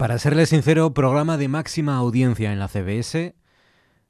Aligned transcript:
Para 0.00 0.18
serle 0.18 0.46
sincero, 0.46 0.94
programa 0.94 1.36
de 1.36 1.48
máxima 1.48 1.98
audiencia 1.98 2.54
en 2.54 2.58
la 2.58 2.68
CBS. 2.68 3.34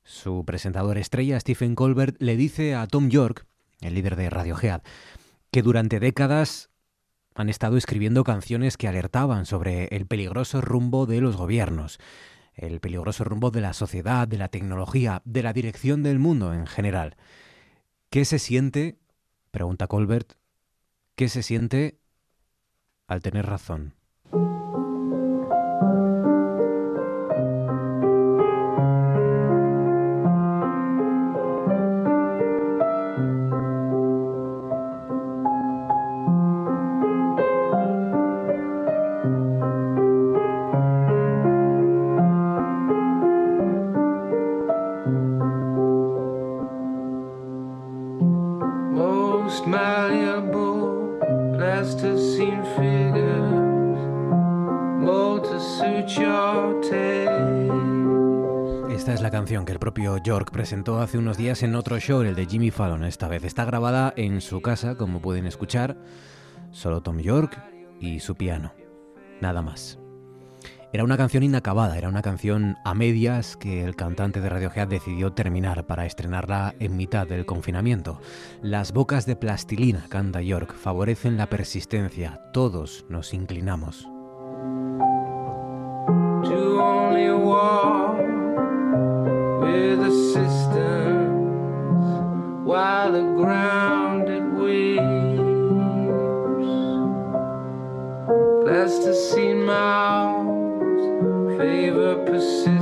Su 0.04 0.44
presentador 0.44 0.98
estrella, 0.98 1.40
Stephen 1.40 1.74
Colbert, 1.74 2.14
le 2.20 2.36
dice 2.36 2.76
a 2.76 2.86
Tom 2.86 3.08
York, 3.08 3.45
el 3.80 3.95
líder 3.95 4.14
de 4.14 4.30
Radiohead, 4.30 4.82
que 5.50 5.62
durante 5.62 5.98
décadas 5.98 6.71
han 7.34 7.48
estado 7.48 7.76
escribiendo 7.76 8.22
canciones 8.22 8.76
que 8.76 8.87
alertaban 8.87 9.46
sobre 9.46 9.87
el 9.87 10.06
peligroso 10.06 10.61
rumbo 10.61 11.06
de 11.06 11.21
los 11.21 11.37
gobiernos, 11.37 11.98
el 12.54 12.79
peligroso 12.79 13.25
rumbo 13.25 13.50
de 13.50 13.61
la 13.61 13.72
sociedad, 13.72 14.29
de 14.29 14.38
la 14.38 14.46
tecnología, 14.46 15.22
de 15.25 15.43
la 15.43 15.52
dirección 15.52 16.04
del 16.04 16.20
mundo 16.20 16.54
en 16.54 16.68
general. 16.68 17.16
¿Qué 18.11 18.25
se 18.25 18.38
siente? 18.38 19.00
pregunta 19.50 19.88
Colbert. 19.88 20.34
¿Qué 21.16 21.29
se 21.29 21.43
siente 21.43 21.98
al 23.09 23.22
tener 23.22 23.46
razón? 23.46 24.00
York 60.31 60.53
presentó 60.53 61.00
hace 61.00 61.19
unos 61.19 61.39
días 61.39 61.64
en 61.64 61.75
otro 61.75 61.98
show, 61.98 62.23
el 62.23 62.36
de 62.36 62.47
Jimmy 62.47 62.70
Fallon. 62.70 63.03
Esta 63.03 63.27
vez 63.27 63.42
está 63.42 63.64
grabada 63.64 64.14
en 64.17 64.41
su 64.41 64.62
casa, 64.62 64.95
como 64.95 65.20
pueden 65.20 65.45
escuchar, 65.45 65.97
solo 66.70 67.00
Tom 67.00 67.19
York 67.19 67.61
y 67.98 68.20
su 68.20 68.36
piano. 68.36 68.73
Nada 69.41 69.61
más. 69.61 69.98
Era 70.92 71.03
una 71.03 71.17
canción 71.17 71.42
inacabada, 71.42 71.98
era 71.98 72.08
una 72.08 72.23
canción 72.23 72.77
a 72.84 72.95
medias 72.95 73.56
que 73.56 73.83
el 73.83 73.97
cantante 73.97 74.41
de 74.41 74.48
Radiohead 74.51 74.86
decidió 74.86 75.33
terminar 75.33 75.89
para 75.89 76.06
estrenarla 76.06 76.77
en 76.78 76.97
mitad 76.97 77.27
del 77.27 77.45
confinamiento. 77.45 78.20
Las 78.62 78.92
bocas 78.92 79.27
de 79.27 79.34
plastilina, 79.34 80.06
canta 80.11 80.42
York, 80.42 80.77
favorecen 80.77 81.39
la 81.39 81.48
persistencia. 81.48 82.41
Todos 82.53 83.05
nos 83.08 83.34
inclinamos. 83.34 84.06
while 92.70 93.10
the 93.10 93.22
ground 93.34 94.28
it 94.28 94.44
weeps. 94.60 95.02
Plasticine 98.64 99.64
mouths 99.64 101.04
favor 101.58 102.14
persist. 102.27 102.80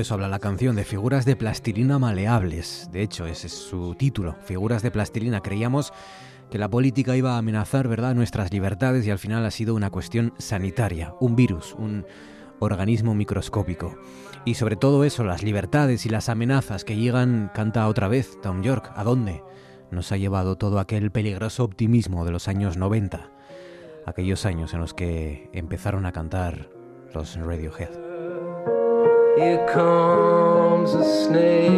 Eso 0.00 0.14
habla 0.14 0.28
la 0.28 0.38
canción, 0.38 0.76
de 0.76 0.84
figuras 0.84 1.24
de 1.24 1.36
plastilina 1.36 1.98
maleables. 1.98 2.88
De 2.92 3.02
hecho, 3.02 3.26
ese 3.26 3.46
es 3.46 3.52
su 3.52 3.94
título, 3.94 4.36
Figuras 4.44 4.82
de 4.82 4.90
plastilina. 4.90 5.40
Creíamos 5.40 5.92
que 6.50 6.58
la 6.58 6.68
política 6.68 7.16
iba 7.16 7.34
a 7.34 7.38
amenazar, 7.38 7.86
¿verdad?, 7.88 8.14
nuestras 8.14 8.52
libertades 8.52 9.06
y 9.06 9.10
al 9.10 9.18
final 9.18 9.44
ha 9.44 9.50
sido 9.50 9.74
una 9.74 9.90
cuestión 9.90 10.34
sanitaria, 10.38 11.14
un 11.20 11.36
virus, 11.36 11.74
un 11.78 12.06
organismo 12.58 13.14
microscópico. 13.14 13.96
Y 14.44 14.54
sobre 14.54 14.76
todo 14.76 15.04
eso, 15.04 15.22
las 15.22 15.42
libertades 15.42 16.06
y 16.06 16.08
las 16.08 16.28
amenazas 16.28 16.84
que 16.84 16.96
llegan, 16.96 17.50
canta 17.54 17.86
otra 17.86 18.08
vez 18.08 18.38
Tom 18.42 18.62
York, 18.62 18.90
¿a 18.96 19.04
dónde? 19.04 19.42
Nos 19.90 20.12
ha 20.12 20.16
llevado 20.16 20.56
todo 20.56 20.78
aquel 20.78 21.10
peligroso 21.10 21.64
optimismo 21.64 22.24
de 22.24 22.32
los 22.32 22.48
años 22.48 22.76
90, 22.76 23.30
aquellos 24.06 24.46
años 24.46 24.74
en 24.74 24.80
los 24.80 24.94
que 24.94 25.50
empezaron 25.52 26.06
a 26.06 26.12
cantar 26.12 26.70
los 27.12 27.36
Radiohead. 27.36 28.09
Here 29.40 29.66
comes 29.72 30.92
a 30.92 31.02
snake. 31.02 31.70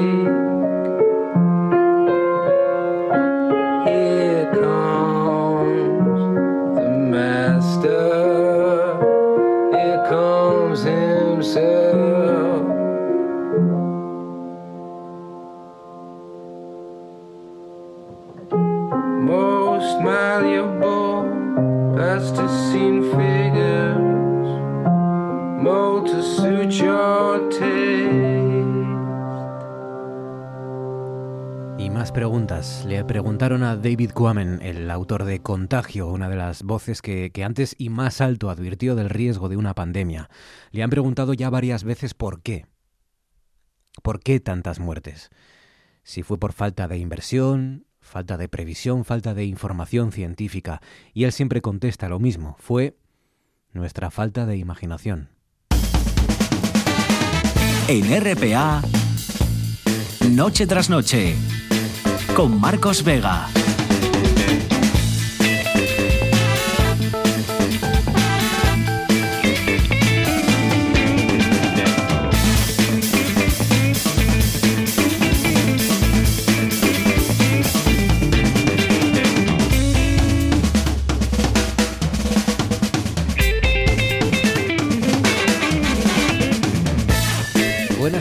Here 3.87 4.51
comes 4.53 6.19
the 6.75 6.89
master. 6.91 8.01
Here 9.77 10.05
comes 10.11 10.83
himself. 10.83 11.82
Preguntas. 32.15 32.85
Le 32.87 33.05
preguntaron 33.05 33.63
a 33.63 33.77
David 33.77 34.11
Quammen, 34.11 34.61
el 34.61 34.91
autor 34.91 35.25
de 35.25 35.41
Contagio, 35.41 36.09
una 36.09 36.29
de 36.29 36.37
las 36.37 36.63
voces 36.63 37.01
que, 37.01 37.31
que, 37.33 37.43
antes 37.43 37.75
y 37.79 37.89
más 37.89 38.21
alto 38.21 38.51
advirtió 38.51 38.95
del 38.95 39.09
riesgo 39.09 39.49
de 39.49 39.57
una 39.57 39.75
pandemia. 39.75 40.29
Le 40.73 40.83
han 40.83 40.91
preguntado 40.91 41.33
ya 41.33 41.49
varias 41.49 41.85
veces 41.85 42.13
por 42.13 42.43
qué. 42.43 42.67
¿Por 44.03 44.21
qué 44.21 44.41
tantas 44.41 44.79
muertes? 44.79 45.31
Si 46.03 46.23
fue 46.23 46.39
por 46.39 46.53
falta 46.53 46.87
de 46.87 46.99
inversión, 46.99 47.87
falta 48.01 48.37
de 48.37 48.49
previsión, 48.49 49.07
falta 49.07 49.33
de 49.33 49.47
información 49.47 50.13
científica. 50.13 50.83
Y 51.15 51.25
él 51.25 51.33
siempre 51.33 51.63
contesta 51.63 52.11
lo 52.11 52.19
mismo. 52.19 52.57
Fue 52.59 52.99
nuestra 53.73 54.11
falta 54.11 54.45
de 54.45 54.59
imaginación. 54.59 55.31
En 57.89 58.05
RPA, 58.21 58.83
Noche 60.31 60.67
tras 60.67 60.89
Noche, 60.89 61.35
con 62.35 62.61
Marcos 62.61 63.03
Vega. 63.03 63.49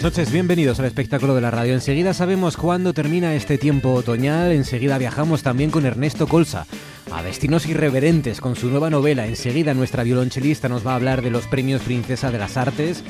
Buenas 0.02 0.18
noches, 0.18 0.34
bienvenidos 0.34 0.80
al 0.80 0.88
espectáculo 0.88 1.36
de 1.36 1.42
la 1.42 1.52
radio. 1.52 1.76
Enseguida 1.76 2.16
sabemos 2.16 2.58
cuándo 2.58 2.92
termina 2.92 3.36
este 3.36 3.60
tiempo 3.60 3.94
otoñal, 3.94 4.52
enseguida 4.52 4.98
viajamos 4.98 5.44
también 5.44 5.70
con 5.70 5.86
Ernesto 5.86 6.26
Colsa 6.26 6.66
a 7.12 7.22
destinos 7.22 7.68
irreverentes 7.68 8.42
con 8.42 8.56
su 8.56 8.72
nueva 8.72 8.90
novela. 8.90 9.28
Enseguida 9.28 9.76
nuestra 9.76 10.02
violonchelista 10.02 10.70
nos 10.70 10.86
va 10.86 10.94
a 10.94 10.96
hablar 10.96 11.22
de 11.22 11.30
los 11.30 11.46
premios 11.46 11.84
Princesa 11.84 12.32
de 12.32 12.40
las 12.40 12.58
Artes, 12.58 13.04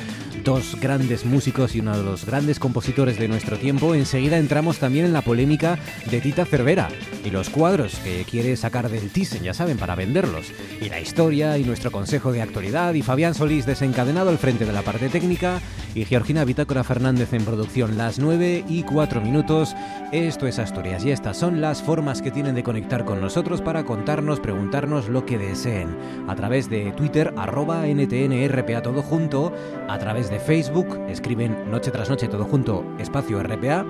dos 0.44 0.78
grandes 0.80 1.26
músicos 1.26 1.76
y 1.76 1.80
uno 1.80 1.98
de 1.98 2.04
los 2.04 2.26
grandes 2.26 2.60
compositores 2.60 3.20
de 3.20 3.28
nuestro 3.28 3.58
tiempo. 3.58 3.94
Enseguida 3.94 4.38
entramos 4.38 4.80
también 4.80 5.06
en 5.06 5.14
la 5.14 5.22
polémica 5.22 5.78
de 6.10 6.22
Tita 6.22 6.46
Cervera 6.46 6.90
y 7.24 7.30
los 7.30 7.50
cuadros 7.50 7.96
que 8.04 8.26
quiere 8.30 8.56
sacar 8.56 8.90
del 8.90 9.10
Thyssen, 9.10 9.44
ya 9.44 9.54
saben, 9.54 9.78
para 9.78 9.96
venderlos. 9.96 10.52
Y 10.82 10.90
la 10.90 11.00
historia 11.00 11.58
y 11.58 11.64
nuestro 11.64 11.92
consejo 11.92 12.32
de 12.32 12.42
actualidad 12.42 12.94
y 12.94 13.02
Fabián 13.02 13.34
Solís 13.34 13.66
desencadenado 13.66 14.30
al 14.30 14.38
frente 14.38 14.66
de 14.66 14.74
la 14.74 14.82
parte 14.82 15.10
técnica 15.10 15.62
y 15.94 16.06
Georgina 16.06 16.46
Bitácora 16.46 16.84
Fernández 16.84 17.34
en 17.34 17.46
producción. 17.46 17.98
Las 17.98 18.20
9 18.20 18.66
y 18.68 18.84
4 18.84 19.22
minutos. 19.22 19.76
Esto 20.12 20.48
es 20.48 20.60
Asturias 20.60 21.06
y 21.06 21.12
estas 21.12 21.38
son 21.38 21.62
las 21.62 21.82
formas 21.82 22.22
que 22.22 22.32
tienen 22.32 22.56
de 22.56 22.64
conectar 22.64 23.06
con 23.06 23.22
nosotros 23.22 23.62
para 23.62 23.84
contarnos, 23.84 24.40
preguntarnos 24.40 25.10
lo 25.10 25.26
que 25.26 25.38
deseen. 25.38 25.96
A 26.28 26.36
través 26.36 26.70
de 26.70 26.92
Twitter, 26.94 27.34
arroba 27.38 27.88
NTNRPA 27.88 28.82
todo 28.82 29.02
junto, 29.02 29.54
a 29.88 29.98
través 30.00 30.30
de 30.30 30.31
Facebook, 30.40 31.00
escriben 31.10 31.70
Noche 31.70 31.92
tras 31.92 32.10
Noche 32.10 32.28
todo 32.28 32.46
junto, 32.46 32.86
espacio 33.00 33.42
RPA, 33.42 33.86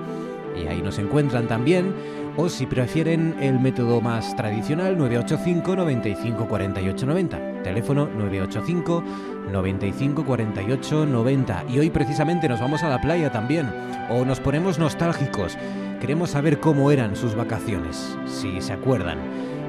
y 0.56 0.66
ahí 0.66 0.82
nos 0.82 0.98
encuentran 0.98 1.48
también. 1.48 1.94
O 2.36 2.48
si 2.48 2.64
prefieren 2.66 3.36
el 3.40 3.60
método 3.60 4.00
más 4.00 4.34
tradicional, 4.36 4.96
985 4.96 5.76
95 5.76 6.46
48 6.48 7.06
90. 7.06 7.62
Teléfono 7.62 8.06
985 8.06 9.04
95 9.52 10.24
48 10.24 11.06
90. 11.06 11.64
Y 11.68 11.78
hoy 11.78 11.90
precisamente 11.90 12.48
nos 12.48 12.60
vamos 12.60 12.82
a 12.82 12.88
la 12.88 13.00
playa 13.00 13.30
también. 13.30 13.70
O 14.10 14.24
nos 14.24 14.40
ponemos 14.40 14.78
nostálgicos. 14.78 15.58
Queremos 16.00 16.30
saber 16.30 16.58
cómo 16.58 16.90
eran 16.90 17.16
sus 17.16 17.34
vacaciones, 17.34 18.16
si 18.26 18.60
se 18.60 18.72
acuerdan. 18.72 19.18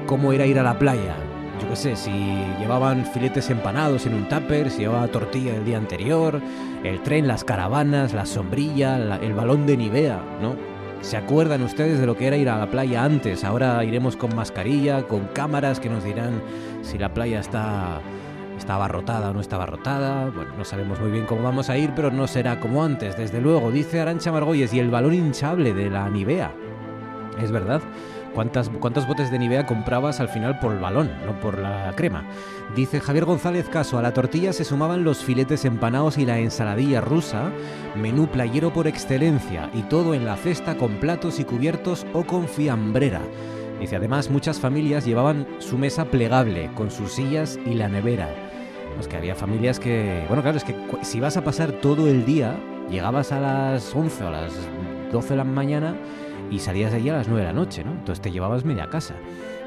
Cómo 0.06 0.32
era 0.32 0.46
ir 0.46 0.58
a 0.58 0.62
la 0.62 0.78
playa, 0.78 1.16
yo 1.60 1.68
qué 1.68 1.76
sé, 1.76 1.96
si 1.96 2.10
llevaban 2.58 3.06
filetes 3.06 3.50
empanados 3.50 4.06
en 4.06 4.14
un 4.14 4.28
tupper, 4.28 4.70
si 4.70 4.80
llevaba 4.80 5.08
tortilla 5.08 5.54
el 5.54 5.64
día 5.64 5.78
anterior, 5.78 6.40
el 6.82 7.00
tren, 7.02 7.28
las 7.28 7.44
caravanas, 7.44 8.12
la 8.12 8.26
sombrilla, 8.26 9.18
el 9.20 9.34
balón 9.34 9.66
de 9.66 9.76
Nivea, 9.76 10.20
¿no? 10.40 10.56
¿Se 11.00 11.18
acuerdan 11.18 11.62
ustedes 11.62 12.00
de 12.00 12.06
lo 12.06 12.16
que 12.16 12.26
era 12.26 12.36
ir 12.36 12.48
a 12.48 12.58
la 12.58 12.70
playa 12.70 13.04
antes? 13.04 13.44
Ahora 13.44 13.84
iremos 13.84 14.16
con 14.16 14.34
mascarilla, 14.34 15.02
con 15.06 15.26
cámaras 15.28 15.78
que 15.78 15.90
nos 15.90 16.02
dirán 16.02 16.40
si 16.80 16.96
la 16.96 17.12
playa 17.12 17.40
está, 17.40 18.00
está 18.56 18.76
abarrotada 18.76 19.30
o 19.30 19.34
no 19.34 19.40
está 19.40 19.56
abarrotada. 19.56 20.30
Bueno, 20.30 20.52
no 20.56 20.64
sabemos 20.64 20.98
muy 21.00 21.10
bien 21.10 21.26
cómo 21.26 21.42
vamos 21.42 21.68
a 21.68 21.76
ir, 21.76 21.92
pero 21.94 22.10
no 22.10 22.26
será 22.26 22.58
como 22.58 22.82
antes, 22.82 23.18
desde 23.18 23.42
luego, 23.42 23.70
dice 23.70 24.00
Arancha 24.00 24.32
Margolles, 24.32 24.72
y 24.72 24.78
el 24.78 24.90
balón 24.90 25.12
hinchable 25.12 25.74
de 25.74 25.90
la 25.90 26.08
Nivea. 26.08 26.52
Es 27.38 27.52
verdad. 27.52 27.82
¿Cuántas, 28.34 28.68
¿Cuántos 28.68 29.06
botes 29.06 29.30
de 29.30 29.38
Nivea 29.38 29.64
comprabas 29.64 30.18
al 30.18 30.28
final 30.28 30.58
por 30.58 30.72
el 30.72 30.80
balón, 30.80 31.08
no 31.24 31.38
por 31.38 31.56
la 31.58 31.92
crema? 31.94 32.24
Dice 32.74 33.00
Javier 33.00 33.24
González 33.26 33.68
Caso, 33.68 33.96
a 33.96 34.02
la 34.02 34.12
tortilla 34.12 34.52
se 34.52 34.64
sumaban 34.64 35.04
los 35.04 35.22
filetes 35.22 35.64
empanados 35.64 36.18
y 36.18 36.26
la 36.26 36.40
ensaladilla 36.40 37.00
rusa, 37.00 37.52
menú 37.94 38.26
playero 38.26 38.72
por 38.72 38.88
excelencia, 38.88 39.70
y 39.72 39.82
todo 39.82 40.14
en 40.14 40.24
la 40.24 40.36
cesta 40.36 40.76
con 40.76 40.96
platos 40.96 41.38
y 41.38 41.44
cubiertos 41.44 42.04
o 42.12 42.24
con 42.24 42.48
fiambrera. 42.48 43.20
Dice, 43.78 43.96
además 43.96 44.28
muchas 44.30 44.58
familias 44.58 45.04
llevaban 45.04 45.46
su 45.60 45.78
mesa 45.78 46.06
plegable, 46.06 46.70
con 46.74 46.90
sus 46.90 47.12
sillas 47.12 47.56
y 47.64 47.74
la 47.74 47.88
nevera. 47.88 48.28
Es 48.98 49.06
que 49.06 49.16
había 49.16 49.36
familias 49.36 49.78
que... 49.78 50.24
Bueno, 50.26 50.42
claro, 50.42 50.56
es 50.56 50.64
que 50.64 50.74
si 51.02 51.20
vas 51.20 51.36
a 51.36 51.44
pasar 51.44 51.70
todo 51.70 52.08
el 52.08 52.24
día, 52.24 52.56
llegabas 52.90 53.30
a 53.30 53.38
las 53.38 53.94
11 53.94 54.24
o 54.24 54.28
a 54.28 54.30
las 54.32 54.52
12 55.12 55.28
de 55.28 55.36
la 55.36 55.44
mañana 55.44 55.94
y 56.54 56.60
salías 56.60 56.92
de 56.92 56.98
allí 56.98 57.08
a 57.08 57.16
las 57.16 57.26
9 57.26 57.42
de 57.42 57.48
la 57.48 57.52
noche, 57.52 57.82
¿no? 57.84 57.90
Entonces 57.90 58.20
te 58.20 58.30
llevabas 58.30 58.64
media 58.64 58.88
casa. 58.88 59.14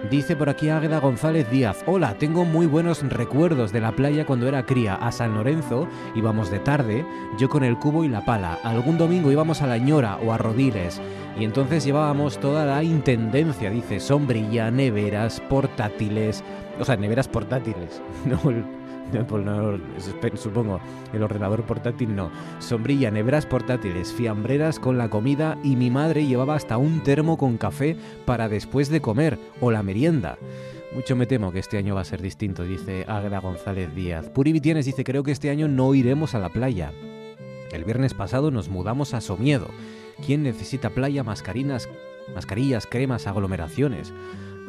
Dice 0.09 0.35
por 0.35 0.47
aquí 0.47 0.69
Águeda 0.69 0.99
González 0.99 1.49
Díaz, 1.49 1.83
hola, 1.85 2.17
tengo 2.17 2.45
muy 2.45 2.65
buenos 2.65 3.01
recuerdos 3.09 3.73
de 3.73 3.81
la 3.81 3.91
playa 3.91 4.25
cuando 4.25 4.47
era 4.47 4.65
cría. 4.65 4.95
A 4.95 5.11
San 5.11 5.33
Lorenzo 5.33 5.87
íbamos 6.15 6.49
de 6.49 6.59
tarde, 6.59 7.05
yo 7.37 7.49
con 7.49 7.63
el 7.63 7.77
cubo 7.77 8.03
y 8.03 8.07
la 8.07 8.23
pala. 8.23 8.57
Algún 8.63 8.97
domingo 8.97 9.31
íbamos 9.31 9.61
a 9.61 9.67
La 9.67 9.77
Ñora 9.77 10.17
o 10.23 10.31
a 10.31 10.37
Rodiles 10.37 11.01
y 11.37 11.43
entonces 11.43 11.83
llevábamos 11.83 12.39
toda 12.39 12.65
la 12.65 12.83
intendencia, 12.83 13.69
dice, 13.69 13.99
sombrilla, 13.99 14.71
neveras, 14.71 15.41
portátiles, 15.49 16.43
o 16.79 16.85
sea, 16.85 16.95
neveras 16.95 17.27
portátiles, 17.27 18.01
no 18.25 18.76
supongo, 20.35 20.79
el 21.13 21.23
ordenador 21.23 21.63
portátil 21.63 22.15
no. 22.15 22.31
Sombrilla, 22.59 23.11
neveras 23.11 23.45
portátiles, 23.45 24.13
fiambreras 24.13 24.79
con 24.79 24.97
la 24.97 25.09
comida 25.09 25.57
y 25.63 25.75
mi 25.75 25.89
madre 25.89 26.25
llevaba 26.25 26.55
hasta 26.55 26.77
un 26.77 27.01
termo 27.03 27.37
con 27.37 27.57
café 27.57 27.95
para 28.25 28.49
después 28.49 28.89
de 28.89 29.01
comer 29.01 29.39
o 29.61 29.71
la 29.71 29.83
merienda. 29.83 30.37
Mucho 30.93 31.15
me 31.15 31.25
temo 31.25 31.51
que 31.51 31.59
este 31.59 31.77
año 31.77 31.95
va 31.95 32.01
a 32.01 32.05
ser 32.05 32.21
distinto, 32.21 32.63
dice 32.63 33.05
Agra 33.07 33.39
González 33.39 33.93
Díaz. 33.93 34.29
Puri 34.29 34.51
Vitienes 34.51 34.85
dice, 34.85 35.03
creo 35.03 35.23
que 35.23 35.31
este 35.31 35.49
año 35.49 35.67
no 35.67 35.93
iremos 35.93 36.33
a 36.33 36.39
la 36.39 36.49
playa. 36.49 36.91
El 37.71 37.83
viernes 37.83 38.13
pasado 38.13 38.51
nos 38.51 38.69
mudamos 38.69 39.13
a 39.13 39.21
Somiedo. 39.21 39.67
¿Quién 40.25 40.43
necesita 40.43 40.89
playa, 40.89 41.23
mascarinas, 41.23 41.89
mascarillas, 42.33 42.87
cremas, 42.87 43.27
aglomeraciones? 43.27 44.13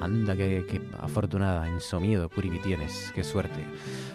Anda, 0.01 0.37
qué, 0.37 0.81
afortunada, 1.01 1.67
en 1.67 1.81
Somiedo, 1.81 2.29
Puri 2.29 2.51
Vitienes, 2.51 3.11
qué 3.15 3.25
suerte. 3.25 3.65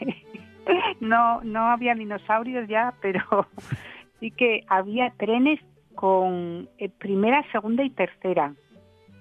no, 1.00 1.42
no 1.42 1.68
había 1.68 1.94
dinosaurios 1.94 2.66
ya, 2.68 2.94
pero 3.02 3.46
sí 4.20 4.30
que 4.30 4.64
había 4.68 5.10
trenes 5.18 5.60
con 6.02 6.68
eh, 6.78 6.88
primera, 6.88 7.44
segunda 7.52 7.84
y 7.84 7.90
tercera. 7.90 8.52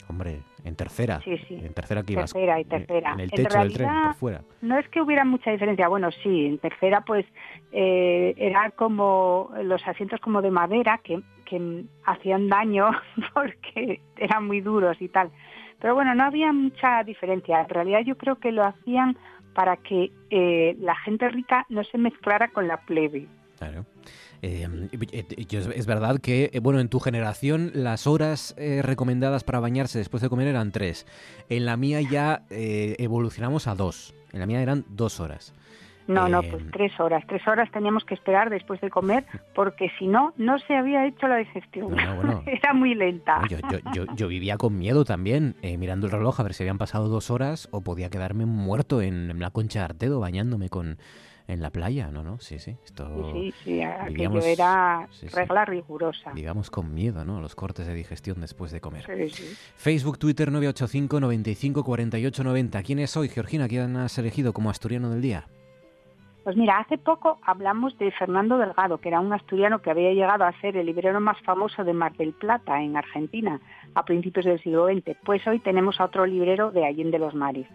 Hombre, 0.09 0.39
en 0.63 0.75
tercera. 0.75 1.21
Sí, 1.23 1.37
sí. 1.47 1.53
En 1.63 1.75
tercera 1.75 2.01
que 2.01 2.13
ibas. 2.13 2.33
Tercera 2.33 2.59
y 2.59 2.65
tercera. 2.65 3.13
En 3.13 3.19
el 3.19 3.29
techo 3.29 3.59
del 3.59 3.71
tren, 3.71 3.87
por 4.05 4.15
fuera. 4.15 4.41
No 4.63 4.79
es 4.79 4.89
que 4.89 4.99
hubiera 4.99 5.23
mucha 5.23 5.51
diferencia. 5.51 5.87
Bueno, 5.87 6.09
sí, 6.23 6.47
en 6.47 6.57
tercera 6.57 7.01
pues 7.01 7.23
eh, 7.71 8.33
eran 8.35 8.71
como 8.71 9.51
los 9.61 9.87
asientos 9.87 10.19
como 10.21 10.41
de 10.41 10.49
madera 10.49 10.99
que, 11.03 11.21
que 11.45 11.83
hacían 12.03 12.49
daño 12.49 12.89
porque 13.35 14.01
eran 14.17 14.47
muy 14.47 14.61
duros 14.61 14.99
y 15.03 15.07
tal. 15.07 15.29
Pero 15.79 15.93
bueno, 15.93 16.15
no 16.15 16.23
había 16.23 16.51
mucha 16.51 17.03
diferencia. 17.03 17.61
En 17.61 17.69
realidad 17.69 17.99
yo 18.03 18.17
creo 18.17 18.37
que 18.37 18.51
lo 18.51 18.65
hacían 18.65 19.15
para 19.53 19.77
que 19.77 20.11
eh, 20.31 20.75
la 20.79 20.95
gente 20.95 21.29
rica 21.29 21.63
no 21.69 21.83
se 21.83 21.99
mezclara 21.99 22.47
con 22.47 22.67
la 22.67 22.77
plebe. 22.77 23.27
Claro. 23.59 23.85
Em, 24.41 24.89
es 24.91 25.85
verdad 25.85 26.19
que, 26.19 26.49
eh, 26.53 26.59
bueno, 26.59 26.79
en 26.79 26.89
tu 26.89 26.99
generación 26.99 27.71
las 27.75 28.07
horas 28.07 28.55
eh, 28.57 28.81
recomendadas 28.83 29.43
para 29.43 29.59
bañarse 29.59 29.99
después 29.99 30.21
de 30.23 30.29
comer 30.29 30.47
eran 30.47 30.71
tres. 30.71 31.05
En 31.49 31.65
la 31.65 31.77
mía 31.77 32.01
ya 32.01 32.43
eh, 32.49 32.95
evolucionamos 32.97 33.67
a 33.67 33.75
dos. 33.75 34.15
En 34.33 34.39
la 34.39 34.45
mía 34.47 34.61
eran 34.61 34.85
dos 34.89 35.19
horas. 35.19 35.53
No, 36.07 36.27
no, 36.27 36.41
pues 36.41 36.63
em, 36.63 36.71
tres 36.71 36.99
horas. 36.99 37.23
Tres 37.27 37.47
horas 37.47 37.69
teníamos 37.71 38.03
que 38.03 38.15
esperar 38.15 38.49
después 38.49 38.81
de 38.81 38.89
comer 38.89 39.25
porque 39.53 39.91
si 39.99 40.07
no, 40.07 40.33
no 40.37 40.57
se 40.57 40.75
había 40.75 41.05
hecho 41.05 41.27
la 41.27 41.37
digestión. 41.37 41.95
Era 42.47 42.73
muy 42.73 42.95
lenta. 42.95 43.41
Yo, 44.15 44.27
vivía 44.27 44.57
con 44.57 44.77
miedo 44.77 45.05
también, 45.05 45.55
mirando 45.61 46.07
el 46.07 46.11
reloj 46.11 46.39
a 46.39 46.43
ver 46.43 46.55
si 46.55 46.63
habían 46.63 46.79
pasado 46.79 47.07
dos 47.07 47.29
horas 47.29 47.69
o 47.71 47.81
podía 47.81 48.09
quedarme 48.09 48.47
muerto 48.47 49.01
en, 49.03 49.39
la 49.39 49.51
concha 49.51 49.79
de 49.79 49.85
Artedo 49.85 50.19
bañándome 50.19 50.69
con, 50.69 50.97
en 51.51 51.61
la 51.61 51.69
playa, 51.69 52.09
¿no? 52.11 52.23
¿no? 52.23 52.39
Sí, 52.39 52.59
sí. 52.59 52.77
Esto, 52.85 53.33
sí, 53.33 53.53
sí, 53.63 53.79
era 53.79 55.07
regla 55.33 55.65
rigurosa. 55.65 56.31
Digamos 56.33 56.71
con 56.71 56.93
miedo, 56.93 57.25
¿no? 57.25 57.41
Los 57.41 57.55
cortes 57.55 57.87
de 57.87 57.93
digestión 57.93 58.39
después 58.39 58.71
de 58.71 58.79
comer. 58.79 59.05
Facebook, 59.75 60.17
Twitter 60.17 60.51
985 60.51 61.19
95 61.19 61.83
48 61.83 62.43
90. 62.43 62.83
¿Quién 62.83 62.99
es 62.99 63.17
hoy, 63.17 63.29
Georgina? 63.29 63.67
¿Quién 63.67 63.97
has 63.97 64.17
elegido 64.17 64.53
como 64.53 64.69
asturiano 64.69 65.09
del 65.09 65.21
día? 65.21 65.45
Pues 66.43 66.55
mira, 66.57 66.79
hace 66.79 66.97
poco 66.97 67.37
hablamos 67.43 67.95
de 67.99 68.11
Fernando 68.11 68.57
Delgado, 68.57 68.97
que 68.97 69.09
era 69.09 69.19
un 69.19 69.31
asturiano 69.31 69.79
que 69.79 69.91
había 69.91 70.11
llegado 70.11 70.43
a 70.43 70.59
ser 70.59 70.75
el 70.75 70.87
librero 70.87 71.19
más 71.19 71.39
famoso 71.41 71.83
de 71.83 71.93
Mar 71.93 72.13
del 72.13 72.33
Plata, 72.33 72.81
en 72.81 72.97
Argentina, 72.97 73.59
a 73.93 74.05
principios 74.05 74.45
del 74.45 74.59
siglo 74.61 74.87
XX. 74.87 75.15
Pues 75.23 75.45
hoy 75.45 75.59
tenemos 75.59 75.99
a 75.99 76.05
otro 76.05 76.25
librero 76.25 76.71
de 76.71 76.85
Allende 76.85 77.19
los 77.19 77.35
Mares. 77.35 77.67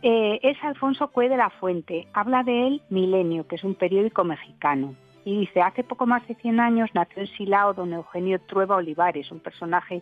Eh, 0.00 0.38
es 0.42 0.62
Alfonso 0.62 1.08
Cue 1.08 1.28
de 1.28 1.36
la 1.36 1.50
Fuente. 1.50 2.06
Habla 2.12 2.44
de 2.44 2.68
él 2.68 2.82
Milenio, 2.88 3.48
que 3.48 3.56
es 3.56 3.64
un 3.64 3.74
periódico 3.74 4.22
mexicano. 4.22 4.94
Y 5.24 5.40
dice, 5.40 5.60
hace 5.60 5.82
poco 5.82 6.06
más 6.06 6.26
de 6.28 6.36
100 6.36 6.60
años 6.60 6.90
nació 6.94 7.22
en 7.22 7.26
Silao 7.28 7.74
don 7.74 7.92
Eugenio 7.92 8.40
Trueba 8.42 8.76
Olivares, 8.76 9.32
un 9.32 9.40
personaje 9.40 10.00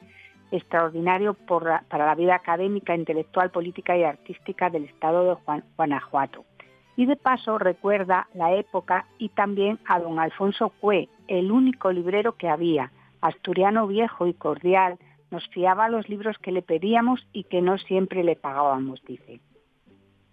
extraordinario 0.51 1.35
para 1.35 1.83
la 1.91 2.15
vida 2.15 2.35
académica, 2.35 2.95
intelectual, 2.95 3.51
política 3.51 3.97
y 3.97 4.05
artística 4.05 4.69
del 4.69 4.85
estado 4.85 5.25
de 5.25 5.63
Guanajuato. 5.77 6.45
Y 6.95 7.07
de 7.07 7.17
paso 7.17 7.59
recuerda 7.59 8.29
la 8.35 8.55
época 8.55 9.07
y 9.19 9.31
también 9.31 9.79
a 9.87 9.99
don 9.99 10.21
Alfonso 10.21 10.73
Cue, 10.79 11.09
el 11.27 11.51
único 11.51 11.91
librero 11.91 12.37
que 12.37 12.49
había, 12.49 12.93
asturiano 13.23 13.87
viejo 13.87 14.27
y 14.27 14.35
cordial, 14.35 14.99
nos 15.31 15.49
fiaba 15.49 15.89
los 15.89 16.09
libros 16.09 16.37
que 16.39 16.53
le 16.53 16.63
pedíamos 16.63 17.27
y 17.33 17.45
que 17.45 17.63
no 17.63 17.79
siempre 17.79 18.23
le 18.23 18.37
pagábamos, 18.37 19.03
dice. 19.05 19.41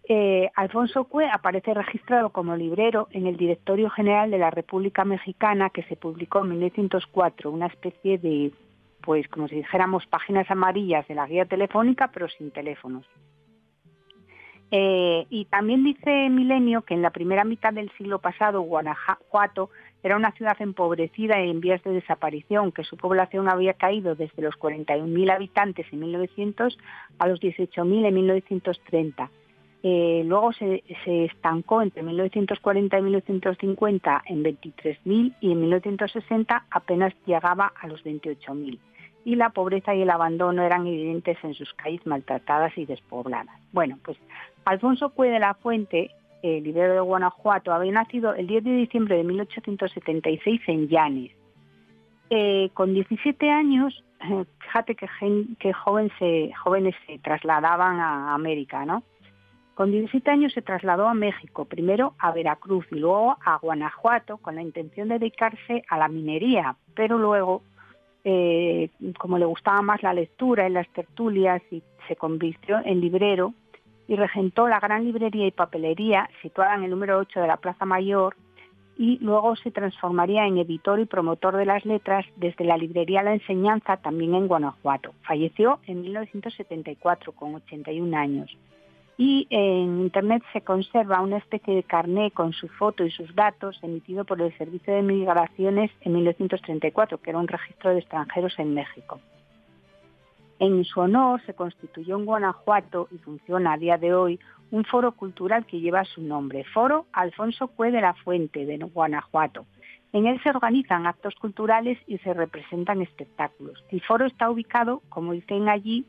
Eh, 0.06 0.50
Alfonso 0.56 1.06
Cue 1.06 1.30
aparece 1.32 1.74
registrado 1.74 2.32
como 2.32 2.58
librero 2.58 3.08
en 3.12 3.26
el 3.26 3.38
Directorio 3.38 3.90
General 3.90 4.30
de 4.30 4.38
la 4.38 4.52
República 4.52 5.06
Mexicana 5.06 5.70
que 5.70 5.84
se 5.84 5.96
publicó 5.96 6.40
en 6.40 6.50
1904, 6.50 7.50
una 7.50 7.68
especie 7.68 8.18
de, 8.18 8.52
pues 9.02 9.28
como 9.30 9.48
si 9.48 9.56
dijéramos, 9.56 10.06
páginas 10.08 10.52
amarillas 10.52 11.08
de 11.08 11.16
la 11.16 11.26
guía 11.26 11.46
telefónica, 11.46 12.10
pero 12.14 12.28
sin 12.28 12.52
teléfonos. 12.52 13.06
Eh, 14.72 15.26
y 15.30 15.46
también 15.46 15.84
dice 15.84 16.30
Milenio 16.30 16.82
que 16.82 16.96
en 16.96 17.04
la 17.04 17.12
primera 17.12 17.46
mitad 17.46 17.72
del 17.72 17.92
siglo 17.92 18.20
pasado 18.20 18.62
Guanajuato 18.62 19.70
era 20.02 20.18
una 20.18 20.32
ciudad 20.32 20.58
empobrecida 20.60 21.42
y 21.42 21.50
en 21.50 21.62
vías 21.62 21.82
de 21.84 21.92
desaparición, 21.92 22.72
que 22.74 22.84
su 22.84 22.98
población 22.98 23.48
había 23.48 23.76
caído 23.76 24.16
desde 24.16 24.42
los 24.42 24.56
41.000 24.56 25.32
habitantes 25.32 25.86
en 25.94 26.00
1900 26.00 26.78
a 27.20 27.28
los 27.28 27.40
18.000 27.40 28.08
en 28.08 28.14
1930 28.14 29.30
Eh, 29.86 30.24
luego 30.25 30.54
se, 30.54 30.82
estancó 31.06 31.82
entre 31.82 32.04
1940 32.04 32.98
y 32.98 33.02
1950 33.02 34.24
en 34.28 34.42
23.000 34.42 35.36
y 35.42 35.52
en 35.52 35.60
1960 35.60 36.66
apenas 36.72 37.13
llegaba 37.25 37.74
a 37.80 37.88
los 37.88 38.02
28.000. 38.06 38.80
Y 39.25 39.36
la 39.36 39.50
pobreza 39.50 39.94
y 39.94 40.02
el 40.02 40.10
abandono 40.10 40.63
eran 40.63 40.88
evidentes 40.88 41.38
en 41.44 41.54
sus 41.54 41.74
calles 41.74 42.06
maltratadas 42.06 42.78
y 42.78 42.86
despobladas. 42.86 43.60
Bueno, 43.74 44.00
pues 44.04 44.18
Alfonso 44.63 45.10
Cue 45.10 45.30
de 45.30 45.40
la 45.40 45.54
Fuente, 45.54 46.12
el 46.42 46.63
librero 46.63 46.94
de 46.94 47.00
Guanajuato, 47.02 47.74
había 47.74 47.92
nacido 47.92 48.34
el 48.34 48.48
10 48.48 48.63
de 48.63 48.72
diciembre 48.72 49.18
de 49.18 49.24
1876 49.25 50.62
en 50.68 50.88
Llanes. 50.88 51.32
Eh, 52.30 52.70
con 52.74 52.94
17 52.94 53.50
años, 53.50 54.02
fíjate 54.60 54.96
que, 54.96 55.74
jóvenes 55.74 56.96
se 57.06 57.20
trasladaban 57.20 58.00
a 58.00 58.34
América, 58.34 58.86
¿no? 58.86 59.04
Con 59.75 59.92
17 59.92 60.30
años 60.30 60.53
se 60.53 60.62
trasladó 60.62 61.08
a 61.08 61.15
México, 61.15 61.65
primero 61.65 62.13
a 62.20 62.32
Veracruz 62.32 62.86
y 62.92 62.96
luego 62.96 63.38
a 63.44 63.58
Guanajuato 63.58 64.38
con 64.38 64.56
la 64.56 64.62
intención 64.62 65.10
de 65.10 65.18
dedicarse 65.18 65.84
a 65.89 65.98
la 65.98 66.08
minería, 66.08 66.75
pero 66.94 67.18
luego, 67.18 67.63
eh, 68.24 68.89
como 69.18 69.39
le 69.39 69.46
gustaba 69.46 69.82
más 69.82 70.03
la 70.03 70.13
lectura 70.13 70.68
en 70.68 70.74
las 70.74 70.88
tertulias, 70.89 71.62
y 71.72 71.82
se 72.08 72.15
convirtió 72.15 72.82
en 72.86 73.01
librero 73.01 73.53
y 74.08 74.15
regentó 74.15 74.68
la 74.68 74.80
gran 74.80 75.06
librería 75.06 75.48
y 75.48 75.51
papelería 75.51 76.30
situada 76.44 76.75
en 76.75 76.84
el 76.84 76.92
número 76.92 77.18
8 77.18 77.39
de 77.39 77.48
la 77.48 77.58
Plaza 77.58 77.86
Mayor 77.86 78.36
y 78.96 79.18
luego 79.22 79.56
se 79.56 79.72
transformaría 79.72 80.46
en 80.46 80.60
editor 80.60 81.00
y 81.00 81.06
promotor 81.06 81.58
de 81.58 81.65
las 81.65 81.84
letras 81.84 82.27
desde 82.36 82.63
la 82.63 82.77
librería 82.77 83.24
La 83.24 83.34
Enseñanza 83.34 83.98
también 83.98 84.36
en 84.36 84.48
Guanajuato. 84.48 85.13
Falleció 85.24 85.80
en 85.88 86.01
1974 86.01 87.32
con 87.32 87.56
81 87.56 88.15
años 88.15 88.56
y 89.17 89.48
en 89.50 90.01
Internet 90.01 90.43
se 90.53 90.62
conserva 90.62 91.22
una 91.22 91.38
especie 91.38 91.75
de 91.75 91.84
carné 91.84 92.32
con 92.32 92.53
su 92.53 92.67
foto 92.67 93.05
y 93.05 93.12
sus 93.12 93.34
datos 93.36 93.79
emitido 93.84 94.25
por 94.25 94.41
el 94.41 94.55
Servicio 94.58 94.93
de 94.93 95.01
Migraciones 95.01 95.91
en 96.01 96.13
1934, 96.13 97.20
que 97.20 97.29
era 97.29 97.39
un 97.39 97.48
registro 97.48 97.91
de 97.91 98.00
extranjeros 98.00 98.58
en 98.58 98.74
México. 98.74 99.20
En 100.60 100.84
su 100.86 101.00
honor 101.01 101.41
se 101.46 101.53
constituyó 101.53 102.17
en 102.17 102.25
Guanajuato 102.25 103.08
y 103.12 103.17
funciona 103.17 103.74
a 103.74 103.77
día 103.77 103.98
de 103.98 104.13
hoy 104.13 104.39
un 104.72 104.86
foro 104.86 105.12
cultural 105.12 105.65
que 105.65 105.79
lleva 105.79 106.05
su 106.05 106.22
nombre, 106.22 106.63
Foro 106.63 107.05
Alfonso 107.12 107.67
Cue 107.67 107.91
de 107.91 108.01
la 108.01 108.13
Fuente 108.13 108.65
de 108.65 108.77
Guanajuato. 108.77 109.65
En 110.13 110.25
él 110.25 110.39
se 110.41 110.50
organizan 110.50 111.05
actos 111.05 111.36
culturales 111.36 111.98
y 112.08 112.17
se 112.20 112.34
representan 112.34 113.01
espectáculos. 113.01 113.84
El 113.89 114.01
foro 114.01 114.25
está 114.25 114.50
ubicado, 114.50 115.01
como 115.10 115.34
dicen 115.34 115.70
allí, 115.70 116.05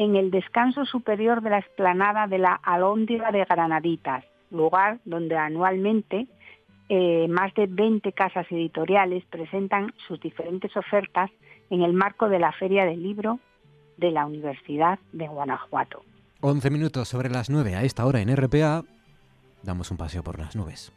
en 0.00 0.16
el 0.16 0.30
descanso 0.30 0.86
superior 0.86 1.42
de 1.42 1.50
la 1.50 1.58
explanada 1.58 2.26
de 2.26 2.38
la 2.38 2.54
Alhóndiga 2.54 3.30
de 3.32 3.44
Granaditas, 3.44 4.24
lugar 4.50 4.98
donde 5.04 5.36
anualmente 5.36 6.26
eh, 6.88 7.28
más 7.28 7.52
de 7.52 7.66
20 7.66 8.10
casas 8.14 8.46
editoriales 8.50 9.22
presentan 9.28 9.92
sus 10.08 10.18
diferentes 10.18 10.74
ofertas 10.74 11.30
en 11.68 11.82
el 11.82 11.92
marco 11.92 12.30
de 12.30 12.38
la 12.38 12.50
Feria 12.52 12.86
del 12.86 13.02
Libro 13.02 13.40
de 13.98 14.10
la 14.10 14.24
Universidad 14.24 14.98
de 15.12 15.28
Guanajuato. 15.28 16.02
11 16.40 16.70
minutos 16.70 17.06
sobre 17.06 17.28
las 17.28 17.50
9 17.50 17.76
a 17.76 17.82
esta 17.82 18.06
hora 18.06 18.22
en 18.22 18.34
RPA. 18.34 18.84
Damos 19.62 19.90
un 19.90 19.98
paseo 19.98 20.22
por 20.22 20.38
las 20.38 20.56
nubes. 20.56 20.94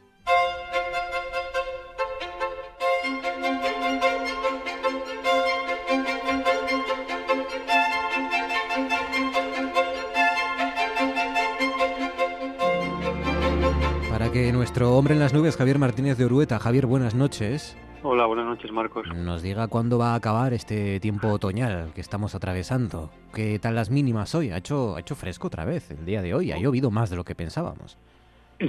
Nuestro 14.63 14.95
hombre 14.95 15.13
en 15.13 15.19
las 15.19 15.33
nubes, 15.33 15.57
Javier 15.57 15.77
Martínez 15.77 16.17
de 16.17 16.23
Urueta. 16.23 16.57
Javier, 16.57 16.85
buenas 16.85 17.15
noches. 17.15 17.77
Hola, 18.01 18.25
buenas 18.27 18.45
noches, 18.45 18.71
Marcos. 18.71 19.05
Nos 19.13 19.43
diga 19.43 19.67
cuándo 19.67 19.97
va 19.97 20.13
a 20.13 20.15
acabar 20.15 20.53
este 20.53 21.01
tiempo 21.01 21.27
otoñal 21.27 21.91
que 21.93 21.99
estamos 21.99 22.33
atravesando. 22.33 23.09
¿Qué 23.33 23.59
tal 23.59 23.75
las 23.75 23.89
mínimas 23.89 24.33
hoy? 24.35 24.51
Ha 24.51 24.57
hecho, 24.57 24.95
ha 24.95 25.01
hecho 25.01 25.15
fresco 25.15 25.47
otra 25.47 25.65
vez 25.65 25.91
el 25.91 26.05
día 26.05 26.21
de 26.21 26.33
hoy. 26.33 26.53
Ha 26.53 26.59
llovido 26.59 26.91
más 26.91 27.09
de 27.09 27.17
lo 27.17 27.25
que 27.25 27.35
pensábamos. 27.35 27.97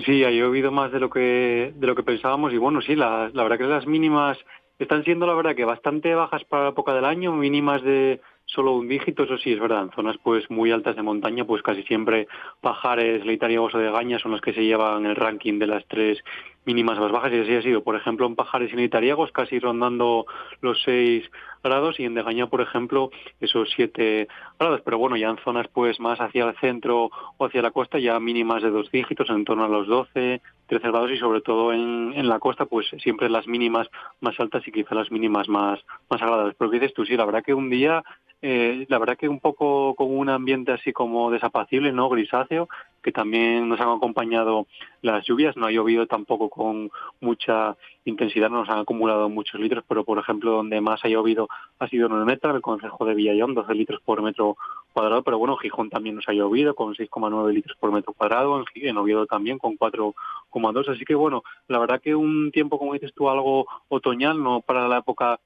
Sí, 0.04 0.24
ha 0.24 0.32
llovido 0.32 0.72
más 0.72 0.90
de 0.90 0.98
lo 0.98 1.10
que 1.10 1.72
de 1.76 1.86
lo 1.86 1.94
que 1.94 2.02
pensábamos 2.02 2.52
y 2.52 2.58
bueno, 2.58 2.82
sí, 2.82 2.96
la, 2.96 3.30
la 3.32 3.44
verdad 3.44 3.58
que 3.58 3.64
las 3.64 3.86
mínimas 3.86 4.36
están 4.80 5.04
siendo 5.04 5.28
la 5.28 5.34
verdad 5.34 5.54
que 5.54 5.64
bastante 5.64 6.12
bajas 6.16 6.42
para 6.42 6.64
la 6.64 6.70
época 6.70 6.92
del 6.92 7.04
año, 7.04 7.30
mínimas 7.36 7.84
de 7.84 8.20
solo 8.46 8.72
un 8.72 8.88
dígito, 8.88 9.24
eso 9.24 9.38
sí 9.38 9.52
es 9.52 9.60
verdad. 9.60 9.84
En 9.84 9.90
zonas 9.90 10.16
pues 10.22 10.50
muy 10.50 10.70
altas 10.70 10.96
de 10.96 11.02
montaña, 11.02 11.44
pues 11.44 11.62
casi 11.62 11.82
siempre 11.84 12.28
Pajares, 12.60 13.24
Leitariegos 13.24 13.74
o 13.74 13.78
de 13.78 13.90
Gaña 13.90 14.18
son 14.18 14.32
los 14.32 14.40
que 14.40 14.52
se 14.52 14.64
llevan 14.64 15.06
el 15.06 15.16
ranking 15.16 15.58
de 15.58 15.66
las 15.66 15.84
tres 15.86 16.22
mínimas 16.64 16.98
más 16.98 17.12
bajas 17.12 17.32
y 17.32 17.40
así 17.40 17.54
ha 17.54 17.62
sido. 17.62 17.82
Por 17.82 17.96
ejemplo, 17.96 18.26
en 18.26 18.36
Pajares 18.36 18.72
y 18.72 18.76
Leitariegos 18.76 19.32
casi 19.32 19.58
rondando 19.58 20.26
los 20.60 20.82
6 20.82 21.30
grados 21.64 21.98
y 21.98 22.04
en 22.04 22.14
Degaña, 22.14 22.46
por 22.46 22.60
ejemplo, 22.60 23.10
esos 23.40 23.70
7 23.74 24.28
grados. 24.60 24.82
Pero 24.84 24.98
bueno, 24.98 25.16
ya 25.16 25.30
en 25.30 25.38
zonas 25.38 25.66
pues 25.72 25.98
más 25.98 26.20
hacia 26.20 26.44
el 26.44 26.56
centro 26.58 27.10
o 27.36 27.44
hacia 27.44 27.62
la 27.62 27.72
costa 27.72 27.98
ya 27.98 28.20
mínimas 28.20 28.62
de 28.62 28.70
dos 28.70 28.90
dígitos, 28.92 29.28
en 29.30 29.44
torno 29.44 29.64
a 29.64 29.68
los 29.68 29.88
12, 29.88 30.40
13 30.66 30.88
grados 30.88 31.10
y 31.10 31.16
sobre 31.16 31.40
todo 31.40 31.72
en, 31.72 32.28
la 32.28 32.38
costa 32.38 32.66
pues 32.66 32.86
siempre 33.02 33.28
las 33.28 33.46
mínimas 33.48 33.88
más 34.20 34.38
altas 34.38 34.66
y 34.68 34.72
quizá 34.72 34.94
las 34.94 35.10
mínimas 35.10 35.48
más, 35.48 35.80
más 36.08 36.22
agradables. 36.22 36.54
Pero 36.56 36.70
¿qué 36.70 36.78
dices 36.78 36.94
tú? 36.94 37.04
Sí, 37.04 37.16
la 37.16 37.24
verdad 37.24 37.42
que 37.42 37.54
un 37.54 37.70
día 37.70 38.04
eh, 38.46 38.84
la 38.90 38.98
verdad 38.98 39.16
que 39.16 39.26
un 39.26 39.40
poco 39.40 39.94
con 39.94 40.14
un 40.14 40.28
ambiente 40.28 40.70
así 40.70 40.92
como 40.92 41.30
desapacible, 41.30 41.92
¿no? 41.92 42.10
Grisáceo, 42.10 42.68
que 43.02 43.10
también 43.10 43.70
nos 43.70 43.80
han 43.80 43.88
acompañado 43.88 44.66
las 45.00 45.24
lluvias, 45.24 45.56
no 45.56 45.64
ha 45.64 45.70
llovido 45.70 46.06
tampoco 46.06 46.50
con 46.50 46.90
mucha 47.22 47.74
intensidad, 48.04 48.50
no 48.50 48.58
nos 48.60 48.68
han 48.68 48.80
acumulado 48.80 49.28
muchos 49.28 49.60
litros, 49.60 49.84
pero 49.88 50.04
por 50.04 50.18
ejemplo 50.18 50.52
donde 50.52 50.80
más 50.80 51.04
ha 51.04 51.08
llovido 51.08 51.48
ha 51.78 51.88
sido 51.88 52.06
en 52.06 52.24
metro, 52.24 52.54
el 52.54 52.62
concejo 52.62 53.04
de 53.04 53.14
Villallón, 53.14 53.54
12 53.54 53.74
litros 53.74 54.00
por 54.02 54.22
metro 54.22 54.56
cuadrado, 54.92 55.22
pero 55.22 55.38
bueno, 55.38 55.56
Gijón 55.56 55.90
también 55.90 56.16
nos 56.16 56.28
ha 56.28 56.32
llovido 56.32 56.74
con 56.74 56.94
6,9 56.94 57.52
litros 57.52 57.76
por 57.78 57.92
metro 57.92 58.12
cuadrado, 58.12 58.62
en, 58.74 58.96
Oviedo 58.96 59.26
también 59.26 59.58
con 59.58 59.76
4,2, 59.76 60.88
así 60.88 61.04
que 61.04 61.14
bueno, 61.14 61.42
la 61.68 61.78
verdad 61.78 62.00
que 62.00 62.14
un 62.14 62.50
tiempo, 62.52 62.78
como 62.78 62.94
dices 62.94 63.12
tú, 63.14 63.28
algo 63.28 63.66
otoñal, 63.88 64.42
no 64.42 64.60
para 64.60 64.86
la 64.88 64.98
época 64.98 65.40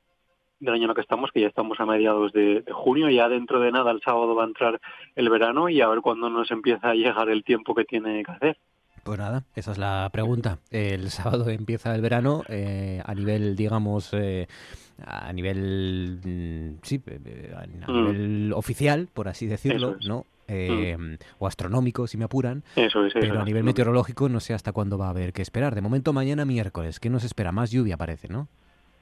del 0.61 0.75
año 0.75 0.85
en 0.85 0.91
el 0.91 0.95
que 0.97 1.03
estamos, 1.03 1.31
que 1.31 1.41
ya 1.41 1.47
estamos 1.47 1.79
a 1.81 1.87
mediados 1.87 2.33
de, 2.33 2.65
junio, 2.73 3.09
ya 3.11 3.29
dentro 3.29 3.61
de 3.61 3.71
nada 3.71 3.93
el 3.93 4.03
sábado 4.03 4.35
va 4.35 4.45
a 4.45 4.49
entrar 4.49 4.81
el 5.15 5.31
verano 5.31 5.69
y 5.69 5.81
a 5.81 5.89
ver 5.89 6.01
cuándo 6.01 6.29
nos 6.29 6.51
empieza 6.51 6.91
a 6.91 6.95
llegar 6.95 7.29
el 7.29 7.45
tiempo 7.45 7.75
que 7.75 7.85
tiene 7.85 8.25
que 8.25 8.33
hacer. 8.33 8.59
Pues 9.09 9.19
nada, 9.19 9.45
esa 9.55 9.73
es 9.73 9.79
la 9.79 10.11
pregunta. 10.13 10.59
El 10.71 11.09
sábado 11.09 11.49
empieza 11.49 11.95
el 11.95 12.03
verano 12.03 12.43
eh, 12.47 13.01
a 13.03 13.15
nivel, 13.15 13.57
digamos, 13.57 14.11
eh, 14.13 14.47
a 15.03 15.33
nivel, 15.33 16.21
mm, 16.23 16.81
sí, 16.83 17.01
eh, 17.07 17.55
a 17.57 17.67
mm. 17.67 17.95
nivel 17.95 18.53
oficial, 18.53 19.09
por 19.11 19.29
así 19.29 19.47
decirlo, 19.47 19.97
¿no? 20.07 20.27
Mm. 20.47 21.15
o 21.39 21.47
astronómico, 21.47 22.07
si 22.07 22.19
me 22.19 22.27
apuran. 22.27 22.65
Eso 22.77 23.07
es, 23.07 23.15
pero 23.15 23.41
a 23.41 23.45
nivel 23.47 23.65
meteorológico 23.65 24.29
no 24.29 24.41
sé 24.41 24.53
hasta 24.53 24.73
cuándo 24.73 24.99
va 24.99 25.07
a 25.07 25.11
haber 25.11 25.33
que 25.33 25.41
esperar. 25.41 25.75
De 25.75 25.81
momento 25.81 26.13
mañana 26.13 26.45
miércoles, 26.45 27.01
¿qué 27.01 27.09
nos 27.09 27.25
espera? 27.25 27.51
Más 27.51 27.71
lluvia 27.71 27.97
parece, 27.97 28.29
¿no? 28.29 28.49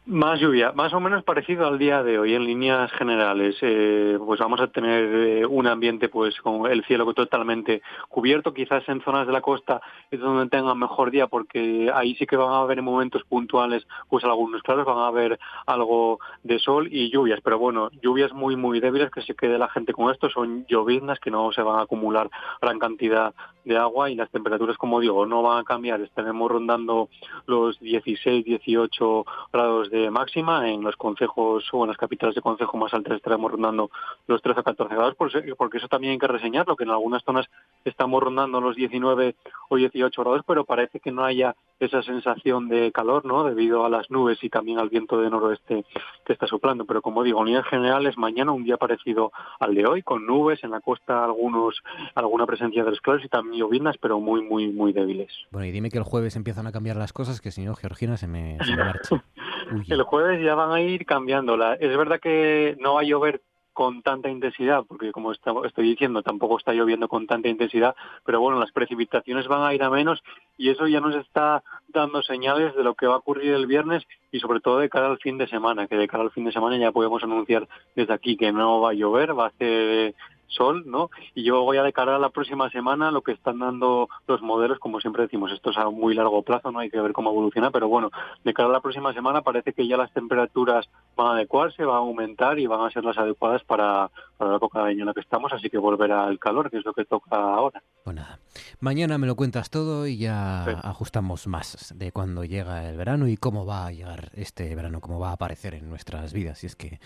Más 0.09 0.39
lluvia, 0.39 0.71
más 0.71 0.95
o 0.95 1.01
menos 1.01 1.25
parecido 1.25 1.67
al 1.67 1.81
día 1.81 2.01
de 2.05 2.17
hoy 2.17 2.37
en 2.37 2.45
líneas 2.45 2.93
generales. 2.93 3.57
Eh, 3.61 4.17
pues 4.25 4.39
vamos 4.39 4.61
a 4.61 4.69
tener 4.69 5.03
eh, 5.13 5.45
un 5.45 5.67
ambiente 5.67 6.09
pues 6.09 6.41
con 6.43 6.71
el 6.71 6.85
cielo 6.85 7.13
totalmente 7.13 7.83
cubierto. 8.09 8.55
Quizás 8.55 8.89
en 8.89 9.03
zonas 9.03 9.27
de 9.27 9.33
la 9.33 9.41
costa 9.41 9.81
es 10.13 10.21
donde 10.21 10.49
tengan 10.49 10.79
mejor 10.79 11.11
día 11.11 11.27
porque 11.27 11.91
ahí 11.93 12.15
sí 12.15 12.25
que 12.25 12.37
van 12.37 12.53
a 12.53 12.61
haber 12.61 12.79
en 12.79 12.85
momentos 12.85 13.25
puntuales 13.25 13.85
pues 14.09 14.23
algunos 14.23 14.63
claros, 14.63 14.87
van 14.87 14.99
a 14.99 15.09
haber 15.09 15.41
algo 15.67 16.21
de 16.45 16.61
sol 16.61 16.87
y 16.89 17.11
lluvias. 17.11 17.41
Pero 17.43 17.59
bueno, 17.59 17.91
lluvias 18.01 18.33
muy 18.33 18.55
muy 18.55 18.79
débiles 18.79 19.11
que 19.11 19.23
se 19.23 19.35
quede 19.35 19.59
la 19.59 19.69
gente 19.71 19.93
con 19.93 20.13
esto. 20.13 20.31
Son 20.31 20.67
lloviznas 20.67 21.19
que 21.19 21.33
no 21.33 21.51
se 21.51 21.63
van 21.63 21.81
a 21.81 21.83
acumular 21.83 22.31
gran 22.63 22.79
cantidad 22.79 23.35
de 23.67 23.77
agua 23.77 24.09
y 24.09 24.15
las 24.15 24.31
temperaturas, 24.31 24.79
como 24.79 25.01
digo, 25.01 25.27
no 25.27 25.43
van 25.43 25.59
a 25.59 25.65
cambiar. 25.65 26.01
Estaremos 26.01 26.51
rondando 26.51 27.09
los 27.47 27.79
16, 27.81 28.45
18 28.45 29.27
grados 29.53 29.91
de 29.91 30.11
máxima. 30.11 30.71
En 30.71 30.83
los 30.83 30.97
concejos 30.97 31.65
o 31.73 31.85
en 31.85 31.89
las 31.89 31.99
capitales 31.99 32.35
de 32.35 32.41
concejo 32.41 32.77
más 32.79 32.95
altas 32.95 33.17
estaremos 33.17 33.51
rondando 33.51 33.91
los 34.27 34.41
13 34.41 34.61
o 34.61 34.65
14 34.65 34.95
grados, 34.95 35.15
porque 35.17 35.79
eso 35.79 35.89
también 35.89 36.13
hay 36.13 36.19
que 36.19 36.29
reseñarlo, 36.29 36.77
que 36.77 36.85
en 36.85 36.91
algunas 36.91 37.23
zonas 37.25 37.47
estamos 37.85 38.23
rondando 38.23 38.61
los 38.61 38.77
19 38.77 39.35
o 39.69 39.77
18 39.77 40.23
grados, 40.23 40.43
pero 40.47 40.65
parece 40.65 41.01
que 41.01 41.11
no 41.11 41.25
haya 41.25 41.55
esa 41.81 42.03
sensación 42.03 42.69
de 42.69 42.91
calor, 42.93 43.25
¿no? 43.27 43.45
Debido 43.45 43.85
a 43.85 43.91
las 43.91 44.11
nubes 44.11 44.43
y 44.43 44.49
también 44.49 44.79
al 44.79 44.89
viento 44.89 45.21
de 45.21 45.29
noroeste 45.29 45.85
que 46.25 46.33
está 46.33 46.47
soplando. 46.47 46.85
Pero 46.87 47.03
como 47.03 47.23
digo, 47.23 47.41
en 47.41 47.47
líneas 47.47 47.67
generales, 47.67 48.17
mañana 48.17 48.53
un 48.53 48.65
día 48.65 48.77
parecido 48.77 49.33
al 49.59 49.75
de 49.75 49.87
hoy, 49.87 50.03
con 50.03 50.25
nubes, 50.25 50.63
en 50.65 50.71
la 50.71 50.81
costa 50.81 51.25
algunos 51.25 51.83
alguna 52.15 52.47
presencia 52.47 52.85
de 52.85 52.93
esclaros 52.93 53.25
y 53.25 53.29
también 53.29 53.56
llovinas, 53.57 53.97
pero 53.99 54.21
muy, 54.21 54.43
muy, 54.43 54.69
muy 54.69 54.93
débiles. 54.93 55.33
Bueno, 55.51 55.67
y 55.67 55.73
dime 55.73 55.91
que 55.91 55.99
el 55.99 56.05
jueves 56.05 56.37
empiezan 56.37 56.67
a 56.67 56.73
cambiar 56.73 56.97
las 56.97 57.13
cosas, 57.13 57.41
que 57.41 57.51
si 57.51 57.65
no, 57.65 57.75
Georgina 57.75 58.17
se 58.17 58.27
me, 58.27 58.59
se 58.65 58.77
me 58.77 58.85
marcha. 58.85 59.25
el 59.89 60.03
jueves 60.03 60.43
ya 60.45 60.55
van 60.55 60.73
a 60.73 60.81
ir 60.81 61.07
cambiándola. 61.07 61.75
Es 61.75 61.97
verdad 61.97 62.21
que 62.21 62.77
no 62.81 62.95
va 62.95 63.01
a 63.01 63.05
llover 63.05 63.43
con 63.77 64.01
tanta 64.01 64.31
intensidad, 64.31 64.85
porque 64.89 65.13
como 65.13 65.33
estoy 65.33 65.87
diciendo, 65.87 66.23
tampoco 66.23 66.57
está 66.57 66.73
lloviendo 66.73 67.09
con 67.09 67.27
tanta 67.27 67.51
intensidad, 67.51 67.95
pero 68.25 68.41
bueno, 68.41 68.59
las 68.59 68.73
precipitaciones 68.73 69.49
van 69.49 69.65
a 69.65 69.75
ir 69.75 69.83
a 69.83 69.91
menos 69.91 70.23
y 70.57 70.71
eso 70.71 70.87
ya 70.87 70.99
nos 70.99 71.15
está 71.15 71.63
dando 71.89 72.23
señales 72.23 72.75
de 72.75 72.83
lo 72.83 72.95
que 72.95 73.07
va 73.07 73.17
a 73.17 73.19
ocurrir 73.19 73.53
el 73.53 73.67
viernes 73.67 74.03
y 74.33 74.41
sobre 74.41 74.61
todo 74.61 74.79
de 74.79 74.89
cara 74.89 75.09
al 75.09 75.19
fin 75.19 75.37
de 75.37 75.47
semana, 75.47 75.89
que 75.89 75.97
de 75.97 76.09
cara 76.09 76.23
al 76.23 76.31
fin 76.31 76.47
de 76.47 76.53
semana 76.53 76.79
ya 76.79 76.91
podemos 76.91 77.23
anunciar 77.23 77.69
desde 77.95 78.15
aquí 78.15 78.39
que 78.39 78.51
no 78.51 78.81
va 78.81 78.93
a 78.93 78.95
llover, 78.95 79.39
va 79.39 79.49
a 79.49 79.59
ser 79.59 80.15
sol, 80.49 80.85
¿no? 80.87 81.11
Y 81.35 81.45
yo 81.45 81.63
voy 81.63 81.77
a 81.79 81.83
de 81.83 81.93
cara 81.93 82.17
a 82.17 82.19
la 82.19 82.31
próxima 82.31 82.71
semana 82.71 83.11
lo 83.11 83.23
que 83.23 83.33
están 83.33 83.59
dando 83.59 84.09
los 84.27 84.43
modelos, 84.43 84.79
como 84.79 85.01
siempre 85.01 85.23
decimos, 85.23 85.53
esto 85.53 85.71
es 85.71 85.79
a 85.79 85.89
muy 85.91 86.15
largo 86.15 86.43
plazo, 86.43 86.71
no 86.73 86.79
hay 86.79 86.91
que 86.91 87.01
ver 87.01 87.13
cómo 87.13 87.31
evoluciona, 87.31 87.71
pero 87.71 87.89
bueno, 87.89 88.11
de 88.45 88.55
cara 88.55 88.69
a 88.69 88.73
la 88.73 88.81
próxima 88.81 89.13
semana 89.13 89.43
parece 89.43 89.73
que 89.73 89.87
ya 89.87 89.97
las 89.97 90.13
temperaturas 90.13 90.89
van 91.17 91.29
a 91.29 91.33
adecuarse, 91.33 91.85
van 91.85 91.97
a 91.97 92.01
aumentar 92.01 92.59
y 92.59 92.67
van 92.67 92.81
a 92.81 92.91
ser 92.91 93.05
las 93.05 93.19
adecuadas 93.19 93.65
para, 93.65 94.11
para 94.37 94.51
la 94.51 94.57
época 94.57 94.83
de 94.83 94.91
año 94.91 95.01
en 95.01 95.07
la 95.07 95.15
que 95.15 95.21
estamos, 95.21 95.53
así 95.53 95.71
que 95.71 95.79
volverá 95.79 96.25
al 96.25 96.39
calor, 96.39 96.71
que 96.71 96.79
es 96.79 96.85
lo 96.85 96.93
que 96.93 97.05
toca 97.05 97.37
ahora. 97.37 97.83
Pues 98.05 98.17
nada, 98.17 98.39
mañana 98.81 99.19
me 99.19 99.27
lo 99.27 99.37
cuentas 99.37 99.71
todo 99.71 100.07
y 100.07 100.19
ya 100.19 100.65
ajustamos 100.83 101.47
más 101.47 101.95
de 101.97 102.13
cuando 102.13 102.45
llega 102.45 102.89
el 102.89 102.97
verano 102.97 103.27
y 103.29 103.37
cómo 103.37 103.67
va 103.67 103.87
a 103.87 103.93
llegar 103.93 104.31
este 104.35 104.75
verano, 104.75 105.01
cómo 105.01 105.19
va 105.19 105.31
a 105.31 105.33
aparecer 105.33 105.75
en 105.75 105.89
nuestras 105.89 106.33
vidas, 106.33 106.59
si 106.59 106.67
es 106.67 106.77
que 106.77 107.01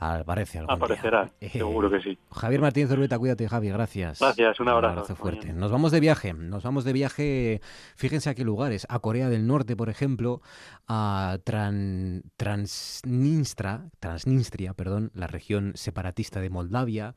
Aparece 0.00 0.60
Aparecerá, 0.66 1.30
seguro 1.52 1.90
que 1.90 2.00
sí. 2.00 2.18
Javier 2.32 2.62
Martínez 2.62 2.88
Zurbeta, 2.88 3.18
cuídate, 3.18 3.46
Javi, 3.46 3.68
gracias. 3.68 4.18
Gracias, 4.18 4.58
un 4.58 4.68
abrazo. 4.68 4.94
Un 4.94 4.98
abrazo 4.98 5.14
fuerte. 5.14 5.52
Nos 5.52 5.70
vamos 5.70 5.92
de 5.92 6.00
viaje, 6.00 6.32
nos 6.32 6.62
vamos 6.62 6.84
de 6.84 6.94
viaje, 6.94 7.60
fíjense 7.96 8.30
a 8.30 8.34
qué 8.34 8.42
lugares, 8.42 8.86
a 8.88 9.00
Corea 9.00 9.28
del 9.28 9.46
Norte, 9.46 9.76
por 9.76 9.90
ejemplo, 9.90 10.40
a 10.88 11.36
Transnistria, 11.44 13.90
Transnistria, 14.00 14.72
perdón, 14.72 15.10
la 15.12 15.26
región 15.26 15.72
separatista 15.74 16.40
de 16.40 16.48
Moldavia, 16.48 17.14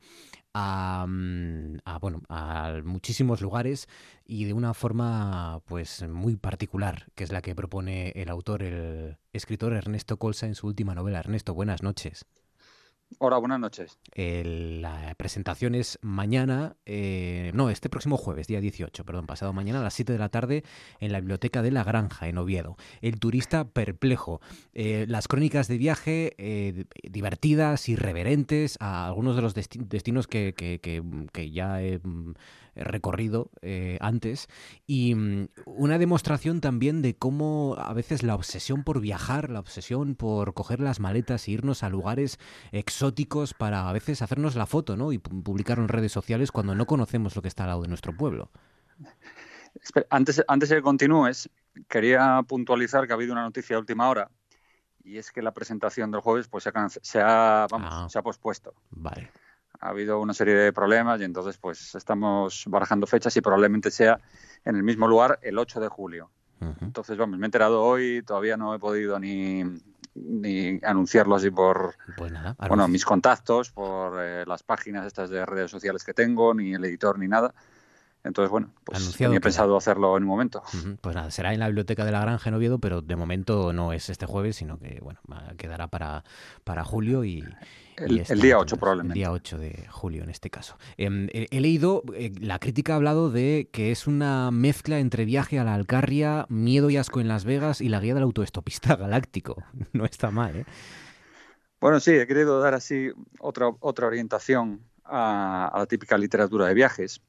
a, 0.54 1.04
mm, 1.08 1.78
a, 1.84 1.98
bueno 1.98 2.22
a 2.28 2.80
muchísimos 2.84 3.40
lugares 3.40 3.88
y 4.24 4.44
de 4.44 4.52
una 4.52 4.72
forma 4.72 5.60
pues 5.66 6.06
muy 6.08 6.36
particular 6.36 7.06
que 7.16 7.24
es 7.24 7.32
la 7.32 7.42
que 7.42 7.56
propone 7.56 8.12
el 8.14 8.30
autor 8.30 8.62
el 8.62 9.16
escritor 9.32 9.72
Ernesto 9.72 10.16
Colsa 10.16 10.46
en 10.46 10.54
su 10.54 10.68
última 10.68 10.94
novela 10.94 11.18
Ernesto 11.18 11.54
buenas 11.54 11.82
noches 11.82 12.24
Hola, 13.18 13.38
buenas 13.38 13.60
noches. 13.60 13.98
la 14.14 15.14
presentación 15.16 15.74
es 15.74 15.98
mañana, 16.02 16.76
eh, 16.84 17.52
no, 17.54 17.70
este 17.70 17.88
próximo 17.88 18.16
jueves, 18.16 18.48
día 18.48 18.60
18, 18.60 19.04
perdón, 19.04 19.26
pasado 19.26 19.52
mañana 19.52 19.80
a 19.80 19.82
las 19.82 19.94
7 19.94 20.12
de 20.12 20.18
la 20.18 20.28
tarde 20.28 20.64
en 21.00 21.12
la 21.12 21.20
Biblioteca 21.20 21.62
de 21.62 21.70
la 21.70 21.84
Granja, 21.84 22.28
en 22.28 22.38
Oviedo. 22.38 22.76
El 23.00 23.20
turista 23.20 23.68
perplejo. 23.68 24.40
Eh, 24.72 25.06
las 25.08 25.28
crónicas 25.28 25.68
de 25.68 25.78
viaje 25.78 26.34
eh, 26.38 26.86
divertidas, 27.02 27.88
irreverentes, 27.88 28.76
a 28.80 29.06
algunos 29.06 29.36
de 29.36 29.42
los 29.42 29.54
destinos 29.54 30.26
que, 30.26 30.54
que, 30.54 30.80
que 31.32 31.50
ya 31.50 31.82
he 31.82 32.00
recorrido 32.74 33.50
eh, 33.62 33.98
antes 34.00 34.48
y 34.86 35.14
mm, 35.14 35.48
una 35.66 35.98
demostración 35.98 36.60
también 36.60 37.02
de 37.02 37.16
cómo 37.16 37.76
a 37.78 37.92
veces 37.92 38.22
la 38.22 38.34
obsesión 38.34 38.84
por 38.84 39.00
viajar, 39.00 39.50
la 39.50 39.60
obsesión 39.60 40.14
por 40.14 40.54
coger 40.54 40.80
las 40.80 41.00
maletas 41.00 41.46
e 41.46 41.52
irnos 41.52 41.82
a 41.82 41.88
lugares 41.88 42.38
exóticos 42.72 43.54
para 43.54 43.88
a 43.88 43.92
veces 43.92 44.22
hacernos 44.22 44.56
la 44.56 44.66
foto 44.66 44.96
¿no? 44.96 45.12
y 45.12 45.18
publicar 45.18 45.78
en 45.78 45.88
redes 45.88 46.12
sociales 46.12 46.52
cuando 46.52 46.74
no 46.74 46.86
conocemos 46.86 47.36
lo 47.36 47.42
que 47.42 47.48
está 47.48 47.64
al 47.64 47.70
lado 47.70 47.82
de 47.82 47.88
nuestro 47.88 48.16
pueblo. 48.16 48.50
Antes, 50.10 50.42
antes 50.46 50.68
de 50.68 50.76
que 50.76 50.82
continúes, 50.82 51.50
quería 51.88 52.40
puntualizar 52.46 53.06
que 53.06 53.12
ha 53.12 53.16
habido 53.16 53.32
una 53.32 53.42
noticia 53.42 53.76
de 53.76 53.80
última 53.80 54.08
hora 54.08 54.30
y 55.02 55.18
es 55.18 55.30
que 55.30 55.42
la 55.42 55.52
presentación 55.52 56.10
del 56.10 56.20
jueves 56.20 56.48
pues 56.48 56.64
se 56.64 57.20
ha, 57.20 57.66
vamos, 57.70 57.90
ah. 57.92 58.06
se 58.08 58.18
ha 58.18 58.22
pospuesto. 58.22 58.74
Vale 58.90 59.30
ha 59.84 59.90
habido 59.90 60.18
una 60.18 60.32
serie 60.32 60.54
de 60.54 60.72
problemas 60.72 61.20
y 61.20 61.24
entonces 61.24 61.58
pues 61.58 61.94
estamos 61.94 62.64
barajando 62.68 63.06
fechas 63.06 63.36
y 63.36 63.42
probablemente 63.42 63.90
sea 63.90 64.18
en 64.64 64.76
el 64.76 64.82
mismo 64.82 65.06
lugar 65.06 65.38
el 65.42 65.58
8 65.58 65.78
de 65.78 65.88
julio. 65.88 66.30
Entonces, 66.80 67.18
vamos, 67.18 67.38
me 67.38 67.44
he 67.44 67.48
enterado 67.48 67.82
hoy, 67.82 68.22
todavía 68.22 68.56
no 68.56 68.74
he 68.74 68.78
podido 68.78 69.20
ni, 69.20 69.62
ni 70.14 70.80
anunciarlo 70.82 71.34
así 71.34 71.50
por 71.50 71.94
pues 72.16 72.32
bueno, 72.66 72.88
mis 72.88 73.04
contactos, 73.04 73.70
por 73.70 74.14
eh, 74.18 74.44
las 74.46 74.62
páginas 74.62 75.06
estas 75.06 75.28
de 75.28 75.44
redes 75.44 75.70
sociales 75.70 76.02
que 76.04 76.14
tengo, 76.14 76.54
ni 76.54 76.72
el 76.72 76.82
editor 76.86 77.18
ni 77.18 77.28
nada. 77.28 77.52
Entonces, 78.22 78.50
bueno, 78.50 78.70
pues 78.84 79.20
he 79.20 79.40
pensado 79.42 79.76
hacerlo 79.76 80.16
en 80.16 80.22
un 80.22 80.28
momento. 80.30 80.62
Pues 81.02 81.14
nada, 81.14 81.30
será 81.30 81.52
en 81.52 81.60
la 81.60 81.66
Biblioteca 81.66 82.06
de 82.06 82.12
la 82.12 82.22
Granja 82.22 82.48
en 82.48 82.54
Oviedo, 82.54 82.78
pero 82.78 83.02
de 83.02 83.16
momento 83.16 83.74
no 83.74 83.92
es 83.92 84.08
este 84.08 84.24
jueves, 84.24 84.56
sino 84.56 84.78
que, 84.78 85.00
bueno, 85.02 85.20
quedará 85.58 85.88
para, 85.88 86.24
para 86.64 86.82
julio 86.82 87.26
y, 87.26 87.44
el, 87.96 88.40
día 88.40 88.58
8 88.58 88.76
probablemente. 88.76 89.18
El 89.18 89.24
día 89.24 89.32
8 89.32 89.58
de 89.58 89.86
julio 89.90 90.22
en 90.22 90.30
este 90.30 90.50
caso. 90.50 90.76
Em, 90.96 91.28
he, 91.32 91.60
leído, 91.60 92.02
eh, 92.14 92.32
la 92.40 92.58
crítica 92.58 92.94
ha 92.94 92.96
hablado 92.96 93.30
de 93.30 93.68
que 93.72 93.90
es 93.90 94.06
una 94.06 94.50
mezcla 94.50 94.98
entre 94.98 95.24
viaje 95.24 95.58
a 95.58 95.64
la 95.64 95.74
Alcarria, 95.74 96.46
miedo 96.48 96.90
y 96.90 96.96
asco 96.96 97.20
en 97.20 97.28
Las 97.28 97.44
Vegas 97.44 97.80
y 97.80 97.88
la 97.88 98.00
guía 98.00 98.14
del 98.14 98.24
autoestopista 98.24 98.96
galáctico. 98.96 99.62
No 99.92 100.04
está 100.04 100.30
mal, 100.30 100.56
¿eh? 100.56 100.64
Bueno, 101.80 102.00
sí, 102.00 102.12
he 102.12 102.26
querido 102.26 102.60
dar 102.60 102.74
así 102.74 103.10
otra, 103.38 103.68
otra 103.80 104.06
orientación 104.06 104.80
a, 105.04 105.70
la 105.76 105.86
típica 105.86 106.16
literatura 106.16 106.66
de 106.66 106.74
viajes. 106.74 107.20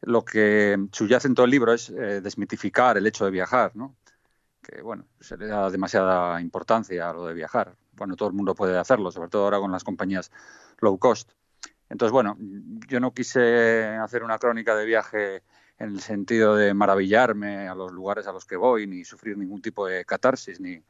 Lo 0.00 0.24
que 0.24 0.86
subyace 0.92 1.28
en 1.28 1.34
todo 1.34 1.44
el 1.44 1.50
libro 1.50 1.72
es 1.72 1.90
eh, 1.90 2.20
desmitificar 2.22 2.96
el 2.96 3.06
hecho 3.06 3.26
de 3.26 3.30
viajar, 3.30 3.72
¿no? 3.74 3.94
Que, 4.62 4.80
bueno, 4.80 5.04
se 5.20 5.36
le 5.36 5.46
da 5.46 5.70
demasiada 5.70 6.40
importancia 6.40 7.10
a 7.10 7.12
lo 7.12 7.26
de 7.26 7.34
viajar 7.34 7.76
bueno, 7.96 8.16
todo 8.16 8.28
el 8.28 8.34
mundo 8.34 8.54
puede 8.54 8.78
hacerlo, 8.78 9.10
sobre 9.10 9.28
todo 9.28 9.44
ahora 9.44 9.58
con 9.58 9.72
las 9.72 9.84
compañías 9.84 10.30
low 10.80 10.98
cost. 10.98 11.30
Entonces, 11.88 12.12
bueno, 12.12 12.36
yo 12.88 13.00
no 13.00 13.12
quise 13.12 13.86
hacer 13.96 14.24
una 14.24 14.38
crónica 14.38 14.74
de 14.74 14.84
viaje 14.86 15.42
en 15.78 15.90
el 15.90 16.00
sentido 16.00 16.56
de 16.56 16.72
maravillarme 16.72 17.68
a 17.68 17.74
los 17.74 17.92
lugares 17.92 18.26
a 18.26 18.32
los 18.32 18.44
que 18.44 18.56
voy, 18.56 18.86
ni 18.86 19.04
sufrir 19.04 19.36
ningún 19.36 19.60
tipo 19.60 19.86
de 19.86 20.04
catarsis, 20.04 20.60
ni, 20.60 20.80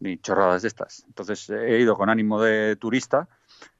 ni 0.00 0.18
chorradas 0.18 0.62
de 0.62 0.68
estas. 0.68 1.04
Entonces, 1.06 1.50
he 1.50 1.78
ido 1.80 1.96
con 1.96 2.10
ánimo 2.10 2.40
de 2.40 2.76
turista, 2.76 3.28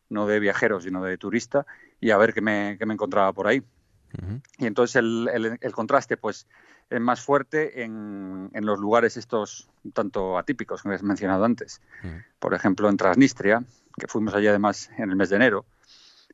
no 0.09 0.27
de 0.27 0.40
viajero, 0.40 0.81
sino 0.81 1.03
de 1.03 1.19
turista, 1.19 1.67
y 2.01 2.11
a 2.11 2.19
ver 2.19 2.35
qué 2.35 2.40
me, 2.40 2.77
qué 2.79 2.87
me 2.87 2.95
encontraba 2.95 3.33
por 3.33 3.47
ahí. 3.47 3.62
Y 4.59 4.67
entonces 4.67 4.95
el, 4.95 5.59
el, 5.61 5.73
contraste, 5.73 6.17
pues, 6.17 6.47
es 6.90 7.01
más 7.01 7.20
fuerte 7.20 7.83
en, 7.83 8.51
en, 8.53 8.66
los 8.66 8.79
lugares 8.79 9.16
estos 9.16 9.68
tanto 9.92 10.38
atípicos 10.38 10.83
que 10.83 10.88
me 10.88 10.94
has 10.94 11.03
mencionado 11.03 11.44
antes. 11.44 11.81
Por 12.38 12.55
ejemplo, 12.55 12.88
en 12.88 12.97
Transnistria, 12.97 13.62
que 13.99 14.07
fuimos 14.07 14.35
allí 14.35 14.47
además 14.47 14.90
en 14.99 15.11
el 15.11 15.16
mes 15.16 15.31
de 15.31 15.37
enero. 15.37 15.64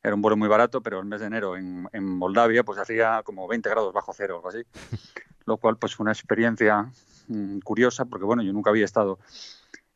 Era 0.02 0.14
un 0.14 0.22
vuelo 0.22 0.36
muy 0.36 0.48
barato, 0.48 0.80
pero 0.80 1.00
el 1.00 1.06
mes 1.06 1.20
de 1.20 1.26
enero 1.26 1.56
en, 1.56 1.88
en 1.92 2.04
Moldavia 2.04 2.64
pues 2.64 2.78
hacía 2.78 3.22
como 3.22 3.46
20 3.46 3.68
grados 3.68 3.92
bajo 3.92 4.12
cero 4.14 4.34
o 4.34 4.36
algo 4.38 4.48
así. 4.48 4.64
Lo 5.46 5.56
cual 5.56 5.76
pues 5.76 5.94
fue 5.94 6.04
una 6.04 6.12
experiencia 6.12 6.90
mm, 7.28 7.58
curiosa 7.60 8.04
porque 8.04 8.24
bueno, 8.24 8.42
yo 8.42 8.52
nunca 8.52 8.70
había 8.70 8.84
estado 8.84 9.18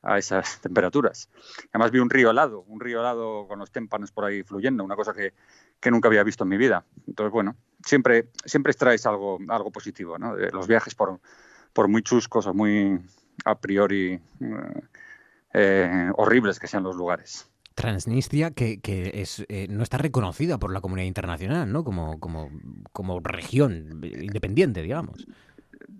a 0.04 0.18
esas 0.18 0.60
temperaturas. 0.60 1.28
Además 1.72 1.90
vi 1.90 1.98
un 1.98 2.10
río 2.10 2.30
helado, 2.30 2.64
un 2.68 2.80
río 2.80 3.00
helado 3.00 3.46
con 3.48 3.58
los 3.58 3.70
témpanos 3.70 4.12
por 4.12 4.24
ahí 4.24 4.42
fluyendo, 4.42 4.84
una 4.84 4.96
cosa 4.96 5.12
que, 5.12 5.34
que 5.80 5.90
nunca 5.90 6.08
había 6.08 6.22
visto 6.22 6.44
en 6.44 6.50
mi 6.50 6.56
vida. 6.56 6.84
Entonces, 7.06 7.32
bueno, 7.32 7.56
siempre, 7.84 8.28
siempre 8.44 8.70
extraes 8.72 9.06
algo, 9.06 9.38
algo 9.48 9.70
positivo, 9.70 10.18
¿no? 10.18 10.36
los 10.36 10.66
viajes, 10.66 10.94
por, 10.94 11.20
por 11.72 11.88
muy 11.88 12.02
chuscos 12.02 12.46
o 12.46 12.54
muy 12.54 13.00
a 13.44 13.58
priori 13.58 14.12
eh, 14.40 14.80
eh, 15.54 16.10
horribles 16.16 16.58
que 16.58 16.66
sean 16.66 16.82
los 16.82 16.96
lugares. 16.96 17.48
Transnistria 17.74 18.52
que, 18.52 18.80
que 18.80 19.10
es, 19.14 19.44
eh, 19.48 19.66
no 19.68 19.82
está 19.82 19.98
reconocida 19.98 20.58
por 20.58 20.72
la 20.72 20.80
comunidad 20.80 21.06
internacional, 21.06 21.72
¿no? 21.72 21.82
Como, 21.82 22.20
como, 22.20 22.50
como 22.92 23.18
región 23.18 24.00
independiente, 24.04 24.80
digamos. 24.80 25.26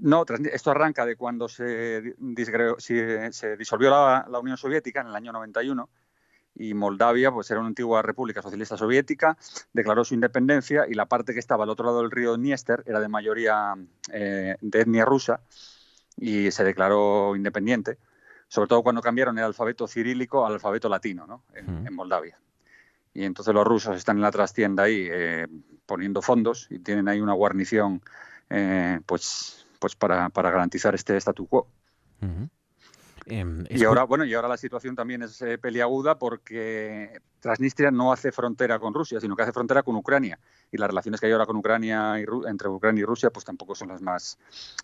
No, 0.04 0.26
esto 0.52 0.70
arranca 0.70 1.06
de 1.06 1.16
cuando 1.16 1.48
se, 1.48 2.14
se 2.44 3.56
disolvió 3.56 3.88
la, 3.88 4.26
la, 4.28 4.38
Unión 4.38 4.58
Soviética 4.58 5.00
en 5.00 5.06
el 5.06 5.14
año 5.16 5.32
91 5.32 5.88
y 6.56 6.74
Moldavia 6.74 7.32
pues 7.32 7.50
era 7.50 7.60
una 7.60 7.70
antigua 7.70 8.02
república 8.02 8.42
socialista 8.42 8.76
soviética, 8.76 9.38
declaró 9.72 10.04
su 10.04 10.12
independencia 10.12 10.84
y 10.86 10.92
la 10.92 11.06
parte 11.06 11.32
que 11.32 11.40
estaba 11.40 11.64
al 11.64 11.70
otro 11.70 11.86
lado 11.86 12.02
del 12.02 12.10
río 12.10 12.36
Dniester 12.36 12.82
era 12.84 13.00
de 13.00 13.08
mayoría 13.08 13.74
eh, 14.12 14.56
de 14.60 14.80
etnia 14.80 15.06
rusa 15.06 15.40
y 16.18 16.50
se 16.50 16.64
declaró 16.64 17.34
independiente, 17.34 17.96
sobre 18.46 18.68
todo 18.68 18.82
cuando 18.82 19.00
cambiaron 19.00 19.38
el 19.38 19.44
alfabeto 19.44 19.88
cirílico 19.88 20.44
al 20.44 20.52
alfabeto 20.52 20.90
latino 20.90 21.26
¿no? 21.26 21.44
en, 21.54 21.94
Moldavia. 21.94 22.38
Y 23.14 23.24
entonces 23.24 23.54
los 23.54 23.66
rusos 23.66 23.96
están 23.96 24.16
en 24.16 24.22
la 24.22 24.30
trastienda 24.30 24.82
ahí 24.82 25.08
eh, 25.10 25.46
poniendo 25.86 26.20
fondos 26.20 26.66
y 26.68 26.80
tienen 26.80 27.08
ahí 27.08 27.22
una 27.22 27.32
guarnición 27.32 28.02
eh, 28.50 29.00
pues, 29.06 29.63
pues 29.78 29.94
para, 29.96 30.28
para 30.30 30.50
garantizar 30.50 30.94
este 30.94 31.16
statu 31.16 31.46
quo. 31.46 31.68
Em, 33.26 33.64
y 33.70 33.84
ahora, 33.84 34.04
bueno, 34.04 34.24
y 34.24 34.34
ahora 34.34 34.48
la 34.48 34.56
situación 34.56 34.94
también 34.94 35.22
es 35.22 35.40
eh, 35.42 35.58
peliaguda 35.58 36.18
porque 36.18 37.20
Transnistria 37.44 37.90
no 37.90 38.10
hace 38.10 38.32
frontera 38.32 38.78
con 38.78 38.94
Rusia, 38.94 39.20
sino 39.20 39.36
que 39.36 39.42
hace 39.42 39.52
frontera 39.52 39.82
con 39.82 39.96
Ucrania. 39.96 40.38
Y 40.72 40.78
las 40.78 40.88
relaciones 40.88 41.20
que 41.20 41.26
hay 41.26 41.32
ahora 41.32 41.44
con 41.44 41.56
Ucrania 41.56 42.18
y 42.18 42.24
entre 42.48 42.68
Ucrania 42.70 43.02
y 43.02 43.04
Rusia, 43.04 43.30
pues 43.30 43.44
tampoco 43.44 43.74
son 43.74 43.88
las 43.88 44.00
más 44.00 44.38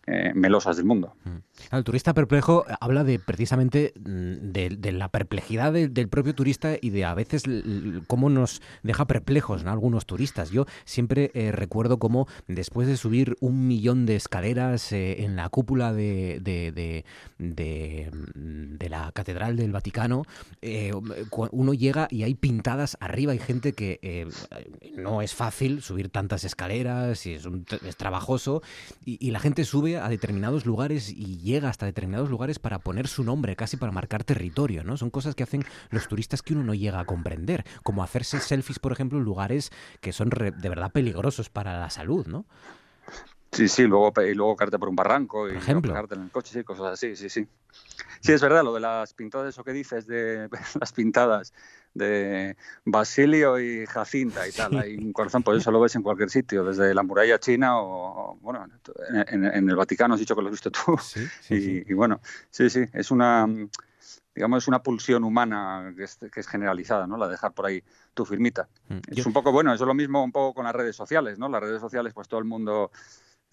eh, 0.07 0.33
melosas 0.35 0.77
del 0.77 0.85
mundo. 0.85 1.15
Mm. 1.25 1.39
El 1.75 1.85
turista 1.85 2.13
perplejo 2.13 2.67
habla 2.81 3.03
de 3.03 3.19
precisamente 3.19 3.95
mm, 3.99 4.53
de, 4.53 4.93
la 4.93 5.09
perplejidad 5.09 5.73
del 5.73 6.09
propio 6.09 6.35
turista 6.35 6.75
y 6.79 6.91
de 6.91 7.07
a 7.07 7.15
veces 7.15 7.45
cómo 8.07 8.29
nos 8.29 8.61
deja 8.83 9.07
perplejos 9.07 9.65
algunos 9.65 10.05
turistas. 10.05 10.51
Yo 10.51 10.67
siempre 10.85 11.31
eh, 11.33 11.53
recuerdo 11.53 11.99
cómo 11.99 12.29
después 12.47 12.87
de 12.89 12.99
subir 12.99 13.39
un 13.41 13.67
millón 13.67 14.05
de 14.05 14.17
escaleras 14.17 14.93
eh, 14.93 15.25
en 15.25 15.35
la 15.35 15.49
cúpula 15.49 15.95
de, 15.95 16.41
de, 16.43 17.05
de, 18.35 18.89
la 18.89 19.13
Catedral 19.13 19.57
del 19.57 19.73
Vaticano, 19.73 20.25
uno 21.51 21.75
llega 21.75 22.09
y 22.11 22.23
hay 22.23 22.35
pintadas 22.35 22.97
arriba. 23.01 23.33
Hay 23.33 23.39
gente 23.39 23.73
que 23.73 23.99
eh, 24.03 24.27
no 24.97 25.23
es 25.23 25.35
fácil 25.35 25.83
subir 25.83 26.09
tantas 26.09 26.45
escaleras 26.45 27.27
y 27.27 27.35
es, 27.35 27.49
es 27.85 27.97
trabajoso. 27.97 28.63
Y, 29.05 29.31
la 29.31 29.39
gente 29.39 29.65
sube 29.65 29.97
a 29.97 30.09
determinados 30.09 30.67
lugares 30.67 31.11
y 31.11 31.39
llega 31.39 31.69
hasta 31.69 31.87
determinados 31.87 32.31
lugares 32.31 32.59
para 32.59 32.81
poner 32.81 33.07
su 33.07 33.23
nombre, 33.23 33.55
casi 33.55 33.77
para 33.77 33.93
marcar 33.93 34.25
territorio. 34.25 34.83
¿no? 34.83 34.97
Son 34.97 35.11
cosas 35.11 35.35
que 35.35 35.45
hacen 35.45 35.65
los 35.91 36.09
turistas 36.09 36.43
que 36.43 36.55
uno 36.55 36.65
no 36.65 36.75
llega 36.75 37.01
a 37.01 37.05
comprender. 37.05 37.65
Como 37.83 38.03
hacerse 38.03 38.41
selfies, 38.41 38.79
por 38.79 38.93
ejemplo, 38.93 39.19
en 39.19 39.25
lugares 39.25 39.71
que 40.01 40.13
son 40.13 40.31
de 40.31 40.69
verdad 40.69 40.93
peligrosos 40.93 41.49
para 41.49 41.79
la 41.79 41.91
salud. 41.91 42.27
¿no? 42.27 42.47
Sí, 43.53 43.69
sí, 43.69 43.83
luego, 43.83 44.13
y 44.23 44.35
luego 44.35 44.55
caerte 44.55 44.79
por 44.79 44.89
un 44.89 44.97
barranco 44.97 45.49
y 45.49 45.57
ejemplo. 45.57 45.95
en 45.97 46.23
el 46.23 46.31
coche, 46.31 46.53
sí, 46.53 46.63
cosas 46.63 46.93
así, 46.93 47.17
sí, 47.17 47.29
sí. 47.29 47.47
Sí, 48.21 48.33
es 48.33 48.41
verdad, 48.41 48.63
lo 48.63 48.75
de 48.75 48.81
las 48.81 49.15
pintadas, 49.15 49.49
eso 49.49 49.65
que 49.65 49.73
dices, 49.73 50.07
de 50.07 50.49
las 50.81 50.93
pintadas 50.93 51.53
de 51.95 52.57
Basilio 52.85 53.59
y 53.59 53.87
Jacinta 53.87 54.47
y 54.47 54.53
tal. 54.53 54.79
Hay 54.79 54.97
un 54.97 55.13
corazón, 55.13 55.43
por 55.43 55.57
eso 55.57 55.71
lo 55.71 55.81
ves 55.81 55.97
en 55.97 56.03
cualquier 56.03 56.31
sitio, 56.31 56.65
desde 56.65 56.95
la 56.95 57.03
muralla 57.03 57.41
china 57.41 57.81
o, 57.81 58.39
bueno, 58.41 58.67
en, 59.27 59.69
el 59.69 59.77
Vaticano 59.77 60.15
has 60.15 60.21
dicho 60.21 60.37
que 60.37 60.43
lo 60.43 60.49
has 60.49 60.53
visto 60.53 60.71
tú. 60.71 60.97
y, 61.51 61.93
bueno, 61.93 62.21
sí, 62.51 62.71
sí, 62.71 62.85
es 62.93 63.11
una, 63.11 63.49
digamos, 64.35 64.63
es 64.63 64.69
una 64.69 64.83
pulsión 64.83 65.25
humana 65.25 65.93
que 65.97 66.05
es, 66.05 66.47
generalizada, 66.47 67.07
¿no? 67.07 67.17
La 67.17 67.27
de 67.27 67.33
dejar 67.33 67.53
por 67.53 67.67
ahí 67.67 67.83
tu 68.15 68.25
firmita. 68.25 68.69
Mm, 68.89 68.99
es 69.09 69.27
un 69.27 69.33
poco, 69.33 69.51
bueno, 69.51 69.75
eso 69.75 69.85
es 69.85 69.89
lo 69.89 69.95
mismo 69.95 70.23
un 70.23 70.31
poco 70.31 70.55
con 70.55 70.65
las 70.65 70.75
redes 70.75 70.95
sociales, 70.95 71.39
¿no? 71.39 71.49
Las 71.49 71.63
redes 71.63 71.81
sociales, 71.81 72.13
pues 72.15 72.29
todo 72.29 72.39
el 72.39 72.47
mundo 72.47 72.93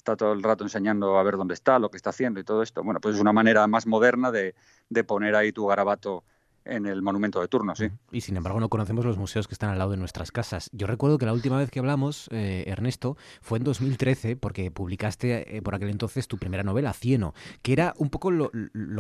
está 0.08 0.16
todo 0.16 0.32
el 0.32 0.42
rato 0.42 0.64
enseñando 0.64 1.18
a 1.18 1.24
ver 1.24 1.36
dónde 1.36 1.54
está, 1.54 1.80
lo 1.80 1.92
que 1.92 1.98
está 1.98 2.12
haciendo 2.12 2.40
y 2.40 2.44
todo 2.44 2.64
esto. 2.64 2.82
Bueno, 2.82 3.02
pues 3.02 3.16
es 3.16 3.22
una 3.22 3.34
manera 3.34 3.68
más 3.68 3.86
moderna 3.86 4.32
de, 4.32 4.56
de 4.90 5.04
poner 5.04 5.36
ahí 5.36 5.52
tu 5.52 5.68
garabato 5.68 6.24
en 6.64 6.86
el 6.86 7.02
monumento 7.02 7.40
de 7.40 7.48
turno, 7.48 7.76
sí. 7.76 7.90
Y 8.12 8.22
sin 8.22 8.36
embargo 8.36 8.60
no 8.60 8.68
conocemos 8.68 9.06
los 9.06 9.18
museos 9.18 9.48
que 9.48 9.54
están 9.54 9.70
al 9.70 9.78
lado 9.78 9.92
de 9.92 9.98
nuestras 9.98 10.32
casas. 10.32 10.70
Yo 10.74 10.86
recuerdo 10.86 11.18
que 11.18 11.26
la 11.26 11.32
última 11.32 11.58
vez 11.58 11.72
que 11.72 11.80
hablamos, 11.80 12.28
eh, 12.32 12.66
Ernesto, 12.68 13.16
fue 13.42 13.58
en 13.58 13.64
2013 13.64 14.36
porque 14.36 14.70
publicaste 14.70 15.58
eh, 15.58 15.62
por 15.62 15.76
aquel 15.76 15.90
entonces 15.90 16.28
tu 16.28 16.38
primera 16.38 16.64
novela, 16.64 16.92
Cieno, 16.92 17.34
que 17.62 17.72
era 17.72 17.94
un 17.98 18.10
poco 18.10 18.32
lo, 18.32 18.52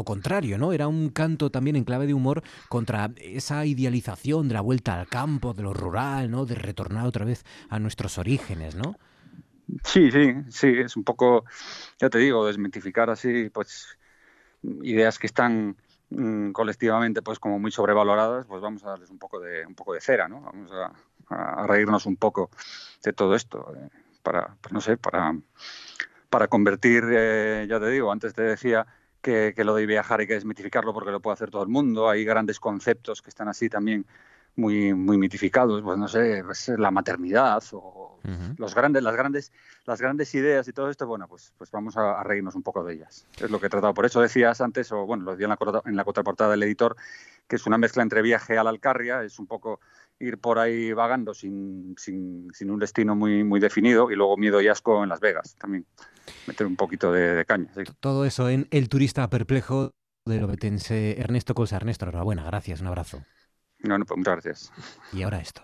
contrario, 0.05 0.57
¿no? 0.57 0.71
Era 0.71 0.87
un 0.87 1.09
canto 1.09 1.49
también 1.49 1.75
en 1.75 1.83
clave 1.83 2.07
de 2.07 2.13
humor 2.13 2.41
contra 2.69 3.11
esa 3.17 3.65
idealización 3.65 4.47
de 4.47 4.53
la 4.53 4.61
vuelta 4.61 4.97
al 4.97 5.07
campo, 5.07 5.53
de 5.53 5.63
lo 5.63 5.73
rural, 5.73 6.31
¿no? 6.31 6.45
De 6.45 6.55
retornar 6.55 7.05
otra 7.05 7.25
vez 7.25 7.43
a 7.69 7.79
nuestros 7.79 8.17
orígenes, 8.17 8.75
¿no? 8.75 8.95
Sí, 9.83 10.11
sí, 10.11 10.33
sí, 10.49 10.67
es 10.77 10.95
un 10.95 11.03
poco, 11.03 11.45
ya 11.99 12.09
te 12.09 12.17
digo, 12.19 12.45
desmitificar 12.45 13.09
así, 13.09 13.49
pues, 13.49 13.97
ideas 14.81 15.19
que 15.19 15.27
están 15.27 15.75
Mm, 16.09 16.51
colectivamente 16.51 17.21
pues 17.21 17.37
como 17.39 17.59
muy 17.59 17.71
sobrevaloradas, 17.71 18.45
pues 18.47 18.61
vamos 18.61 18.83
a 18.85 18.89
darles 18.91 19.09
un 19.09 19.19
poco 19.19 19.41
de 19.41 19.65
un 19.65 19.75
poco 19.75 19.93
de 19.93 19.99
cera, 20.01 20.27
¿no? 20.29 20.41
Vamos 20.41 20.71
a, 20.71 21.67
reírnos 21.67 22.05
un 22.05 22.15
poco 22.15 22.49
de 23.03 23.11
todo 23.11 23.35
esto 23.35 23.73
eh, 23.75 23.89
para, 24.23 24.55
pues 24.61 24.71
no 24.71 24.79
sé, 24.79 24.95
para 24.97 25.35
para 26.29 26.47
convertir, 26.47 27.03
eh, 27.09 27.67
ya 27.69 27.79
te 27.79 27.89
digo, 27.89 28.11
antes 28.11 28.33
te 28.33 28.43
decía 28.43 28.85
que, 29.21 29.53
que, 29.55 29.63
lo 29.63 29.75
de 29.75 29.85
viajar 29.85 30.21
hay 30.21 30.27
que 30.27 30.33
desmitificarlo 30.35 30.93
porque 30.93 31.11
lo 31.11 31.21
puede 31.21 31.33
hacer 31.33 31.51
todo 31.51 31.63
el 31.63 31.69
mundo, 31.69 32.09
hay 32.09 32.23
grandes 32.25 32.59
conceptos 32.59 33.21
que 33.21 33.29
están 33.29 33.49
así 33.49 33.69
también 33.69 34.05
muy, 34.57 34.93
muy 34.93 35.17
mitificados, 35.17 35.81
pues 35.81 35.97
no 35.97 36.07
sé, 36.07 36.43
pues, 36.43 36.67
la 36.77 36.91
maternidad 36.91 37.63
o 37.71 38.19
los 38.57 38.75
grandes, 38.75 39.03
las 39.03 39.15
grandes, 39.15 39.53
las 39.85 40.01
grandes 40.01 40.35
ideas 40.35 40.67
y 40.67 40.73
todo 40.73 40.89
esto, 40.89 41.07
bueno, 41.07 41.27
pues, 41.29 41.53
pues 41.57 41.71
vamos 41.71 41.95
a, 41.95 42.21
reírnos 42.23 42.55
un 42.55 42.63
poco 42.63 42.83
de 42.83 42.95
ellas. 42.95 43.25
Es 43.39 43.49
lo 43.49 43.59
que 43.59 43.67
he 43.67 43.69
tratado. 43.69 43.93
Por 43.93 44.05
eso 44.05 44.19
decías 44.19 44.59
antes, 44.59 44.91
o 44.91 45.05
bueno, 45.05 45.23
lo 45.23 45.31
decía 45.31 45.45
en 45.45 45.51
la, 45.51 45.81
en 45.85 45.95
la 45.95 46.03
contraportada 46.03 46.51
del 46.51 46.63
editor, 46.63 46.97
que 47.47 47.55
es 47.55 47.65
una 47.65 47.77
mezcla 47.77 48.03
entre 48.03 48.21
viaje 48.21 48.57
a 48.57 48.63
la 48.63 48.71
Alcarria, 48.71 49.23
es 49.23 49.39
un 49.39 49.47
poco 49.47 49.79
ir 50.19 50.39
por 50.39 50.59
ahí 50.59 50.91
vagando 50.91 51.33
sin, 51.33 51.95
sin, 51.97 52.49
sin 52.53 52.71
un 52.71 52.79
destino 52.79 53.15
muy, 53.15 53.43
muy 53.43 53.59
definido 53.59 54.11
y 54.11 54.15
luego 54.15 54.35
miedo 54.35 54.59
y 54.59 54.67
asco 54.67 55.03
en 55.03 55.09
Las 55.09 55.19
Vegas 55.19 55.55
también. 55.57 55.85
Meter 56.47 56.67
un 56.67 56.75
poquito 56.75 57.11
de, 57.11 57.45
caña. 57.45 57.69
Todo 57.99 58.25
eso 58.25 58.49
en 58.49 58.67
El 58.71 58.89
turista 58.89 59.29
perplejo 59.29 59.93
de 60.25 60.41
lobetense 60.41 61.19
Ernesto 61.19 61.53
Cosa. 61.53 61.77
Ernesto, 61.77 62.05
enhorabuena, 62.05 62.43
gracias, 62.43 62.81
un 62.81 62.87
abrazo. 62.87 63.23
No, 63.79 63.97
no, 63.97 64.05
pues 64.05 64.17
muchas 64.17 64.33
gracias. 64.35 64.71
Y 65.13 65.23
ahora 65.23 65.39
esto. 65.39 65.63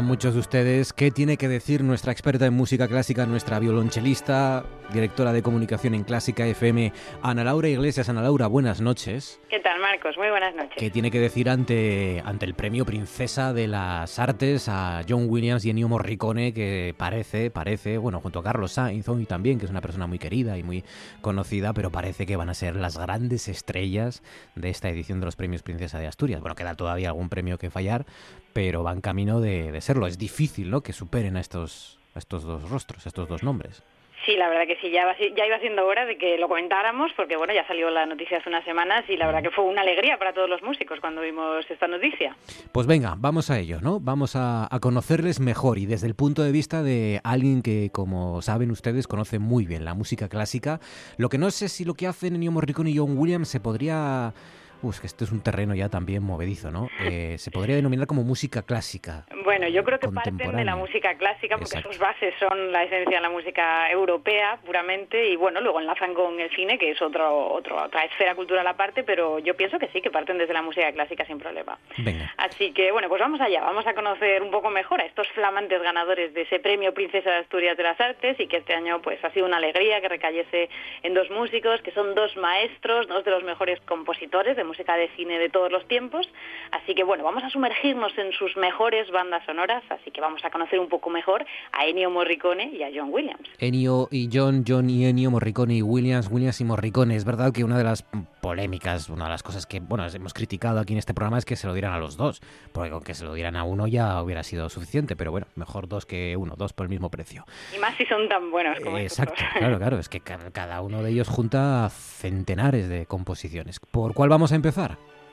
Preguntaban 0.00 0.04
muchos 0.04 0.34
de 0.34 0.40
ustedes 0.40 0.92
qué 0.92 1.10
tiene 1.10 1.36
que 1.36 1.48
decir 1.48 1.82
nuestra 1.82 2.12
experta 2.12 2.46
en 2.46 2.54
música 2.54 2.88
clásica, 2.88 3.26
nuestra 3.26 3.58
violonchelista, 3.58 4.64
directora 4.92 5.32
de 5.32 5.42
comunicación 5.42 5.94
en 5.94 6.04
Clásica 6.04 6.46
FM, 6.46 6.92
Ana 7.22 7.44
Laura 7.44 7.68
Iglesias. 7.68 8.08
Ana 8.08 8.22
Laura, 8.22 8.46
buenas 8.46 8.80
noches. 8.80 9.40
¿Qué 9.48 9.60
tal, 9.60 9.80
Marcos? 9.80 10.16
Muy 10.16 10.30
buenas 10.30 10.54
noches. 10.54 10.74
¿Qué 10.76 10.90
tiene 10.90 11.10
que 11.10 11.20
decir 11.20 11.48
ante, 11.48 12.22
ante 12.24 12.46
el 12.46 12.54
premio 12.54 12.84
Princesa 12.84 13.52
de 13.52 13.68
las 13.68 14.18
Artes 14.18 14.68
a 14.68 15.02
John 15.08 15.26
Williams 15.28 15.64
y 15.64 15.70
Ennio 15.70 15.88
Morricone, 15.88 16.52
que 16.52 16.94
parece, 16.96 17.50
parece, 17.50 17.98
bueno, 17.98 18.20
junto 18.20 18.38
a 18.40 18.42
Carlos 18.42 18.72
Sainz 18.72 19.08
hoy 19.08 19.26
también, 19.26 19.58
que 19.58 19.66
es 19.66 19.70
una 19.70 19.80
persona 19.80 20.06
muy 20.06 20.18
querida 20.18 20.56
y 20.56 20.62
muy 20.62 20.84
conocida, 21.20 21.72
pero 21.72 21.90
parece 21.90 22.26
que 22.26 22.36
van 22.36 22.48
a 22.48 22.54
ser 22.54 22.76
las 22.76 22.98
grandes 22.98 23.48
estrellas 23.48 24.22
de 24.54 24.70
esta 24.70 24.88
edición 24.88 25.20
de 25.20 25.26
los 25.26 25.36
premios 25.36 25.62
Princesa 25.62 25.98
de 25.98 26.06
Asturias. 26.06 26.40
Bueno, 26.40 26.54
queda 26.54 26.74
todavía 26.74 27.08
algún 27.08 27.28
premio 27.28 27.58
que 27.58 27.70
fallar, 27.70 28.06
pero 28.52 28.82
van 28.82 29.00
camino 29.00 29.40
de, 29.40 29.80
serlo. 29.80 30.06
Es 30.06 30.18
difícil, 30.18 30.70
¿no?, 30.70 30.82
que 30.82 30.92
superen 30.92 31.36
a 31.36 31.40
estos, 31.40 31.98
a 32.14 32.18
estos 32.18 32.44
dos 32.44 32.68
rostros, 32.68 33.06
a 33.06 33.08
estos 33.08 33.28
dos 33.28 33.42
nombres. 33.42 33.82
Sí, 34.26 34.36
la 34.36 34.50
verdad 34.50 34.66
que 34.66 34.76
sí, 34.76 34.90
ya, 34.90 35.16
ya 35.18 35.46
iba 35.46 35.58
siendo 35.60 35.86
hora 35.86 36.04
de 36.04 36.18
que 36.18 36.36
lo 36.36 36.46
comentáramos, 36.46 37.10
porque 37.16 37.36
bueno, 37.38 37.54
ya 37.54 37.66
salió 37.66 37.88
la 37.88 38.04
noticia 38.04 38.36
hace 38.36 38.50
unas 38.50 38.64
semanas 38.64 39.04
y 39.08 39.16
la 39.16 39.26
verdad 39.26 39.42
que 39.42 39.50
fue 39.50 39.64
una 39.64 39.80
alegría 39.80 40.18
para 40.18 40.34
todos 40.34 40.48
los 40.48 40.62
músicos 40.62 41.00
cuando 41.00 41.22
vimos 41.22 41.64
esta 41.70 41.88
noticia. 41.88 42.36
Pues 42.70 42.86
venga, 42.86 43.14
vamos 43.16 43.50
a 43.50 43.58
ello, 43.58 43.80
¿no? 43.80 43.98
Vamos 43.98 44.36
a, 44.36 44.68
conocerles 44.82 45.40
mejor 45.40 45.78
y 45.78 45.86
desde 45.86 46.06
el 46.06 46.14
punto 46.14 46.42
de 46.42 46.52
vista 46.52 46.82
de 46.82 47.20
alguien 47.24 47.62
que, 47.62 47.90
como 47.92 48.42
saben 48.42 48.70
ustedes, 48.70 49.06
conoce 49.06 49.38
muy 49.38 49.64
bien 49.64 49.84
la 49.84 49.94
música 49.94 50.28
clásica. 50.28 50.80
Lo 51.16 51.28
que 51.28 51.38
no 51.38 51.50
sé 51.50 51.68
si 51.68 51.84
lo 51.84 51.94
que 51.94 52.06
hacen 52.06 52.34
Ennio 52.34 52.52
Morricone 52.52 52.90
y 52.90 52.98
John 52.98 53.16
Williams 53.16 53.48
se 53.48 53.60
podría 53.60 54.34
Uf, 54.82 55.00
que 55.00 55.06
este 55.06 55.24
es 55.24 55.32
un 55.32 55.42
terreno 55.42 55.74
ya 55.74 55.88
también 55.88 56.22
movedizo, 56.22 56.70
¿no? 56.70 56.88
Eh, 57.04 57.36
se 57.38 57.50
podría 57.50 57.76
denominar 57.76 58.06
como 58.06 58.22
música 58.22 58.62
clásica. 58.62 59.26
Bueno, 59.44 59.68
yo 59.68 59.84
creo 59.84 59.98
que 59.98 60.08
parten 60.08 60.36
de 60.36 60.64
la 60.64 60.76
música 60.76 61.14
clásica 61.16 61.58
porque 61.58 61.82
sus 61.82 61.98
bases 61.98 62.34
son 62.38 62.72
la 62.72 62.84
esencia 62.84 63.16
de 63.16 63.22
la 63.22 63.30
música 63.30 63.90
europea 63.90 64.58
puramente 64.64 65.28
y 65.28 65.36
bueno, 65.36 65.60
luego 65.60 65.80
enlazan 65.80 66.14
con 66.14 66.40
el 66.40 66.50
cine, 66.50 66.78
que 66.78 66.90
es 66.90 67.02
otro, 67.02 67.52
otro, 67.52 67.82
otra 67.84 68.04
esfera 68.04 68.34
cultural 68.34 68.66
aparte, 68.66 69.02
pero 69.02 69.38
yo 69.38 69.56
pienso 69.56 69.78
que 69.78 69.88
sí, 69.88 70.00
que 70.00 70.10
parten 70.10 70.38
desde 70.38 70.54
la 70.54 70.62
música 70.62 70.90
clásica 70.92 71.26
sin 71.26 71.38
problema. 71.38 71.78
Venga. 71.98 72.32
Así 72.38 72.72
que 72.72 72.90
bueno, 72.90 73.08
pues 73.08 73.20
vamos 73.20 73.40
allá, 73.40 73.60
vamos 73.60 73.86
a 73.86 73.94
conocer 73.94 74.42
un 74.42 74.50
poco 74.50 74.70
mejor 74.70 75.00
a 75.00 75.04
estos 75.04 75.28
flamantes 75.28 75.82
ganadores 75.82 76.32
de 76.32 76.42
ese 76.42 76.58
premio 76.58 76.94
Princesa 76.94 77.30
de 77.30 77.36
Asturias 77.36 77.76
de 77.76 77.82
las 77.82 78.00
Artes 78.00 78.38
y 78.40 78.46
que 78.46 78.58
este 78.58 78.74
año 78.74 79.02
pues 79.02 79.22
ha 79.24 79.30
sido 79.30 79.46
una 79.46 79.58
alegría 79.58 80.00
que 80.00 80.08
recayese 80.08 80.68
en 81.02 81.14
dos 81.14 81.30
músicos 81.30 81.82
que 81.82 81.90
son 81.92 82.14
dos 82.14 82.36
maestros, 82.36 83.08
dos 83.08 83.24
de 83.24 83.30
los 83.30 83.44
mejores 83.44 83.80
compositores 83.82 84.56
de 84.56 84.64
música 84.70 84.94
de 84.94 85.08
cine 85.16 85.38
de 85.38 85.48
todos 85.48 85.72
los 85.72 85.86
tiempos. 85.88 86.28
Así 86.70 86.94
que 86.94 87.02
bueno, 87.02 87.24
vamos 87.24 87.42
a 87.42 87.50
sumergirnos 87.50 88.16
en 88.16 88.30
sus 88.32 88.56
mejores 88.56 89.10
bandas 89.10 89.44
sonoras, 89.44 89.82
así 89.90 90.12
que 90.12 90.20
vamos 90.20 90.44
a 90.44 90.50
conocer 90.50 90.78
un 90.78 90.88
poco 90.88 91.10
mejor 91.10 91.44
a 91.72 91.86
Ennio 91.86 92.08
Morricone 92.10 92.70
y 92.72 92.84
a 92.84 92.90
John 92.94 93.08
Williams. 93.12 93.48
Ennio 93.58 94.06
y 94.12 94.28
John, 94.32 94.64
John 94.66 94.88
y 94.88 95.06
Ennio, 95.06 95.32
Morricone 95.32 95.74
y 95.74 95.82
Williams, 95.82 96.28
Williams 96.30 96.60
y 96.60 96.64
Morricone. 96.64 97.16
Es 97.16 97.24
verdad 97.24 97.52
que 97.52 97.64
una 97.64 97.76
de 97.76 97.84
las 97.84 98.04
polémicas, 98.40 99.08
una 99.08 99.24
de 99.24 99.30
las 99.30 99.42
cosas 99.42 99.66
que 99.66 99.80
bueno 99.80 100.06
hemos 100.06 100.34
criticado 100.34 100.78
aquí 100.78 100.92
en 100.92 100.98
este 100.98 101.14
programa 101.14 101.38
es 101.38 101.44
que 101.44 101.56
se 101.56 101.66
lo 101.66 101.74
dieran 101.74 101.92
a 101.92 101.98
los 101.98 102.16
dos, 102.16 102.40
porque 102.72 102.90
con 102.90 103.02
que 103.02 103.14
se 103.14 103.24
lo 103.24 103.34
dieran 103.34 103.56
a 103.56 103.64
uno 103.64 103.88
ya 103.88 104.22
hubiera 104.22 104.44
sido 104.44 104.68
suficiente, 104.68 105.16
pero 105.16 105.32
bueno, 105.32 105.48
mejor 105.56 105.88
dos 105.88 106.06
que 106.06 106.36
uno, 106.36 106.54
dos 106.56 106.72
por 106.72 106.84
el 106.84 106.90
mismo 106.90 107.10
precio. 107.10 107.44
Y 107.74 107.78
más 107.78 107.96
si 107.96 108.06
son 108.06 108.28
tan 108.28 108.50
buenos 108.52 108.78
como 108.80 108.98
Exacto, 108.98 109.42
claro, 109.58 109.78
claro, 109.78 109.98
es 109.98 110.08
que 110.08 110.20
cada 110.20 110.80
uno 110.82 111.02
de 111.02 111.10
ellos 111.10 111.28
junta 111.28 111.88
centenares 111.90 112.88
de 112.88 113.06
composiciones. 113.06 113.80
¿Por 113.80 114.14
cuál 114.14 114.28
vamos 114.28 114.52
a 114.52 114.56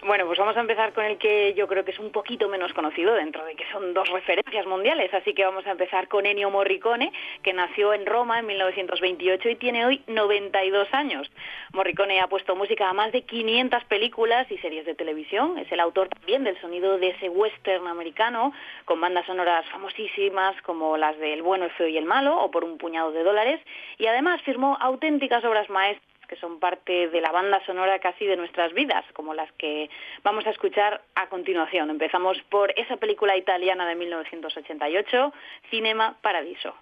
Bueno, 0.08 0.26
pues 0.26 0.40
vamos 0.40 0.56
a 0.56 0.62
empezar 0.62 0.94
con 0.94 1.04
el 1.04 1.18
que 1.18 1.54
yo 1.56 1.68
creo 1.68 1.84
que 1.84 1.92
es 1.92 2.00
un 2.00 2.14
poquito 2.14 2.48
menos 2.48 2.72
conocido 2.72 3.14
dentro 3.14 3.44
de 3.44 3.56
que 3.56 3.66
son 3.74 3.94
dos 3.94 4.08
referencias 4.10 4.66
mundiales, 4.66 5.14
así 5.14 5.34
que 5.34 5.44
vamos 5.44 5.68
a 5.68 5.72
empezar 5.72 6.08
con 6.08 6.26
Ennio 6.26 6.50
Morricone, 6.50 7.12
que 7.44 7.52
nació 7.52 7.94
en 7.94 8.06
Roma 8.06 8.40
en 8.40 8.46
1928 8.46 9.50
y 9.50 9.56
tiene 9.58 9.86
hoy 9.86 10.02
92 10.08 10.94
años. 10.94 11.30
Morricone 11.74 12.22
ha 12.22 12.28
puesto 12.28 12.56
música 12.56 12.90
a 12.90 12.94
más 12.94 13.12
de 13.12 13.24
500 13.24 13.84
películas 13.84 14.50
y 14.50 14.58
series 14.60 14.86
de 14.86 14.96
televisión, 14.96 15.58
es 15.58 15.70
el 15.74 15.82
autor 15.82 16.08
también 16.08 16.46
del 16.46 16.58
sonido 16.62 16.98
de 16.98 17.10
ese 17.10 17.28
western 17.28 17.88
americano, 17.88 18.54
con 18.86 19.02
bandas 19.02 19.26
sonoras 19.26 19.66
famosísimas 19.72 20.56
como 20.62 20.96
las 20.96 21.18
de 21.18 21.34
El 21.34 21.42
bueno, 21.42 21.66
el 21.66 21.72
feo 21.72 21.90
y 21.90 21.98
el 21.98 22.06
malo 22.06 22.40
o 22.40 22.50
Por 22.50 22.64
un 22.64 22.78
puñado 22.78 23.12
de 23.12 23.24
dólares, 23.24 23.60
y 23.98 24.06
además 24.06 24.42
firmó 24.44 24.78
auténticas 24.80 25.44
obras 25.44 25.70
maestras 25.70 26.17
que 26.28 26.36
son 26.36 26.60
parte 26.60 27.10
de 27.10 27.22
la 27.22 27.32
banda 27.32 27.64
sonora 27.66 28.00
casi 28.00 28.26
de 28.26 28.38
nuestras 28.38 28.74
vidas, 28.74 29.06
como 29.14 29.34
las 29.34 29.52
que 29.54 29.90
vamos 30.24 30.46
a 30.46 30.52
escuchar 30.52 31.02
a 31.16 31.28
continuación. 31.28 31.90
Empezamos 31.90 32.42
por 32.50 32.74
esa 32.78 32.98
película 32.98 33.38
italiana 33.38 33.88
de 33.88 33.96
1988, 33.96 35.34
Cinema 35.70 36.18
Paradiso. 36.22 36.74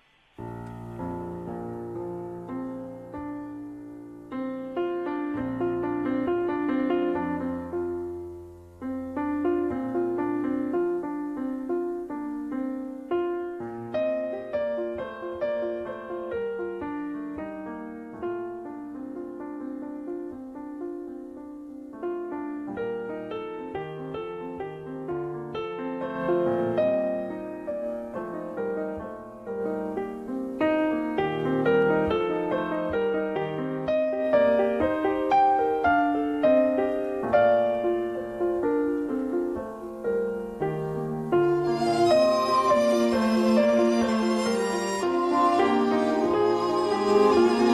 thank 47.15 47.59
you 47.59 47.64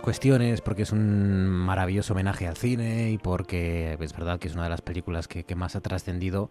cuestiones, 0.00 0.60
porque 0.60 0.82
es 0.82 0.92
un 0.92 1.46
maravilloso 1.48 2.12
homenaje 2.14 2.46
al 2.46 2.56
cine 2.56 3.10
y 3.10 3.18
porque 3.18 3.96
es 4.00 4.12
verdad 4.12 4.38
que 4.38 4.48
es 4.48 4.54
una 4.54 4.64
de 4.64 4.70
las 4.70 4.80
películas 4.80 5.28
que, 5.28 5.54
más 5.54 5.76
ha 5.76 5.80
trascendido. 5.80 6.48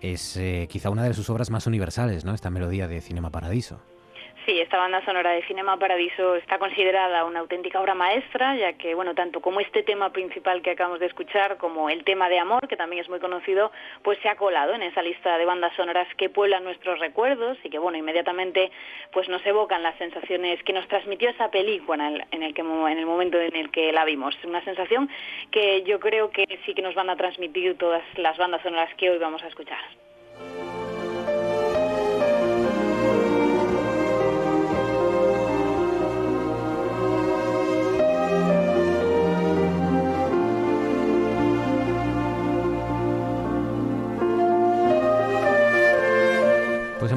Es 0.00 0.36
eh, 0.36 0.68
quizá 0.70 0.90
una 0.90 1.04
de 1.04 1.14
sus 1.14 1.30
obras 1.30 1.50
más 1.50 1.66
universales, 1.66 2.24
¿no? 2.24 2.34
Esta 2.34 2.50
melodía 2.50 2.88
de 2.88 3.00
Cinema 3.00 3.30
Paradiso. 3.30 3.80
Sí, 4.46 4.60
esta 4.60 4.76
banda 4.76 5.02
sonora 5.06 5.30
de 5.30 5.42
Cinema 5.44 5.78
Paradiso 5.78 6.34
está 6.34 6.58
considerada 6.58 7.24
una 7.24 7.40
auténtica 7.40 7.80
obra 7.80 7.94
maestra, 7.94 8.54
ya 8.56 8.74
que, 8.74 8.94
bueno, 8.94 9.14
tanto 9.14 9.40
como 9.40 9.60
este 9.60 9.82
tema 9.82 10.12
principal 10.12 10.60
que 10.60 10.72
acabamos 10.72 11.00
de 11.00 11.06
escuchar, 11.06 11.56
como 11.56 11.88
el 11.88 12.04
tema 12.04 12.28
de 12.28 12.38
amor, 12.38 12.68
que 12.68 12.76
también 12.76 13.00
es 13.00 13.08
muy 13.08 13.20
conocido, 13.20 13.72
pues 14.02 14.18
se 14.18 14.28
ha 14.28 14.36
colado 14.36 14.74
en 14.74 14.82
esa 14.82 15.00
lista 15.00 15.38
de 15.38 15.46
bandas 15.46 15.74
sonoras 15.76 16.06
que 16.18 16.28
pueblan 16.28 16.62
nuestros 16.62 16.98
recuerdos 16.98 17.56
y 17.64 17.70
que, 17.70 17.78
bueno, 17.78 17.96
inmediatamente 17.96 18.70
pues 19.12 19.30
nos 19.30 19.44
evocan 19.46 19.82
las 19.82 19.96
sensaciones 19.96 20.62
que 20.62 20.74
nos 20.74 20.86
transmitió 20.88 21.30
esa 21.30 21.50
película 21.50 22.06
en 22.06 22.14
el, 22.16 22.24
en 22.30 22.42
el, 22.42 22.52
que, 22.52 22.60
en 22.60 22.98
el 22.98 23.06
momento 23.06 23.40
en 23.40 23.56
el 23.56 23.70
que 23.70 23.92
la 23.92 24.04
vimos. 24.04 24.36
Una 24.44 24.62
sensación 24.62 25.08
que 25.50 25.84
yo 25.84 25.98
creo 26.00 26.30
que 26.30 26.44
sí 26.66 26.74
que 26.74 26.82
nos 26.82 26.94
van 26.94 27.08
a 27.08 27.16
transmitir 27.16 27.78
todas 27.78 28.02
las 28.16 28.36
bandas 28.36 28.60
sonoras 28.60 28.92
que 28.96 29.08
hoy 29.08 29.16
vamos 29.16 29.42
a 29.42 29.46
escuchar. 29.46 29.80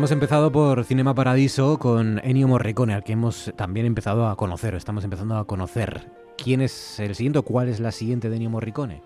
Hemos 0.08 0.14
empezado 0.14 0.54
por 0.54 0.86
Cinema 0.86 1.14
Paradiso 1.14 1.78
con 1.80 2.22
Ennio 2.24 2.48
Morricone, 2.48 2.94
al 2.94 3.04
que 3.04 3.12
hemos 3.12 3.52
también 3.58 3.86
empezado 3.86 4.30
a 4.30 4.38
conocer, 4.38 4.74
estamos 4.74 5.04
empezando 5.04 5.36
a 5.36 5.46
conocer. 5.46 6.00
¿Quién 6.42 6.62
es 6.62 6.98
el 7.02 7.14
siguiente 7.14 7.40
o 7.40 7.44
cuál 7.44 7.68
es 7.68 7.82
la 7.82 7.92
siguiente 7.92 8.30
de 8.30 8.38
Ennio 8.38 8.50
Morricone? 8.50 9.02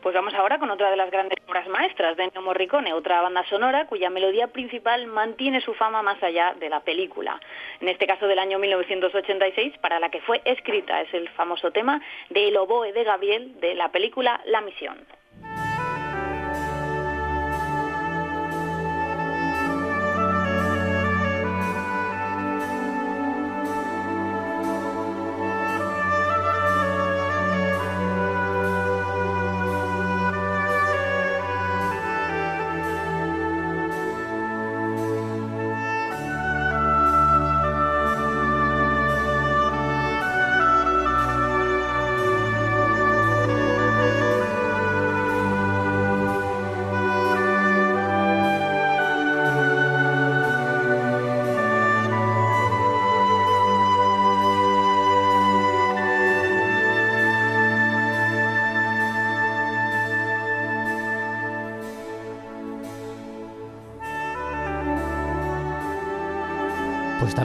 Pues 0.00 0.14
vamos 0.14 0.32
ahora 0.32 0.58
con 0.58 0.70
otra 0.70 0.90
de 0.90 0.96
las 0.96 1.10
grandes 1.10 1.36
obras 1.46 1.68
maestras 1.68 2.16
de 2.16 2.24
Ennio 2.24 2.40
Morricone, 2.40 2.94
otra 2.94 3.20
banda 3.20 3.44
sonora 3.50 3.86
cuya 3.86 4.08
melodía 4.08 4.46
principal 4.46 5.08
mantiene 5.08 5.60
su 5.60 5.74
fama 5.74 6.00
más 6.00 6.22
allá 6.22 6.54
de 6.58 6.70
la 6.70 6.80
película. 6.80 7.38
En 7.82 7.88
este 7.88 8.06
caso 8.06 8.26
del 8.26 8.38
año 8.38 8.58
1986, 8.58 9.76
para 9.82 10.00
la 10.00 10.08
que 10.08 10.22
fue 10.22 10.40
escrita, 10.46 11.02
es 11.02 11.12
el 11.12 11.28
famoso 11.28 11.70
tema 11.70 12.00
de 12.30 12.48
El 12.48 12.56
oboe 12.56 12.94
de 12.94 13.04
Gabriel 13.04 13.60
de 13.60 13.74
la 13.74 13.92
película 13.92 14.40
La 14.46 14.62
Misión. 14.62 15.04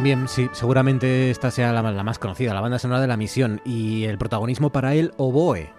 También, 0.05 0.27
sí, 0.27 0.51
seguramente 0.51 1.31
esta 1.31 1.49
sea 1.49 1.73
la, 1.73 1.81
más 1.81 2.19
conocida, 2.19 2.53
la 2.53 2.61
banda 2.61 2.77
sonora 2.77 3.01
de 3.01 3.07
la 3.07 3.17
misión 3.17 3.59
y 3.65 4.03
el 4.03 4.19
protagonismo 4.19 4.69
para 4.69 4.93
él, 4.93 5.13
Oboe. 5.17 5.73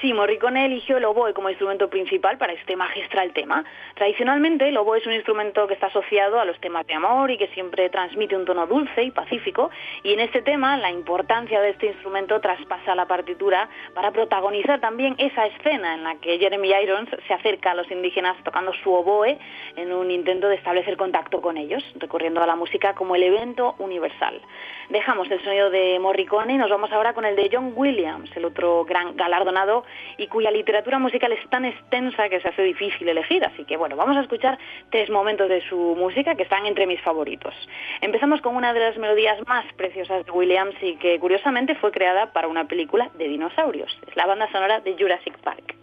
Sí, 0.00 0.14
Morricone 0.14 0.64
eligió 0.64 0.96
el 0.96 1.04
oboe 1.04 1.34
como 1.34 1.50
instrumento 1.50 1.90
principal 1.90 2.38
para 2.38 2.54
este 2.54 2.74
magistral 2.74 3.34
tema. 3.34 3.64
Tradicionalmente, 3.96 4.66
el 4.66 4.78
oboe 4.78 4.96
es 4.96 5.06
un 5.06 5.12
instrumento 5.12 5.66
que 5.66 5.74
está 5.74 5.88
asociado 5.88 6.40
a 6.40 6.46
los 6.46 6.58
temas 6.58 6.86
de 6.86 6.94
amor 6.94 7.30
y 7.30 7.36
que 7.36 7.48
siempre 7.48 7.90
transmite 7.90 8.34
un 8.34 8.46
tono 8.46 8.66
dulce 8.66 9.02
y 9.02 9.10
pacífico, 9.10 9.68
y 10.02 10.14
en 10.14 10.20
este 10.20 10.40
tema 10.40 10.78
la 10.78 10.90
importancia 10.90 11.60
de 11.60 11.70
este 11.70 11.88
instrumento 11.88 12.40
traspasa 12.40 12.94
la 12.94 13.06
partitura 13.06 13.68
para 13.94 14.10
protagonizar 14.10 14.80
también 14.80 15.16
esa 15.18 15.44
escena 15.44 15.94
en 15.94 16.04
la 16.04 16.14
que 16.14 16.38
Jeremy 16.38 16.70
Irons 16.82 17.10
se 17.28 17.34
acerca 17.34 17.72
a 17.72 17.74
los 17.74 17.90
indígenas 17.90 18.42
tocando 18.42 18.72
su 18.82 18.90
oboe 18.90 19.38
en 19.76 19.92
un 19.92 20.10
intento 20.10 20.48
de 20.48 20.54
establecer 20.54 20.96
contacto 20.96 21.42
con 21.42 21.58
ellos, 21.58 21.84
recurriendo 21.96 22.42
a 22.42 22.46
la 22.46 22.56
música 22.56 22.94
como 22.94 23.16
el 23.16 23.22
evento 23.22 23.74
universal. 23.78 24.40
Dejamos 24.88 25.30
el 25.30 25.44
sonido 25.44 25.68
de 25.68 25.98
Morricone 25.98 26.54
y 26.54 26.56
nos 26.56 26.70
vamos 26.70 26.90
ahora 26.90 27.12
con 27.12 27.26
el 27.26 27.36
de 27.36 27.50
John 27.52 27.74
Williams, 27.76 28.34
el 28.34 28.46
otro 28.46 28.86
gran 28.86 29.14
galardonado 29.14 29.84
y 30.16 30.26
cuya 30.26 30.50
literatura 30.50 30.98
musical 30.98 31.32
es 31.32 31.48
tan 31.50 31.64
extensa 31.64 32.28
que 32.28 32.40
se 32.40 32.48
hace 32.48 32.62
difícil 32.62 33.08
elegir. 33.08 33.44
Así 33.44 33.64
que 33.64 33.76
bueno, 33.76 33.96
vamos 33.96 34.16
a 34.16 34.20
escuchar 34.20 34.58
tres 34.90 35.10
momentos 35.10 35.48
de 35.48 35.60
su 35.68 35.76
música 35.96 36.34
que 36.34 36.44
están 36.44 36.66
entre 36.66 36.86
mis 36.86 37.00
favoritos. 37.00 37.54
Empezamos 38.00 38.40
con 38.40 38.56
una 38.56 38.72
de 38.72 38.80
las 38.80 38.98
melodías 38.98 39.38
más 39.46 39.64
preciosas 39.74 40.24
de 40.24 40.32
Williams 40.32 40.74
y 40.82 40.96
que 40.96 41.18
curiosamente 41.18 41.74
fue 41.74 41.90
creada 41.90 42.32
para 42.32 42.48
una 42.48 42.66
película 42.66 43.10
de 43.14 43.28
dinosaurios. 43.28 43.96
Es 44.06 44.16
la 44.16 44.26
banda 44.26 44.50
sonora 44.50 44.80
de 44.80 44.96
Jurassic 44.98 45.38
Park. 45.38 45.74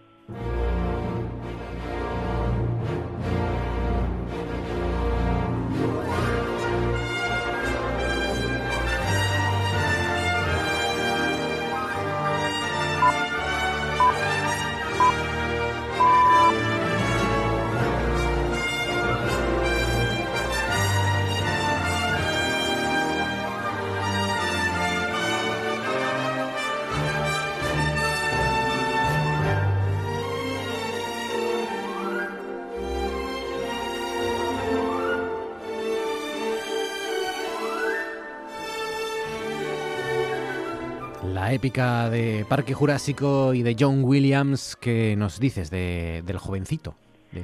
La 41.48 41.54
épica 41.54 42.10
de 42.10 42.46
Parque 42.50 42.74
Jurásico 42.74 43.54
y 43.54 43.64
de 43.64 43.78
John 43.80 44.04
Williams 44.04 44.76
que 44.76 45.16
nos 45.16 45.40
dices 45.40 45.70
de, 45.70 46.22
del 46.26 46.40
jovencito. 46.40 46.96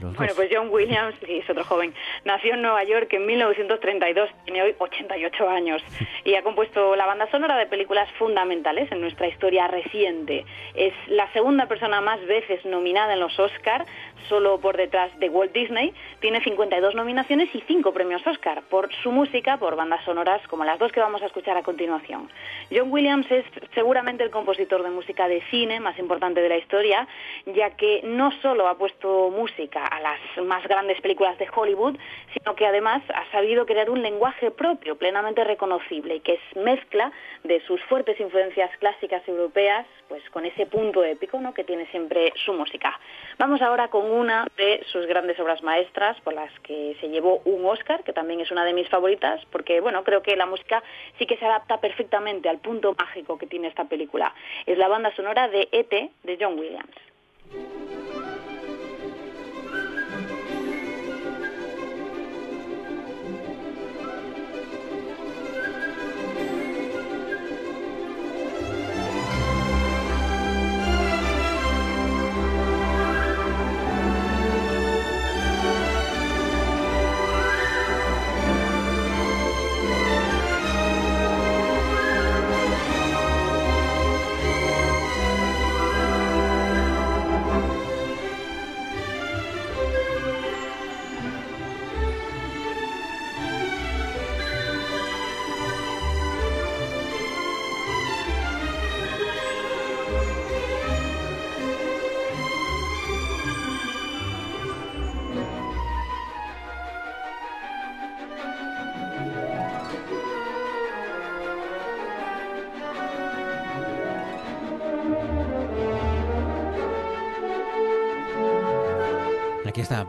Bueno, 0.01 0.33
pues 0.35 0.49
John 0.51 0.69
Williams, 0.69 1.15
sí, 1.25 1.37
es 1.37 1.49
otro 1.49 1.63
joven, 1.63 1.93
nació 2.25 2.53
en 2.53 2.61
Nueva 2.61 2.83
York 2.83 3.11
en 3.13 3.25
1932, 3.25 4.29
tiene 4.45 4.63
hoy 4.63 4.75
88 4.77 5.49
años 5.49 5.83
y 6.23 6.35
ha 6.35 6.43
compuesto 6.43 6.95
la 6.95 7.05
banda 7.05 7.29
sonora 7.31 7.57
de 7.57 7.67
películas 7.67 8.09
fundamentales 8.17 8.91
en 8.91 9.01
nuestra 9.01 9.27
historia 9.27 9.67
reciente. 9.67 10.45
Es 10.73 10.93
la 11.07 11.31
segunda 11.33 11.67
persona 11.67 12.01
más 12.01 12.25
veces 12.25 12.63
nominada 12.65 13.13
en 13.13 13.19
los 13.19 13.37
Oscar, 13.39 13.85
solo 14.29 14.59
por 14.59 14.77
detrás 14.77 15.17
de 15.19 15.29
Walt 15.29 15.53
Disney. 15.53 15.93
Tiene 16.19 16.43
52 16.43 16.95
nominaciones 16.95 17.53
y 17.53 17.61
5 17.61 17.93
premios 17.93 18.25
Oscar 18.25 18.63
por 18.69 18.93
su 19.03 19.11
música, 19.11 19.57
por 19.57 19.75
bandas 19.75 20.03
sonoras 20.05 20.45
como 20.47 20.63
las 20.63 20.79
dos 20.79 20.91
que 20.91 20.99
vamos 20.99 21.21
a 21.21 21.25
escuchar 21.25 21.57
a 21.57 21.63
continuación. 21.63 22.29
John 22.71 22.91
Williams 22.91 23.29
es 23.31 23.45
seguramente 23.73 24.23
el 24.23 24.31
compositor 24.31 24.83
de 24.83 24.89
música 24.89 25.27
de 25.27 25.41
cine 25.49 25.79
más 25.79 25.97
importante 25.99 26.41
de 26.41 26.49
la 26.49 26.57
historia, 26.57 27.07
ya 27.45 27.71
que 27.71 28.01
no 28.03 28.31
solo 28.41 28.67
ha 28.67 28.77
puesto 28.77 29.29
música 29.29 29.82
a 29.85 29.99
las 29.99 30.19
más 30.45 30.63
grandes 30.67 30.99
películas 31.01 31.37
de 31.37 31.47
Hollywood, 31.53 31.97
sino 32.33 32.55
que 32.55 32.65
además 32.65 33.01
ha 33.13 33.29
sabido 33.31 33.65
crear 33.65 33.89
un 33.89 34.01
lenguaje 34.01 34.51
propio, 34.51 34.97
plenamente 34.97 35.43
reconocible, 35.43 36.15
y 36.15 36.19
que 36.19 36.33
es 36.33 36.55
mezcla 36.55 37.11
de 37.43 37.61
sus 37.61 37.81
fuertes 37.83 38.19
influencias 38.19 38.69
clásicas 38.77 39.27
europeas, 39.27 39.85
pues 40.07 40.23
con 40.29 40.45
ese 40.45 40.65
punto 40.65 41.03
épico 41.03 41.39
¿no? 41.39 41.53
que 41.53 41.63
tiene 41.63 41.85
siempre 41.87 42.33
su 42.45 42.53
música. 42.53 42.99
Vamos 43.37 43.61
ahora 43.61 43.87
con 43.87 44.09
una 44.09 44.47
de 44.57 44.83
sus 44.91 45.05
grandes 45.05 45.39
obras 45.39 45.63
maestras, 45.63 46.19
por 46.21 46.33
las 46.33 46.51
que 46.61 46.95
se 46.99 47.09
llevó 47.09 47.41
un 47.45 47.65
Oscar, 47.65 48.03
que 48.03 48.13
también 48.13 48.39
es 48.39 48.51
una 48.51 48.65
de 48.65 48.73
mis 48.73 48.89
favoritas, 48.89 49.41
porque 49.51 49.79
bueno, 49.79 50.03
creo 50.03 50.21
que 50.21 50.35
la 50.35 50.45
música 50.45 50.83
sí 51.17 51.25
que 51.25 51.37
se 51.37 51.45
adapta 51.45 51.79
perfectamente 51.79 52.49
al 52.49 52.59
punto 52.59 52.93
mágico 52.97 53.37
que 53.37 53.47
tiene 53.47 53.67
esta 53.67 53.85
película. 53.85 54.33
Es 54.65 54.77
la 54.77 54.87
banda 54.87 55.15
sonora 55.15 55.47
de 55.47 55.67
E.T. 55.71 56.11
de 56.23 56.37
John 56.39 56.57
Williams. 56.59 56.95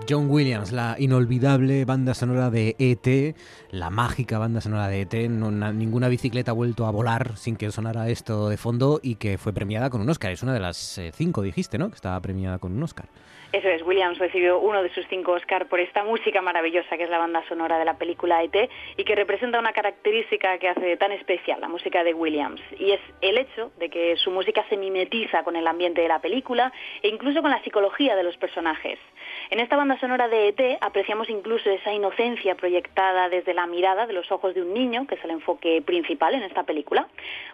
John 0.09 0.31
Williams, 0.31 0.73
la 0.73 0.97
inolvidable 0.99 1.85
banda 1.85 2.15
sonora 2.15 2.49
de 2.51 2.75
ET, 2.79 3.37
la 3.71 3.91
mágica 3.91 4.39
banda 4.39 4.61
sonora 4.61 4.89
de 4.89 5.03
ET. 5.03 5.15
ninguna 5.29 6.09
bicicleta 6.09 6.53
ha 6.53 6.55
vuelto 6.55 6.87
a 6.87 6.91
volar 6.91 7.37
sin 7.37 7.57
que 7.57 7.71
sonara 7.71 8.09
esto 8.09 8.49
de 8.49 8.57
fondo 8.57 9.01
y 9.03 9.17
que 9.17 9.37
fue 9.37 9.53
premiada 9.53 9.91
con 9.91 10.01
un 10.01 10.09
Oscar. 10.09 10.33
Es 10.33 10.43
una 10.43 10.55
de 10.55 10.61
las 10.61 10.99
eh, 10.99 11.13
cinco, 11.13 11.43
dijiste, 11.43 11.77
¿no? 11.77 11.91
Que 11.91 11.97
estaba 11.97 12.19
premiada 12.21 12.59
con 12.59 12.73
un 12.73 12.83
Oscar. 12.83 13.07
Eso 13.55 13.69
es, 13.69 13.83
Williams 13.83 14.19
recibió 14.19 14.59
uno 14.59 14.83
de 14.83 14.93
sus 14.93 15.07
cinco 15.09 15.31
Oscar 15.31 15.69
por 15.69 15.79
esta 15.79 16.03
música 16.03 16.43
maravillosa 16.43 16.97
que 16.97 17.05
es 17.05 17.09
la 17.09 17.19
banda 17.19 17.45
sonora 17.49 17.79
de 17.79 17.85
la 17.85 17.97
película 17.97 18.43
ET 18.43 18.69
y 18.97 19.05
que 19.05 19.15
representa 19.15 19.61
una 19.61 19.73
característica 19.73 20.59
que 20.59 20.69
hace 20.69 20.97
tan 20.97 21.13
especial 21.13 21.61
la 21.61 21.69
música 21.69 22.03
de 22.03 22.15
Williams 22.15 22.61
y 22.81 22.91
es 22.91 23.01
el 23.21 23.39
hecho 23.39 23.71
de 23.79 23.91
que 23.91 24.17
su 24.17 24.33
música 24.33 24.65
se 24.69 24.77
mimetiza 24.77 25.45
con 25.45 25.55
el 25.55 25.69
ambiente 25.69 26.01
de 26.01 26.09
la 26.09 26.19
película 26.19 26.73
e 27.01 27.07
incluso 27.07 27.43
con 27.43 27.53
la 27.53 27.63
psicología 27.63 28.17
de 28.17 28.25
los 28.25 28.37
personajes. 28.39 28.99
En 29.55 29.61
esta 29.61 29.77
banda 29.77 29.97
sonora 30.01 30.27
de 30.27 30.49
ET 30.49 30.79
apreciamos 30.81 31.31
incluso 31.31 31.71
esa 31.71 31.93
inocencia 31.93 32.57
proyectada 32.57 33.29
desde 33.29 33.55
la 33.55 33.69
mirada 33.69 34.05
de 34.05 34.13
los 34.13 34.33
ojos 34.33 34.53
de 34.53 34.63
un 34.63 34.75
niño, 34.75 35.07
que 35.07 35.15
es 35.15 35.23
el 35.23 35.31
enfoque 35.31 35.81
principal 35.81 36.35
en 36.35 36.43
esta 36.43 36.65
película. 36.65 37.07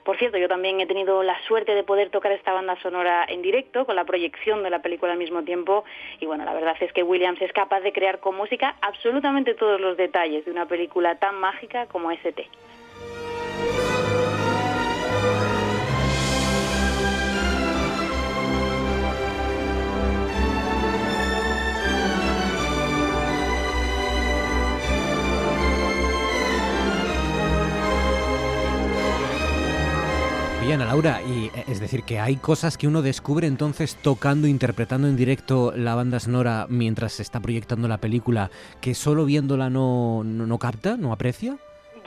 Por 0.03 0.17
cierto, 0.17 0.39
yo 0.39 0.49
también 0.49 0.81
he 0.81 0.87
tenido 0.87 1.23
la 1.23 1.39
suerte 1.43 1.75
de 1.75 1.85
poder 1.85 2.09
tocar 2.09 2.33
esta 2.33 2.55
banda 2.55 2.81
sonora 2.81 3.27
en 3.29 3.43
directo, 3.43 3.85
con 3.85 3.97
la 3.97 4.07
proyección 4.07 4.63
de 4.63 4.71
la 4.71 4.81
película 4.81 5.13
al 5.13 5.19
mismo 5.19 5.43
tiempo, 5.43 5.85
y 6.21 6.25
bueno, 6.25 6.47
la 6.47 6.55
verdad 6.55 6.75
es 6.81 6.91
que 6.95 7.03
Williams 7.03 7.43
es 7.43 7.53
capaz 7.53 7.81
de 7.81 7.93
crear 7.93 8.19
con 8.19 8.35
música 8.35 8.77
absolutamente 8.81 9.53
todos 9.53 9.79
los 9.79 9.99
detalles 9.99 10.47
de 10.47 10.53
una 10.53 10.65
película 10.65 11.17
tan 11.17 11.39
mágica 11.39 11.85
como 11.85 12.11
ST. 12.13 12.49
Laura, 30.85 31.23
y 31.23 31.47
eh, 31.47 31.65
es 31.69 31.81
decir, 31.81 32.03
que 32.03 32.21
hay 32.21 32.37
cosas 32.37 32.77
que 32.77 32.87
uno 32.87 33.03
descubre 33.03 33.47
entonces 33.47 33.97
tocando, 33.97 34.47
interpretando 34.47 35.09
en 35.09 35.17
directo 35.17 35.73
la 35.77 35.95
banda 35.95 36.21
sonora 36.21 36.67
mientras 36.69 37.13
se 37.15 37.23
está 37.23 37.41
proyectando 37.41 37.89
la 37.89 37.99
película, 37.99 38.51
que 38.81 38.95
solo 38.95 39.25
viéndola 39.25 39.71
no, 39.71 40.25
no 40.25 40.59
capta, 40.59 40.97
no 40.97 41.13
aprecia 41.13 41.59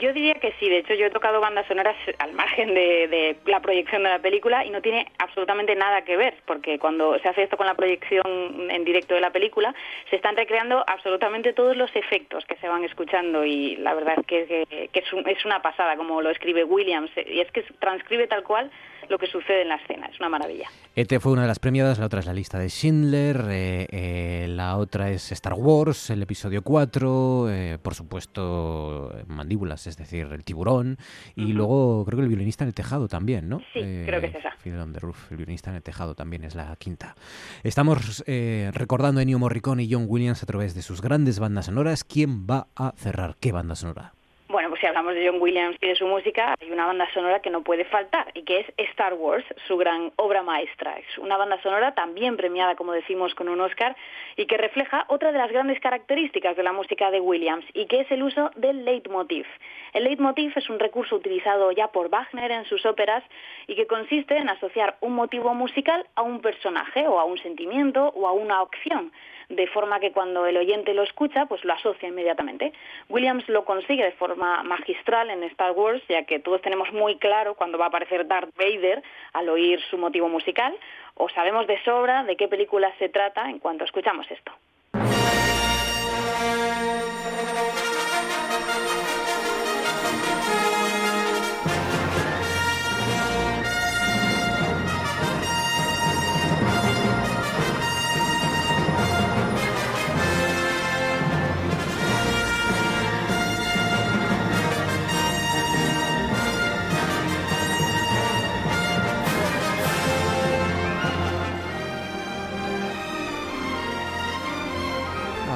Yo 0.04 0.12
diría 0.12 0.34
que 0.34 0.52
sí, 0.60 0.68
de 0.68 0.80
hecho 0.80 0.92
yo 0.92 1.06
he 1.06 1.10
tocado 1.10 1.40
bandas 1.40 1.66
sonoras 1.66 1.96
al 2.18 2.34
margen 2.34 2.74
de, 2.74 3.36
la 3.46 3.60
proyección 3.60 4.02
de 4.02 4.10
la 4.10 4.18
película 4.18 4.62
y 4.62 4.68
no 4.68 4.82
tiene 4.82 5.06
absolutamente 5.16 5.74
nada 5.74 6.02
que 6.02 6.18
ver, 6.18 6.34
porque 6.44 6.78
cuando 6.78 7.18
se 7.20 7.28
hace 7.30 7.44
esto 7.44 7.56
con 7.56 7.66
la 7.66 7.72
proyección 7.72 8.70
en 8.70 8.84
directo 8.84 9.14
de 9.14 9.22
la 9.22 9.30
película, 9.30 9.74
se 10.10 10.16
están 10.16 10.36
recreando 10.36 10.84
absolutamente 10.86 11.54
todos 11.54 11.74
los 11.74 11.88
efectos 11.96 12.44
que 12.44 12.56
se 12.56 12.68
van 12.68 12.84
escuchando 12.84 13.46
y 13.46 13.76
la 13.76 13.94
verdad 13.94 14.16
es 14.18 14.26
que, 14.26 14.88
es, 14.92 15.04
es 15.26 15.44
una 15.46 15.62
pasada 15.62 15.96
como 15.96 16.20
lo 16.20 16.28
escribe 16.28 16.64
Williams 16.64 17.10
y 17.24 17.40
es 17.40 17.50
que 17.50 17.62
transcribe 17.78 18.26
tal 18.26 18.42
cual 18.42 18.70
lo 19.08 19.18
que 19.18 19.26
sucede 19.26 19.62
en 19.62 19.68
la 19.68 19.76
escena. 19.76 20.06
Es 20.06 20.18
una 20.20 20.28
maravilla. 20.28 20.68
ET 20.96 21.18
fue 21.20 21.32
una 21.32 21.42
de 21.42 21.48
las 21.48 21.58
premiadas, 21.58 21.98
la 21.98 22.06
otra 22.06 22.20
es 22.20 22.26
la 22.26 22.32
lista 22.32 22.58
de 22.58 22.68
Schindler, 22.68 23.44
eh, 23.50 23.86
eh, 23.90 24.46
la 24.48 24.76
otra 24.76 25.10
es 25.10 25.32
Star 25.32 25.54
Wars, 25.54 26.10
el 26.10 26.22
episodio 26.22 26.62
4, 26.62 27.50
eh, 27.50 27.78
por 27.82 27.94
supuesto 27.94 29.12
Mandíbulas, 29.26 29.86
es 29.86 29.96
decir, 29.96 30.28
el 30.30 30.44
tiburón, 30.44 30.96
y 31.34 31.52
luego 31.52 32.04
creo 32.04 32.18
que 32.18 32.22
el 32.22 32.28
violinista 32.28 32.64
en 32.64 32.68
el 32.68 32.74
tejado 32.74 33.08
también, 33.08 33.48
¿no? 33.48 33.58
Sí, 33.72 33.80
creo 33.80 34.20
que 34.20 34.28
es 34.28 34.34
esa. 34.36 34.56
el 34.64 35.36
violinista 35.36 35.70
en 35.70 35.76
el 35.76 35.82
tejado 35.82 36.14
también 36.14 36.44
es 36.44 36.54
la 36.54 36.74
quinta. 36.76 37.16
Estamos 37.62 38.24
recordando 38.72 39.18
a 39.18 39.22
Ennio 39.22 39.38
Morricone 39.38 39.82
y 39.82 39.92
John 39.92 40.06
Williams 40.08 40.42
a 40.42 40.46
través 40.46 40.74
de 40.74 40.82
sus 40.82 41.02
grandes 41.02 41.40
bandas 41.40 41.66
sonoras. 41.66 42.04
¿Quién 42.04 42.46
va 42.46 42.68
a 42.76 42.92
cerrar 42.96 43.36
qué 43.40 43.52
banda 43.52 43.74
sonora? 43.74 44.12
Bueno, 44.54 44.68
pues 44.68 44.82
si 44.82 44.86
hablamos 44.86 45.16
de 45.16 45.28
John 45.28 45.42
Williams 45.42 45.76
y 45.80 45.88
de 45.88 45.96
su 45.96 46.06
música, 46.06 46.54
hay 46.60 46.70
una 46.70 46.86
banda 46.86 47.12
sonora 47.12 47.42
que 47.42 47.50
no 47.50 47.62
puede 47.62 47.84
faltar 47.86 48.30
y 48.34 48.44
que 48.44 48.60
es 48.60 48.66
Star 48.90 49.14
Wars, 49.14 49.44
su 49.66 49.76
gran 49.76 50.12
obra 50.14 50.44
maestra. 50.44 50.96
Es 50.96 51.18
una 51.18 51.36
banda 51.36 51.60
sonora 51.60 51.92
también 51.96 52.36
premiada, 52.36 52.76
como 52.76 52.92
decimos, 52.92 53.34
con 53.34 53.48
un 53.48 53.60
Oscar 53.60 53.96
y 54.36 54.46
que 54.46 54.56
refleja 54.56 55.06
otra 55.08 55.32
de 55.32 55.38
las 55.38 55.50
grandes 55.50 55.80
características 55.80 56.56
de 56.56 56.62
la 56.62 56.72
música 56.72 57.10
de 57.10 57.18
Williams 57.18 57.64
y 57.74 57.86
que 57.86 58.02
es 58.02 58.10
el 58.12 58.22
uso 58.22 58.52
del 58.54 58.84
leitmotiv. 58.84 59.44
El 59.92 60.04
leitmotiv 60.04 60.52
es 60.54 60.70
un 60.70 60.78
recurso 60.78 61.16
utilizado 61.16 61.72
ya 61.72 61.88
por 61.88 62.08
Wagner 62.08 62.52
en 62.52 62.64
sus 62.66 62.86
óperas 62.86 63.24
y 63.66 63.74
que 63.74 63.88
consiste 63.88 64.36
en 64.36 64.48
asociar 64.48 64.98
un 65.00 65.16
motivo 65.16 65.52
musical 65.54 66.06
a 66.14 66.22
un 66.22 66.40
personaje 66.40 67.08
o 67.08 67.18
a 67.18 67.24
un 67.24 67.38
sentimiento 67.38 68.12
o 68.14 68.28
a 68.28 68.32
una 68.32 68.62
opción 68.62 69.10
de 69.48 69.66
forma 69.68 70.00
que 70.00 70.12
cuando 70.12 70.46
el 70.46 70.56
oyente 70.56 70.94
lo 70.94 71.02
escucha, 71.02 71.46
pues 71.46 71.64
lo 71.64 71.72
asocia 71.72 72.08
inmediatamente. 72.08 72.72
Williams 73.08 73.48
lo 73.48 73.64
consigue 73.64 74.04
de 74.04 74.12
forma 74.12 74.62
magistral 74.62 75.30
en 75.30 75.42
Star 75.44 75.72
Wars, 75.72 76.02
ya 76.08 76.24
que 76.24 76.38
todos 76.38 76.62
tenemos 76.62 76.92
muy 76.92 77.16
claro 77.18 77.54
cuando 77.54 77.78
va 77.78 77.86
a 77.86 77.88
aparecer 77.88 78.26
Darth 78.26 78.54
Vader 78.56 79.02
al 79.32 79.48
oír 79.48 79.80
su 79.90 79.98
motivo 79.98 80.28
musical, 80.28 80.74
o 81.14 81.28
sabemos 81.28 81.66
de 81.66 81.82
sobra 81.84 82.24
de 82.24 82.36
qué 82.36 82.48
película 82.48 82.92
se 82.98 83.08
trata 83.08 83.48
en 83.50 83.58
cuanto 83.58 83.84
escuchamos 83.84 84.30
esto. 84.30 84.52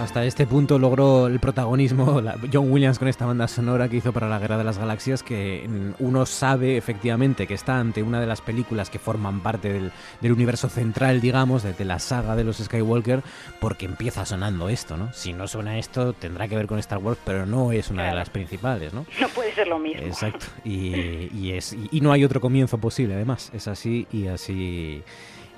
Hasta 0.09 0.25
este 0.25 0.47
punto 0.47 0.79
logró 0.79 1.27
el 1.27 1.39
protagonismo 1.39 2.23
John 2.53 2.73
Williams 2.73 2.99
con 2.99 3.09
esta 3.09 3.27
banda 3.27 3.47
sonora 3.47 3.91
que 3.91 3.99
hizo 3.99 4.11
para 4.11 4.27
la 4.27 4.39
Guerra 4.39 4.57
de 4.57 4.65
las 4.65 4.79
Galaxias, 4.79 5.23
que 5.23 5.69
uno 5.99 6.25
sabe 6.25 6.79
efectivamente 6.79 7.47
que 7.47 7.53
está 7.53 7.79
ante 7.79 8.03
una 8.03 8.19
de 8.19 8.27
las 8.27 8.41
películas 8.41 8.89
que 8.89 8.99
forman 8.99 9.41
parte 9.41 9.71
del, 9.71 9.93
universo 10.33 10.71
central, 10.71 11.21
digamos, 11.21 11.63
de, 11.63 11.85
la 11.85 11.99
saga 11.99 12.37
de 12.37 12.45
los 12.45 12.57
Skywalker, 12.57 13.23
porque 13.61 13.85
empieza 13.85 14.25
sonando 14.25 14.71
esto, 14.71 14.97
¿no? 14.97 15.13
Si 15.13 15.35
no 15.35 15.47
suena 15.47 15.79
esto, 15.79 16.15
tendrá 16.15 16.49
que 16.49 16.57
ver 16.57 16.67
con 16.69 16.79
Star 16.79 17.01
Wars, 17.01 17.19
pero 17.27 17.45
no 17.45 17.71
es 17.73 17.91
una 17.91 18.09
de 18.09 18.15
las 18.15 18.31
principales, 18.31 18.95
¿no? 18.95 19.05
No 19.21 19.29
puede 19.29 19.53
ser 19.53 19.69
lo 19.69 19.79
mismo. 19.79 20.07
Exacto. 20.07 20.47
Y, 20.65 21.51
es, 21.51 21.77
y 21.93 22.01
no 22.01 22.13
hay 22.13 22.25
otro 22.25 22.41
comienzo 22.41 22.79
posible, 22.79 23.15
además. 23.15 23.51
Es 23.53 23.69
así 23.69 24.07
y 24.11 24.29
así 24.29 25.03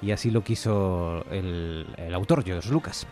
y 0.02 0.12
así 0.12 0.30
lo 0.30 0.42
quiso 0.42 1.24
el, 1.30 1.86
autor, 2.14 2.44
George 2.44 2.70
Lucas. 2.70 3.06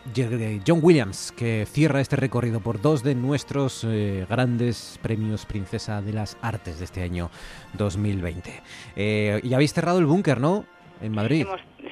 John 0.66 0.80
Williams, 0.82 1.32
que 1.32 1.66
cierra 1.66 2.00
este 2.00 2.16
recorrido 2.16 2.60
por 2.60 2.80
dos 2.80 3.02
de 3.02 3.14
nuestros 3.14 3.84
eh, 3.84 4.26
grandes 4.28 4.98
premios 5.02 5.46
Princesa 5.46 6.00
de 6.02 6.12
las 6.12 6.38
Artes 6.42 6.78
de 6.78 6.84
este 6.84 7.02
año 7.02 7.30
2020. 7.74 8.62
Eh, 8.96 9.40
y 9.42 9.54
habéis 9.54 9.72
cerrado 9.72 9.98
el 9.98 10.06
búnker, 10.06 10.40
¿no? 10.40 10.64
En 11.00 11.12
Madrid. 11.12 11.46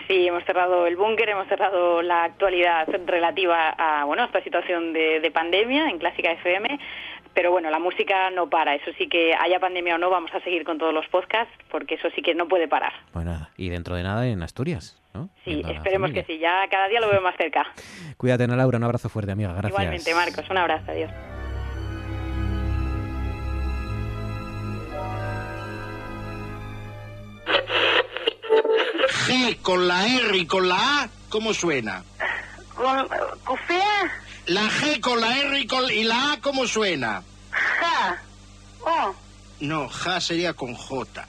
sí, 0.09 0.27
hemos 0.27 0.45
cerrado 0.45 0.87
el 0.87 0.97
búnker, 0.97 1.29
hemos 1.29 1.47
cerrado 1.47 2.03
la 2.03 2.25
actualidad 2.25 2.89
relativa 3.07 3.71
a 3.71 4.05
bueno, 4.05 4.25
esta 4.25 4.43
situación 4.43 4.93
de, 4.93 5.21
de 5.21 5.31
pandemia 5.31 5.89
en 5.89 5.99
Clásica 5.99 6.33
FM 6.33 6.81
pero 7.37 7.51
bueno, 7.51 7.69
la 7.69 7.79
música 7.79 8.31
no 8.31 8.49
para, 8.49 8.75
eso 8.75 8.91
sí 8.97 9.11
que 9.11 9.35
haya 9.35 9.61
pandemia 9.61 9.97
o 9.97 9.99
no, 9.99 10.09
vamos 10.09 10.31
a 10.33 10.41
seguir 10.41 10.65
con 10.65 10.79
todos 10.79 10.95
los 10.95 11.07
podcasts, 11.09 11.53
porque 11.71 11.97
eso 11.97 12.09
sí 12.17 12.23
que 12.23 12.35
no 12.35 12.49
puede 12.49 12.67
parar. 12.67 12.95
Pues 13.13 13.27
nada, 13.27 13.51
y 13.59 13.69
dentro 13.69 13.95
de 13.95 14.03
nada 14.03 14.27
en 14.27 14.43
Asturias, 14.43 14.99
¿no? 15.13 15.29
Sí, 15.45 15.63
esperemos 15.69 16.13
que 16.13 16.25
sí, 16.25 16.39
ya 16.39 16.67
cada 16.71 16.89
día 16.89 16.99
lo 16.99 17.11
veo 17.11 17.21
más 17.21 17.37
cerca. 17.37 17.67
Cuídate, 18.17 18.45
Ana 18.45 18.57
Laura, 18.57 18.79
un 18.79 18.85
abrazo 18.85 19.11
fuerte, 19.11 19.33
amiga, 19.33 19.51
gracias. 19.51 19.71
Igualmente, 19.71 20.15
Marcos, 20.15 20.49
un 20.49 20.57
abrazo, 20.57 20.91
adiós. 20.91 21.11
G 29.27 29.61
con 29.61 29.87
la 29.87 30.07
R 30.07 30.39
y 30.39 30.47
con 30.47 30.71
la 30.71 31.03
A, 31.03 31.09
¿cómo 31.29 31.53
suena? 31.53 32.03
¿Con, 32.75 33.07
la 34.47 34.69
G 34.69 35.01
con 35.01 35.21
la 35.21 35.39
R 35.39 35.59
y, 35.59 35.67
con, 35.67 35.91
y 35.91 36.05
la 36.05 36.33
A, 36.33 36.41
¿cómo 36.41 36.67
suena? 36.67 37.23
Ja. 37.51 38.23
Oh. 38.81 39.15
No, 39.61 39.89
ja 39.89 40.21
sería 40.21 40.55
con 40.55 40.75
J. 40.75 41.27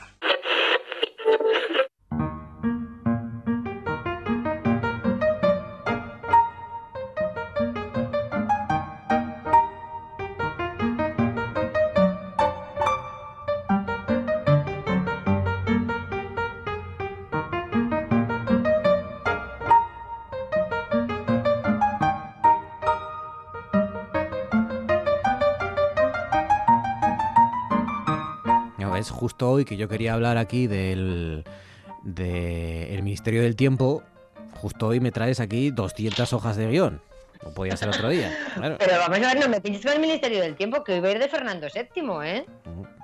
justo 29.03 29.49
hoy 29.49 29.65
que 29.65 29.77
yo 29.77 29.87
quería 29.87 30.13
hablar 30.13 30.37
aquí 30.37 30.67
del, 30.67 31.43
del 32.03 33.03
Ministerio 33.03 33.43
del 33.43 33.55
Tiempo, 33.55 34.03
justo 34.55 34.87
hoy 34.87 34.99
me 34.99 35.11
traes 35.11 35.39
aquí 35.39 35.71
200 35.71 36.33
hojas 36.33 36.57
de 36.57 36.67
guion. 36.67 37.06
No 37.43 37.51
podía 37.51 37.77
ser 37.77 37.89
otro 37.89 38.09
día. 38.09 38.31
Pero 38.55 38.99
vamos 38.99 39.17
a 39.19 39.33
ver, 39.33 39.39
no 39.39 39.49
me 39.49 39.61
pienses 39.61 39.85
con 39.85 39.93
el 39.93 39.99
Ministerio 39.99 40.41
del 40.41 40.55
Tiempo, 40.55 40.83
que 40.83 40.93
hoy 40.93 40.99
va 40.99 41.09
a 41.09 41.11
ir 41.11 41.19
de 41.19 41.27
Fernando 41.27 41.67
VII, 41.73 42.03
¿eh? 42.23 42.45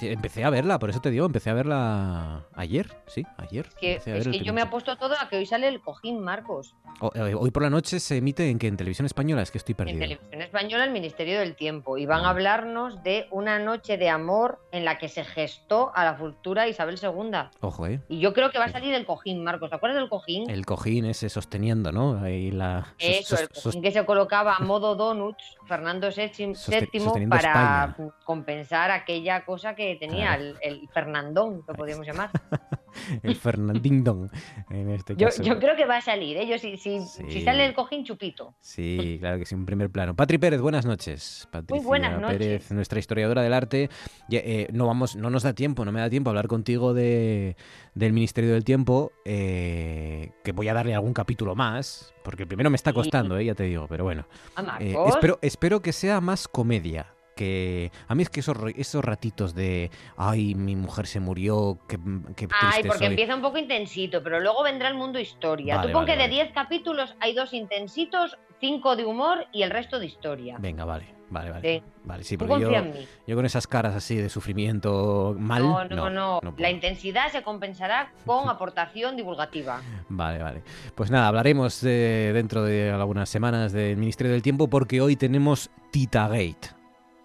Empecé 0.01 0.43
a 0.43 0.49
verla, 0.49 0.79
por 0.79 0.89
eso 0.89 0.99
te 1.01 1.09
digo, 1.11 1.25
empecé 1.25 1.49
a 1.49 1.53
verla 1.53 2.45
ayer, 2.55 2.87
sí, 3.07 3.23
ayer. 3.37 3.67
es 3.81 4.27
que 4.27 4.39
yo 4.39 4.53
me 4.53 4.61
apuesto 4.61 4.97
todo 4.97 5.15
a 5.19 5.29
que 5.29 5.37
hoy 5.37 5.45
sale 5.45 5.67
el 5.67 5.81
cojín, 5.81 6.19
Marcos. 6.19 6.75
Eh, 7.15 7.35
hoy 7.35 7.51
por 7.51 7.63
la 7.63 7.69
noche 7.69 7.99
se 7.99 8.17
emite 8.17 8.49
en 8.49 8.59
que 8.59 8.67
en 8.67 8.77
televisión 8.77 9.05
española, 9.05 9.41
es 9.41 9.51
que 9.51 9.57
estoy 9.57 9.75
perdido. 9.75 10.03
En 10.03 10.09
televisión 10.09 10.41
española 10.41 10.83
el 10.85 10.91
Ministerio 10.91 11.39
del 11.39 11.55
Tiempo 11.55 11.97
y 11.97 12.05
van 12.05 12.25
a 12.25 12.29
hablarnos 12.29 13.03
de 13.03 13.27
una 13.31 13.59
noche 13.59 13.97
de 13.97 14.09
amor 14.09 14.59
en 14.71 14.85
la 14.85 14.97
que 14.97 15.09
se 15.09 15.23
gestó 15.23 15.91
a 15.95 16.03
la 16.03 16.15
futura 16.15 16.67
Isabel 16.67 16.99
II. 17.01 17.31
Ojo, 17.61 17.87
eh. 17.87 18.01
Y 18.09 18.19
yo 18.19 18.33
creo 18.33 18.51
que 18.51 18.59
va 18.59 18.65
a 18.65 18.71
salir 18.71 18.93
el 18.93 19.05
cojín, 19.05 19.43
Marcos. 19.43 19.69
¿Te 19.69 19.75
acuerdas 19.75 19.99
del 19.99 20.09
cojín? 20.09 20.49
El 20.49 20.65
cojín 20.65 21.05
ese 21.05 21.29
sosteniendo, 21.29 21.91
¿no? 21.91 22.19
Ahí 22.21 22.51
la 22.51 22.93
Eso, 22.99 23.37
el 23.39 23.49
cojín 23.49 23.81
que 23.81 23.91
se 23.91 23.99
colocaba 24.23 24.55
a 24.55 24.59
modo 24.59 24.95
donuts 24.95 25.57
Fernando 25.65 26.09
VII 26.09 27.27
para 27.27 27.95
compensar 28.23 28.91
aquella 28.91 29.43
cosa 29.43 29.75
que 29.75 29.97
tenía 29.99 30.35
el, 30.35 30.87
Fernandón, 30.93 31.63
lo 31.67 31.73
podríamos 31.73 32.05
llamar. 32.05 32.29
el 33.23 33.35
Fernandindón, 33.35 34.31
en 34.69 34.89
este 34.91 35.15
caso. 35.15 35.43
Yo, 35.43 35.59
creo 35.59 35.75
que 35.75 35.85
va 35.85 35.97
a 35.97 36.01
salir, 36.01 36.37
¿eh? 36.37 36.59
si, 36.59 36.77
si, 36.77 37.41
sale 37.41 37.65
el 37.65 37.73
cojín 37.73 38.05
chupito. 38.05 38.55
Sí, 38.61 39.17
claro 39.19 39.39
que 39.39 39.45
sí, 39.45 39.55
en 39.55 39.65
primer 39.65 39.89
plano. 39.89 40.15
Patri 40.15 40.37
Pérez, 40.37 40.61
buenas 40.61 40.85
noches. 40.85 41.49
Muy 41.69 41.79
buenas 41.79 42.19
noches. 42.19 42.37
Pérez, 42.37 42.71
nuestra 42.71 42.99
historiadora 42.99 43.41
del 43.41 43.53
arte. 43.53 43.89
Eh, 44.29 44.67
no, 44.71 44.87
vamos, 44.87 45.15
no 45.15 45.29
nos 45.29 45.43
da 45.43 45.53
tiempo, 45.53 45.83
no 45.83 45.91
me 45.91 45.99
da 45.99 46.09
tiempo 46.09 46.29
a 46.29 46.31
hablar 46.31 46.47
contigo 46.47 46.93
de, 46.93 47.57
del 47.95 48.13
Ministerio 48.13 48.53
del 48.53 48.63
Tiempo, 48.63 49.11
eh, 49.25 50.31
que 50.43 50.51
voy 50.51 50.67
a 50.67 50.73
darle 50.73 50.95
algún 50.95 51.13
capítulo 51.13 51.55
más, 51.55 52.13
porque 52.23 52.43
el 52.43 52.47
primero 52.47 52.69
me 52.69 52.75
está 52.75 52.93
costando, 52.93 53.37
eh, 53.37 53.45
ya 53.45 53.55
te 53.55 53.63
digo, 53.63 53.87
pero 53.87 54.03
bueno. 54.03 54.25
Ah, 54.55 54.79
espero, 54.79 55.39
espero 55.41 55.81
que 55.81 55.93
sea 55.93 56.21
más 56.21 56.47
comedia 56.47 57.13
que 57.35 57.91
a 58.07 58.15
mí 58.15 58.23
es 58.23 58.29
que 58.29 58.41
esos, 58.41 58.57
esos 58.75 59.03
ratitos 59.03 59.55
de, 59.55 59.91
ay, 60.17 60.55
mi 60.55 60.75
mujer 60.75 61.07
se 61.07 61.19
murió, 61.19 61.79
qué, 61.87 61.97
qué 62.35 62.47
Ay, 62.51 62.83
porque 62.83 63.05
empieza 63.05 63.35
un 63.35 63.41
poco 63.41 63.57
intensito, 63.57 64.23
pero 64.23 64.39
luego 64.39 64.63
vendrá 64.63 64.87
el 64.89 64.95
mundo 64.95 65.19
historia. 65.19 65.81
Tú 65.81 65.91
pon 65.91 66.05
que 66.05 66.15
de 66.15 66.27
10 66.27 66.51
capítulos 66.53 67.15
hay 67.19 67.33
dos 67.33 67.53
intensitos, 67.53 68.37
cinco 68.59 68.95
de 68.95 69.05
humor 69.05 69.47
y 69.51 69.63
el 69.63 69.71
resto 69.71 69.99
de 69.99 70.05
historia. 70.05 70.57
Venga, 70.59 70.85
vale. 70.85 71.05
Vale, 71.33 71.49
vale. 71.49 71.83
Vale, 72.03 72.23
sí, 72.23 72.37
porque 72.37 72.59
yo, 72.59 72.71
yo, 73.25 73.35
con 73.35 73.45
esas 73.45 73.65
caras 73.65 73.95
así 73.95 74.15
de 74.15 74.29
sufrimiento 74.29 75.35
mal. 75.39 75.63
No, 75.63 75.85
no, 75.85 76.09
no. 76.11 76.53
La 76.57 76.69
intensidad 76.69 77.31
se 77.31 77.41
compensará 77.41 78.11
con 78.23 78.47
aportación 78.49 79.15
divulgativa. 79.15 79.81
Vale, 80.09 80.43
vale. 80.43 80.61
Pues 80.93 81.09
nada, 81.09 81.27
hablaremos 81.27 81.81
dentro 81.81 82.63
de 82.63 82.91
algunas 82.91 83.29
semanas 83.29 83.71
del 83.71 83.97
Ministerio 83.97 84.31
del 84.31 84.43
Tiempo 84.43 84.69
porque 84.69 85.01
hoy 85.01 85.15
tenemos 85.15 85.71
Tita 85.89 86.27
Gate. 86.27 86.69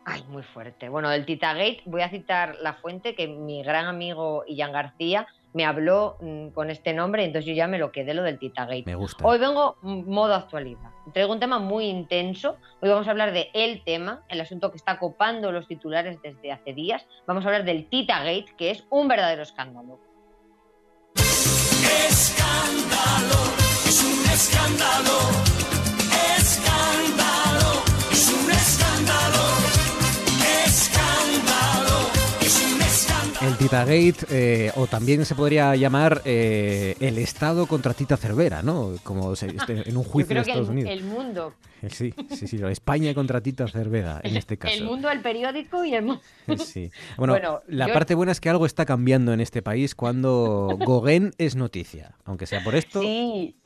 Ay, 0.06 0.24
muy 0.30 0.42
fuerte. 0.42 0.88
Bueno, 0.88 1.10
del 1.10 1.26
Tita 1.26 1.52
Gate 1.52 1.82
voy 1.84 2.00
a 2.00 2.08
citar 2.08 2.56
la 2.62 2.72
fuente 2.72 3.14
que 3.14 3.28
mi 3.28 3.62
gran 3.62 3.84
amigo 3.84 4.42
Ian 4.48 4.72
García 4.72 5.26
me 5.52 5.64
habló 5.64 6.16
mm, 6.20 6.48
con 6.48 6.70
este 6.70 6.92
nombre, 6.92 7.22
y 7.22 7.26
entonces 7.26 7.46
yo 7.46 7.54
ya 7.54 7.66
me 7.66 7.78
lo 7.78 7.90
quedé 7.92 8.14
lo 8.14 8.22
del 8.22 8.38
Titagate. 8.38 8.84
Me 8.86 8.94
gusta. 8.94 9.24
Hoy 9.26 9.38
vengo 9.38 9.76
modo 9.82 10.34
actualidad. 10.34 10.90
Traigo 11.12 11.32
un 11.32 11.40
tema 11.40 11.58
muy 11.58 11.86
intenso. 11.86 12.56
Hoy 12.80 12.90
vamos 12.90 13.06
a 13.08 13.10
hablar 13.10 13.32
de 13.32 13.50
el 13.54 13.82
tema, 13.84 14.24
el 14.28 14.40
asunto 14.40 14.70
que 14.70 14.76
está 14.76 14.98
copando 14.98 15.52
los 15.52 15.66
titulares 15.66 16.20
desde 16.22 16.52
hace 16.52 16.74
días. 16.74 17.06
Vamos 17.26 17.44
a 17.44 17.48
hablar 17.48 17.64
del 17.64 17.88
Titagate, 17.88 18.46
que 18.56 18.70
es 18.70 18.84
un 18.90 19.08
verdadero 19.08 19.42
escándalo. 19.42 19.98
Escándalo, 22.08 23.36
es 23.86 24.04
un 24.04 24.30
escándalo, 24.30 25.57
El 33.48 33.56
Titagate, 33.56 34.26
eh, 34.28 34.72
o 34.76 34.86
también 34.86 35.24
se 35.24 35.34
podría 35.34 35.74
llamar 35.74 36.20
eh, 36.26 36.94
el 37.00 37.16
Estado 37.16 37.64
contra 37.64 37.94
Tita 37.94 38.18
Cervera, 38.18 38.62
¿no? 38.62 38.92
Como 39.02 39.32
este, 39.32 39.88
en 39.88 39.96
un 39.96 40.04
juicio 40.04 40.34
de 40.34 40.42
Estados 40.42 40.68
Unidos. 40.68 40.92
El 40.92 41.02
mundo. 41.04 41.54
Eh, 41.80 41.88
sí, 41.88 42.12
sí, 42.28 42.46
sí, 42.46 42.60
España 42.68 43.14
contra 43.14 43.40
Tita 43.40 43.66
Cervera, 43.66 44.20
en 44.22 44.36
este 44.36 44.58
caso. 44.58 44.74
El 44.74 44.84
mundo, 44.84 45.10
el 45.10 45.22
periódico 45.22 45.82
y 45.82 45.94
el 45.94 46.04
mundo. 46.04 46.20
Sí. 46.62 46.90
Bueno, 47.16 47.62
la 47.68 47.90
parte 47.90 48.14
buena 48.14 48.32
es 48.32 48.40
que 48.40 48.50
algo 48.50 48.66
está 48.66 48.84
cambiando 48.84 49.32
en 49.32 49.40
este 49.40 49.62
país 49.62 49.94
cuando 49.94 50.76
Gauguin 50.86 51.32
es 51.38 51.56
noticia, 51.56 52.16
aunque 52.26 52.44
sea 52.44 52.62
por 52.62 52.74
esto. 52.74 53.00
Sí, 53.00 53.56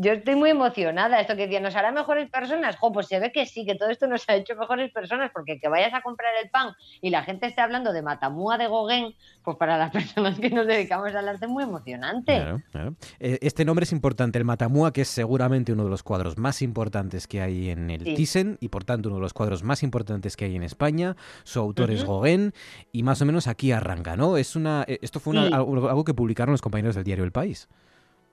yo 0.00 0.12
estoy 0.12 0.34
muy 0.34 0.50
emocionada. 0.50 1.20
Esto 1.20 1.36
que 1.36 1.42
decía, 1.42 1.60
¿nos 1.60 1.76
hará 1.76 1.92
mejores 1.92 2.30
personas? 2.30 2.76
Jo, 2.76 2.90
pues 2.90 3.06
se 3.06 3.20
ve 3.20 3.32
que 3.32 3.44
sí, 3.44 3.66
que 3.66 3.74
todo 3.74 3.90
esto 3.90 4.06
nos 4.06 4.26
ha 4.28 4.34
hecho 4.34 4.56
mejores 4.56 4.90
personas, 4.92 5.30
porque 5.32 5.60
que 5.60 5.68
vayas 5.68 5.92
a 5.92 6.00
comprar 6.00 6.32
el 6.42 6.48
pan 6.48 6.74
y 7.02 7.10
la 7.10 7.22
gente 7.22 7.46
esté 7.46 7.60
hablando 7.60 7.92
de 7.92 8.00
Matamúa 8.00 8.56
de 8.56 8.66
Gauguin, 8.66 9.14
pues 9.44 9.56
para 9.58 9.76
las 9.76 9.90
personas 9.92 10.40
que 10.40 10.48
nos 10.48 10.66
dedicamos 10.66 11.14
al 11.14 11.28
arte 11.28 11.44
es 11.44 11.50
muy 11.50 11.64
emocionante. 11.64 12.36
Claro, 12.36 12.62
claro. 12.72 12.94
Eh, 13.18 13.38
este 13.42 13.64
nombre 13.66 13.84
es 13.84 13.92
importante, 13.92 14.38
el 14.38 14.44
Matamúa, 14.46 14.92
que 14.92 15.02
es 15.02 15.08
seguramente 15.08 15.72
uno 15.72 15.84
de 15.84 15.90
los 15.90 16.02
cuadros 16.02 16.38
más 16.38 16.62
importantes 16.62 17.26
que 17.26 17.42
hay 17.42 17.68
en 17.68 17.90
el 17.90 18.04
Thyssen 18.04 18.56
y 18.60 18.68
por 18.68 18.84
tanto 18.84 19.10
uno 19.10 19.16
de 19.16 19.22
los 19.22 19.34
cuadros 19.34 19.62
más 19.62 19.82
importantes 19.82 20.36
que 20.36 20.46
hay 20.46 20.56
en 20.56 20.62
España. 20.62 21.16
Su 21.44 21.60
autor 21.60 21.90
es 21.90 22.04
Gauguin 22.04 22.54
y 22.90 23.02
más 23.02 23.20
o 23.20 23.26
menos 23.26 23.46
aquí 23.48 23.70
arranca, 23.72 24.16
¿no? 24.16 24.38
Es 24.38 24.56
una, 24.56 24.84
eh, 24.88 24.98
esto 25.02 25.20
fue 25.20 25.36
algo 25.36 26.04
que 26.04 26.14
publicaron 26.14 26.52
los 26.52 26.62
compañeros 26.62 26.94
del 26.94 27.04
diario 27.04 27.24
El 27.24 27.32
País. 27.32 27.68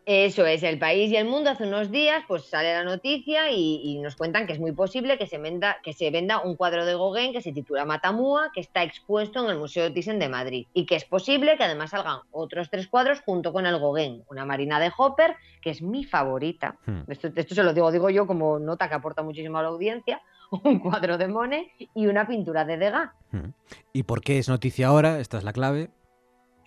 Eso 0.10 0.46
es, 0.46 0.64
el 0.64 0.80
país 0.80 1.12
y 1.12 1.18
el 1.18 1.28
mundo 1.28 1.50
hace 1.50 1.66
unos 1.66 1.92
días 1.92 2.24
pues 2.30 2.46
sale 2.46 2.74
la 2.74 2.86
noticia 2.86 3.52
y, 3.52 4.00
nos 4.00 4.16
cuentan 4.16 4.48
que 4.48 4.54
es 4.54 4.60
muy 4.60 4.72
posible 4.72 5.18
que 5.18 5.28
se, 5.28 5.38
venda, 5.38 5.80
que 5.84 5.92
se 5.92 6.10
venda 6.12 6.40
un 6.40 6.56
cuadro 6.56 6.86
de 6.86 6.94
Gauguin 6.94 7.34
que 7.34 7.42
se 7.42 7.52
titula 7.52 7.84
Matamua, 7.84 8.52
que 8.54 8.62
está 8.62 8.84
expuesto 8.84 9.44
en 9.44 9.50
el 9.50 9.58
Museo 9.58 9.92
Thyssen 9.92 10.18
de 10.18 10.30
Madrid 10.30 10.66
y 10.74 10.86
que 10.86 10.96
es 10.96 11.04
posible 11.04 11.58
que 11.58 11.66
además 11.66 11.90
salgan 11.90 12.20
otros 12.32 12.70
tres 12.70 12.88
cuadros 12.88 13.20
junto 13.20 13.52
con 13.52 13.66
el 13.66 13.80
Gauguin, 13.80 14.24
una 14.30 14.46
Marina 14.46 14.80
de 14.80 14.94
Hopper, 14.98 15.36
que 15.62 15.72
es 15.72 15.82
mi 15.82 16.06
favorita. 16.06 16.78
Hmm. 16.86 17.02
Esto, 17.10 17.30
se 17.54 17.64
lo 17.64 17.74
digo, 17.74 17.92
digo 17.92 18.10
yo 18.10 18.26
como 18.28 18.60
nota 18.60 18.88
que 18.88 18.96
aporta 18.96 19.24
muchísimo 19.24 19.58
a 19.58 19.64
la 19.64 19.68
audiencia, 19.68 20.22
un 20.64 20.80
cuadro 20.80 21.18
de 21.18 21.28
Monet 21.28 21.68
y 21.94 22.08
una 22.08 22.26
pintura 22.26 22.64
de 22.64 22.78
Degas. 22.78 23.10
Hmm. 23.32 23.50
¿Y 23.92 24.04
por 24.04 24.22
qué 24.22 24.38
es 24.38 24.48
noticia 24.48 24.88
ahora? 24.88 25.20
Esta 25.20 25.38
es 25.38 25.44
la 25.44 25.52
clave. 25.52 25.90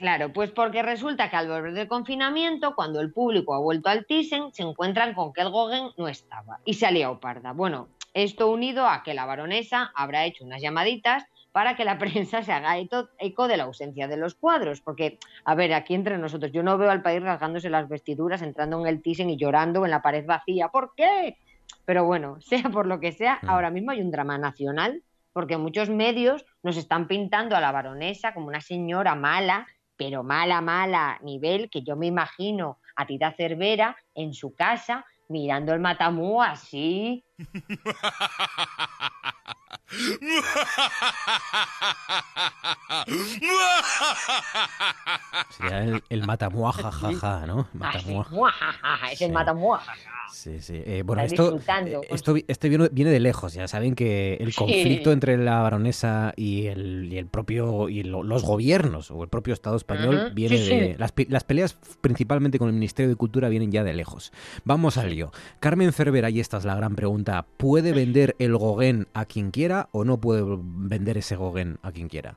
Claro, 0.00 0.32
pues 0.32 0.50
porque 0.50 0.82
resulta 0.82 1.28
que 1.28 1.36
al 1.36 1.46
volver 1.46 1.74
del 1.74 1.86
confinamiento, 1.86 2.74
cuando 2.74 3.02
el 3.02 3.12
público 3.12 3.54
ha 3.54 3.58
vuelto 3.58 3.90
al 3.90 4.06
Thyssen, 4.06 4.50
se 4.50 4.62
encuentran 4.62 5.12
con 5.12 5.34
que 5.34 5.42
el 5.42 5.50
Gauguin 5.50 5.90
no 5.98 6.08
estaba 6.08 6.58
y 6.64 6.72
se 6.72 6.86
ha 6.86 6.90
liado 6.90 7.20
parda. 7.20 7.52
Bueno, 7.52 7.88
esto 8.14 8.50
unido 8.50 8.88
a 8.88 9.02
que 9.02 9.12
la 9.12 9.26
baronesa 9.26 9.92
habrá 9.94 10.24
hecho 10.24 10.46
unas 10.46 10.62
llamaditas 10.62 11.26
para 11.52 11.76
que 11.76 11.84
la 11.84 11.98
prensa 11.98 12.42
se 12.42 12.50
haga 12.50 12.78
eco 12.78 13.46
de 13.46 13.56
la 13.58 13.64
ausencia 13.64 14.08
de 14.08 14.16
los 14.16 14.34
cuadros. 14.34 14.80
Porque, 14.80 15.18
a 15.44 15.54
ver, 15.54 15.74
aquí 15.74 15.92
entre 15.92 16.16
nosotros, 16.16 16.50
yo 16.50 16.62
no 16.62 16.78
veo 16.78 16.90
al 16.90 17.02
país 17.02 17.22
rasgándose 17.22 17.68
las 17.68 17.86
vestiduras, 17.86 18.40
entrando 18.40 18.80
en 18.80 18.86
el 18.86 19.02
Thyssen 19.02 19.28
y 19.28 19.36
llorando 19.36 19.84
en 19.84 19.90
la 19.90 20.00
pared 20.00 20.24
vacía. 20.24 20.68
¿Por 20.68 20.94
qué? 20.96 21.36
Pero 21.84 22.06
bueno, 22.06 22.38
sea 22.40 22.70
por 22.70 22.86
lo 22.86 23.00
que 23.00 23.12
sea, 23.12 23.38
mm. 23.42 23.50
ahora 23.50 23.68
mismo 23.68 23.90
hay 23.90 24.00
un 24.00 24.10
drama 24.10 24.38
nacional, 24.38 25.02
porque 25.34 25.58
muchos 25.58 25.90
medios 25.90 26.46
nos 26.62 26.78
están 26.78 27.06
pintando 27.06 27.54
a 27.54 27.60
la 27.60 27.70
baronesa 27.70 28.32
como 28.32 28.46
una 28.46 28.62
señora 28.62 29.14
mala 29.14 29.66
pero 30.00 30.22
mala, 30.22 30.62
mala 30.62 31.18
nivel 31.20 31.68
que 31.68 31.82
yo 31.82 31.94
me 31.94 32.06
imagino 32.06 32.78
a 32.96 33.04
Tita 33.04 33.32
Cervera 33.32 33.94
en 34.14 34.32
su 34.32 34.54
casa 34.54 35.04
mirando 35.28 35.74
el 35.74 35.80
matamú 35.80 36.40
así. 36.40 37.22
Sería 45.50 45.84
el, 45.84 46.02
el 46.08 46.26
matamua 46.26 46.72
jajaja, 46.72 47.46
¿no? 47.46 47.68
Matamua. 47.72 48.26
es 49.10 49.20
el 49.22 49.32
matamua 49.32 49.82
Sí, 50.32 50.60
sí. 50.60 50.82
Eh, 50.86 51.02
bueno, 51.04 51.22
esto, 51.22 51.56
eh, 51.56 52.00
esto, 52.10 52.34
esto 52.46 52.68
viene, 52.68 53.10
de 53.10 53.20
lejos. 53.20 53.54
Ya 53.54 53.68
saben 53.68 53.94
que 53.94 54.34
el 54.34 54.54
conflicto 54.54 55.12
entre 55.12 55.36
la 55.36 55.60
baronesa 55.60 56.32
y 56.36 56.66
el, 56.66 57.12
y 57.12 57.18
el 57.18 57.26
propio 57.26 57.88
y 57.88 58.02
los 58.02 58.44
gobiernos 58.44 59.10
o 59.10 59.22
el 59.22 59.28
propio 59.28 59.54
Estado 59.54 59.76
español 59.76 60.32
viene 60.34 60.58
de 60.58 60.96
las, 60.98 61.12
las, 61.28 61.44
peleas 61.44 61.76
principalmente 62.00 62.58
con 62.58 62.68
el 62.68 62.74
Ministerio 62.74 63.08
de 63.10 63.16
Cultura 63.16 63.48
vienen 63.48 63.72
ya 63.72 63.84
de 63.84 63.92
lejos. 63.92 64.32
Vamos 64.64 64.96
al 64.98 65.10
lío. 65.10 65.32
Carmen 65.58 65.92
Cervera 65.92 66.30
y 66.30 66.40
esta 66.40 66.58
es 66.58 66.64
la 66.64 66.74
gran 66.74 66.94
pregunta. 66.94 67.29
¿Puede 67.56 67.92
vender 67.92 68.34
el 68.38 68.58
Gauguin 68.58 69.06
a 69.14 69.24
quien 69.24 69.50
quiera 69.50 69.88
o 69.92 70.04
no 70.04 70.20
puede 70.20 70.42
vender 70.44 71.18
ese 71.18 71.36
Gauguin 71.36 71.78
a 71.82 71.92
quien 71.92 72.08
quiera? 72.08 72.36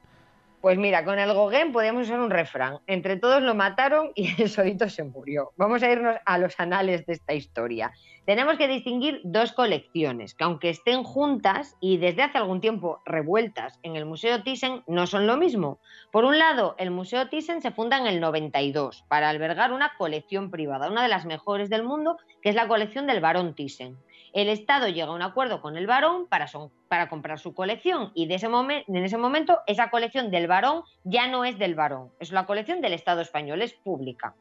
Pues 0.61 0.77
mira, 0.77 1.03
con 1.03 1.19
el 1.19 1.33
Gauguin 1.33 1.73
podemos 1.73 2.03
usar 2.07 2.21
un 2.21 2.29
refrán. 2.29 2.79
Entre 2.87 3.17
todos 3.17 3.41
lo 3.41 3.55
mataron 3.55 4.11
y 4.15 4.41
el 4.41 4.49
solito 4.49 4.87
se 4.87 5.03
murió. 5.03 5.51
Vamos 5.57 5.83
a 5.83 5.91
irnos 5.91 6.15
a 6.25 6.37
los 6.37 6.57
anales 6.59 7.05
de 7.05 7.13
esta 7.13 7.33
historia. 7.33 7.91
Tenemos 8.25 8.55
que 8.57 8.69
distinguir 8.69 9.19
dos 9.25 9.51
colecciones, 9.51 10.33
que 10.33 10.45
aunque 10.45 10.69
estén 10.69 11.03
juntas 11.03 11.75
y 11.81 11.97
desde 11.97 12.21
hace 12.21 12.37
algún 12.37 12.61
tiempo 12.61 13.01
revueltas 13.05 13.77
en 13.83 13.97
el 13.97 14.05
Museo 14.05 14.43
Thyssen, 14.43 14.83
no 14.87 15.07
son 15.07 15.27
lo 15.27 15.35
mismo. 15.35 15.79
Por 16.11 16.23
un 16.23 16.39
lado, 16.39 16.75
el 16.77 16.91
Museo 16.91 17.27
Thyssen 17.27 17.61
se 17.61 17.71
funda 17.71 17.97
en 17.97 18.07
el 18.07 18.21
92 18.21 19.03
para 19.09 19.29
albergar 19.29 19.73
una 19.73 19.91
colección 19.97 20.51
privada, 20.51 20.89
una 20.89 21.03
de 21.03 21.09
las 21.09 21.25
mejores 21.25 21.69
del 21.69 21.83
mundo, 21.83 22.17
que 22.41 22.49
es 22.49 22.55
la 22.55 22.69
colección 22.69 23.07
del 23.07 23.19
Barón 23.19 23.55
Thyssen 23.55 23.97
el 24.33 24.49
Estado 24.49 24.87
llega 24.87 25.07
a 25.07 25.15
un 25.15 25.21
acuerdo 25.21 25.61
con 25.61 25.77
el 25.77 25.85
varón 25.85 26.27
para, 26.27 27.07
comprar 27.07 27.39
su 27.39 27.53
colección 27.53 28.11
y 28.15 28.23
en 28.23 28.31
ese 29.03 29.17
momento 29.17 29.59
esa 29.67 29.91
colección 29.91 30.31
del 30.31 30.47
varón 30.47 30.83
ya 31.03 31.27
no 31.27 31.45
es 31.45 31.59
del 31.59 31.75
varón, 31.75 32.11
es 32.19 32.31
la 32.31 32.45
colección 32.45 32.81
del 32.81 32.93
Estado 32.93 33.21
español, 33.21 33.61
es 33.61 33.73
pública. 33.73 34.35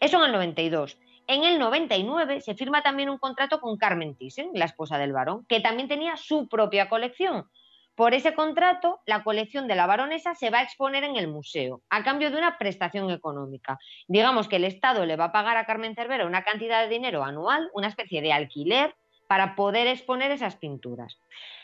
Eso 0.00 0.18
en 0.18 0.26
el 0.26 0.32
92. 0.32 0.98
En 1.28 1.44
el 1.44 1.58
99 1.58 2.40
se 2.40 2.54
firma 2.54 2.82
también 2.82 3.10
un 3.10 3.18
contrato 3.18 3.60
con 3.60 3.76
Carmen 3.76 4.16
Thyssen, 4.16 4.50
la 4.54 4.64
esposa 4.64 4.98
del 4.98 5.12
varón, 5.12 5.44
que 5.46 5.60
también 5.60 5.88
tenía 5.88 6.16
su 6.16 6.48
propia 6.48 6.88
colección. 6.88 7.48
Por 7.94 8.14
ese 8.14 8.32
contrato, 8.32 9.00
la 9.06 9.24
colección 9.24 9.66
de 9.66 9.74
la 9.74 9.86
baronesa 9.86 10.34
se 10.34 10.50
va 10.50 10.60
a 10.60 10.62
exponer 10.62 11.04
en 11.04 11.16
el 11.16 11.28
museo, 11.28 11.82
a 11.90 12.02
cambio 12.02 12.30
de 12.30 12.38
una 12.38 12.56
prestación 12.56 13.10
económica. 13.10 13.78
Digamos 14.06 14.48
que 14.48 14.56
el 14.56 14.64
Estado 14.64 15.04
le 15.04 15.16
va 15.16 15.26
a 15.26 15.32
pagar 15.32 15.56
a 15.56 15.66
Carmen 15.66 15.94
Cervera 15.94 16.26
una 16.26 16.44
cantidad 16.44 16.82
de 16.82 16.88
dinero 16.88 17.24
anual, 17.24 17.68
una 17.74 17.88
especie 17.88 18.22
de 18.22 18.32
alquiler, 18.32 18.94
para 19.28 19.54
poder 19.54 19.86
exponer 19.86 20.32
esas 20.32 20.56
pinturas. 20.56 21.18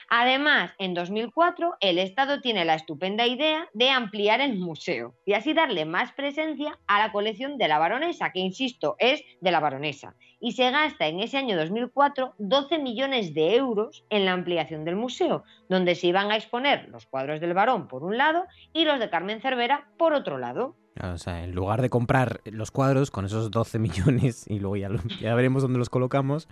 Además, 0.09 0.73
en 0.79 0.95
2004, 0.95 1.77
el 1.81 1.99
Estado 1.99 2.41
tiene 2.41 2.65
la 2.65 2.75
estupenda 2.75 3.27
idea 3.27 3.69
de 3.73 3.91
ampliar 3.91 4.41
el 4.41 4.59
museo 4.59 5.15
y 5.25 5.33
así 5.33 5.55
darle 5.55 5.85
más 5.87 6.13
presencia 6.13 6.79
a 6.87 6.99
la 6.99 7.13
colección 7.13 7.59
de 7.59 7.69
la 7.69 7.79
baronesa, 7.79 8.31
que 8.31 8.41
insisto, 8.41 8.97
es 8.99 9.23
de 9.41 9.51
la 9.51 9.61
baronesa. 9.61 10.15
Y 10.41 10.53
se 10.53 10.71
gasta 10.71 11.07
en 11.07 11.21
ese 11.21 11.39
año 11.39 11.57
2004 11.57 12.35
12 12.39 12.79
millones 12.79 13.35
de 13.35 13.57
euros 13.57 14.05
en 14.11 14.27
la 14.27 14.33
ampliación 14.33 14.85
del 14.85 14.97
museo, 14.97 15.45
donde 15.69 15.95
se 15.95 16.09
iban 16.09 16.31
a 16.31 16.37
exponer 16.37 16.89
los 16.91 17.07
cuadros 17.07 17.41
del 17.41 17.55
varón 17.55 17.89
por 17.89 18.05
un 18.05 18.19
lado 18.19 18.45
y 18.73 18.85
los 18.85 19.01
de 19.01 19.09
Carmen 19.11 19.41
Cervera 19.41 19.89
por 19.97 20.13
otro 20.13 20.39
lado. 20.39 20.77
O 21.03 21.19
sea, 21.19 21.43
en 21.43 21.55
lugar 21.55 21.83
de 21.83 21.91
comprar 21.91 22.41
los 22.45 22.71
cuadros 22.71 23.11
con 23.11 23.25
esos 23.25 23.51
12 23.51 23.79
millones 23.79 24.47
y 24.49 24.61
luego 24.61 24.77
ya, 24.77 24.91
ya 25.21 25.35
veremos 25.35 25.63
dónde 25.63 25.79
los 25.79 25.91
colocamos, 25.91 26.47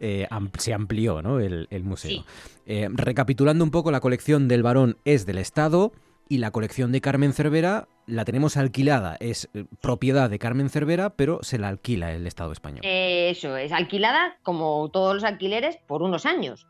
eh, 0.00 0.28
se 0.58 0.74
amplió 0.74 1.22
¿no? 1.22 1.40
el, 1.40 1.84
museo. 1.84 2.24
Eh, 2.66 2.88
recapitulando 2.90 3.64
un 3.64 3.70
poco, 3.70 3.90
la 3.90 4.00
colección 4.00 4.48
del 4.48 4.62
varón 4.62 4.98
es 5.04 5.26
del 5.26 5.38
Estado 5.38 5.92
y 6.28 6.38
la 6.38 6.50
colección 6.50 6.92
de 6.92 7.00
Carmen 7.00 7.32
Cervera 7.32 7.88
la 8.06 8.24
tenemos 8.24 8.56
alquilada, 8.56 9.16
es 9.20 9.48
eh, 9.54 9.64
propiedad 9.80 10.30
de 10.30 10.38
Carmen 10.38 10.70
Cervera, 10.70 11.10
pero 11.10 11.42
se 11.42 11.58
la 11.58 11.68
alquila 11.68 12.12
el 12.12 12.26
Estado 12.26 12.52
español. 12.52 12.80
Eso, 12.84 13.56
es 13.56 13.72
alquilada 13.72 14.36
como 14.42 14.88
todos 14.90 15.14
los 15.14 15.24
alquileres 15.24 15.78
por 15.86 16.02
unos 16.02 16.26
años. 16.26 16.66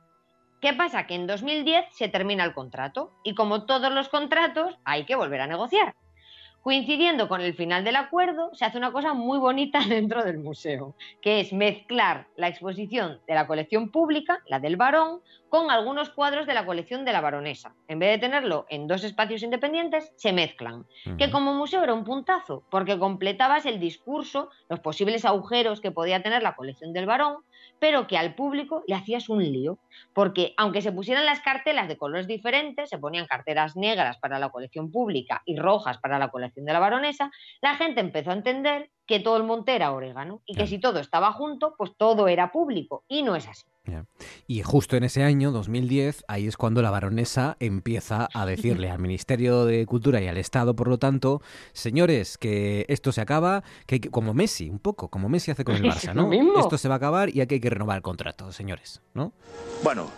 ¿Qué 0.60 0.72
pasa? 0.72 1.06
Que 1.06 1.14
en 1.14 1.26
2010 1.26 1.84
se 1.92 2.08
termina 2.08 2.44
el 2.44 2.52
contrato 2.52 3.12
y 3.22 3.34
como 3.34 3.64
todos 3.64 3.92
los 3.92 4.08
contratos 4.08 4.76
hay 4.84 5.04
que 5.04 5.14
volver 5.14 5.40
a 5.40 5.46
negociar. 5.46 5.94
Coincidiendo 6.68 7.28
con 7.28 7.40
el 7.40 7.54
final 7.54 7.82
del 7.82 7.96
acuerdo, 7.96 8.50
se 8.52 8.66
hace 8.66 8.76
una 8.76 8.92
cosa 8.92 9.14
muy 9.14 9.38
bonita 9.38 9.80
dentro 9.88 10.22
del 10.22 10.36
museo, 10.36 10.94
que 11.22 11.40
es 11.40 11.54
mezclar 11.54 12.26
la 12.36 12.48
exposición 12.48 13.22
de 13.26 13.34
la 13.34 13.46
colección 13.46 13.90
pública, 13.90 14.42
la 14.46 14.60
del 14.60 14.76
varón, 14.76 15.22
con 15.48 15.70
algunos 15.70 16.10
cuadros 16.10 16.46
de 16.46 16.52
la 16.52 16.66
colección 16.66 17.06
de 17.06 17.12
la 17.14 17.22
baronesa. 17.22 17.74
En 17.88 17.98
vez 17.98 18.10
de 18.10 18.18
tenerlo 18.18 18.66
en 18.68 18.86
dos 18.86 19.02
espacios 19.02 19.42
independientes, 19.42 20.12
se 20.16 20.34
mezclan. 20.34 20.84
Que 21.16 21.30
como 21.30 21.54
museo 21.54 21.82
era 21.82 21.94
un 21.94 22.04
puntazo, 22.04 22.62
porque 22.68 22.98
completabas 22.98 23.64
el 23.64 23.80
discurso, 23.80 24.50
los 24.68 24.80
posibles 24.80 25.24
agujeros 25.24 25.80
que 25.80 25.90
podía 25.90 26.22
tener 26.22 26.42
la 26.42 26.54
colección 26.54 26.92
del 26.92 27.06
varón, 27.06 27.38
pero 27.78 28.06
que 28.06 28.18
al 28.18 28.34
público 28.34 28.82
le 28.86 28.94
hacías 28.94 29.28
un 29.28 29.42
lío, 29.42 29.78
porque 30.14 30.54
aunque 30.56 30.82
se 30.82 30.92
pusieran 30.92 31.26
las 31.26 31.40
cartelas 31.40 31.88
de 31.88 31.96
colores 31.96 32.26
diferentes, 32.26 32.90
se 32.90 32.98
ponían 32.98 33.26
carteras 33.26 33.76
negras 33.76 34.18
para 34.18 34.38
la 34.38 34.50
colección 34.50 34.90
pública 34.90 35.42
y 35.44 35.56
rojas 35.56 35.98
para 35.98 36.18
la 36.18 36.28
colección 36.28 36.66
de 36.66 36.72
la 36.72 36.78
baronesa, 36.78 37.30
la 37.60 37.76
gente 37.76 38.00
empezó 38.00 38.30
a 38.30 38.34
entender 38.34 38.90
que 39.06 39.20
todo 39.20 39.36
el 39.36 39.44
monte 39.44 39.74
era 39.74 39.92
orégano 39.92 40.42
y 40.44 40.54
que 40.54 40.66
si 40.66 40.78
todo 40.78 41.00
estaba 41.00 41.32
junto, 41.32 41.74
pues 41.76 41.96
todo 41.96 42.28
era 42.28 42.52
público, 42.52 43.04
y 43.08 43.22
no 43.22 43.36
es 43.36 43.48
así. 43.48 43.64
Y 44.46 44.62
justo 44.62 44.96
en 44.96 45.04
ese 45.04 45.22
año, 45.22 45.50
2010, 45.52 46.24
ahí 46.28 46.46
es 46.46 46.56
cuando 46.56 46.82
la 46.82 46.90
baronesa 46.90 47.56
empieza 47.60 48.28
a 48.32 48.46
decirle 48.46 48.90
al 48.90 48.98
Ministerio 48.98 49.64
de 49.64 49.86
Cultura 49.86 50.20
y 50.20 50.26
al 50.26 50.36
Estado, 50.38 50.74
por 50.74 50.88
lo 50.88 50.98
tanto, 50.98 51.42
señores, 51.72 52.38
que 52.38 52.84
esto 52.88 53.12
se 53.12 53.20
acaba, 53.20 53.62
que, 53.86 54.00
como 54.00 54.34
Messi, 54.34 54.70
un 54.70 54.78
poco, 54.78 55.08
como 55.08 55.28
Messi 55.28 55.50
hace 55.50 55.64
con 55.64 55.76
el 55.76 55.82
Barça, 55.90 56.14
¿no? 56.14 56.30
Esto 56.60 56.78
se 56.78 56.88
va 56.88 56.94
a 56.94 56.98
acabar 56.98 57.34
y 57.34 57.40
aquí 57.40 57.54
hay 57.54 57.60
que 57.60 57.70
renovar 57.70 57.96
el 57.96 58.02
contrato, 58.02 58.52
señores, 58.52 59.00
¿no? 59.14 59.32
Bueno, 59.82 60.10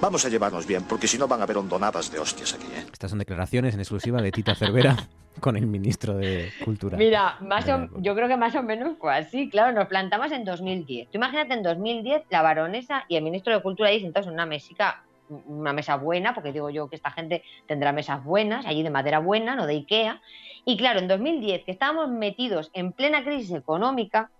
Vamos 0.00 0.24
a 0.24 0.30
llevarnos 0.30 0.66
bien, 0.66 0.84
porque 0.84 1.06
si 1.06 1.18
no 1.18 1.28
van 1.28 1.40
a 1.40 1.42
haber 1.42 1.58
hondonadas 1.58 2.10
de 2.10 2.18
hostias 2.18 2.54
aquí. 2.54 2.66
¿eh? 2.74 2.86
Estas 2.90 3.10
son 3.10 3.18
declaraciones 3.18 3.74
en 3.74 3.80
exclusiva 3.80 4.22
de 4.22 4.32
Tita 4.32 4.54
Cervera 4.54 4.96
con 5.40 5.58
el 5.58 5.66
ministro 5.66 6.16
de 6.16 6.50
Cultura. 6.64 6.96
Mira, 6.96 7.36
más 7.42 7.66
yo 7.66 8.14
creo 8.14 8.26
que 8.26 8.38
más 8.38 8.54
o 8.54 8.62
menos 8.62 8.96
fue 8.98 9.14
así. 9.14 9.50
Claro, 9.50 9.72
nos 9.72 9.88
plantamos 9.88 10.32
en 10.32 10.46
2010. 10.46 11.10
Tú 11.10 11.18
imagínate 11.18 11.52
en 11.52 11.62
2010 11.62 12.22
la 12.30 12.40
baronesa 12.40 13.04
y 13.08 13.16
el 13.16 13.22
ministro 13.22 13.54
de 13.54 13.60
Cultura 13.60 13.90
ahí 13.90 14.00
sentados 14.00 14.26
en 14.28 14.34
una 14.34 14.46
mesica 14.46 15.04
una 15.46 15.72
mesa 15.72 15.96
buena, 15.96 16.34
porque 16.34 16.52
digo 16.52 16.70
yo 16.70 16.88
que 16.88 16.96
esta 16.96 17.10
gente 17.10 17.44
tendrá 17.66 17.92
mesas 17.92 18.24
buenas, 18.24 18.66
allí 18.66 18.82
de 18.82 18.90
madera 18.90 19.20
buena, 19.20 19.54
no 19.54 19.66
de 19.66 19.74
Ikea. 19.74 20.20
Y 20.64 20.76
claro, 20.76 20.98
en 20.98 21.08
2010, 21.08 21.64
que 21.64 21.70
estábamos 21.70 22.08
metidos 22.08 22.70
en 22.72 22.92
plena 22.92 23.22
crisis 23.22 23.52
económica, 23.52 24.30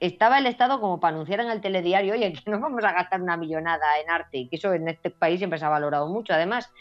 estaba 0.00 0.38
el 0.38 0.46
Estado 0.46 0.80
como 0.80 1.00
para 1.00 1.14
anunciar 1.14 1.40
en 1.40 1.50
el 1.50 1.60
telediario, 1.60 2.14
oye, 2.14 2.32
que 2.32 2.50
no 2.50 2.60
vamos 2.60 2.84
a 2.84 2.92
gastar 2.92 3.22
una 3.22 3.36
millonada 3.36 3.98
en 4.02 4.10
arte, 4.10 4.38
y 4.38 4.48
que 4.48 4.56
eso 4.56 4.72
en 4.72 4.88
este 4.88 5.10
país 5.10 5.38
siempre 5.38 5.58
se 5.58 5.64
ha 5.64 5.68
valorado 5.68 6.08
mucho. 6.08 6.34
Además, 6.34 6.72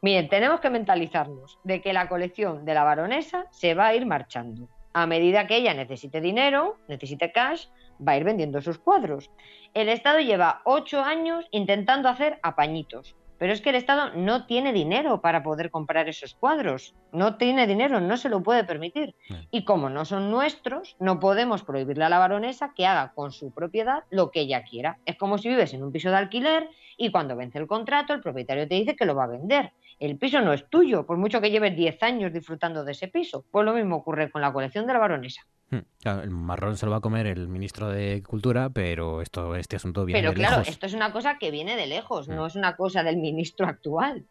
miren, 0.00 0.28
tenemos 0.28 0.60
que 0.60 0.70
mentalizarnos 0.70 1.58
de 1.64 1.80
que 1.80 1.92
la 1.92 2.08
colección 2.08 2.64
de 2.64 2.74
la 2.74 2.84
baronesa 2.84 3.46
se 3.50 3.74
va 3.74 3.88
a 3.88 3.94
ir 3.94 4.06
marchando. 4.06 4.68
A 4.94 5.06
medida 5.06 5.46
que 5.46 5.56
ella 5.56 5.74
necesite 5.74 6.20
dinero, 6.20 6.76
necesite 6.88 7.32
cash, 7.32 7.66
va 8.06 8.12
a 8.12 8.16
ir 8.16 8.24
vendiendo 8.24 8.60
sus 8.60 8.78
cuadros. 8.78 9.30
El 9.74 9.88
Estado 9.88 10.20
lleva 10.20 10.60
ocho 10.64 11.02
años 11.02 11.46
intentando 11.50 12.08
hacer 12.08 12.38
apañitos. 12.42 13.16
Pero 13.42 13.54
es 13.54 13.60
que 13.60 13.70
el 13.70 13.74
Estado 13.74 14.12
no 14.14 14.46
tiene 14.46 14.72
dinero 14.72 15.20
para 15.20 15.42
poder 15.42 15.72
comprar 15.72 16.08
esos 16.08 16.32
cuadros. 16.36 16.94
No 17.10 17.38
tiene 17.38 17.66
dinero, 17.66 18.00
no 18.00 18.16
se 18.16 18.28
lo 18.28 18.40
puede 18.44 18.62
permitir. 18.62 19.16
Y 19.50 19.64
como 19.64 19.90
no 19.90 20.04
son 20.04 20.30
nuestros, 20.30 20.94
no 21.00 21.18
podemos 21.18 21.64
prohibirle 21.64 22.04
a 22.04 22.08
la 22.08 22.20
baronesa 22.20 22.72
que 22.72 22.86
haga 22.86 23.10
con 23.16 23.32
su 23.32 23.50
propiedad 23.50 24.04
lo 24.10 24.30
que 24.30 24.42
ella 24.42 24.62
quiera. 24.62 25.00
Es 25.06 25.16
como 25.16 25.38
si 25.38 25.48
vives 25.48 25.74
en 25.74 25.82
un 25.82 25.90
piso 25.90 26.10
de 26.10 26.18
alquiler 26.18 26.70
y 26.96 27.10
cuando 27.10 27.34
vence 27.34 27.58
el 27.58 27.66
contrato 27.66 28.14
el 28.14 28.20
propietario 28.20 28.68
te 28.68 28.76
dice 28.76 28.94
que 28.94 29.06
lo 29.06 29.16
va 29.16 29.24
a 29.24 29.26
vender. 29.26 29.72
El 30.02 30.18
piso 30.18 30.40
no 30.40 30.52
es 30.52 30.68
tuyo, 30.68 31.06
por 31.06 31.16
mucho 31.16 31.40
que 31.40 31.52
lleves 31.52 31.76
10 31.76 32.02
años 32.02 32.32
disfrutando 32.32 32.84
de 32.84 32.90
ese 32.90 33.06
piso. 33.06 33.44
Pues 33.52 33.64
lo 33.64 33.72
mismo 33.72 33.94
ocurre 33.94 34.32
con 34.32 34.42
la 34.42 34.52
colección 34.52 34.84
de 34.84 34.92
la 34.94 34.98
baronesa. 34.98 35.46
Hmm. 35.70 35.78
el 36.04 36.30
marrón 36.30 36.76
se 36.76 36.86
lo 36.86 36.90
va 36.90 36.98
a 36.98 37.00
comer 37.00 37.28
el 37.28 37.46
ministro 37.48 37.88
de 37.88 38.20
Cultura, 38.22 38.68
pero 38.68 39.22
esto, 39.22 39.54
este 39.54 39.76
asunto 39.76 40.04
viene 40.04 40.20
pero 40.20 40.32
de 40.32 40.36
claro, 40.36 40.56
lejos. 40.58 40.68
esto 40.68 40.86
es 40.86 40.94
una 40.94 41.12
cosa 41.12 41.38
que 41.38 41.52
viene 41.52 41.76
de 41.76 41.86
lejos, 41.86 42.28
no 42.28 42.42
hmm. 42.42 42.46
es 42.46 42.56
una 42.56 42.76
cosa 42.76 43.04
del 43.04 43.16
ministro 43.18 43.66
actual. 43.68 44.26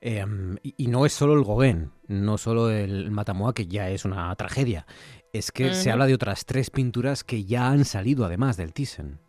Em, 0.00 0.56
y, 0.62 0.86
no 0.86 1.04
es 1.04 1.12
solo 1.12 1.34
el 1.34 1.44
Gauguin, 1.44 1.92
no 2.08 2.38
solo 2.38 2.70
el 2.70 3.10
Matamoa, 3.10 3.52
que 3.52 3.66
ya 3.66 3.90
es 3.90 4.06
una 4.06 4.34
tragedia. 4.34 4.86
Es 5.34 5.52
que 5.52 5.74
se 5.74 5.90
habla 5.90 6.06
de 6.06 6.14
otras 6.14 6.46
tres 6.46 6.70
pinturas 6.70 7.22
que 7.22 7.44
ya 7.44 7.68
han 7.68 7.84
salido 7.84 8.24
además 8.24 8.56
del 8.56 8.72
Thyssen. 8.72 9.20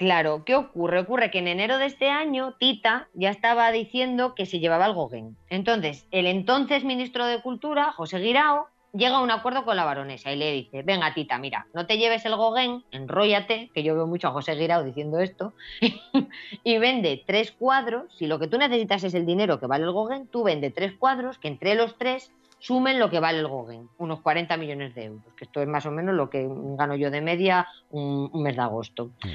Claro, 0.00 0.46
¿qué 0.46 0.56
ocurre? 0.56 1.00
Ocurre 1.00 1.30
que 1.30 1.40
en 1.40 1.46
enero 1.46 1.76
de 1.76 1.84
este 1.84 2.08
año 2.08 2.54
Tita 2.58 3.10
ya 3.12 3.28
estaba 3.28 3.70
diciendo 3.70 4.34
que 4.34 4.46
se 4.46 4.58
llevaba 4.58 4.86
el 4.86 4.94
Gauguin. 4.94 5.36
Entonces, 5.50 6.06
el 6.10 6.26
entonces 6.26 6.84
ministro 6.84 7.26
de 7.26 7.42
Cultura, 7.42 7.92
José 7.92 8.18
Guirao, 8.18 8.68
llega 8.94 9.16
a 9.16 9.22
un 9.22 9.30
acuerdo 9.30 9.66
con 9.66 9.76
la 9.76 9.84
baronesa 9.84 10.32
y 10.32 10.36
le 10.36 10.52
dice, 10.52 10.80
venga 10.84 11.12
tita, 11.12 11.36
mira, 11.36 11.66
no 11.74 11.86
te 11.86 11.98
lleves 11.98 12.24
el 12.24 12.34
Gauguin, 12.34 12.82
enróllate, 12.92 13.70
que 13.74 13.82
yo 13.82 13.94
veo 13.94 14.06
mucho 14.06 14.28
a 14.28 14.32
José 14.32 14.54
Guirao 14.54 14.84
diciendo 14.84 15.18
esto, 15.18 15.52
y 16.64 16.78
vende 16.78 17.22
tres 17.26 17.52
cuadros, 17.52 18.10
si 18.16 18.26
lo 18.26 18.38
que 18.38 18.48
tú 18.48 18.56
necesitas 18.56 19.04
es 19.04 19.12
el 19.12 19.26
dinero 19.26 19.60
que 19.60 19.66
vale 19.66 19.84
el 19.84 19.92
Gauguin, 19.92 20.28
tú 20.28 20.44
vende 20.44 20.70
tres 20.70 20.94
cuadros 20.94 21.36
que 21.36 21.48
entre 21.48 21.74
los 21.74 21.98
tres 21.98 22.32
sumen 22.60 22.98
lo 22.98 23.10
que 23.10 23.20
vale 23.20 23.38
el 23.38 23.48
Gauguin, 23.48 23.88
unos 23.98 24.20
40 24.20 24.56
millones 24.56 24.94
de 24.94 25.04
euros, 25.06 25.34
que 25.36 25.44
esto 25.44 25.60
es 25.62 25.68
más 25.68 25.86
o 25.86 25.90
menos 25.90 26.14
lo 26.14 26.30
que 26.30 26.46
gano 26.48 26.94
yo 26.94 27.10
de 27.10 27.20
media 27.20 27.66
un, 27.90 28.30
mes 28.34 28.54
de 28.54 28.62
agosto. 28.62 29.06
Mm. 29.06 29.28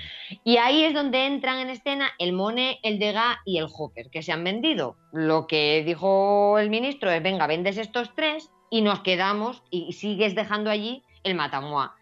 Y 0.43 0.57
ahí 0.57 0.83
es 0.83 0.93
donde 0.93 1.25
entran 1.25 1.59
en 1.59 1.69
escena 1.69 2.09
el 2.19 2.33
Monet, 2.33 2.77
el 2.83 2.99
Degas 2.99 3.37
y 3.43 3.57
el 3.57 3.67
Joker, 3.67 4.09
que 4.09 4.21
se 4.21 4.31
han 4.31 4.43
vendido. 4.43 4.95
Lo 5.11 5.47
que 5.47 5.83
dijo 5.85 6.57
el 6.59 6.69
ministro 6.69 7.11
es, 7.11 7.21
venga, 7.21 7.47
vendes 7.47 7.77
estos 7.77 8.13
tres 8.15 8.51
y 8.69 8.81
nos 8.81 9.01
quedamos 9.01 9.63
y 9.69 9.93
sigues 9.93 10.35
dejando 10.35 10.69
allí 10.69 11.03
el 11.23 11.35
Matamoa. 11.35 11.95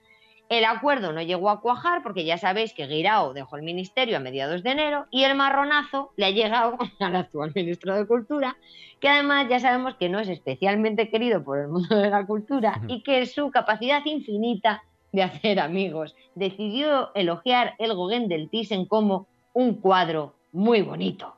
El 0.49 0.65
acuerdo 0.65 1.13
no 1.13 1.21
llegó 1.21 1.49
a 1.49 1.61
cuajar 1.61 2.03
porque 2.03 2.25
ya 2.25 2.37
sabéis 2.37 2.73
que 2.73 2.87
Guirao 2.87 3.33
dejó 3.33 3.55
el 3.55 3.63
ministerio 3.63 4.17
a 4.17 4.19
mediados 4.19 4.61
de 4.63 4.71
enero 4.71 5.07
y 5.09 5.23
el 5.23 5.35
marronazo 5.35 6.11
le 6.15 6.25
ha 6.25 6.31
llegado 6.31 6.77
al 6.99 7.15
actual 7.15 7.51
ministro 7.55 7.95
de 7.95 8.05
Cultura, 8.05 8.57
que 8.99 9.09
además 9.09 9.47
ya 9.49 9.59
sabemos 9.59 9.95
que 9.95 10.09
no 10.09 10.19
es 10.19 10.29
especialmente 10.29 11.09
querido 11.09 11.43
por 11.43 11.59
el 11.59 11.69
mundo 11.69 11.95
de 11.95 12.09
la 12.09 12.25
cultura 12.25 12.81
y 12.87 13.03
que 13.03 13.25
su 13.25 13.51
capacidad 13.51 14.05
infinita 14.05 14.83
de 15.11 15.23
hacer 15.23 15.59
amigos 15.59 16.15
decidió 16.35 17.13
elogiar 17.15 17.75
el 17.79 17.95
Gauguin 17.95 18.27
del 18.27 18.49
Thyssen 18.49 18.85
como 18.85 19.27
un 19.53 19.75
cuadro 19.75 20.35
muy 20.51 20.81
bonito. 20.81 21.35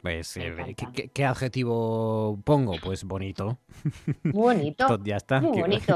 Pues, 0.00 0.36
eh, 0.36 0.54
¿qué, 1.12 1.24
adjetivo 1.24 2.40
pongo? 2.44 2.74
Pues 2.82 3.02
bonito. 3.02 3.58
Bonito. 4.22 4.98
ya 5.02 5.16
está. 5.16 5.42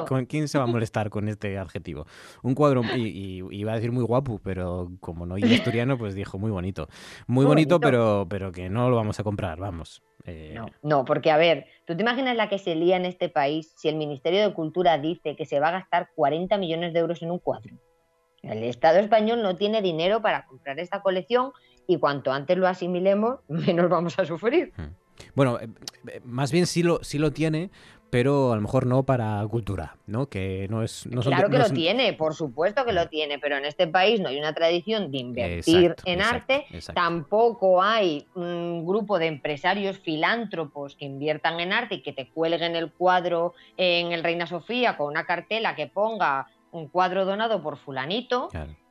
¿Con 0.09 0.27
quién 0.27 0.49
se 0.49 0.59
va 0.59 0.65
a 0.65 0.67
molestar 0.67 1.09
con 1.09 1.29
este 1.29 1.57
adjetivo? 1.57 2.07
Un 2.43 2.55
cuadro, 2.55 2.83
y, 2.97 3.43
iba 3.51 3.73
a 3.73 3.77
decir 3.77 3.93
muy 3.93 4.03
guapo, 4.03 4.41
pero 4.43 4.91
como 5.01 5.25
no 5.25 5.37
es 5.37 5.43
asturiano, 5.67 5.97
pues 5.99 6.17
dijo 6.17 6.37
muy 6.39 6.51
bonito. 6.51 6.89
Muy, 7.29 7.45
bonito, 7.45 7.79
pero, 7.79 8.27
pero 8.29 8.51
que 8.51 8.69
no 8.69 8.91
lo 8.91 8.97
vamos 8.97 9.21
a 9.21 9.25
comprar, 9.25 9.59
vamos. 9.59 10.03
Eh. 10.25 10.53
No, 10.55 10.67
no, 10.83 11.05
porque 11.05 11.31
a 11.31 11.37
ver, 11.37 11.67
¿tú 11.85 11.95
te 11.97 12.03
imaginas 12.03 12.37
la 12.37 12.49
que 12.49 12.59
se 12.59 12.75
lía 12.75 12.97
en 12.97 13.05
este 13.05 13.29
país 13.29 13.73
si 13.77 13.89
el 13.89 13.97
Ministerio 13.97 14.43
de 14.47 14.53
Cultura 14.53 14.99
dice 14.99 15.37
que 15.37 15.47
se 15.47 15.61
va 15.61 15.69
a 15.69 15.73
gastar 15.73 16.11
40 16.17 16.59
millones 16.59 16.93
de 16.93 16.99
euros 16.99 17.23
en 17.23 17.31
un 17.31 17.39
cuadro? 17.39 17.77
El 18.43 18.65
Estado 18.65 18.99
español 18.99 19.43
no 19.43 19.57
tiene 19.57 19.83
dinero 19.83 20.21
para 20.21 20.47
comprar 20.47 20.81
esta 20.81 21.01
colección 21.01 21.53
y 21.87 21.99
cuanto 21.99 22.33
antes 22.33 22.57
lo 22.57 22.69
asimilemos, 22.69 23.41
menos 23.49 23.89
vamos 23.89 24.19
a 24.19 24.25
sufrir. 24.25 24.73
Hmm. 24.77 24.95
Bueno, 25.35 25.59
eh, 25.61 25.69
eh, 26.09 26.21
más 26.25 26.53
bien 26.53 26.67
sí 26.67 26.83
lo, 26.83 27.03
sí 27.03 27.19
lo 27.19 27.33
tiene, 27.33 27.71
pero 28.11 28.53
a 28.53 28.57
lo 28.57 28.61
mejor 28.61 28.85
no 28.87 29.05
para 29.05 29.43
cultura, 29.49 29.97
¿no? 30.07 30.27
Que 30.27 30.67
no 30.69 30.83
es... 30.83 31.07
No 31.07 31.23
claro 31.23 31.49
que 31.49 31.59
lo 31.59 31.71
tiene, 31.71 32.13
por 32.13 32.35
supuesto 32.35 32.85
que 32.85 32.93
lo 32.93 33.05
hmm. 33.05 33.09
tiene, 33.09 33.39
pero 33.39 33.57
en 33.57 33.65
este 33.65 33.87
país 33.87 34.21
no 34.21 34.29
hay 34.29 34.39
una 34.39 34.53
tradición 34.53 35.11
de 35.11 35.19
invertir 35.19 35.95
en 36.05 36.21
arte, 36.21 36.67
tampoco 36.95 37.83
hay 37.83 38.27
un 38.35 38.85
grupo 38.85 39.19
de 39.19 39.29
empresarios 39.29 39.99
filántropos 39.99 40.95
que 40.97 41.07
inviertan 41.07 41.59
en 41.61 41.73
arte 41.73 41.97
y 41.97 42.03
que 42.03 42.13
te 42.13 42.29
cuelguen 42.29 42.77
el 42.77 42.93
cuadro 42.93 43.55
en 43.77 44.13
el 44.13 44.23
Reina 44.23 44.47
Sofía 44.47 44.97
con 44.97 45.07
una 45.07 45.25
cartela 45.25 45.75
que 45.75 45.87
ponga 45.87 46.49
un 46.71 46.89
cuadro 46.89 47.25
donado 47.25 47.63
por 47.63 47.77
fulanito 47.77 48.49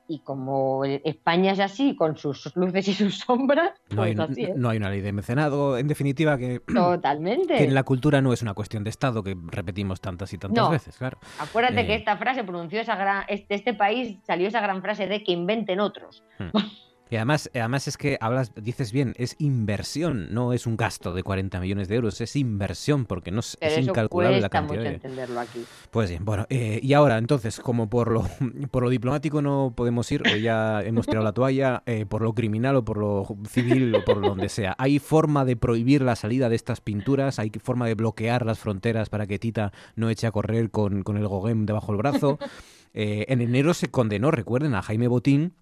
y 0.07 0.19
como 0.19 0.83
España 0.85 1.51
es 1.53 1.59
así, 1.59 1.95
con 1.95 2.17
sus 2.17 2.55
luces 2.55 2.87
y 2.89 2.93
sus 2.93 3.19
sombras, 3.19 3.71
no, 3.89 4.03
hay, 4.03 4.15
pues 4.15 4.29
así 4.31 4.43
es. 4.43 4.55
no 4.55 4.69
hay 4.69 4.77
una 4.77 4.89
ley 4.89 5.01
de 5.01 5.11
mecenado, 5.13 5.77
en 5.77 5.87
definitiva 5.87 6.37
que, 6.37 6.59
Totalmente. 6.73 7.55
que 7.55 7.63
en 7.63 7.73
la 7.73 7.83
cultura 7.83 8.21
no 8.21 8.33
es 8.33 8.41
una 8.41 8.53
cuestión 8.53 8.83
de 8.83 8.89
Estado 8.89 9.23
que 9.23 9.37
repetimos 9.47 10.01
tantas 10.01 10.33
y 10.33 10.37
tantas 10.37 10.63
No. 10.65 10.69
veces, 10.71 10.97
claro. 10.97 11.17
Acuérdate 11.39 11.81
Eh. 11.81 11.87
que 11.87 11.95
esta 11.95 12.17
frase 12.17 12.43
pronunció 12.43 12.81
esa 12.81 12.95
gran, 12.95 13.23
este, 13.27 13.55
este 13.55 13.73
país 13.73 14.17
salió 14.27 14.47
esa 14.47 14.59
gran 14.61 14.81
frase 14.81 15.07
de 15.07 15.23
que 15.23 15.31
inventen 15.31 15.79
otros. 15.79 16.23
Y 17.11 17.17
además, 17.17 17.51
además 17.53 17.89
es 17.89 17.97
que 17.97 18.17
hablas, 18.21 18.53
dices 18.55 18.93
bien, 18.93 19.13
es 19.17 19.35
inversión, 19.37 20.33
no 20.33 20.53
es 20.53 20.65
un 20.65 20.77
gasto 20.77 21.13
de 21.13 21.23
40 21.23 21.59
millones 21.59 21.89
de 21.89 21.95
euros, 21.95 22.21
es 22.21 22.37
inversión 22.37 23.05
porque 23.05 23.31
no 23.31 23.41
es, 23.41 23.57
Pero 23.59 23.69
es 23.69 23.79
eso 23.79 23.89
incalculable 23.89 24.39
la 24.39 24.47
cantidad 24.47 24.79
mucho 24.79 24.89
de... 24.89 24.95
entenderlo 24.95 25.41
aquí. 25.41 25.65
Pues 25.91 26.09
bien, 26.09 26.23
bueno, 26.23 26.45
eh, 26.49 26.79
y 26.81 26.93
ahora 26.93 27.17
entonces, 27.17 27.59
como 27.59 27.89
por 27.89 28.13
lo, 28.13 28.23
por 28.71 28.83
lo 28.83 28.89
diplomático 28.89 29.41
no 29.41 29.73
podemos 29.75 30.09
ir, 30.09 30.23
o 30.25 30.37
ya 30.37 30.81
hemos 30.83 31.05
tirado 31.05 31.25
la 31.25 31.33
toalla, 31.33 31.83
eh, 31.85 32.05
por 32.05 32.21
lo 32.21 32.31
criminal 32.31 32.77
o 32.77 32.85
por 32.85 32.95
lo 32.95 33.27
civil 33.49 33.93
o 33.93 34.05
por 34.05 34.21
donde 34.21 34.47
sea, 34.47 34.73
¿hay 34.77 34.97
forma 34.99 35.43
de 35.43 35.57
prohibir 35.57 36.03
la 36.03 36.15
salida 36.15 36.47
de 36.47 36.55
estas 36.55 36.79
pinturas? 36.79 37.39
¿Hay 37.39 37.51
forma 37.61 37.87
de 37.87 37.95
bloquear 37.95 38.45
las 38.45 38.59
fronteras 38.59 39.09
para 39.09 39.27
que 39.27 39.37
Tita 39.37 39.73
no 39.97 40.09
eche 40.09 40.27
a 40.27 40.31
correr 40.31 40.71
con, 40.71 41.03
con 41.03 41.17
el 41.17 41.27
Gauguin 41.27 41.65
debajo 41.65 41.91
del 41.91 41.97
brazo? 41.97 42.39
Eh, 42.93 43.25
en 43.29 43.39
enero 43.39 43.73
se 43.73 43.89
condenó, 43.89 44.31
recuerden, 44.31 44.75
a 44.75 44.81
Jaime 44.81 45.07
Botín 45.07 45.53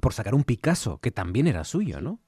por 0.00 0.12
sacar 0.12 0.34
un 0.34 0.44
Picasso, 0.44 0.98
que 0.98 1.10
también 1.10 1.46
era 1.46 1.64
suyo, 1.64 2.00
¿no? 2.00 2.20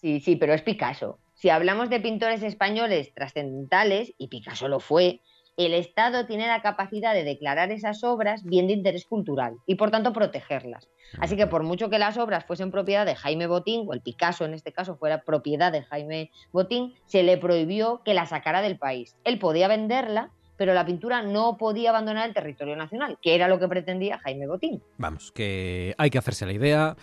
Sí, 0.00 0.20
sí, 0.20 0.36
pero 0.36 0.54
es 0.54 0.62
Picasso. 0.62 1.18
Si 1.34 1.50
hablamos 1.50 1.90
de 1.90 2.00
pintores 2.00 2.42
españoles 2.42 3.12
trascendentales, 3.14 4.12
y 4.18 4.28
Picasso 4.28 4.68
lo 4.68 4.80
fue, 4.80 5.20
el 5.56 5.72
Estado 5.72 6.26
tiene 6.26 6.46
la 6.48 6.62
capacidad 6.62 7.14
de 7.14 7.22
declarar 7.22 7.70
esas 7.70 8.02
obras 8.02 8.42
bien 8.44 8.66
de 8.66 8.72
interés 8.72 9.04
cultural 9.04 9.54
y 9.66 9.76
por 9.76 9.90
tanto 9.90 10.12
protegerlas. 10.12 10.88
Así 11.18 11.36
que 11.36 11.46
por 11.46 11.62
mucho 11.62 11.90
que 11.90 11.98
las 11.98 12.18
obras 12.18 12.44
fuesen 12.44 12.72
propiedad 12.72 13.06
de 13.06 13.14
Jaime 13.14 13.46
Botín, 13.46 13.84
o 13.86 13.92
el 13.92 14.00
Picasso 14.00 14.44
en 14.44 14.54
este 14.54 14.72
caso 14.72 14.96
fuera 14.96 15.22
propiedad 15.22 15.70
de 15.70 15.82
Jaime 15.82 16.30
Botín, 16.52 16.94
se 17.06 17.22
le 17.22 17.38
prohibió 17.38 18.02
que 18.04 18.14
la 18.14 18.26
sacara 18.26 18.62
del 18.62 18.78
país. 18.78 19.16
Él 19.22 19.38
podía 19.38 19.68
venderla, 19.68 20.32
pero 20.56 20.74
la 20.74 20.84
pintura 20.86 21.22
no 21.22 21.56
podía 21.56 21.90
abandonar 21.90 22.28
el 22.28 22.34
territorio 22.34 22.76
nacional, 22.76 23.18
que 23.22 23.34
era 23.34 23.48
lo 23.48 23.58
que 23.58 23.68
pretendía 23.68 24.18
Jaime 24.18 24.46
Botín. 24.46 24.82
Vamos, 24.98 25.32
que 25.32 25.94
hay 25.98 26.10
que 26.10 26.18
hacerse 26.18 26.46
la 26.46 26.52
idea. 26.52 26.96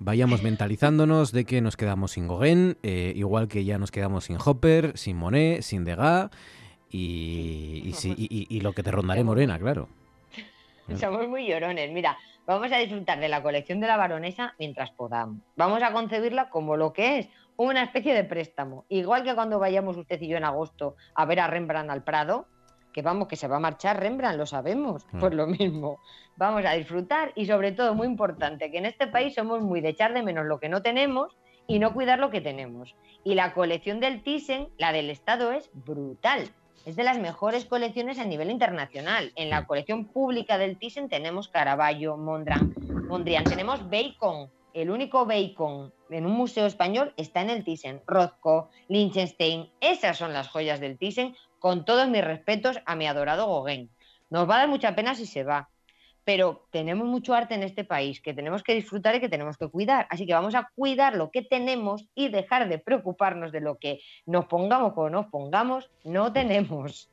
Vayamos 0.00 0.42
mentalizándonos 0.42 1.30
de 1.32 1.44
que 1.44 1.60
nos 1.60 1.76
quedamos 1.76 2.12
sin 2.12 2.26
Gauguin, 2.28 2.76
eh, 2.82 3.12
igual 3.14 3.46
que 3.48 3.64
ya 3.64 3.78
nos 3.78 3.90
quedamos 3.92 4.24
sin 4.24 4.38
Hopper, 4.44 4.98
sin 4.98 5.16
Monet, 5.16 5.62
sin 5.62 5.84
Degas 5.84 6.30
y, 6.90 7.82
y, 7.84 7.92
si- 7.92 8.12
y- 8.16 8.28
y- 8.30 8.46
y 8.56 8.60
lo 8.60 8.72
que 8.72 8.82
te 8.82 8.90
rondaré 8.90 9.24
Morena, 9.24 9.58
claro. 9.58 9.88
Somos 11.00 11.28
muy 11.28 11.46
llorones. 11.46 11.90
Mira, 11.92 12.16
vamos 12.46 12.70
a 12.72 12.76
disfrutar 12.78 13.20
de 13.20 13.28
la 13.28 13.42
colección 13.42 13.80
de 13.80 13.86
la 13.86 13.96
baronesa 13.96 14.54
mientras 14.58 14.90
podamos. 14.90 15.38
Vamos 15.56 15.82
a 15.82 15.92
concebirla 15.92 16.50
como 16.50 16.76
lo 16.76 16.92
que 16.92 17.18
es, 17.20 17.28
una 17.56 17.84
especie 17.84 18.14
de 18.14 18.24
préstamo. 18.24 18.84
Igual 18.88 19.22
que 19.22 19.34
cuando 19.34 19.58
vayamos 19.58 19.96
usted 19.96 20.20
y 20.20 20.28
yo 20.28 20.36
en 20.36 20.44
agosto 20.44 20.96
a 21.14 21.24
ver 21.24 21.40
a 21.40 21.46
Rembrandt 21.46 21.90
al 21.90 22.02
Prado, 22.02 22.46
que 22.94 23.02
vamos, 23.02 23.26
que 23.26 23.36
se 23.36 23.48
va 23.48 23.56
a 23.56 23.60
marchar 23.60 24.00
Rembrandt, 24.00 24.38
lo 24.38 24.46
sabemos. 24.46 25.04
Mm. 25.10 25.18
Pues 25.18 25.34
lo 25.34 25.46
mismo. 25.48 25.98
Vamos 26.36 26.64
a 26.64 26.72
disfrutar 26.72 27.32
y 27.34 27.44
sobre 27.44 27.72
todo, 27.72 27.94
muy 27.94 28.06
importante, 28.06 28.70
que 28.70 28.78
en 28.78 28.86
este 28.86 29.08
país 29.08 29.34
somos 29.34 29.60
muy 29.60 29.80
de 29.80 29.90
echar 29.90 30.14
de 30.14 30.22
menos 30.22 30.46
lo 30.46 30.60
que 30.60 30.68
no 30.68 30.80
tenemos 30.80 31.36
y 31.66 31.80
no 31.80 31.92
cuidar 31.92 32.20
lo 32.20 32.30
que 32.30 32.40
tenemos. 32.40 32.94
Y 33.24 33.34
la 33.34 33.52
colección 33.52 33.98
del 33.98 34.22
Thyssen, 34.22 34.68
la 34.78 34.92
del 34.92 35.10
Estado, 35.10 35.52
es 35.52 35.70
brutal. 35.72 36.50
Es 36.86 36.94
de 36.96 37.02
las 37.02 37.18
mejores 37.18 37.64
colecciones 37.64 38.18
a 38.18 38.24
nivel 38.24 38.50
internacional. 38.50 39.32
En 39.34 39.50
la 39.50 39.66
colección 39.66 40.04
pública 40.04 40.56
del 40.56 40.78
Thyssen 40.78 41.08
tenemos 41.08 41.48
Caravaggio, 41.48 42.16
Mondrian, 42.16 42.74
Mondrian 43.08 43.44
tenemos 43.44 43.90
Bacon. 43.90 44.50
El 44.72 44.90
único 44.90 45.24
Bacon 45.24 45.92
en 46.10 46.26
un 46.26 46.32
museo 46.32 46.66
español 46.66 47.12
está 47.16 47.40
en 47.40 47.50
el 47.50 47.64
Thyssen. 47.64 48.02
Rothko, 48.06 48.68
Liechtenstein, 48.88 49.70
esas 49.80 50.18
son 50.18 50.32
las 50.32 50.48
joyas 50.48 50.80
del 50.80 50.98
Thyssen, 50.98 51.34
con 51.64 51.86
todos 51.86 52.06
mis 52.10 52.22
respetos 52.22 52.78
a 52.84 52.94
mi 52.94 53.06
adorado 53.06 53.46
Gauguin. 53.46 53.88
Nos 54.28 54.46
va 54.46 54.56
a 54.56 54.58
dar 54.58 54.68
mucha 54.68 54.94
pena 54.94 55.14
si 55.14 55.24
se 55.24 55.44
va, 55.44 55.70
pero 56.22 56.66
tenemos 56.70 57.08
mucho 57.08 57.32
arte 57.32 57.54
en 57.54 57.62
este 57.62 57.84
país 57.84 58.20
que 58.20 58.34
tenemos 58.34 58.62
que 58.62 58.74
disfrutar 58.74 59.14
y 59.14 59.20
que 59.20 59.30
tenemos 59.30 59.56
que 59.56 59.68
cuidar. 59.70 60.06
Así 60.10 60.26
que 60.26 60.34
vamos 60.34 60.54
a 60.54 60.68
cuidar 60.74 61.16
lo 61.16 61.30
que 61.30 61.40
tenemos 61.40 62.04
y 62.14 62.28
dejar 62.28 62.68
de 62.68 62.78
preocuparnos 62.78 63.50
de 63.50 63.62
lo 63.62 63.78
que 63.78 64.00
nos 64.26 64.44
pongamos 64.44 64.92
o 64.94 65.08
nos 65.08 65.24
pongamos, 65.28 65.88
no 66.04 66.34
tenemos. 66.34 67.08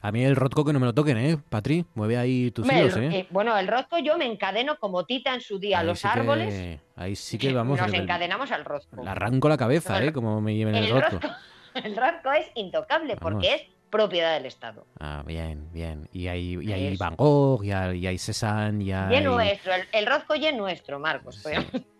A 0.00 0.10
mí 0.10 0.24
el 0.24 0.34
Rotco 0.34 0.64
que 0.64 0.72
no 0.72 0.80
me 0.80 0.86
lo 0.86 0.92
toquen, 0.92 1.16
¿eh? 1.16 1.38
Patri, 1.48 1.86
mueve 1.94 2.16
ahí 2.16 2.50
tus 2.50 2.66
hilos, 2.66 2.96
¿eh? 2.96 3.10
eh, 3.12 3.26
bueno, 3.30 3.56
el 3.56 3.68
rosco 3.68 3.98
yo 3.98 4.18
me 4.18 4.26
encadeno 4.26 4.76
como 4.80 5.06
Tita 5.06 5.32
en 5.32 5.40
su 5.40 5.60
día 5.60 5.78
a 5.78 5.84
los 5.84 6.00
sí 6.00 6.08
que- 6.12 6.18
árboles. 6.18 6.80
ahí 6.96 7.14
sí 7.14 7.38
que 7.38 7.52
vamos. 7.52 7.78
Nos 7.80 7.94
encadenamos 7.94 8.50
al 8.50 8.64
rosco. 8.64 9.04
Le 9.04 9.10
arranco 9.10 9.48
la 9.48 9.56
cabeza, 9.56 10.02
¿eh? 10.02 10.12
Como 10.12 10.40
me 10.40 10.56
lleven 10.56 10.74
el, 10.74 10.86
El 10.86 10.94
el 11.84 11.96
rosco 11.96 12.32
es 12.32 12.50
intocable 12.54 13.16
porque 13.16 13.54
es 13.54 13.73
propiedad 13.94 14.34
del 14.34 14.46
Estado. 14.46 14.86
Ah, 14.98 15.22
bien, 15.26 15.68
bien. 15.72 16.08
Y 16.12 16.26
hay, 16.28 16.58
y 16.60 16.72
hay. 16.72 16.96
Van 16.96 17.14
Gogh, 17.16 17.64
y 17.64 17.72
hay, 17.72 17.98
y 18.00 18.06
hay 18.06 18.18
Cézanne, 18.18 18.82
y 18.84 18.92
hay... 18.92 19.14
Y 19.14 19.16
es 19.18 19.24
nuestro, 19.24 19.72
el, 19.74 19.82
el 19.92 20.06
rosco 20.06 20.34
ya 20.34 20.50
es 20.50 20.56
nuestro, 20.56 20.98
Marcos. 20.98 21.42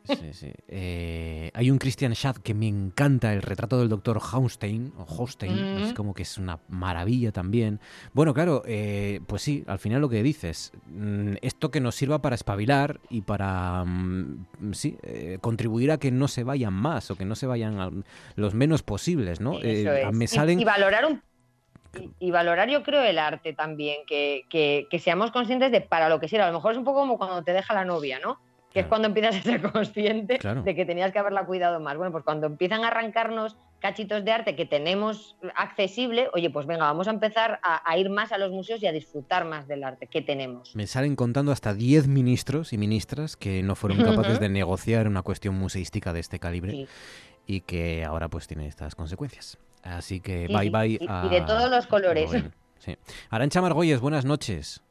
Sí, 0.06 0.34
sí. 0.34 0.52
Eh, 0.68 1.50
hay 1.54 1.70
un 1.70 1.78
Christian 1.78 2.12
Schad 2.14 2.36
que 2.36 2.52
me 2.52 2.68
encanta, 2.68 3.32
el 3.32 3.40
retrato 3.40 3.78
del 3.78 3.88
doctor 3.88 4.20
Haustein, 4.32 4.92
o 4.98 5.06
Haustein, 5.06 5.54
Mm. 5.54 5.82
es 5.84 5.94
como 5.94 6.12
que 6.12 6.22
es 6.22 6.36
una 6.36 6.58
maravilla 6.68 7.32
también. 7.32 7.80
Bueno, 8.12 8.34
claro, 8.34 8.62
eh, 8.66 9.20
pues 9.26 9.40
sí, 9.40 9.64
al 9.66 9.78
final 9.78 10.02
lo 10.02 10.10
que 10.10 10.22
dices, 10.22 10.72
mm, 10.88 11.36
esto 11.40 11.70
que 11.70 11.80
nos 11.80 11.94
sirva 11.94 12.20
para 12.20 12.34
espabilar 12.34 13.00
y 13.08 13.22
para, 13.22 13.82
mm, 13.86 14.44
sí, 14.72 14.98
eh, 15.04 15.38
contribuir 15.40 15.90
a 15.90 15.96
que 15.98 16.10
no 16.10 16.28
se 16.28 16.44
vayan 16.44 16.74
más 16.74 17.10
o 17.10 17.16
que 17.16 17.24
no 17.24 17.34
se 17.34 17.46
vayan 17.46 18.04
los 18.36 18.52
menos 18.52 18.82
posibles, 18.82 19.40
¿no? 19.40 19.54
Eso 19.60 19.90
Eh, 19.92 20.02
es. 20.08 20.12
me 20.12 20.24
Y- 20.24 20.28
salen... 20.28 20.60
y, 20.60 20.64
valorar 20.64 21.06
un 21.06 21.22
y, 22.00 22.10
y 22.18 22.30
valorar 22.30 22.68
yo 22.68 22.82
creo 22.82 23.02
el 23.02 23.18
arte 23.18 23.52
también, 23.52 23.98
que, 24.06 24.42
que- 24.48 24.86
que 24.90 24.98
seamos 24.98 25.30
conscientes 25.30 25.70
de 25.72 25.80
para 25.80 26.08
lo 26.08 26.20
que 26.20 26.28
sirve. 26.28 26.44
A 26.44 26.48
lo 26.48 26.54
mejor 26.54 26.72
es 26.72 26.78
un 26.78 26.84
poco 26.84 27.00
como 27.00 27.18
cuando 27.18 27.42
te 27.42 27.52
deja 27.52 27.74
la 27.74 27.84
novia, 27.84 28.18
¿no? 28.20 28.38
Que 28.72 28.80
es 28.80 28.86
cuando 28.86 29.06
empiezas 29.06 29.36
a 29.36 29.42
ser 29.42 29.62
consciente 29.72 30.38
Claro. 30.38 30.62
de 30.62 30.74
que 30.74 30.84
tenías 30.84 31.12
que 31.12 31.18
haberla 31.20 31.44
cuidado 31.46 31.78
más. 31.80 31.96
Bueno, 31.96 32.10
pues 32.10 32.24
cuando 32.24 32.46
empiezan 32.48 32.82
a 32.84 32.88
arrancarnos 32.88 33.56
cachitos 33.78 34.24
de 34.24 34.32
arte 34.32 34.56
que 34.56 34.64
tenemos 34.66 35.36
accesible, 35.54 36.28
oye, 36.32 36.50
pues 36.50 36.66
venga, 36.66 36.84
vamos 36.86 37.06
a 37.06 37.10
empezar 37.10 37.60
a, 37.62 37.88
a 37.88 37.98
ir 37.98 38.08
más 38.10 38.32
a 38.32 38.38
los 38.38 38.50
museos 38.50 38.82
y 38.82 38.86
a 38.86 38.92
disfrutar 38.92 39.44
más 39.44 39.68
del 39.68 39.84
arte 39.84 40.06
que 40.06 40.22
tenemos. 40.22 40.74
Me 40.74 40.86
salen 40.86 41.14
contando 41.16 41.52
hasta 41.52 41.74
10 41.74 42.08
ministros 42.08 42.72
y 42.72 42.78
ministras 42.78 43.36
que 43.36 43.62
no 43.62 43.76
fueron 43.76 44.02
capaces 44.02 44.40
de 44.40 44.48
negociar 44.48 45.06
una 45.06 45.22
cuestión 45.22 45.54
museística 45.54 46.12
de 46.12 46.20
este 46.20 46.38
calibre 46.40 46.72
Sí. 46.72 46.86
y 47.46 47.60
que 47.60 48.04
ahora 48.04 48.28
pues 48.28 48.46
tiene 48.48 48.66
estas 48.66 48.94
consecuencias. 48.94 49.58
Así 49.84 50.20
que 50.20 50.46
Sí, 50.48 50.52
bye 50.54 50.70
bye 50.70 50.88
y- 50.88 50.98
y 51.00 51.06
a... 51.08 51.28
de 51.28 51.40
todos 51.42 51.70
los 51.70 51.86
colores. 51.86 52.30
Sí. 52.78 52.96
Arancha 53.30 53.60
Margolles, 53.62 54.00
buenas 54.00 54.24
noches. 54.24 54.82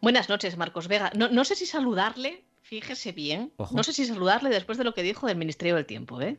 Buenas 0.00 0.28
noches, 0.28 0.56
Marcos 0.56 0.88
Vega. 0.88 1.10
No, 1.14 1.28
no 1.28 1.44
sé 1.44 1.54
si 1.54 1.66
saludarle, 1.66 2.44
fíjese 2.62 3.12
bien, 3.12 3.52
Ojo. 3.56 3.74
no 3.76 3.82
sé 3.82 3.92
si 3.92 4.04
saludarle 4.04 4.50
después 4.50 4.76
de 4.78 4.84
lo 4.84 4.92
que 4.94 5.02
dijo 5.02 5.26
del 5.26 5.36
Ministerio 5.36 5.74
del 5.76 5.86
Tiempo, 5.86 6.20
¿eh? 6.20 6.36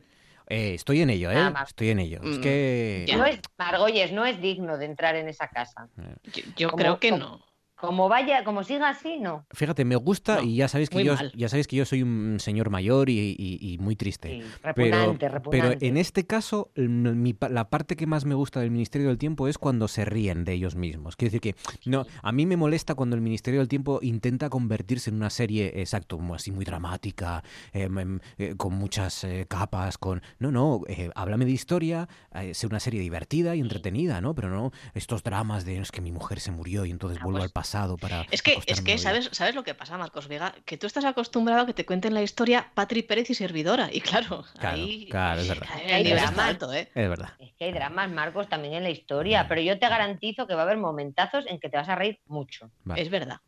Eh, 0.48 0.74
estoy 0.74 1.00
en 1.00 1.10
ello, 1.10 1.30
¿eh? 1.30 1.50
Más. 1.50 1.68
Estoy 1.68 1.90
en 1.90 2.00
ello. 2.00 2.20
Es 2.24 2.38
Mm, 2.38 2.40
que... 2.40 3.04
ya. 3.08 3.16
No 3.16 3.24
es, 3.24 3.38
Margolles, 3.56 4.12
no 4.12 4.24
es 4.26 4.40
digno 4.40 4.76
de 4.78 4.86
entrar 4.86 5.14
en 5.14 5.28
esa 5.28 5.46
casa. 5.48 5.88
Yo, 6.32 6.42
yo 6.56 6.68
creo 6.70 6.98
que 6.98 7.12
no. 7.12 7.40
Como 7.80 8.08
vaya, 8.08 8.44
como 8.44 8.62
siga 8.62 8.90
así, 8.90 9.18
no. 9.18 9.46
Fíjate, 9.52 9.84
me 9.84 9.96
gusta 9.96 10.36
No, 10.36 10.42
y 10.42 10.56
ya 10.56 10.68
sabéis 10.68 10.90
que 10.90 11.02
yo 11.02 11.14
mal. 11.14 11.32
ya 11.34 11.48
sabéis 11.48 11.66
que 11.66 11.76
yo 11.76 11.84
soy 11.84 12.02
un 12.02 12.36
señor 12.38 12.68
mayor 12.70 13.08
y, 13.08 13.34
y- 13.38 13.58
y 13.72 13.78
muy 13.78 13.96
triste. 13.96 14.40
Sí, 14.42 14.42
Pero, 14.74 14.96
repugnante, 15.14 15.26
pero 15.26 15.34
repugnante. 15.34 15.86
en 15.86 15.96
este 15.96 16.26
caso, 16.26 16.70
mi 16.76 17.34
la 17.48 17.70
parte 17.70 17.96
que 17.96 18.06
más 18.06 18.24
me 18.26 18.34
gusta 18.34 18.60
del 18.60 18.70
Ministerio 18.70 19.08
del 19.08 19.16
Tiempo 19.18 19.48
es 19.48 19.56
cuando 19.56 19.88
se 19.88 20.04
ríen 20.04 20.44
de 20.44 20.52
ellos 20.52 20.74
mismos. 20.76 21.16
Quiero 21.16 21.30
decir 21.32 21.40
que 21.40 21.56
no, 21.88 22.04
a 22.22 22.32
mí 22.32 22.44
me 22.44 22.56
molesta 22.58 22.94
cuando 22.94 23.16
el 23.16 23.22
Ministerio 23.22 23.60
del 23.60 23.68
Tiempo 23.68 23.98
intenta 24.02 24.50
convertirse 24.50 25.08
en 25.08 25.16
una 25.16 25.30
serie, 25.30 25.72
exacto, 25.80 26.20
así 26.34 26.52
muy 26.52 26.64
dramática, 26.66 27.42
em, 27.72 28.20
eh, 28.36 28.54
con 28.56 28.74
muchas 28.74 29.24
eh, 29.24 29.46
capas, 29.48 29.96
con... 29.96 30.20
No, 30.38 30.50
no, 30.50 30.82
eh, 30.86 31.10
háblame 31.14 31.46
de 31.46 31.52
historia, 31.52 32.08
eh, 32.34 32.52
sea 32.52 32.68
una 32.68 32.80
serie 32.80 33.00
divertida 33.00 33.56
y 33.56 33.60
entretenida, 33.60 34.20
¿no? 34.20 34.34
Pero 34.34 34.50
no 34.50 34.70
estos 34.92 35.22
dramas 35.22 35.64
de 35.64 35.78
es 35.78 35.90
que 35.92 36.00
mi 36.02 36.12
mujer 36.12 36.40
se 36.40 36.50
murió 36.50 36.84
y 36.84 36.90
entonces 36.90 37.18
Ah, 37.20 37.24
vuelvo 37.24 37.38
pues, 37.38 37.48
al 37.48 37.52
pasado 37.52 37.69
para... 37.98 38.26
Es 38.30 38.42
que, 38.42 38.58
es 38.66 38.80
que 38.80 38.98
¿sabes, 38.98 39.28
¿sabes 39.32 39.54
lo 39.54 39.64
que 39.64 39.74
pasa, 39.74 39.96
Marcos 39.98 40.28
Vega? 40.28 40.54
Que 40.64 40.76
tú 40.76 40.86
estás 40.86 41.04
acostumbrado 41.04 41.62
a 41.62 41.66
que 41.66 41.74
te 41.74 41.86
cuenten 41.86 42.14
la 42.14 42.22
historia 42.22 42.70
Patri 42.74 43.02
Pérez 43.02 43.30
y 43.30 43.34
servidora. 43.34 43.88
Y 43.92 44.00
claro, 44.00 44.44
Claro, 44.58 44.76
ahí 44.76 45.08
claro, 45.10 45.40
es 45.40 45.48
verdad. 45.48 45.68
Hay 45.90 46.04
drama. 46.12 46.46
alto, 46.46 46.72
¿eh? 46.72 46.90
Es 46.94 47.08
verdad. 47.08 47.30
Es 47.38 47.52
que 47.58 47.64
hay 47.66 47.72
dramas, 47.72 48.10
Marcos, 48.10 48.48
también 48.48 48.74
en 48.74 48.82
la 48.82 48.90
historia, 48.90 49.46
pero 49.48 49.60
yo 49.60 49.78
te 49.78 49.88
garantizo 49.88 50.46
que 50.46 50.54
va 50.54 50.60
a 50.62 50.64
haber 50.64 50.78
momentazos 50.78 51.44
en 51.48 51.58
que 51.60 51.68
te 51.68 51.76
vas 51.76 51.88
a 51.88 51.94
reír 51.94 52.20
mucho. 52.26 52.70
Vale. 52.84 53.00
Es 53.02 53.10
verdad. 53.10 53.40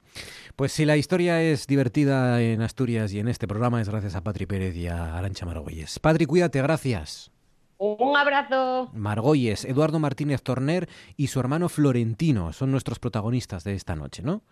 Pues 0.56 0.72
si 0.72 0.84
la 0.84 0.96
historia 0.96 1.40
es 1.42 1.66
divertida 1.66 2.40
en 2.40 2.62
Asturias 2.62 3.12
y 3.12 3.20
en 3.20 3.28
este 3.28 3.48
programa 3.48 3.80
es 3.80 3.88
gracias 3.88 4.14
a 4.14 4.22
Patri 4.22 4.46
Pérez 4.46 4.76
y 4.76 4.86
a 4.88 5.16
Arancha 5.16 5.46
Margolles. 5.46 5.98
Patri, 5.98 6.26
cuídate, 6.26 6.60
gracias. 6.60 7.30
Un 7.84 8.16
abrazo. 8.16 8.90
Margolles, 8.94 9.64
Eduardo 9.64 9.98
Martínez 9.98 10.40
Torner 10.42 10.88
y 11.16 11.26
su 11.26 11.40
hermano 11.40 11.68
Florentino 11.68 12.52
son 12.52 12.70
nuestros 12.70 13.00
protagonistas 13.00 13.64
de 13.64 13.74
esta 13.74 13.96
noche, 13.96 14.22
¿no? 14.22 14.42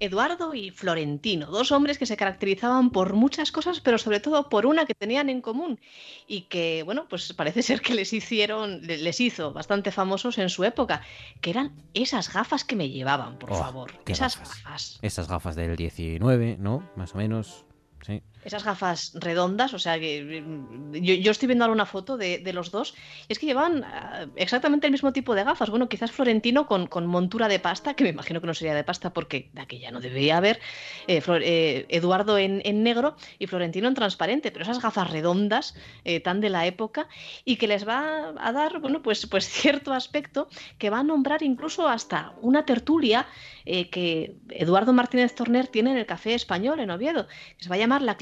Eduardo 0.00 0.54
y 0.54 0.70
Florentino, 0.70 1.46
dos 1.46 1.72
hombres 1.72 1.98
que 1.98 2.04
se 2.06 2.16
caracterizaban 2.18 2.90
por 2.90 3.14
muchas 3.14 3.50
cosas, 3.50 3.80
pero 3.80 3.96
sobre 3.96 4.20
todo 4.20 4.48
por 4.50 4.66
una 4.66 4.84
que 4.84 4.94
tenían 4.94 5.28
en 5.30 5.40
común 5.40 5.80
y 6.28 6.42
que, 6.42 6.82
bueno, 6.84 7.06
pues 7.08 7.32
parece 7.32 7.62
ser 7.62 7.80
que 7.80 7.94
les 7.94 8.12
hicieron, 8.12 8.82
les 8.82 9.18
hizo 9.20 9.52
bastante 9.54 9.90
famosos 9.90 10.36
en 10.36 10.50
su 10.50 10.62
época, 10.62 11.00
que 11.40 11.48
eran 11.50 11.72
esas 11.94 12.30
gafas 12.32 12.64
que 12.64 12.76
me 12.76 12.90
llevaban, 12.90 13.38
por 13.38 13.50
Oh, 13.52 13.54
favor. 13.56 13.92
Esas 14.06 14.38
gafas. 14.38 14.62
gafas. 14.62 14.98
Esas 15.00 15.26
gafas 15.26 15.56
del 15.56 15.74
19, 15.74 16.58
¿no? 16.60 16.86
Más 16.96 17.14
o 17.14 17.18
menos. 17.18 17.64
Sí. 18.06 18.22
Esas 18.44 18.64
gafas 18.64 19.12
redondas, 19.14 19.74
o 19.74 19.78
sea 19.78 19.98
que 19.98 20.42
mm, 20.42 20.94
yo, 20.94 21.30
estoy 21.30 21.46
viendo 21.48 21.64
ahora 21.64 21.74
una 21.74 21.86
foto 21.86 22.16
de, 22.16 22.38
de 22.38 22.52
los 22.52 22.70
dos, 22.70 22.94
y 23.28 23.32
es 23.32 23.38
que 23.38 23.46
llevan 23.46 23.84
ah, 23.84 24.26
exactamente 24.36 24.86
el 24.86 24.92
mismo 24.92 25.12
tipo 25.12 25.34
de 25.34 25.44
gafas. 25.44 25.70
Bueno, 25.70 25.88
quizás 25.88 26.12
Florentino 26.12 26.66
con, 26.66 26.86
con 26.86 27.06
montura 27.06 27.48
de 27.48 27.58
pasta, 27.58 27.94
que 27.94 28.04
me 28.04 28.10
imagino 28.10 28.40
que 28.40 28.46
no 28.46 28.54
sería 28.54 28.74
de 28.74 28.84
pasta 28.84 29.12
porque 29.12 29.50
de 29.52 29.60
aquella 29.60 29.90
no 29.90 30.00
debería 30.00 30.36
haber, 30.36 30.60
eh, 31.06 31.22
eh, 31.26 31.86
Eduardo 31.88 32.38
en, 32.38 32.62
en 32.64 32.82
negro 32.82 33.16
y 33.38 33.46
Florentino 33.46 33.88
en 33.88 33.94
transparente, 33.94 34.50
pero 34.50 34.62
esas 34.62 34.80
gafas 34.80 35.10
redondas 35.10 35.74
eh, 36.04 36.20
tan 36.20 36.40
de 36.40 36.50
la 36.50 36.66
época 36.66 37.08
y 37.44 37.56
que 37.56 37.68
les 37.68 37.86
va 37.86 38.34
a 38.38 38.52
dar, 38.52 38.80
bueno, 38.80 39.02
pues, 39.02 39.26
pues 39.26 39.48
cierto 39.48 39.92
aspecto 39.92 40.48
que 40.78 40.90
va 40.90 41.00
a 41.00 41.02
nombrar 41.02 41.42
incluso 41.42 41.88
hasta 41.88 42.34
una 42.40 42.64
tertulia 42.64 43.26
que 43.64 44.34
Eduardo 44.48 44.94
Martínez 44.94 45.34
Torner 45.34 45.66
tiene 45.66 45.90
en 45.90 45.98
el 45.98 46.06
Café 46.06 46.32
Español 46.32 46.80
en 46.80 46.90
Oviedo, 46.90 47.26
que 47.26 47.64
se 47.64 47.68
va 47.68 47.74
a 47.74 47.78
llamar 47.78 48.00
La 48.00 48.16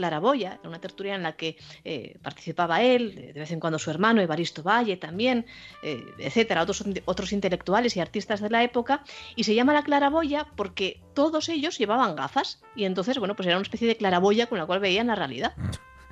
Era 0.63 0.69
una 0.69 0.81
tertulia 0.81 1.15
en 1.15 1.23
la 1.23 1.37
que 1.37 1.57
eh, 1.85 2.17
participaba 2.23 2.83
él, 2.83 3.15
de 3.15 3.33
de 3.33 3.41
vez 3.41 3.51
en 3.51 3.61
cuando 3.61 3.79
su 3.79 3.91
hermano 3.91 4.21
Evaristo 4.21 4.63
Valle 4.63 4.97
también, 4.97 5.47
eh, 5.83 6.05
etcétera, 6.19 6.63
otros, 6.63 6.85
otros 7.05 7.33
intelectuales 7.33 7.97
y 7.97 8.01
artistas 8.01 8.41
de 8.41 8.51
la 8.51 8.63
época, 8.63 9.05
y 9.35 9.45
se 9.45 9.55
llama 9.55 9.73
La 9.73 9.83
Claraboya 9.83 10.47
porque 10.57 11.01
todos 11.15 11.49
ellos 11.49 11.79
llevaban 11.79 12.17
gafas, 12.17 12.63
y 12.75 12.85
entonces, 12.85 13.19
bueno, 13.19 13.37
pues 13.37 13.47
era 13.47 13.57
una 13.57 13.63
especie 13.63 13.89
de 13.89 13.97
claraboya 13.97 14.47
con 14.47 14.59
la 14.59 14.67
cual 14.67 14.81
veían 14.81 15.09
la 15.09 15.15
realidad. 15.15 15.55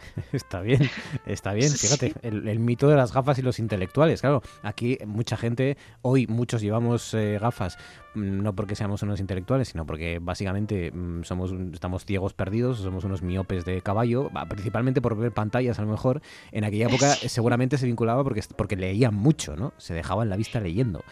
Está 0.33 0.61
bien, 0.61 0.89
está 1.27 1.53
bien. 1.53 1.71
Fíjate, 1.71 2.15
el, 2.23 2.49
el 2.49 2.59
mito 2.59 2.89
de 2.89 2.97
las 2.97 3.13
gafas 3.13 3.39
y 3.39 3.43
los 3.43 3.59
intelectuales. 3.59 4.21
Claro, 4.21 4.43
aquí 4.63 4.99
mucha 5.07 5.37
gente, 5.37 5.77
hoy 6.03 6.27
muchos 6.27 6.63
llevamos 6.63 7.15
eh, 7.15 7.39
gafas, 7.41 7.77
mm, 8.15 8.43
no 8.43 8.55
porque 8.55 8.75
seamos 8.75 9.03
unos 9.03 9.21
intelectuales, 9.21 9.69
sino 9.69 9.87
porque 9.87 10.19
básicamente 10.21 10.91
mm, 10.93 11.25
somos 11.25 11.53
estamos 11.73 12.05
ciegos 12.05 12.35
perdidos, 12.35 12.79
somos 12.79 13.05
unos 13.05 13.23
miopes 13.23 13.65
de 13.65 13.81
caballo, 13.83 14.31
principalmente 14.49 15.01
por 15.01 15.17
ver 15.17 15.33
pantallas 15.33 15.79
a 15.79 15.83
lo 15.83 15.89
mejor. 15.89 16.21
En 16.53 16.65
aquella 16.65 16.87
época 16.87 17.15
seguramente 17.29 17.79
se 17.79 17.87
vinculaba 17.87 18.25
porque, 18.25 18.43
porque 18.57 18.77
leían 18.77 19.15
mucho, 19.15 19.57
¿no? 19.57 19.73
Se 19.79 19.95
dejaban 19.95 20.29
la 20.29 20.37
vista 20.37 20.61
leyendo. 20.61 21.05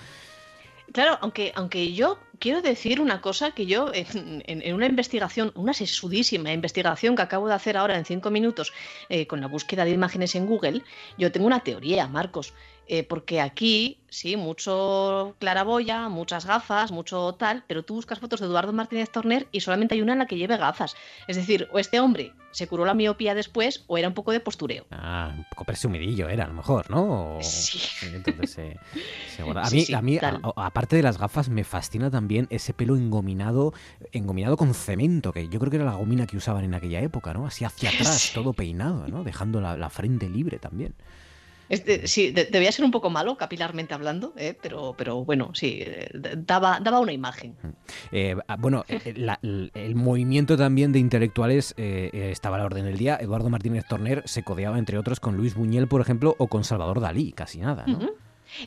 Claro, 0.93 1.17
aunque, 1.23 1.53
aunque 1.55 1.93
yo 1.95 2.19
quiero 2.39 2.61
decir 2.61 3.01
una 3.01 3.21
cosa 3.23 3.53
que 3.53 3.65
yo 3.67 3.91
en, 3.95 4.07
en- 4.47 4.63
en 4.63 4.75
una 4.75 4.87
investigación, 4.87 5.53
una 5.55 5.73
sesudísima 5.73 6.53
investigación 6.53 7.17
que 7.17 7.23
acabo 7.23 7.49
de 7.49 7.55
hacer 7.55 7.77
ahora 7.77 7.97
en 7.97 8.05
cinco 8.05 8.31
minutos 8.31 8.73
eh, 9.09 9.27
con 9.27 9.41
la 9.41 9.47
búsqueda 9.49 9.85
de 9.85 9.93
imágenes 9.93 10.35
en 10.35 10.47
Google, 10.47 10.83
yo 11.17 11.33
tengo 11.33 11.47
una 11.47 11.61
teoría, 11.61 12.09
Marcos, 12.09 12.53
eh, 12.95 13.05
porque 13.05 13.41
aquí 13.41 13.97
sí, 14.11 14.37
mucho 14.37 15.35
claraboya, 15.39 16.11
muchas 16.11 16.45
gafas, 16.45 16.93
mucho 16.93 17.33
tal, 17.39 17.65
pero 17.67 17.83
tú 17.83 17.95
buscas 17.95 18.19
fotos 18.19 18.41
de 18.41 18.47
Eduardo 18.47 18.75
Martínez 18.75 19.09
Torner 19.11 19.49
y 19.51 19.61
solamente 19.61 19.95
hay 19.95 20.03
una 20.03 20.13
en 20.13 20.19
la 20.19 20.27
que 20.27 20.37
lleve 20.37 20.59
gafas. 20.59 20.95
Es 21.27 21.37
decir, 21.37 21.69
o 21.73 21.79
este 21.79 22.01
hombre 22.01 22.35
se 22.51 22.67
curó 22.67 22.85
la 22.85 22.93
miopía 22.93 23.35
después 23.35 23.85
o 23.87 23.97
era 23.97 24.09
un 24.09 24.13
poco 24.13 24.31
de 24.31 24.41
postureo. 24.41 24.85
Ah, 24.91 25.33
un 25.35 25.45
poco 25.49 25.65
presumidillo 25.65 26.29
era, 26.29 26.45
a 26.45 26.49
lo 26.49 26.53
mejor, 26.53 26.91
¿no? 26.91 27.39
O- 27.39 27.43
Sí. 27.43 27.81
Entonces. 28.13 28.77
A 29.41 29.71
mí, 29.71 29.81
sí, 29.87 29.95
a 29.95 30.03
mí 30.03 30.19
a- 30.19 30.41
aparte 30.57 30.97
de 30.97 31.03
las 31.03 31.17
gafas, 31.17 31.49
me 31.49 31.65
fascina 31.65 32.11
también 32.11 32.47
ese 32.51 32.75
pelo 32.75 32.97
engominado, 32.97 33.73
engominado 34.13 34.59
con 34.59 34.75
cemento, 34.75 35.33
que 35.33 35.49
yo 35.49 35.59
creo 35.61 35.71
que 35.71 35.77
era 35.77 35.87
la 35.87 35.95
gomina 35.95 36.27
que 36.27 36.37
usaban 36.37 36.65
en 36.65 36.75
aquella 36.75 37.01
época, 37.01 37.33
¿no? 37.33 37.47
Así 37.47 37.65
hacia 37.65 37.89
atrás, 38.13 38.21
Sí. 38.21 38.35
todo 38.35 38.53
peinado, 38.53 39.09
¿no? 39.09 39.25
Dejando 39.25 39.63
la, 39.63 39.79
la 39.79 39.89
frente 39.89 40.29
libre 40.29 40.59
también. 40.59 40.95
Este, 41.73 42.07
sí, 42.07 42.33
de- 42.33 42.45
debía 42.45 42.71
ser 42.71 42.85
un 42.85 42.91
poco 42.91 43.09
malo, 43.09 43.39
capilarmente 43.39 43.95
hablando, 43.95 44.35
¿eh? 44.37 44.55
pero, 44.61 44.95
pero 44.97 45.25
bueno, 45.25 45.53
sí, 45.55 45.79
eh, 45.81 46.11
daba, 46.37 46.81
daba 46.81 47.01
una 47.01 47.13
imagen. 47.15 47.57
Eh, 48.13 48.37
ah, 48.47 48.57
bueno, 48.59 48.85
eh, 48.89 49.15
la- 49.17 49.39
el, 49.43 49.95
movimiento 49.95 50.59
también 50.59 50.93
de 50.93 50.99
intelectuales 50.99 51.73
eh, 51.79 52.11
eh, 52.13 52.31
estaba 52.31 52.57
a 52.57 52.59
la 52.59 52.67
orden 52.67 52.85
del 52.85 52.99
día. 52.99 53.17
Eduardo 53.19 53.49
Martínez 53.49 53.87
Torner 53.89 54.23
se 54.27 54.43
codeaba, 54.43 54.79
entre 54.79 54.99
otros, 54.99 55.19
con 55.19 55.39
Luis 55.39 55.55
Buñuel, 55.55 55.89
por 55.89 56.03
ejemplo, 56.03 56.35
o 56.39 56.47
con 56.49 56.63
Salvador 56.63 57.01
Dalí, 57.01 57.33
casi 57.33 57.61
nada, 57.61 57.85
¿no? 57.87 58.11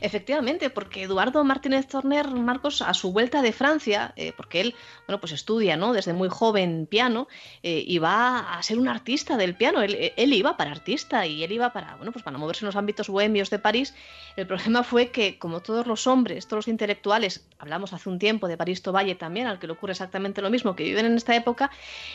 Efectivamente, 0.00 0.70
porque 0.70 1.02
Eduardo 1.02 1.42
Martínez 1.44 1.86
Torner, 1.86 2.28
Marcos, 2.30 2.82
a 2.82 2.94
su 2.94 3.12
vuelta 3.12 3.42
de 3.42 3.52
Francia, 3.52 4.12
eh, 4.16 4.32
porque 4.36 4.60
él, 4.60 4.74
bueno, 5.06 5.20
pues 5.20 5.32
estudia, 5.32 5.76
¿no? 5.76 5.92
Desde 5.92 6.12
muy 6.12 6.28
joven 6.28 6.86
piano 6.90 7.28
eh, 7.62 7.84
y 7.86 7.98
va 7.98 8.54
a 8.54 8.62
ser 8.62 8.78
un 8.78 8.88
artista 8.88 9.36
del 9.36 9.54
piano. 9.54 9.82
Él, 9.82 10.12
él 10.16 10.32
iba 10.32 10.56
para 10.56 10.70
artista 10.70 11.26
y 11.26 11.42
él 11.44 11.52
iba 11.52 11.72
para, 11.72 11.96
bueno, 11.96 12.12
pues 12.12 12.24
para 12.24 12.38
moverse 12.38 12.64
en 12.64 12.66
los 12.66 12.76
ámbitos 12.76 13.08
bohemios 13.08 13.50
de 13.50 13.58
París. 13.58 13.94
El 14.36 14.46
problema 14.46 14.82
fue 14.82 15.10
que, 15.10 15.38
como 15.38 15.60
todos 15.60 15.86
los 15.86 16.06
hombres, 16.06 16.46
todos 16.46 16.58
los 16.66 16.68
intelectuales, 16.68 17.46
hablamos 17.58 17.92
hace 17.92 18.08
un 18.08 18.18
tiempo 18.18 18.48
de 18.48 18.56
París 18.56 18.82
Valle 18.86 19.14
también, 19.14 19.46
al 19.46 19.58
que 19.58 19.66
le 19.66 19.72
ocurre 19.72 19.92
exactamente 19.92 20.40
lo 20.42 20.50
mismo, 20.50 20.76
que 20.76 20.84
viven 20.84 21.06
en 21.06 21.16
esta 21.16 21.34
época, 21.34 21.70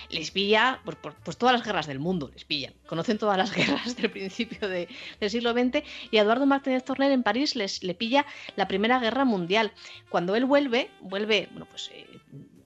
les 0.09 0.31
pilla, 0.31 0.79
pues, 1.23 1.37
todas 1.37 1.53
las 1.53 1.65
guerras 1.65 1.87
del 1.87 1.99
mundo, 1.99 2.29
les 2.33 2.45
pillan. 2.45 2.73
Conocen 2.87 3.17
todas 3.17 3.37
las 3.37 3.51
guerras 3.55 3.95
del 3.95 4.09
principio 4.09 4.67
de- 4.69 4.87
del 5.19 5.29
siglo 5.29 5.51
XX 5.53 5.83
y 6.11 6.17
Eduardo 6.17 6.45
Martínez 6.45 6.83
Torner 6.83 7.11
en 7.11 7.23
París 7.23 7.55
le 7.81 7.93
pilla 7.93 8.25
la 8.55 8.67
Primera 8.67 8.99
Guerra 8.99 9.25
Mundial. 9.25 9.71
Cuando 10.09 10.35
él 10.35 10.45
vuelve, 10.45 10.89
vuelve, 11.01 11.47
bueno, 11.51 11.67
pues 11.69 11.91
eh, 11.93 12.07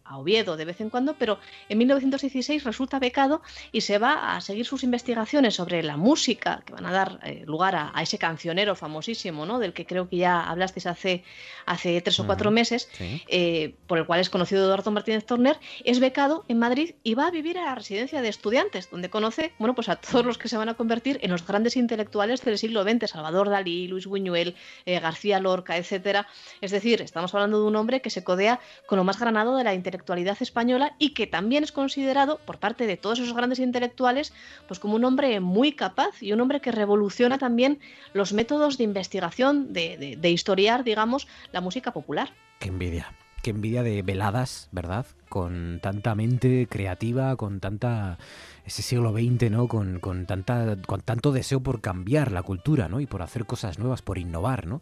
a 0.05 0.17
Oviedo 0.17 0.55
de 0.55 0.65
vez 0.65 0.81
en 0.81 0.89
cuando, 0.89 1.15
pero 1.15 1.39
en 1.67 1.77
1916 1.77 2.63
resulta 2.63 2.99
becado 2.99 3.41
y 3.71 3.81
se 3.81 3.97
va 3.97 4.35
a 4.35 4.41
seguir 4.41 4.65
sus 4.65 4.83
investigaciones 4.83 5.55
sobre 5.55 5.83
la 5.83 5.97
música 5.97 6.63
que 6.65 6.73
van 6.73 6.85
a 6.85 6.91
dar 6.91 7.19
eh, 7.23 7.43
lugar 7.45 7.75
a, 7.75 7.91
a 7.93 8.03
ese 8.03 8.17
cancionero 8.17 8.75
famosísimo, 8.75 9.45
¿no? 9.45 9.59
Del 9.59 9.73
que 9.73 9.85
creo 9.85 10.07
que 10.07 10.17
ya 10.17 10.49
hablasteis 10.49 10.85
hace, 10.85 11.23
hace 11.65 11.99
tres 12.01 12.19
o 12.19 12.25
cuatro 12.25 12.51
meses, 12.51 12.89
sí. 12.93 13.21
eh, 13.27 13.75
por 13.87 13.97
el 13.97 14.05
cual 14.05 14.19
es 14.19 14.29
conocido 14.29 14.63
Eduardo 14.65 14.91
Martínez 14.91 15.25
Torner, 15.25 15.59
es 15.83 15.99
becado 15.99 16.45
en 16.47 16.59
Madrid 16.59 16.95
y 17.03 17.15
va 17.15 17.27
a 17.27 17.31
vivir 17.31 17.57
a 17.57 17.65
la 17.65 17.75
residencia 17.75 18.21
de 18.21 18.29
estudiantes, 18.29 18.89
donde 18.89 19.09
conoce, 19.09 19.53
bueno, 19.59 19.75
pues 19.75 19.89
a 19.89 19.95
todos 19.95 20.25
los 20.25 20.37
que 20.37 20.47
se 20.47 20.57
van 20.57 20.69
a 20.69 20.75
convertir 20.75 21.19
en 21.21 21.31
los 21.31 21.45
grandes 21.45 21.75
intelectuales 21.77 22.43
del 22.43 22.57
siglo 22.57 22.83
XX, 22.83 23.09
Salvador 23.09 23.49
Dalí, 23.49 23.87
Luis 23.87 24.05
Buñuel, 24.05 24.55
eh, 24.85 24.99
García 24.99 25.39
Lorca, 25.39 25.77
etcétera. 25.77 26.27
Es 26.61 26.71
decir, 26.71 27.01
estamos 27.01 27.33
hablando 27.33 27.59
de 27.59 27.67
un 27.67 27.75
hombre 27.75 28.01
que 28.01 28.09
se 28.09 28.23
codea 28.23 28.59
con 28.85 28.97
lo 28.97 29.03
más 29.03 29.19
granado 29.19 29.57
de 29.57 29.63
la 29.63 29.73
intelectualidad 29.95 30.37
española 30.41 30.93
y 30.99 31.13
que 31.13 31.25
también 31.25 31.63
es 31.63 31.71
considerado 31.71 32.39
por 32.45 32.59
parte 32.59 32.85
de 32.85 32.97
todos 32.97 33.19
esos 33.19 33.33
grandes 33.35 33.59
intelectuales 33.59 34.33
pues 34.67 34.79
como 34.79 34.95
un 34.95 35.05
hombre 35.05 35.39
muy 35.39 35.71
capaz 35.71 36.21
y 36.21 36.33
un 36.33 36.41
hombre 36.41 36.59
que 36.59 36.71
revoluciona 36.71 37.37
también 37.37 37.79
los 38.13 38.33
métodos 38.33 38.77
de 38.77 38.83
investigación, 38.83 39.71
de, 39.71 40.17
de- 40.19 40.29
historiar, 40.35 40.83
digamos, 40.83 41.27
la 41.53 41.61
música 41.61 41.93
popular. 41.93 42.29
Qué 42.59 42.67
envidia. 42.67 43.13
Qué 43.41 43.51
envidia 43.51 43.83
de 43.83 44.01
veladas, 44.01 44.67
¿verdad? 44.71 45.05
Con 45.29 45.79
tanta 45.81 46.13
mente 46.15 46.67
creativa, 46.67 47.35
con 47.35 47.59
tanta. 47.59 48.17
ese 48.65 48.81
siglo 48.81 49.13
XX, 49.13 49.51
¿no? 49.51 49.67
Con, 49.67 49.99
con, 49.99 50.25
tanta, 50.25 50.75
con 50.85 51.01
tanto 51.01 51.31
deseo 51.31 51.59
por 51.61 51.79
cambiar 51.79 52.31
la 52.31 52.41
cultura, 52.41 52.89
¿no? 52.89 52.99
Y 52.99 53.05
por 53.05 53.21
hacer 53.21 53.45
cosas 53.45 53.77
nuevas, 53.77 54.01
por 54.01 54.17
innovar, 54.17 54.65
¿no? 54.65 54.81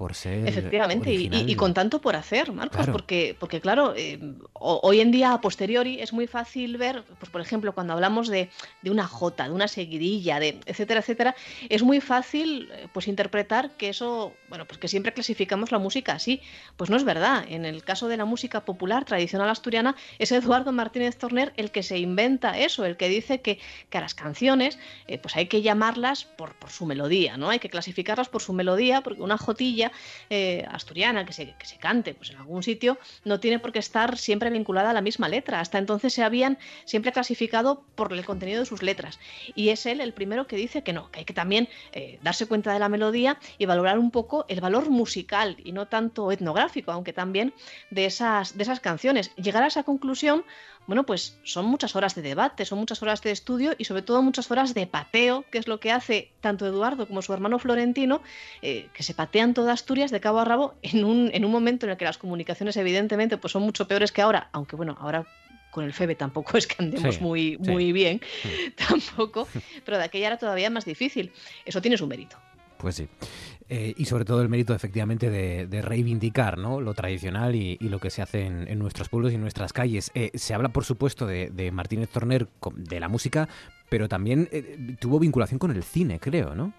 Por 0.00 0.14
ser. 0.14 0.48
Efectivamente, 0.48 1.12
y, 1.12 1.54
con 1.56 1.74
tanto 1.74 2.00
por 2.00 2.16
hacer, 2.16 2.52
Marcos, 2.52 2.78
Claro. 2.78 2.92
porque, 2.92 3.36
porque 3.38 3.60
claro, 3.60 3.92
eh, 3.94 4.18
ho- 4.54 4.80
hoy 4.82 5.00
en 5.00 5.10
día 5.10 5.34
a 5.34 5.42
posteriori 5.42 6.00
es 6.00 6.14
muy 6.14 6.26
fácil 6.26 6.78
ver, 6.78 7.04
pues 7.18 7.30
por 7.30 7.42
ejemplo, 7.42 7.74
cuando 7.74 7.92
hablamos 7.92 8.28
de, 8.28 8.48
de 8.80 8.90
una 8.90 9.06
jota, 9.06 9.44
de 9.44 9.50
una 9.50 9.68
seguidilla, 9.68 10.40
de 10.40 10.58
etcétera, 10.64 11.00
etcétera, 11.00 11.36
es 11.68 11.82
muy 11.82 12.00
fácil 12.00 12.70
eh, 12.72 12.88
pues 12.94 13.08
interpretar 13.08 13.72
que 13.76 13.90
eso, 13.90 14.32
bueno, 14.48 14.64
pues 14.64 14.78
que 14.78 14.88
siempre 14.88 15.12
clasificamos 15.12 15.70
la 15.70 15.78
música 15.78 16.14
así. 16.14 16.40
Pues 16.78 16.88
no 16.88 16.96
es 16.96 17.04
verdad. 17.04 17.44
En 17.50 17.66
el 17.66 17.84
caso 17.84 18.08
de 18.08 18.16
la 18.16 18.24
música 18.24 18.64
popular 18.64 19.04
tradicional 19.04 19.50
asturiana, 19.50 19.96
es 20.18 20.32
Eduardo 20.32 20.72
Martínez 20.72 21.18
Torner 21.18 21.52
el 21.58 21.70
que 21.72 21.82
se 21.82 21.98
inventa 21.98 22.58
eso, 22.58 22.86
el 22.86 22.96
que 22.96 23.10
dice 23.10 23.42
que, 23.42 23.58
que 23.90 23.98
a 23.98 24.00
las 24.00 24.14
canciones 24.14 24.78
eh, 25.08 25.18
pues 25.18 25.36
hay 25.36 25.44
que 25.44 25.60
llamarlas 25.60 26.24
por, 26.24 26.54
por 26.54 26.70
su 26.70 26.86
melodía, 26.86 27.36
¿no? 27.36 27.50
Hay 27.50 27.58
que 27.58 27.68
clasificarlas 27.68 28.30
por 28.30 28.40
su 28.40 28.54
melodía, 28.54 29.02
porque 29.02 29.20
una 29.20 29.36
jotilla 29.36 29.89
eh, 30.28 30.64
asturiana 30.70 31.24
que 31.24 31.32
se, 31.32 31.54
que 31.54 31.66
se 31.66 31.76
cante 31.78 32.14
pues 32.14 32.30
en 32.30 32.36
algún 32.36 32.62
sitio 32.62 32.98
no 33.24 33.40
tiene 33.40 33.58
por 33.58 33.72
qué 33.72 33.78
estar 33.78 34.16
siempre 34.18 34.50
vinculada 34.50 34.90
a 34.90 34.92
la 34.92 35.00
misma 35.00 35.28
letra. 35.28 35.60
Hasta 35.60 35.78
entonces 35.78 36.12
se 36.12 36.22
habían 36.22 36.58
siempre 36.84 37.12
clasificado 37.12 37.84
por 37.94 38.12
el 38.12 38.24
contenido 38.24 38.60
de 38.60 38.66
sus 38.66 38.82
letras. 38.82 39.18
Y 39.54 39.70
es 39.70 39.86
él 39.86 40.00
el 40.00 40.12
primero 40.12 40.46
que 40.46 40.56
dice 40.56 40.82
que 40.82 40.92
no, 40.92 41.10
que 41.10 41.20
hay 41.20 41.24
que 41.24 41.34
también 41.34 41.68
eh, 41.92 42.18
darse 42.22 42.46
cuenta 42.46 42.72
de 42.72 42.78
la 42.78 42.88
melodía 42.88 43.38
y 43.58 43.66
valorar 43.66 43.98
un 43.98 44.10
poco 44.10 44.44
el 44.48 44.60
valor 44.60 44.90
musical 44.90 45.56
y 45.64 45.72
no 45.72 45.86
tanto 45.88 46.32
etnográfico, 46.32 46.92
aunque 46.92 47.12
también 47.12 47.54
de 47.90 48.06
esas, 48.06 48.56
de 48.56 48.62
esas 48.62 48.80
canciones. 48.80 49.34
Llegar 49.36 49.62
a 49.62 49.66
esa 49.66 49.82
conclusión, 49.82 50.44
bueno, 50.86 51.04
pues 51.04 51.38
son 51.44 51.66
muchas 51.66 51.94
horas 51.94 52.14
de 52.14 52.22
debate, 52.22 52.64
son 52.64 52.78
muchas 52.78 53.02
horas 53.02 53.22
de 53.22 53.30
estudio 53.30 53.74
y 53.78 53.84
sobre 53.84 54.02
todo 54.02 54.22
muchas 54.22 54.50
horas 54.50 54.74
de 54.74 54.86
pateo, 54.86 55.44
que 55.50 55.58
es 55.58 55.68
lo 55.68 55.78
que 55.78 55.92
hace 55.92 56.32
tanto 56.40 56.66
Eduardo 56.66 57.06
como 57.06 57.22
su 57.22 57.32
hermano 57.32 57.58
Florentino, 57.58 58.22
eh, 58.62 58.88
que 58.92 59.02
se 59.02 59.14
patean 59.14 59.54
toda 59.54 59.72
Asturias 59.72 60.10
de 60.10 60.20
cabo 60.20 60.40
a 60.40 60.44
rabo 60.44 60.74
en 60.82 61.04
un, 61.04 61.30
en 61.32 61.44
un 61.44 61.52
momento 61.52 61.86
en 61.86 61.92
el 61.92 61.96
que 61.96 62.04
las 62.04 62.18
comunicaciones 62.18 62.76
evidentemente 62.76 63.36
pues 63.36 63.52
son 63.52 63.62
mucho 63.62 63.86
peores 63.86 64.10
que 64.10 64.22
ahora, 64.22 64.48
aunque 64.52 64.74
bueno, 64.76 64.96
ahora 65.00 65.26
con 65.70 65.84
el 65.84 65.92
Febe 65.92 66.14
tampoco 66.14 66.56
es 66.58 66.66
que 66.66 66.76
andemos 66.78 67.20
muy, 67.20 67.56
muy 67.58 67.92
bien, 67.92 68.20
tampoco, 68.88 69.48
pero 69.84 69.98
de 69.98 70.04
aquella 70.04 70.28
era 70.28 70.38
todavía 70.38 70.70
más 70.70 70.84
difícil. 70.84 71.32
Eso 71.64 71.80
tiene 71.80 71.96
su 71.96 72.06
mérito. 72.06 72.36
Pues 72.80 72.96
sí. 72.96 73.08
Eh, 73.68 73.94
y 73.96 74.06
sobre 74.06 74.24
todo 74.24 74.42
el 74.42 74.48
mérito 74.48 74.74
efectivamente 74.74 75.30
de, 75.30 75.82
reivindicar 75.82 76.58
¿no? 76.58 76.80
lo 76.80 76.92
tradicional 76.94 77.54
y, 77.54 77.76
lo 77.78 78.00
que 78.00 78.10
se 78.10 78.22
hace 78.22 78.46
en, 78.46 78.78
nuestros 78.78 79.08
pueblos 79.08 79.32
y 79.32 79.36
en 79.36 79.42
nuestras 79.42 79.72
calles. 79.72 80.10
Eh, 80.14 80.32
se 80.34 80.54
habla, 80.54 80.70
por 80.70 80.84
supuesto, 80.84 81.26
de, 81.26 81.70
Martínez 81.72 82.08
Torner, 82.08 82.48
de 82.74 83.00
la 83.00 83.08
música, 83.08 83.48
pero 83.88 84.08
también 84.08 84.48
eh, 84.50 84.96
tuvo 84.98 85.20
vinculación 85.20 85.58
con 85.58 85.70
el 85.70 85.84
cine, 85.84 86.18
creo, 86.18 86.54
¿no? 86.54 86.72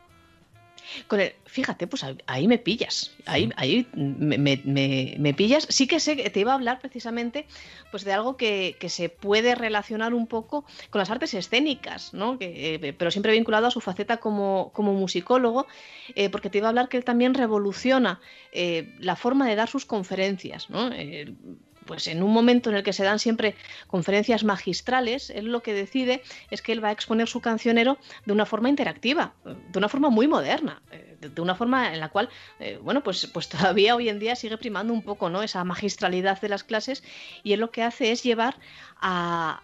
Con 1.08 1.20
el, 1.20 1.34
fíjate, 1.46 1.88
pues 1.88 2.06
ahí 2.28 2.48
me 2.48 2.58
pillas, 2.58 3.12
ahí, 3.26 3.50
ahí 3.56 3.88
me, 3.94 5.34
pillas. 5.34 5.68
Sí 5.70 5.88
que 5.88 6.00
sé 6.00 6.16
que 6.16 6.30
te 6.30 6.40
iba 6.40 6.52
a 6.52 6.56
hablar 6.56 6.80
precisamente 6.80 7.46
pues 7.92 8.04
de 8.04 8.14
algo 8.14 8.38
que, 8.38 8.76
se 8.88 9.10
puede 9.10 9.56
relacionar 9.56 10.14
un 10.14 10.28
poco 10.28 10.66
con 10.90 11.00
las 11.00 11.10
artes 11.10 11.34
escénicas, 11.34 12.14
¿no? 12.14 12.38
Eh, 12.40 12.94
pero 12.98 13.12
siempre 13.12 13.32
vinculado 13.34 13.68
a 13.68 13.72
su 13.72 13.82
faceta 13.82 14.18
como, 14.18 14.72
como 14.74 14.94
musicólogo, 14.94 15.68
eh, 16.16 16.30
porque 16.30 16.50
te 16.50 16.58
iba 16.58 16.68
a 16.68 16.70
hablar 16.70 16.90
que 16.90 16.98
él 16.98 17.04
también 17.04 17.34
revoluciona 17.34 18.20
eh, 18.52 18.96
la 19.00 19.16
forma 19.16 19.48
de 19.48 19.56
dar 19.56 19.70
sus 19.70 19.86
conferencias, 19.86 20.70
¿no? 20.70 20.90
Pues 21.92 22.08
en 22.08 22.24
un 22.24 22.32
momento 22.32 22.70
en 22.70 22.78
el 22.78 22.84
que 22.84 22.94
se 22.94 23.04
dan 23.04 23.20
siempre 23.20 23.54
conferencias 23.88 24.46
magistrales, 24.46 25.30
él 25.30 25.48
lo 25.48 25.62
que 25.62 25.74
decide 25.74 26.24
es 26.50 26.62
que 26.62 26.72
él 26.72 26.82
va 26.82 26.88
a 26.88 26.94
exponer 26.94 27.28
su 27.28 27.42
cancionero 27.42 27.98
de 28.26 28.32
una 28.32 28.46
forma 28.46 28.70
interactiva, 28.70 29.34
de 29.44 29.78
una 29.78 29.90
forma 29.90 30.10
muy 30.10 30.26
moderna, 30.26 30.82
eh, 30.90 31.18
de 31.20 31.42
una 31.42 31.54
forma 31.54 31.94
en 31.94 32.00
la 32.00 32.08
cual, 32.08 32.30
eh, 32.62 32.80
bueno, 32.82 33.04
pues, 33.04 33.28
pues 33.28 33.50
todavía 33.50 33.98
hoy 33.98 34.08
en 34.08 34.20
día 34.20 34.38
sigue 34.38 34.58
primando 34.58 34.94
un 34.94 35.02
poco 35.02 35.30
¿no? 35.30 35.44
esa 35.44 35.66
magistralidad 35.66 36.40
de 36.40 36.48
las 36.48 36.64
clases 36.64 37.04
y 37.44 37.52
él 37.52 37.60
lo 37.60 37.72
que 37.72 37.84
hace 37.84 38.14
es 38.14 38.24
llevar 38.24 38.56
a, 39.02 39.62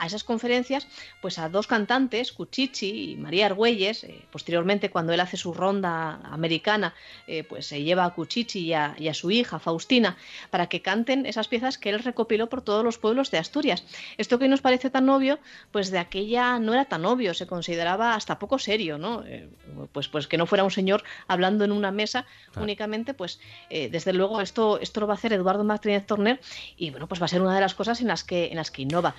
a 0.00 0.06
esas 0.06 0.24
conferencias 0.24 0.88
pues 1.20 1.38
a 1.38 1.48
dos 1.48 1.66
cantantes, 1.66 2.32
Cuchichi 2.32 3.12
y 3.12 3.16
María 3.16 3.46
Argüelles. 3.46 4.04
Eh, 4.04 4.22
posteriormente, 4.32 4.90
cuando 4.90 5.12
él 5.12 5.20
hace 5.20 5.36
su 5.36 5.52
ronda 5.52 6.20
americana, 6.24 6.94
eh, 7.26 7.44
pues 7.44 7.66
se 7.66 7.82
lleva 7.82 8.04
a 8.06 8.14
Cuchichi 8.14 8.60
y 8.60 8.74
a, 8.74 9.14
su 9.14 9.30
hija, 9.30 9.58
Faustina, 9.58 10.16
para 10.50 10.68
que 10.68 10.80
canten 10.80 11.26
esas 11.26 11.48
piezas 11.48 11.76
que 11.76 11.90
él 11.90 11.98
recopiló 11.98 12.48
por 12.48 12.62
todos 12.62 12.82
los 12.82 12.98
pueblos 12.98 13.30
de 13.30 13.38
Asturias. 13.38 13.84
Esto 14.16 14.38
que 14.38 14.44
hoy 14.44 14.50
nos 14.50 14.62
parece 14.62 14.88
tan 14.88 15.08
obvio, 15.08 15.38
pues 15.70 15.90
de 15.90 15.98
aquella 15.98 16.58
no 16.58 16.72
era 16.72 16.86
tan 16.86 17.04
obvio, 17.04 17.34
se 17.34 17.46
consideraba 17.46 18.14
hasta 18.14 18.38
poco 18.38 18.58
serio, 18.58 18.96
¿no? 18.96 19.22
Eh, 19.26 19.50
pues, 19.92 20.08
pues 20.08 20.26
que 20.26 20.38
no 20.38 20.46
fuera 20.46 20.64
un 20.64 20.70
señor 20.70 21.04
hablando 21.28 21.64
en 21.64 21.72
una 21.72 21.90
mesa 21.90 22.24
únicamente, 22.56 23.14
pues 23.14 23.40
desde 23.68 24.12
luego 24.12 24.40
esto, 24.40 24.80
esto 24.80 25.00
lo 25.00 25.06
va 25.06 25.14
a 25.14 25.16
hacer 25.16 25.32
Eduardo 25.32 25.64
Martínez 25.64 26.06
Torner 26.06 26.40
y 26.76 26.90
bueno, 26.90 27.06
pues 27.06 27.20
va 27.20 27.26
a 27.26 27.28
ser 27.28 27.42
una 27.42 27.54
de 27.54 27.60
las 27.60 27.74
cosas 27.74 28.00
en 28.00 28.08
las 28.08 28.24
que, 28.24 28.46
en 28.46 28.56
las 28.56 28.70
que 28.70 28.82
innova. 28.82 29.14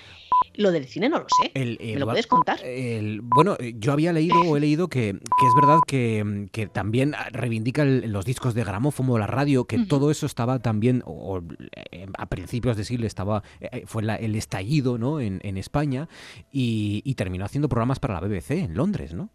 Lo 0.56 0.72
del 0.72 0.86
cine 0.86 1.10
no 1.10 1.20
lo 1.20 1.28
sé. 1.41 1.52
¿Me 1.56 1.99
lo 1.99 2.06
puedes 2.06 2.28
contar? 2.28 2.60
bueno, 3.22 3.58
yo 3.60 3.93
había 3.93 4.14
leído 4.14 4.39
o 4.41 4.58
he 4.58 4.60
leído 4.60 4.88
que, 4.88 5.10
es 5.10 5.56
verdad 5.56 5.80
que, 5.88 6.70
también 6.72 7.16
reivindica 7.32 7.86
los 7.86 8.26
discos 8.26 8.54
de 8.54 8.64
gramófono, 8.64 9.18
la 9.18 9.28
radio, 9.28 9.66
que 9.66 9.80
todo 9.86 10.12
eso 10.12 10.26
estaba 10.26 10.60
también, 10.60 11.04
o, 11.06 11.41
eh, 11.91 12.08
a 12.18 12.26
principios 12.28 12.78
de 12.78 12.84
siglo 12.84 13.08
estaba, 13.08 13.43
eh, 13.60 13.84
fue 13.86 14.04
el 14.04 14.36
estallido 14.36 14.97
¿no? 14.97 15.20
en, 15.20 15.41
España 15.58 16.08
y, 16.52 17.14
terminó 17.16 17.45
haciendo 17.45 17.70
programas 17.70 17.99
para 17.99 18.16
la 18.16 18.22
BBC 18.22 18.52
en 18.52 18.74
Londres, 18.74 19.14
¿no? 19.14 19.30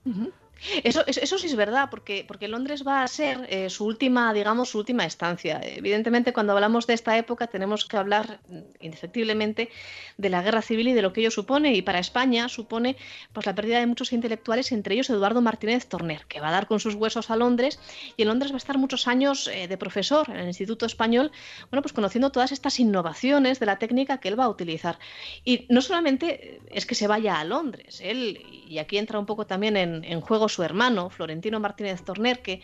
Eso, 0.83 1.05
eso, 1.07 1.39
sí 1.39 1.47
es 1.47 1.57
verdad, 1.57 1.89
porque, 1.91 2.25
porque 2.27 2.49
Londres 2.49 2.83
va 2.87 3.03
a 3.03 3.09
ser 3.09 3.47
eh, 3.51 3.69
su 3.69 3.85
última, 3.85 4.33
digamos, 4.33 4.71
su 4.71 4.79
última 4.79 5.05
estancia. 5.05 5.61
Evidentemente, 5.63 6.33
cuando 6.33 6.55
hablamos 6.55 6.87
de 6.87 6.95
esta 6.95 7.17
época, 7.17 7.47
tenemos 7.47 7.85
que 7.85 7.97
hablar 7.97 8.41
mm, 8.49 8.59
indefectiblemente 8.81 9.71
de 10.17 10.31
la 10.31 10.43
guerra 10.43 10.63
civil 10.63 10.89
y 10.89 10.93
de 10.93 11.03
lo 11.03 11.13
que 11.13 11.21
ello 11.21 11.31
supone. 11.31 11.75
Y 11.75 11.83
para 11.83 11.99
España 11.99 12.49
supone 12.49 12.97
pues, 13.33 13.47
la 13.47 13.55
pérdida 13.55 13.81
de 13.81 13.87
muchos 13.87 14.13
intelectuales, 14.13 14.73
entre 14.73 14.95
ellos 14.95 15.11
Eduardo 15.11 15.41
Martínez 15.43 15.87
Torner, 15.87 16.25
que 16.27 16.41
va 16.41 16.49
a 16.49 16.53
dar 16.53 16.67
con 16.67 16.81
sus 16.81 16.95
huesos 16.95 17.31
a 17.31 17.37
Londres. 17.37 17.79
Y 18.17 18.23
en 18.23 18.29
Londres 18.29 18.51
va 18.51 18.57
a 18.57 18.59
estar 18.59 18.79
muchos 18.79 19.07
años 19.09 19.49
eh, 19.49 19.69
de 19.69 19.77
profesor 19.77 20.29
en 20.31 20.37
el 20.37 20.47
Instituto 20.47 20.87
Español, 20.87 21.33
bueno, 21.71 21.83
pues 21.83 21.93
conociendo 21.93 22.31
todas 22.31 22.51
estas 22.51 22.81
innovaciones 22.81 23.61
de 23.61 23.67
la 23.67 23.79
técnica 23.79 24.19
que 24.19 24.29
él 24.29 24.41
va 24.41 24.45
a 24.45 24.49
utilizar. 24.49 24.99
Y 25.45 25.67
no 25.69 25.83
solamente 25.83 26.61
es 26.71 26.87
que 26.87 26.95
se 26.95 27.07
vaya 27.07 27.39
a 27.39 27.45
Londres, 27.45 28.01
él, 28.03 28.41
y 28.67 28.79
aquí 28.79 28.97
entra 28.99 29.19
un 29.19 29.27
poco 29.27 29.47
también 29.47 29.77
en 29.77 30.21
juego 30.21 30.46
su 30.49 30.63
hermano, 30.63 31.11
Florentino 31.11 31.61
Martínez 31.61 32.05
Torner, 32.05 32.43
que 32.43 32.63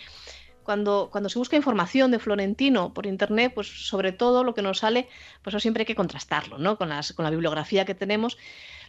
cuando, 0.63 1.09
cuando 1.11 1.29
se 1.29 1.39
busca 1.39 1.57
información 1.57 2.11
de 2.11 2.19
Florentino 2.19 2.95
por 2.95 3.07
internet, 3.07 3.53
pues 3.55 3.67
sobre 3.89 4.13
todo 4.13 4.45
lo 4.45 4.55
que 4.55 4.63
nos 4.63 4.79
sale, 4.79 5.09
pues 5.43 5.55
eso 5.55 5.61
siempre 5.61 5.83
hay 5.83 5.87
que 5.87 5.95
contrastarlo, 5.95 6.59
¿no? 6.59 6.77
Con, 6.77 6.89
las, 6.89 7.13
con 7.13 7.25
la 7.25 7.31
bibliografía 7.31 7.85
que 7.85 7.95
tenemos. 7.95 8.39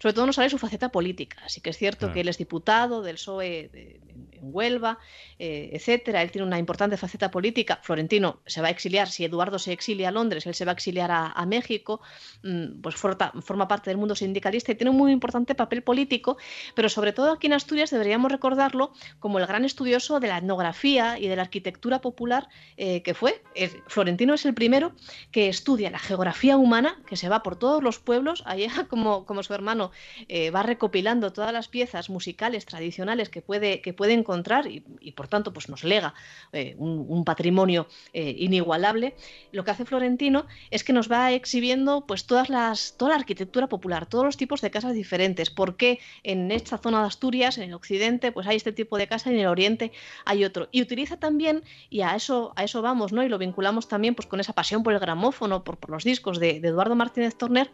Sobre 0.02 0.14
todo 0.14 0.26
nos 0.26 0.36
sale 0.36 0.50
su 0.50 0.58
faceta 0.58 0.90
política. 0.90 1.38
Así 1.46 1.62
que 1.62 1.70
es 1.70 1.78
cierto 1.78 2.12
que 2.12 2.22
él 2.22 2.28
es 2.28 2.38
diputado 2.38 3.02
del 3.02 3.16
PSOE 3.16 3.70
de, 3.72 4.02
en 4.34 4.50
Huelva, 4.54 5.00
eh, 5.40 5.70
etcétera. 5.72 6.22
Él 6.22 6.30
tiene 6.30 6.46
una 6.46 6.60
importante 6.60 6.98
faceta 6.98 7.32
política. 7.32 7.80
Florentino 7.82 8.42
se 8.46 8.62
va 8.62 8.68
a 8.68 8.72
exiliar, 8.72 9.08
si 9.08 9.24
Eduardo 9.24 9.60
se 9.60 9.72
exilia 9.72 10.10
a 10.10 10.12
Londres, 10.12 10.46
él 10.46 10.56
se 10.56 10.66
va 10.66 10.72
a 10.72 10.74
exiliar 10.74 11.10
a, 11.12 11.46
México, 11.46 12.02
mm, 12.44 12.82
pues 12.82 12.96
forma 12.96 13.68
parte 13.68 13.90
del 13.90 13.98
mundo 13.98 14.16
sindicalista 14.16 14.72
y 14.72 14.76
tiene 14.76 14.92
un 14.92 14.98
muy 14.98 15.12
importante 15.12 15.56
papel 15.56 15.84
político, 15.84 16.38
pero 16.76 16.90
sobre 16.90 17.14
todo 17.14 17.32
aquí 17.32 17.48
en 17.48 17.54
Asturias 17.54 17.90
deberíamos 17.90 18.32
recordarlo 18.32 18.92
como 19.20 19.40
el 19.40 19.46
gran 19.46 19.64
estudioso 19.64 20.20
de 20.20 20.28
la 20.28 20.40
etnografía 20.40 21.18
y 21.18 21.28
de 21.28 21.36
la 21.36 21.44
arquitectura 21.44 22.02
popular 22.02 22.50
eh, 22.76 23.02
que 23.04 23.14
fue. 23.14 23.42
Florentino 23.88 24.34
es 24.34 24.46
el 24.46 24.54
primero 24.54 24.94
que 25.32 25.48
estudia 25.48 25.90
la 25.90 26.00
geografía 26.00 26.43
humana, 26.52 27.00
que 27.08 27.16
se 27.16 27.30
va 27.30 27.42
por 27.42 27.56
todos 27.56 27.82
los 27.82 28.00
pueblos, 28.00 28.44
allá 28.46 28.86
como, 28.90 29.26
como 29.26 29.44
su 29.44 29.54
hermano 29.54 29.92
eh, 30.28 30.52
va 30.52 30.64
recopilando 30.64 31.32
todas 31.32 31.54
las 31.54 31.68
piezas 31.68 32.10
musicales 32.10 32.66
tradicionales 32.66 33.30
que 33.30 33.42
puede, 33.42 33.82
que 33.82 33.94
puede 33.94 34.14
encontrar 34.14 34.68
y, 34.68 34.82
por 35.12 35.28
tanto 35.28 35.54
pues 35.54 35.70
nos 35.70 35.84
lega 35.84 36.14
eh, 36.52 36.76
un, 36.78 37.24
patrimonio 37.24 37.88
eh, 38.12 38.36
inigualable, 38.38 39.16
lo 39.54 39.64
que 39.64 39.72
hace 39.72 39.86
Florentino 39.86 40.46
es 40.72 40.84
que 40.84 40.92
nos 40.92 41.10
va 41.10 41.32
exhibiendo 41.32 42.06
pues 42.06 42.26
todas 42.26 42.50
las, 42.50 42.98
toda 42.98 43.12
la 43.12 43.18
arquitectura 43.18 43.68
popular, 43.68 44.06
todos 44.06 44.26
los 44.26 44.36
tipos 44.36 44.60
de 44.60 44.72
casas 44.72 44.94
diferentes, 44.94 45.50
por 45.50 45.78
qué 45.78 46.00
en 46.24 46.52
esta 46.52 46.78
zona 46.78 47.00
de 47.00 47.08
Asturias, 47.08 47.58
en 47.58 47.64
el 47.64 47.74
occidente, 47.74 48.34
pues 48.34 48.46
hay 48.48 48.58
este 48.58 48.74
tipo 48.74 48.98
de 48.98 49.08
casa 49.08 49.32
y 49.32 49.36
en 49.36 49.42
el 49.42 49.48
oriente 49.48 49.94
hay 50.26 50.44
otro. 50.44 50.68
Y 50.72 50.82
utiliza 50.82 51.18
también, 51.18 51.64
y 51.90 52.02
a 52.02 52.16
eso, 52.16 52.52
a 52.58 52.64
eso 52.66 52.82
vamos, 52.82 53.14
¿no? 53.14 53.24
Y 53.24 53.30
lo 53.30 53.38
vinculamos 53.38 53.88
también 53.88 54.16
pues 54.16 54.28
con 54.28 54.40
esa 54.40 54.54
pasión 54.54 54.84
por 54.84 54.94
el 54.94 55.00
gramófono, 55.00 55.64
por 55.64 55.90
los 55.90 56.04
discos 56.04 56.33
de, 56.40 56.60
de 56.60 56.68
Eduardo 56.68 56.96
Martínez 56.96 57.36
Torner, 57.36 57.70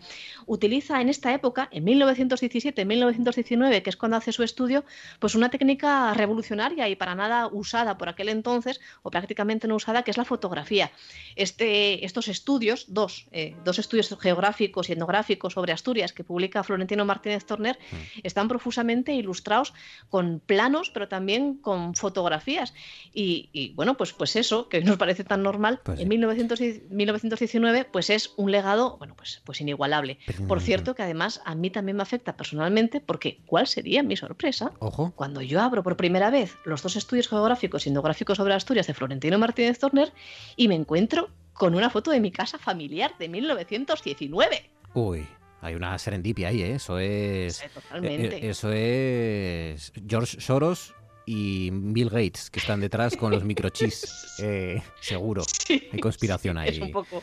utiliza 0.45 1.01
en 1.01 1.09
esta 1.09 1.33
época, 1.33 1.69
en 1.71 1.85
1917-1919, 1.85 3.81
que 3.81 3.89
es 3.89 3.97
cuando 3.97 4.17
hace 4.17 4.31
su 4.31 4.43
estudio, 4.43 4.83
pues 5.19 5.35
una 5.35 5.49
técnica 5.49 6.13
revolucionaria 6.13 6.89
y 6.89 6.95
para 6.95 7.15
nada 7.15 7.47
usada 7.47 7.97
por 7.97 8.09
aquel 8.09 8.29
entonces, 8.29 8.79
o 9.03 9.11
prácticamente 9.11 9.67
no 9.67 9.75
usada, 9.75 10.03
que 10.03 10.11
es 10.11 10.17
la 10.17 10.25
fotografía. 10.25 10.91
Este, 11.35 12.05
estos 12.05 12.27
estudios, 12.27 12.85
dos, 12.89 13.27
eh, 13.31 13.55
dos 13.63 13.79
estudios 13.79 14.15
geográficos 14.19 14.89
y 14.89 14.93
etnográficos 14.93 15.53
sobre 15.53 15.71
Asturias 15.71 16.13
que 16.13 16.23
publica 16.23 16.63
Florentino 16.63 17.05
Martínez 17.05 17.45
Torner, 17.45 17.77
mm. 17.91 18.19
están 18.23 18.47
profusamente 18.47 19.13
ilustrados 19.13 19.73
con 20.09 20.39
planos, 20.39 20.89
pero 20.89 21.07
también 21.07 21.55
con 21.55 21.95
fotografías. 21.95 22.73
Y, 23.13 23.73
bueno, 23.75 23.97
pues, 23.97 24.13
pues 24.13 24.35
eso, 24.35 24.69
que 24.69 24.81
nos 24.81 24.97
parece 24.97 25.23
tan 25.23 25.43
normal, 25.43 25.79
pues 25.83 25.99
en 25.99 26.07
1919, 26.07 27.85
pues 27.85 28.09
es 28.09 28.33
un 28.37 28.48
legado, 28.51 28.97
bueno, 28.97 29.15
pues, 29.15 29.41
pues 29.45 29.61
inigualable. 29.61 30.19
Por 30.47 30.61
cierto, 30.61 30.95
que 30.95 31.03
además 31.03 31.41
a 31.45 31.55
mí 31.55 31.69
también 31.69 31.97
me 31.97 32.03
afecta 32.03 32.35
personalmente, 32.35 33.01
porque 33.01 33.39
¿cuál 33.45 33.67
sería 33.67 34.03
mi 34.03 34.15
sorpresa? 34.15 34.71
Ojo. 34.79 35.13
Cuando 35.15 35.41
yo 35.41 35.61
abro 35.61 35.83
por 35.83 35.97
primera 35.97 36.29
vez 36.29 36.55
los 36.65 36.83
dos 36.83 36.95
estudios 36.95 37.27
geográficos 37.27 37.85
y 37.85 37.89
etnográficos 37.89 38.37
sobre 38.37 38.53
Asturias 38.53 38.87
de 38.87 38.93
Florentino 38.93 39.37
Martínez 39.37 39.79
Torner 39.79 40.11
y 40.55 40.67
me 40.67 40.75
encuentro 40.75 41.29
con 41.53 41.75
una 41.75 41.89
foto 41.89 42.11
de 42.11 42.19
mi 42.19 42.31
casa 42.31 42.57
familiar 42.57 43.13
de 43.19 43.29
1919. 43.29 44.69
Uy. 44.93 45.27
Hay 45.61 45.75
una 45.75 45.97
serendipia 45.97 46.47
ahí, 46.47 46.61
¿eh? 46.61 46.75
Eso 46.75 46.99
es. 46.99 47.61
totalmente. 47.73 48.37
Eh, 48.37 48.49
eso 48.49 48.71
es 48.71 49.91
George 50.07 50.39
Soros 50.39 50.93
y 51.25 51.69
Bill 51.71 52.09
Gates 52.09 52.49
que 52.49 52.59
están 52.59 52.79
detrás 52.79 53.15
con 53.15 53.31
los 53.31 53.43
microchips. 53.43 54.25
Eh, 54.41 54.81
seguro. 55.01 55.43
Hay 55.67 55.99
conspiración 55.99 56.57
ahí. 56.57 56.69
Es 56.69 56.79
un 56.79 56.91
poco. 56.91 57.21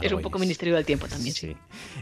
Es 0.00 0.12
un 0.12 0.22
poco 0.22 0.38
Ministerio 0.38 0.74
del 0.74 0.84
Tiempo 0.84 1.06
también, 1.06 1.34
sí. 1.34 1.56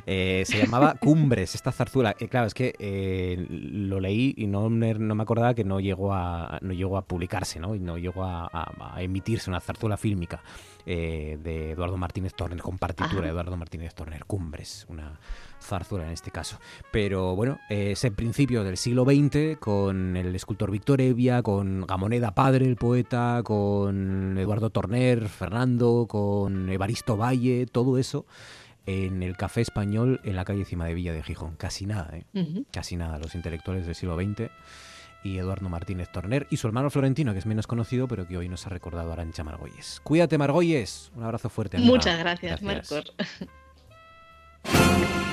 Eh, 0.06 0.44
se 0.46 0.58
llamaba 0.58 0.94
Cumbres, 0.94 1.54
esta 1.54 1.72
zarzuela. 1.72 2.14
Eh, 2.18 2.28
claro, 2.28 2.46
es 2.46 2.54
que 2.54 2.74
eh, 2.78 3.46
lo 3.48 4.00
leí 4.00 4.34
y 4.36 4.46
no, 4.46 4.68
no, 4.68 5.14
me 5.14 5.22
acordaba 5.22 5.54
que 5.54 5.64
no 5.64 5.80
llegó 5.80 6.12
a, 6.12 6.58
no 6.62 6.72
llegó 6.72 6.96
a 6.96 7.02
publicarse, 7.02 7.60
¿no? 7.60 7.74
Y 7.74 7.80
no 7.80 7.98
llegó 7.98 8.24
a, 8.24 8.48
a 8.52 9.02
emitirse 9.02 9.50
una 9.50 9.60
zarzuela 9.60 9.96
fílmica. 9.96 10.42
De 10.86 11.72
Eduardo 11.72 11.98
Martínez 11.98 12.32
Torner, 12.32 12.62
con 12.62 12.78
partitura 12.78 13.20
de 13.20 13.28
Eduardo 13.28 13.54
Martínez 13.58 13.94
Torner, 13.94 14.24
Cumbres, 14.24 14.86
una 14.88 15.20
zarzuela 15.60 16.06
en 16.06 16.12
este 16.12 16.30
caso. 16.30 16.58
Pero 16.90 17.34
bueno, 17.36 17.58
es 17.68 18.04
el 18.04 18.12
principio 18.12 18.64
del 18.64 18.76
siglo 18.76 19.04
XX, 19.04 19.58
con 19.58 20.16
el 20.16 20.34
escultor 20.34 20.70
Víctor 20.70 21.00
Evia, 21.00 21.42
con 21.42 21.86
Gamoneda 21.86 22.34
Padre, 22.34 22.66
el 22.66 22.76
poeta, 22.76 23.42
con 23.44 24.36
Eduardo 24.38 24.70
Torner, 24.70 25.28
Fernando, 25.28 26.06
con 26.08 26.68
Evaristo 26.70 27.16
Valle, 27.16 27.66
todo 27.66 27.98
eso. 27.98 28.26
en 28.88 29.22
el 29.22 29.36
Café 29.36 29.60
Español 29.60 30.20
en 30.24 30.34
la 30.34 30.46
calle 30.46 30.64
Cima 30.64 30.86
de 30.86 30.94
Villa 30.94 31.12
de 31.12 31.22
Gijón. 31.22 31.56
Casi 31.56 31.84
nada, 31.84 32.10
¿eh? 32.16 32.24
Casi 32.72 32.96
nada. 32.96 33.18
Los 33.18 33.34
intelectuales 33.34 33.84
del 33.84 33.94
siglo 33.94 34.16
XX 34.16 34.50
y 35.22 35.36
Eduardo 35.36 35.68
Martínez 35.68 36.10
Torner 36.10 36.46
y 36.48 36.56
su 36.56 36.68
hermano 36.68 36.88
Florentino, 36.88 37.32
que 37.32 37.38
es 37.38 37.44
menos 37.44 37.66
conocido, 37.66 38.08
pero 38.08 38.26
que 38.26 38.38
hoy 38.38 38.48
nos 38.48 38.66
ha 38.66 38.70
recordado 38.70 39.12
Arancha 39.12 39.44
Margolles. 39.44 40.00
Cuídate, 40.04 40.38
Margolles. 40.38 41.12
Un 41.14 41.24
abrazo 41.24 41.50
fuerte. 41.50 41.78
Muchas 41.78 42.18
gracias, 42.18 42.62
Marcos. 42.62 43.12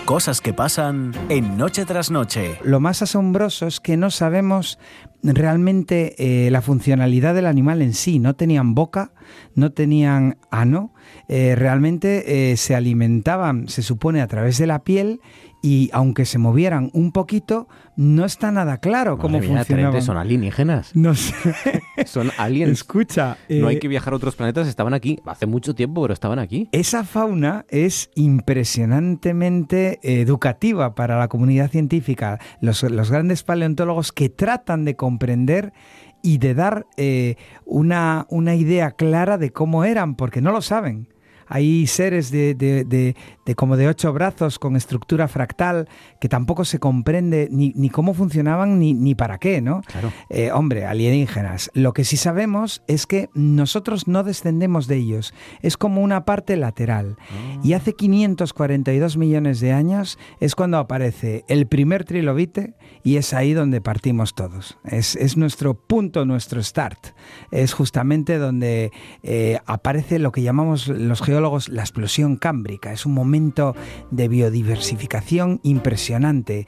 Cosas 0.05 0.39
que 0.39 0.53
pasan 0.53 1.13
en 1.29 1.57
Noche 1.57 1.83
tras 1.83 2.11
Noche. 2.11 2.59
Lo 2.63 2.79
más 2.79 3.01
asombroso 3.01 3.65
es 3.65 3.79
que 3.79 3.97
no 3.97 4.11
sabemos 4.11 4.77
realmente 5.23 6.15
eh, 6.19 6.51
la 6.51 6.61
funcionalidad 6.61 7.33
del 7.33 7.47
animal 7.47 7.81
en 7.81 7.93
sí. 7.95 8.19
No 8.19 8.35
tenían 8.35 8.75
boca, 8.75 9.13
no 9.55 9.71
tenían 9.71 10.37
ano, 10.51 10.93
eh, 11.27 11.55
realmente 11.55 12.51
eh, 12.51 12.57
se 12.57 12.75
alimentaban, 12.75 13.67
se 13.67 13.81
supone, 13.81 14.21
a 14.21 14.27
través 14.27 14.59
de 14.59 14.67
la 14.67 14.83
piel 14.83 15.21
y 15.65 15.89
aunque 15.93 16.25
se 16.25 16.37
movieran 16.37 16.91
un 16.93 17.11
poquito, 17.11 17.67
no 17.95 18.23
está 18.23 18.51
nada 18.51 18.77
claro 18.77 19.17
cómo 19.17 19.41
funcionaban. 19.41 19.99
¿Son 20.03 20.15
alienígenas? 20.15 20.95
No 20.95 21.15
sé. 21.15 21.33
son 22.05 22.29
aliens. 22.37 22.71
Escucha. 22.71 23.37
no 23.49 23.67
hay 23.67 23.79
que 23.79 23.87
viajar 23.87 24.13
a 24.13 24.17
otros 24.17 24.35
planetas, 24.35 24.67
estaban 24.67 24.93
aquí. 24.93 25.19
Hace 25.25 25.47
mucho 25.47 25.73
tiempo, 25.73 26.03
pero 26.03 26.13
estaban 26.13 26.37
aquí. 26.37 26.69
Esa 26.71 27.03
fauna 27.03 27.65
es 27.69 28.11
impresionantemente 28.13 29.97
educativa 30.03 30.93
para 30.93 31.17
la 31.17 31.29
comunidad 31.29 31.71
científica. 31.71 32.39
Los, 32.61 32.83
los 32.83 33.09
grandes 33.09 33.41
paleontólogos 33.41 34.11
que 34.11 34.29
tratan 34.29 34.85
de 34.85 34.95
comprender 34.95 35.73
y 36.21 36.37
de 36.37 36.53
dar 36.53 36.85
eh, 36.97 37.37
una, 37.65 38.27
una 38.29 38.53
idea 38.53 38.91
clara 38.91 39.39
de 39.39 39.51
cómo 39.51 39.83
eran, 39.83 40.13
porque 40.13 40.41
no 40.41 40.51
lo 40.51 40.61
saben. 40.61 41.07
Hay 41.47 41.85
seres 41.87 42.31
de, 42.31 42.55
de, 42.55 42.83
de, 42.83 43.15
de, 43.45 43.55
como 43.55 43.77
de 43.77 43.87
ocho 43.87 44.11
brazos 44.11 44.59
con 44.59 44.75
estructura 44.75 45.27
fractal 45.27 45.87
que 46.19 46.29
tampoco 46.29 46.65
se 46.65 46.79
comprende 46.79 47.47
ni, 47.51 47.71
ni 47.75 47.89
cómo 47.89 48.13
funcionaban 48.13 48.79
ni, 48.79 48.93
ni, 48.93 49.15
para 49.15 49.37
qué, 49.37 49.61
¿no? 49.61 49.81
Claro. 49.81 50.11
Eh, 50.29 50.51
hombre, 50.51 50.85
alienígenas. 50.85 51.69
Lo 51.73 51.93
que 51.93 52.03
sí 52.03 52.17
sabemos 52.17 52.81
es 52.87 53.05
que 53.05 53.29
nosotros 53.33 54.07
no 54.07 54.23
descendemos 54.23 54.87
de 54.87 54.97
ellos. 54.97 55.33
Es 55.61 55.77
como 55.77 56.01
una 56.01 56.25
parte 56.25 56.57
lateral. 56.57 57.17
Oh. 57.19 57.65
Y 57.65 57.73
hace 57.73 57.93
542 57.93 59.17
millones 59.17 59.59
de 59.59 59.71
años 59.71 60.17
es 60.39 60.55
cuando 60.55 60.77
aparece 60.77 61.45
el 61.47 61.67
primer 61.67 62.05
trilobite 62.05 62.73
y 63.03 63.17
es 63.17 63.33
ahí 63.33 63.53
donde 63.53 63.81
partimos 63.81 64.33
todos. 64.33 64.77
Es, 64.83 65.15
es 65.15 65.37
nuestro 65.37 65.75
punto, 65.75 66.25
nuestro 66.25 66.63
start. 66.63 67.09
Es 67.51 67.73
justamente 67.73 68.37
donde 68.37 68.91
eh, 69.23 69.59
aparece 69.65 70.17
lo 70.19 70.31
que 70.31 70.41
llamamos 70.41 70.87
los 70.87 71.21
geólogos 71.21 71.69
la 71.69 71.81
explosión 71.81 72.37
cámbrica. 72.37 72.91
Es 72.91 73.05
un 73.05 73.13
momento 73.13 73.34
de 74.11 74.27
biodiversificación 74.27 75.59
impresionante. 75.63 76.65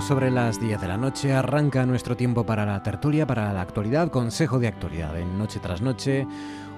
Sobre 0.00 0.30
las 0.30 0.60
10 0.60 0.80
de 0.80 0.86
la 0.86 0.96
noche 0.96 1.32
arranca 1.32 1.84
nuestro 1.84 2.16
tiempo 2.16 2.46
para 2.46 2.64
la 2.64 2.84
tertulia, 2.84 3.26
para 3.26 3.52
la 3.52 3.62
actualidad, 3.62 4.12
consejo 4.12 4.60
de 4.60 4.68
actualidad 4.68 5.18
en 5.18 5.36
Noche 5.36 5.58
tras 5.60 5.82
Noche. 5.82 6.24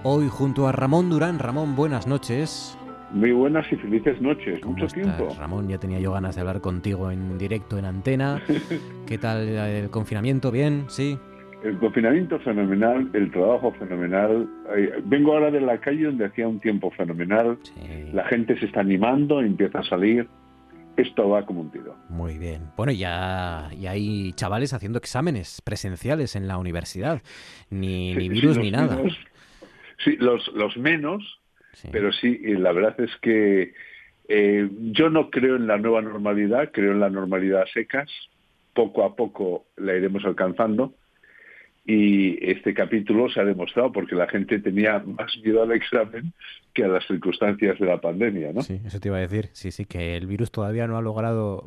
Hoy 0.05 0.29
junto 0.29 0.67
a 0.67 0.73
Ramón 0.73 1.11
Durán. 1.11 1.39
Ramón, 1.39 1.77
buenas 1.77 2.07
noches. 2.07 2.79
Muy 3.13 3.33
buenas 3.33 3.71
y 3.71 3.77
felices 3.77 4.19
noches, 4.23 4.65
mucho 4.65 4.87
estás? 4.87 5.03
tiempo. 5.03 5.35
Ramón, 5.39 5.69
ya 5.69 5.77
tenía 5.77 6.01
yo 6.01 6.13
ganas 6.13 6.37
de 6.37 6.41
hablar 6.41 6.63
contigo 6.63 7.11
en 7.11 7.37
directo, 7.37 7.77
en 7.77 7.85
antena. 7.85 8.41
¿Qué 9.07 9.19
tal 9.19 9.47
el 9.47 9.91
confinamiento? 9.91 10.51
¿Bien? 10.51 10.85
¿Sí? 10.89 11.19
El 11.63 11.79
confinamiento 11.79 12.41
fenomenal, 12.41 13.11
el 13.13 13.31
trabajo 13.31 13.71
fenomenal. 13.73 14.49
Vengo 15.05 15.35
ahora 15.35 15.51
de 15.51 15.61
la 15.61 15.79
calle 15.79 16.05
donde 16.05 16.25
hacía 16.25 16.49
un 16.49 16.59
tiempo 16.59 16.91
fenomenal. 16.93 17.59
Sí. 17.65 18.13
La 18.15 18.25
gente 18.25 18.59
se 18.59 18.65
está 18.65 18.81
animando, 18.81 19.43
empieza 19.43 19.81
a 19.81 19.85
salir 19.85 20.27
esto 20.99 21.29
va 21.29 21.45
como 21.47 21.61
un 21.63 21.71
tiro. 21.71 21.97
Muy 22.09 22.39
bien. 22.39 22.71
Bueno, 22.77 22.93
ya, 22.93 23.71
ya 23.79 23.93
hay 23.93 24.33
chavales 24.35 24.73
haciendo 24.73 24.99
exámenes 24.99 25.61
presenciales 25.63 26.37
en 26.37 26.49
la 26.49 26.59
universidad. 26.59 27.23
Ni, 27.71 28.13
Sí, 28.15 28.19
ni 28.19 28.23
sí, 28.25 28.29
virus 28.29 28.59
ni 28.59 28.71
nada. 28.71 28.97
menos- 28.97 29.19
sí, 30.05 30.17
los, 30.19 30.49
los 30.55 30.77
menos, 30.77 31.23
Sí. 31.75 31.89
pero 31.93 32.11
sí, 32.13 32.41
y 32.43 32.55
la 32.55 32.73
verdad 32.73 33.01
es 33.01 33.11
que 33.23 33.73
eh, 34.29 34.69
yo 34.93 35.09
no 35.11 35.31
creo 35.31 35.57
en 35.57 35.67
la 35.67 35.79
nueva 35.79 36.03
normalidad, 36.03 36.71
creo 36.73 36.93
en 36.93 37.01
la 37.01 37.09
normalidad 37.11 37.63
a 37.63 37.67
secas. 37.67 38.11
Poco 38.75 39.05
a 39.05 39.17
poco 39.17 39.67
la 39.77 39.95
iremos 39.97 40.25
alcanzando. 40.25 40.95
Y 41.91 42.37
este 42.47 42.75
capítulo 42.75 43.31
se 43.31 43.41
ha 43.41 43.45
demostrado 43.47 43.91
porque 43.91 44.15
la 44.15 44.29
gente 44.29 44.59
tenía 44.59 44.99
más 44.99 45.35
miedo 45.43 45.63
al 45.63 45.73
examen 45.73 46.35
que 46.75 46.85
a 46.85 46.89
las 46.89 47.07
circunstancias 47.07 47.79
de 47.79 47.87
la 47.87 47.99
pandemia, 47.99 48.53
¿no? 48.53 48.61
Sí, 48.61 48.79
eso 48.85 49.01
te 49.01 49.09
iba 49.09 49.17
a 49.17 49.21
decir. 49.21 49.49
Sí, 49.53 49.71
sí, 49.71 49.87
que 49.87 50.15
el 50.15 50.27
virus 50.27 50.51
todavía 50.51 50.87
no 50.87 50.99
ha 50.99 51.01
logrado 51.01 51.65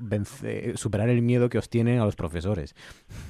superar 0.76 1.10
el 1.10 1.24
miedo 1.24 1.50
que 1.50 1.58
os 1.58 1.72
tienen 1.72 1.98
a 2.00 2.06
los 2.06 2.16
profesores 2.16 2.76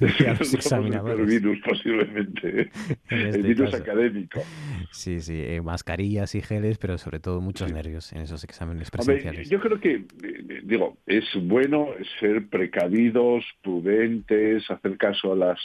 y 0.20 0.24
a 0.26 0.34
los 0.38 0.52
el 0.52 0.58
examinadores. 0.60 1.16
peor 1.16 1.26
virus 1.28 1.58
posiblemente. 1.64 2.70
En 3.08 3.18
el 3.18 3.26
este 3.28 3.42
virus 3.42 3.70
caso. 3.70 3.82
académico. 3.82 4.42
Sí, 4.90 5.20
sí, 5.20 5.40
eh, 5.42 5.62
mascarillas 5.62 6.34
y 6.34 6.42
geles, 6.42 6.76
pero 6.76 6.98
sobre 6.98 7.20
todo 7.20 7.40
muchos 7.40 7.72
nervios 7.72 8.12
en 8.12 8.20
esos 8.20 8.44
exámenes 8.44 8.90
presenciales. 8.90 9.48
yo 9.48 9.60
creo 9.60 9.80
que, 9.80 9.94
eh, 9.94 10.60
digo, 10.62 10.98
es 11.06 11.24
bueno 11.42 11.88
ser 12.20 12.48
precavidos, 12.48 13.46
prudentes, 13.62 14.70
hacer 14.70 14.98
caso 14.98 15.32
a 15.32 15.36
las 15.36 15.58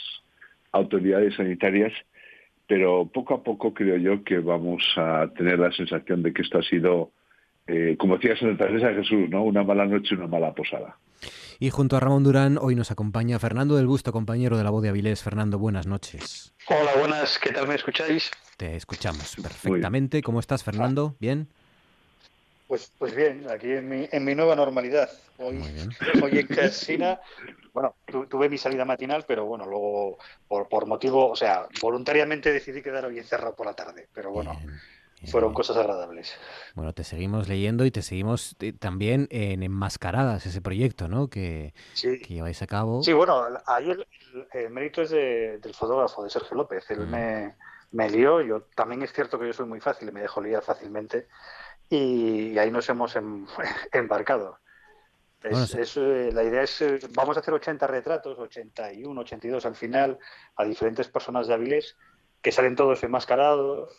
autoridades 0.72 1.34
sanitarias, 1.34 1.92
pero 2.66 3.06
poco 3.12 3.34
a 3.34 3.42
poco 3.42 3.72
creo 3.72 3.96
yo 3.96 4.24
que 4.24 4.38
vamos 4.38 4.82
a 4.96 5.28
tener 5.36 5.58
la 5.58 5.72
sensación 5.72 6.22
de 6.22 6.32
que 6.32 6.42
esto 6.42 6.58
ha 6.58 6.62
sido, 6.62 7.12
eh, 7.66 7.96
como 7.98 8.16
decía 8.16 8.36
Santa 8.36 8.66
Teresa 8.66 8.88
de 8.88 9.02
Jesús, 9.02 9.28
¿no? 9.30 9.42
Una 9.44 9.64
mala 9.64 9.86
noche, 9.86 10.14
una 10.14 10.26
mala 10.26 10.54
posada. 10.54 10.96
Y 11.60 11.70
junto 11.70 11.96
a 11.96 12.00
Ramón 12.00 12.22
Durán, 12.22 12.56
hoy 12.60 12.76
nos 12.76 12.92
acompaña 12.92 13.38
Fernando 13.40 13.76
del 13.76 13.88
Busto, 13.88 14.12
compañero 14.12 14.56
de 14.56 14.64
la 14.64 14.70
voz 14.70 14.82
de 14.82 14.90
Avilés. 14.90 15.22
Fernando, 15.22 15.58
buenas 15.58 15.86
noches. 15.88 16.54
Hola, 16.68 16.92
buenas, 16.98 17.38
¿qué 17.38 17.50
tal 17.50 17.66
me 17.66 17.74
escucháis? 17.74 18.30
Te 18.56 18.76
escuchamos 18.76 19.36
perfectamente. 19.42 20.22
¿Cómo 20.22 20.38
estás, 20.38 20.62
Fernando? 20.62 21.16
¿Bien? 21.18 21.48
Pues, 22.68 22.92
pues 22.98 23.16
bien, 23.16 23.46
aquí 23.50 23.72
en 23.72 23.88
mi, 23.88 24.08
en 24.12 24.24
mi 24.24 24.34
nueva 24.34 24.54
normalidad. 24.54 25.08
Hoy, 25.38 25.60
hoy 26.22 26.38
en 26.38 26.46
casina, 26.54 27.18
bueno, 27.78 27.96
tu- 28.06 28.26
tuve 28.26 28.48
mi 28.48 28.58
salida 28.58 28.84
matinal, 28.84 29.24
pero 29.26 29.44
bueno, 29.46 29.64
luego 29.66 30.18
por, 30.48 30.68
por 30.68 30.86
motivo, 30.86 31.30
o 31.30 31.36
sea, 31.36 31.68
voluntariamente 31.80 32.52
decidí 32.52 32.82
quedar 32.82 33.04
hoy 33.04 33.18
encerrado 33.18 33.54
por 33.54 33.66
la 33.66 33.74
tarde, 33.74 34.08
pero 34.12 34.32
bueno, 34.32 34.52
Bien, 34.54 34.80
fueron 35.30 35.54
cosas 35.54 35.76
agradables. 35.76 36.36
Bueno, 36.74 36.92
te 36.92 37.04
seguimos 37.04 37.48
leyendo 37.48 37.84
y 37.84 37.90
te 37.90 38.02
seguimos 38.02 38.56
eh, 38.60 38.72
también 38.72 39.28
en 39.30 39.62
Enmascaradas, 39.62 40.44
ese 40.46 40.60
proyecto, 40.60 41.08
¿no? 41.08 41.28
Que, 41.28 41.72
Sí, 41.94 42.18
que 42.20 42.34
lleváis 42.34 42.62
a 42.62 42.66
cabo. 42.66 43.02
sí 43.02 43.12
bueno, 43.12 43.44
ahí 43.66 43.90
el, 43.90 44.70
mérito 44.70 45.02
es 45.02 45.10
de- 45.10 45.58
del 45.58 45.74
fotógrafo, 45.74 46.24
de 46.24 46.30
Sergio 46.30 46.56
López. 46.56 46.90
Él 46.90 46.98
Mm. 47.00 47.10
me, 47.10 47.56
me 47.92 48.10
lió, 48.10 48.40
yo 48.42 48.62
también 48.74 49.02
es 49.02 49.12
cierto 49.12 49.38
que 49.38 49.46
yo 49.46 49.52
soy 49.52 49.66
muy 49.66 49.80
fácil 49.80 50.08
y 50.08 50.12
me 50.12 50.20
dejo 50.20 50.40
liar 50.40 50.62
fácilmente, 50.62 51.28
y, 51.90 52.58
ahí 52.58 52.70
nos 52.70 52.88
hemos 52.88 53.16
em- 53.16 53.46
embarcado. 53.92 54.58
Es- 55.42 55.50
Bueno, 55.50 55.66
sí. 55.66 55.80
es, 55.80 55.96
eh, 55.96 56.30
la 56.32 56.42
idea 56.42 56.62
es, 56.62 56.80
eh, 56.82 56.98
vamos 57.10 57.36
a 57.36 57.40
hacer 57.40 57.54
80 57.54 57.86
retratos, 57.86 58.38
81, 58.38 59.20
82 59.20 59.64
al 59.66 59.76
final, 59.76 60.18
a 60.56 60.64
diferentes 60.64 61.08
personas 61.08 61.46
de 61.46 61.54
Avilés, 61.54 61.96
que 62.42 62.52
salen 62.52 62.76
todos 62.76 63.02
enmascarados 63.02 63.96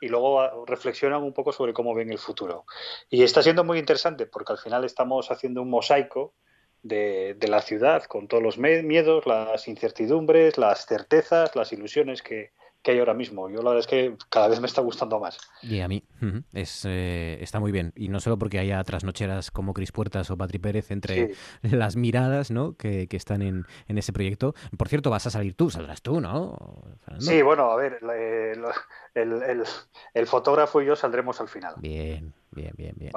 y 0.00 0.08
luego 0.08 0.40
ah, 0.40 0.52
reflexionan 0.66 1.22
un 1.22 1.32
poco 1.32 1.52
sobre 1.52 1.72
cómo 1.72 1.94
ven 1.94 2.10
el 2.10 2.18
futuro. 2.18 2.66
Y 3.08 3.22
está 3.22 3.42
siendo 3.42 3.64
muy 3.64 3.78
interesante 3.78 4.26
porque 4.26 4.52
al 4.52 4.58
final 4.58 4.84
estamos 4.84 5.30
haciendo 5.30 5.62
un 5.62 5.70
mosaico 5.70 6.34
de, 6.82 7.34
de 7.34 7.48
la 7.48 7.62
ciudad 7.62 8.04
con 8.04 8.28
todos 8.28 8.42
los 8.42 8.58
miedos, 8.58 9.26
las 9.26 9.68
incertidumbres, 9.68 10.58
las 10.58 10.86
certezas, 10.86 11.54
las 11.56 11.72
ilusiones 11.72 12.22
que, 12.22 12.52
que 12.84 12.90
hay 12.92 12.98
ahora 12.98 13.14
mismo. 13.14 13.48
Yo 13.48 13.62
la 13.62 13.70
verdad 13.70 13.80
es 13.80 13.86
que 13.86 14.14
cada 14.28 14.46
vez 14.46 14.60
me 14.60 14.66
está 14.66 14.82
gustando 14.82 15.18
más. 15.18 15.38
Y 15.62 15.80
a 15.80 15.88
mí 15.88 16.04
es, 16.52 16.84
eh, 16.84 17.38
está 17.40 17.58
muy 17.58 17.72
bien. 17.72 17.92
Y 17.96 18.08
no 18.08 18.20
solo 18.20 18.38
porque 18.38 18.58
haya 18.58 18.84
trasnocheras 18.84 19.50
como 19.50 19.72
Cris 19.72 19.90
Puertas 19.90 20.30
o 20.30 20.36
Patri 20.36 20.58
Pérez 20.58 20.90
entre 20.90 21.32
las 21.62 21.96
miradas 21.96 22.50
¿no? 22.50 22.76
que, 22.76 23.08
que 23.08 23.16
están 23.16 23.40
en, 23.42 23.66
en, 23.88 23.98
ese 23.98 24.12
proyecto. 24.12 24.54
Por 24.76 24.88
cierto, 24.88 25.10
vas 25.10 25.26
a 25.26 25.30
salir 25.30 25.54
tú, 25.54 25.70
saldrás 25.70 26.02
tú, 26.02 26.20
¿no? 26.20 26.84
Sí, 27.18 27.40
bueno, 27.40 27.70
a 27.70 27.76
ver, 27.76 27.98
el, 28.02 29.32
el, 29.42 29.64
el, 30.12 30.26
fotógrafo 30.26 30.82
y 30.82 30.86
yo 30.86 30.94
saldremos 30.94 31.40
al 31.40 31.48
final. 31.48 31.74
Bien, 31.78 32.34
bien, 32.52 32.74
bien, 32.76 32.94
bien 32.96 33.12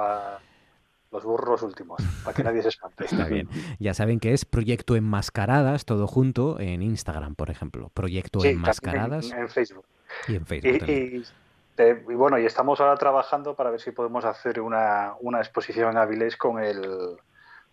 los 1.10 1.24
burros 1.24 1.62
últimos, 1.62 2.02
para 2.24 2.34
que 2.34 2.44
nadie 2.44 2.62
se 2.62 2.68
espante. 2.68 3.04
Está 3.04 3.24
bien. 3.24 3.48
Ya 3.78 3.94
saben 3.94 4.20
que 4.20 4.32
es 4.32 4.44
Proyecto 4.44 4.96
Enmascaradas, 4.96 5.84
todo 5.84 6.06
junto, 6.06 6.60
en 6.60 6.82
Instagram, 6.82 7.34
por 7.34 7.50
ejemplo. 7.50 7.90
Proyecto 7.94 8.44
Enmascaradas. 8.44 9.30
En, 9.30 9.48
Facebook. 9.48 9.84
Y 10.26 10.36
en 10.36 10.46
Facebook. 10.46 10.88
Y, 10.88 11.24
y, 12.12 12.14
bueno, 12.14 12.38
y 12.38 12.46
estamos 12.46 12.80
ahora 12.80 12.96
trabajando 12.96 13.54
para 13.54 13.70
ver 13.70 13.80
si 13.80 13.92
podemos 13.92 14.24
hacer 14.24 14.60
una, 14.60 15.14
una 15.20 15.38
exposición 15.38 15.90
en 15.90 15.98
Avilés 15.98 16.36
con 16.36 16.62
el 16.62 17.16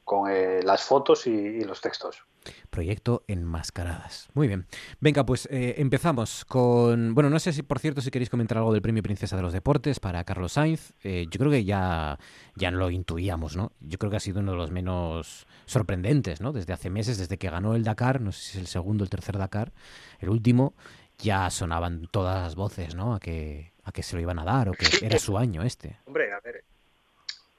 con 0.05 0.31
eh, 0.31 0.61
las 0.63 0.83
fotos 0.83 1.27
y, 1.27 1.61
los 1.61 1.81
textos. 1.81 2.23
Proyecto 2.69 3.23
Enmascaradas. 3.27 4.29
Muy 4.35 4.47
bien. 4.47 4.67
Venga, 4.99 5.25
pues 5.25 5.47
eh, 5.51 5.75
empezamos 5.79 6.45
con... 6.45 7.15
Bueno, 7.15 7.31
no 7.31 7.39
sé 7.39 7.51
si, 7.51 7.63
por 7.63 7.79
cierto, 7.79 8.01
si 8.01 8.11
queréis 8.11 8.29
comentar 8.29 8.59
algo 8.59 8.71
del 8.71 8.83
Premio 8.83 9.01
Princesa 9.01 9.35
de 9.35 9.41
los 9.41 9.51
Deportes 9.51 9.99
para 9.99 10.23
Carlos 10.23 10.53
Sainz. 10.53 10.93
Eh, 11.03 11.25
yo 11.31 11.39
creo 11.39 11.51
que 11.51 11.65
ya, 11.65 12.19
ya 12.55 12.69
lo 12.69 12.91
intuíamos, 12.91 13.57
¿no? 13.57 13.71
Yo 13.79 13.97
creo 13.97 14.11
que 14.11 14.17
ha 14.17 14.21
sido 14.21 14.41
uno 14.41 14.51
de 14.51 14.57
los 14.57 14.69
menos 14.69 15.47
sorprendentes, 15.65 16.39
¿no? 16.39 16.53
Desde 16.53 16.71
hace 16.71 16.91
meses, 16.91 17.17
desde 17.17 17.39
que 17.39 17.49
ganó 17.49 17.73
el 17.73 17.83
Dakar, 17.83 18.21
no 18.21 18.31
sé 18.31 18.41
si 18.41 18.49
es 18.51 18.61
el 18.61 18.67
segundo 18.67 19.03
o 19.03 19.05
el 19.05 19.09
tercer 19.09 19.39
Dakar, 19.39 19.73
el 20.19 20.29
último, 20.29 20.75
ya 21.17 21.49
sonaban 21.49 22.07
todas 22.11 22.43
las 22.43 22.55
voces, 22.55 22.93
¿no? 22.93 23.15
A 23.15 23.19
que, 23.19 23.73
a 23.83 23.91
que 23.91 24.03
se 24.03 24.15
lo 24.15 24.21
iban 24.21 24.37
a 24.37 24.45
dar 24.45 24.69
o 24.69 24.73
que 24.73 24.85
era 25.03 25.17
su 25.17 25.35
año 25.35 25.63
este. 25.63 25.97
Hombre, 26.05 26.31
a 26.31 26.39
ver, 26.41 26.63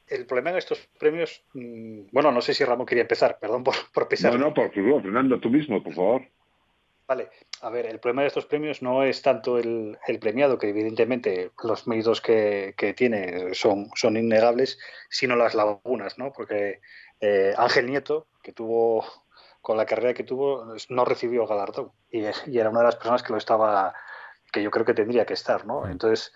el 0.08 0.26
problema 0.26 0.50
en 0.50 0.56
estos 0.56 0.88
premios, 0.98 1.42
mm, 1.54 2.08
bueno, 2.12 2.30
no 2.30 2.40
sé 2.40 2.54
si 2.54 2.64
Ramón 2.64 2.86
quería 2.86 3.02
empezar, 3.02 3.38
perdón 3.38 3.64
por, 3.64 3.74
por. 3.92 4.08
No, 4.22 4.38
no, 4.38 4.54
por 4.54 4.72
favor, 4.72 5.02
Fernando, 5.02 5.40
tú 5.40 5.50
mismo, 5.50 5.82
por 5.82 5.94
favor. 5.94 6.22
Vale, 7.08 7.30
a 7.60 7.70
ver, 7.70 7.86
el 7.86 8.00
problema 8.00 8.22
de 8.22 8.28
estos 8.28 8.46
premios 8.46 8.82
no 8.82 9.04
es 9.04 9.22
tanto 9.22 9.58
el, 9.58 9.96
premiado, 10.20 10.58
que 10.58 10.70
evidentemente 10.70 11.52
los 11.62 11.86
méritos 11.86 12.20
que, 12.20 12.74
tiene 12.96 13.54
son, 13.54 13.90
son 13.94 14.16
innegables, 14.16 14.78
sino 15.08 15.36
las 15.36 15.54
lagunas, 15.54 16.18
¿no? 16.18 16.32
Porque 16.32 16.80
eh, 17.20 17.54
Ángel 17.56 17.86
Nieto, 17.86 18.26
que 18.42 18.52
tuvo, 18.52 19.04
con 19.62 19.76
la 19.76 19.86
carrera 19.86 20.14
que 20.14 20.24
tuvo, 20.24 20.74
no 20.88 21.04
recibió 21.04 21.42
el 21.42 21.48
galardón 21.48 21.92
y, 22.10 22.22
y, 22.22 22.58
era 22.58 22.70
una 22.70 22.80
de 22.80 22.86
las 22.86 22.96
personas 22.96 23.22
que 23.22 23.32
lo 23.32 23.38
estaba, 23.38 23.94
que 24.50 24.62
yo 24.64 24.72
creo 24.72 24.84
que 24.84 24.94
tendría 24.94 25.24
que 25.24 25.34
estar, 25.34 25.64
¿no? 25.64 25.88
Entonces, 25.88 26.32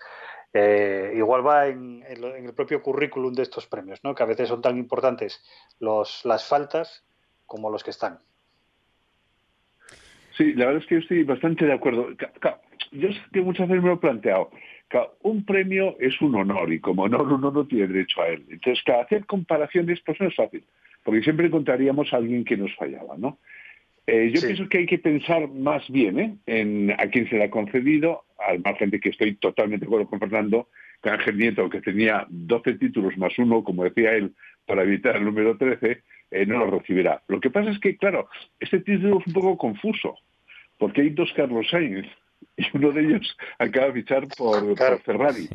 eh, 0.53 1.13
igual 1.15 1.45
va 1.45 1.67
en, 1.67 2.03
el 2.07 2.53
propio 2.53 2.81
currículum 2.81 3.33
de 3.33 3.43
estos 3.43 3.67
premios, 3.67 4.03
¿no? 4.03 4.13
que 4.13 4.23
a 4.23 4.27
veces 4.27 4.49
son 4.49 4.61
tan 4.61 4.77
importantes 4.77 5.43
los, 5.79 6.25
las 6.25 6.47
faltas 6.47 7.03
como 7.45 7.69
los 7.69 7.83
que 7.83 7.91
están. 7.91 8.19
Sí, 10.37 10.53
la 10.53 10.65
verdad 10.65 10.81
es 10.81 10.87
que 10.87 10.95
yo 10.95 11.01
estoy 11.01 11.23
bastante 11.23 11.65
de 11.65 11.73
acuerdo. 11.73 12.09
Yo 12.91 13.11
sé 13.11 13.19
que 13.31 13.41
muchas 13.41 13.67
veces 13.67 13.83
me 13.83 13.89
lo 13.89 13.95
he 13.95 13.99
planteado. 13.99 14.49
Un 15.21 15.45
premio 15.45 15.95
es 15.99 16.19
un 16.21 16.35
honor 16.35 16.71
y 16.71 16.79
como 16.79 17.03
honor 17.03 17.31
uno 17.31 17.51
no 17.51 17.65
tiene 17.65 17.87
derecho 17.87 18.21
a 18.21 18.27
él. 18.27 18.45
Entonces, 18.49 18.83
hacer 18.87 19.25
comparaciones 19.25 20.01
pues 20.05 20.19
no 20.19 20.27
es 20.27 20.35
fácil, 20.35 20.63
porque 21.03 21.21
siempre 21.21 21.47
encontraríamos 21.47 22.11
a 22.13 22.17
alguien 22.17 22.43
que 22.43 22.57
nos 22.57 22.75
fallaba, 22.75 23.15
¿no? 23.17 23.37
Eh, 24.07 24.31
yo 24.33 24.41
pienso 24.41 24.67
que 24.67 24.79
hay 24.79 24.85
que 24.87 24.97
pensar 24.97 25.47
más 25.47 25.87
bien 25.89 26.19
¿eh? 26.19 26.35
en 26.47 26.91
a 26.91 27.07
quién 27.07 27.29
se 27.29 27.37
le 27.37 27.45
ha 27.45 27.49
concedido, 27.51 28.23
al 28.47 28.59
margen 28.59 28.89
de 28.89 28.99
que 28.99 29.09
estoy 29.09 29.35
totalmente 29.35 29.85
de 29.85 29.87
acuerdo 29.87 30.07
con 30.07 30.19
Fernando, 30.19 30.69
que 31.01 31.09
Ángel 31.09 31.37
Nieto, 31.37 31.69
que 31.69 31.81
tenía 31.81 32.25
12 32.29 32.73
títulos 32.75 33.17
más 33.17 33.37
uno, 33.37 33.63
como 33.63 33.83
decía 33.83 34.13
él, 34.13 34.33
para 34.65 34.83
evitar 34.83 35.15
el 35.15 35.25
número 35.25 35.57
13, 35.57 36.03
eh, 36.31 36.45
no 36.45 36.59
lo 36.59 36.79
recibirá. 36.79 37.21
Lo 37.27 37.39
que 37.39 37.49
pasa 37.49 37.71
es 37.71 37.79
que, 37.79 37.97
claro, 37.97 38.29
este 38.59 38.79
título 38.79 39.19
es 39.19 39.27
un 39.27 39.33
poco 39.33 39.57
confuso, 39.57 40.15
porque 40.77 41.01
hay 41.01 41.09
dos 41.09 41.31
Carlos 41.35 41.67
Sainz 41.69 42.07
y 42.57 42.65
uno 42.73 42.91
de 42.91 43.01
ellos 43.01 43.37
acaba 43.59 43.87
de 43.87 43.93
fichar 43.93 44.27
por, 44.37 44.77
Ferrari. 45.01 45.49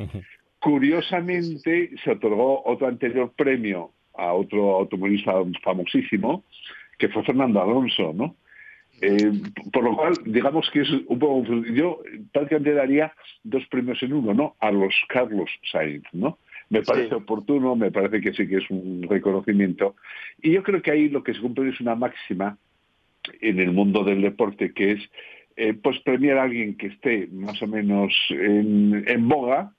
Curiosamente, 0.59 1.91
se 2.03 2.11
otorgó 2.11 2.63
otro 2.65 2.87
anterior 2.87 3.31
premio 3.35 3.91
a 4.15 4.33
otro 4.33 4.75
automovilista 4.75 5.33
famosísimo, 5.63 6.43
que 6.97 7.09
fue 7.09 7.23
Fernando 7.23 7.61
Alonso, 7.61 8.11
¿no? 8.13 8.35
Eh, 9.01 9.31
por 9.71 9.83
lo 9.83 9.95
cual, 9.95 10.13
digamos 10.25 10.69
que 10.71 10.81
es 10.81 10.89
un 11.07 11.19
poco... 11.19 11.43
Yo 11.73 12.01
prácticamente 12.31 12.73
daría 12.73 13.13
dos 13.43 13.65
premios 13.67 14.01
en 14.01 14.13
uno, 14.13 14.33
¿no? 14.33 14.55
A 14.59 14.71
los 14.71 14.93
Carlos 15.07 15.49
Sainz, 15.71 16.05
¿no? 16.13 16.39
Me 16.69 16.81
parece 16.81 17.15
oportuno, 17.15 17.75
me 17.75 17.91
parece 17.91 18.19
que 18.19 18.33
sí 18.33 18.47
que 18.47 18.57
es 18.57 18.69
un 18.69 19.05
reconocimiento. 19.09 19.95
Y 20.41 20.51
yo 20.51 20.63
creo 20.63 20.81
que 20.81 20.91
ahí 20.91 21.09
lo 21.09 21.23
que 21.23 21.33
se 21.33 21.39
cumple 21.39 21.69
es 21.69 21.79
una 21.79 21.95
máxima 21.95 22.57
en 23.39 23.59
el 23.59 23.71
mundo 23.71 24.03
del 24.03 24.21
deporte, 24.21 24.73
que 24.73 24.93
es 24.93 25.09
eh, 25.55 25.73
pues 25.73 25.99
premiar 26.01 26.39
a 26.39 26.43
alguien 26.43 26.75
que 26.75 26.87
esté 26.87 27.27
más 27.31 27.61
o 27.61 27.67
menos 27.67 28.13
en, 28.29 29.05
en 29.07 29.27
boga 29.27 29.73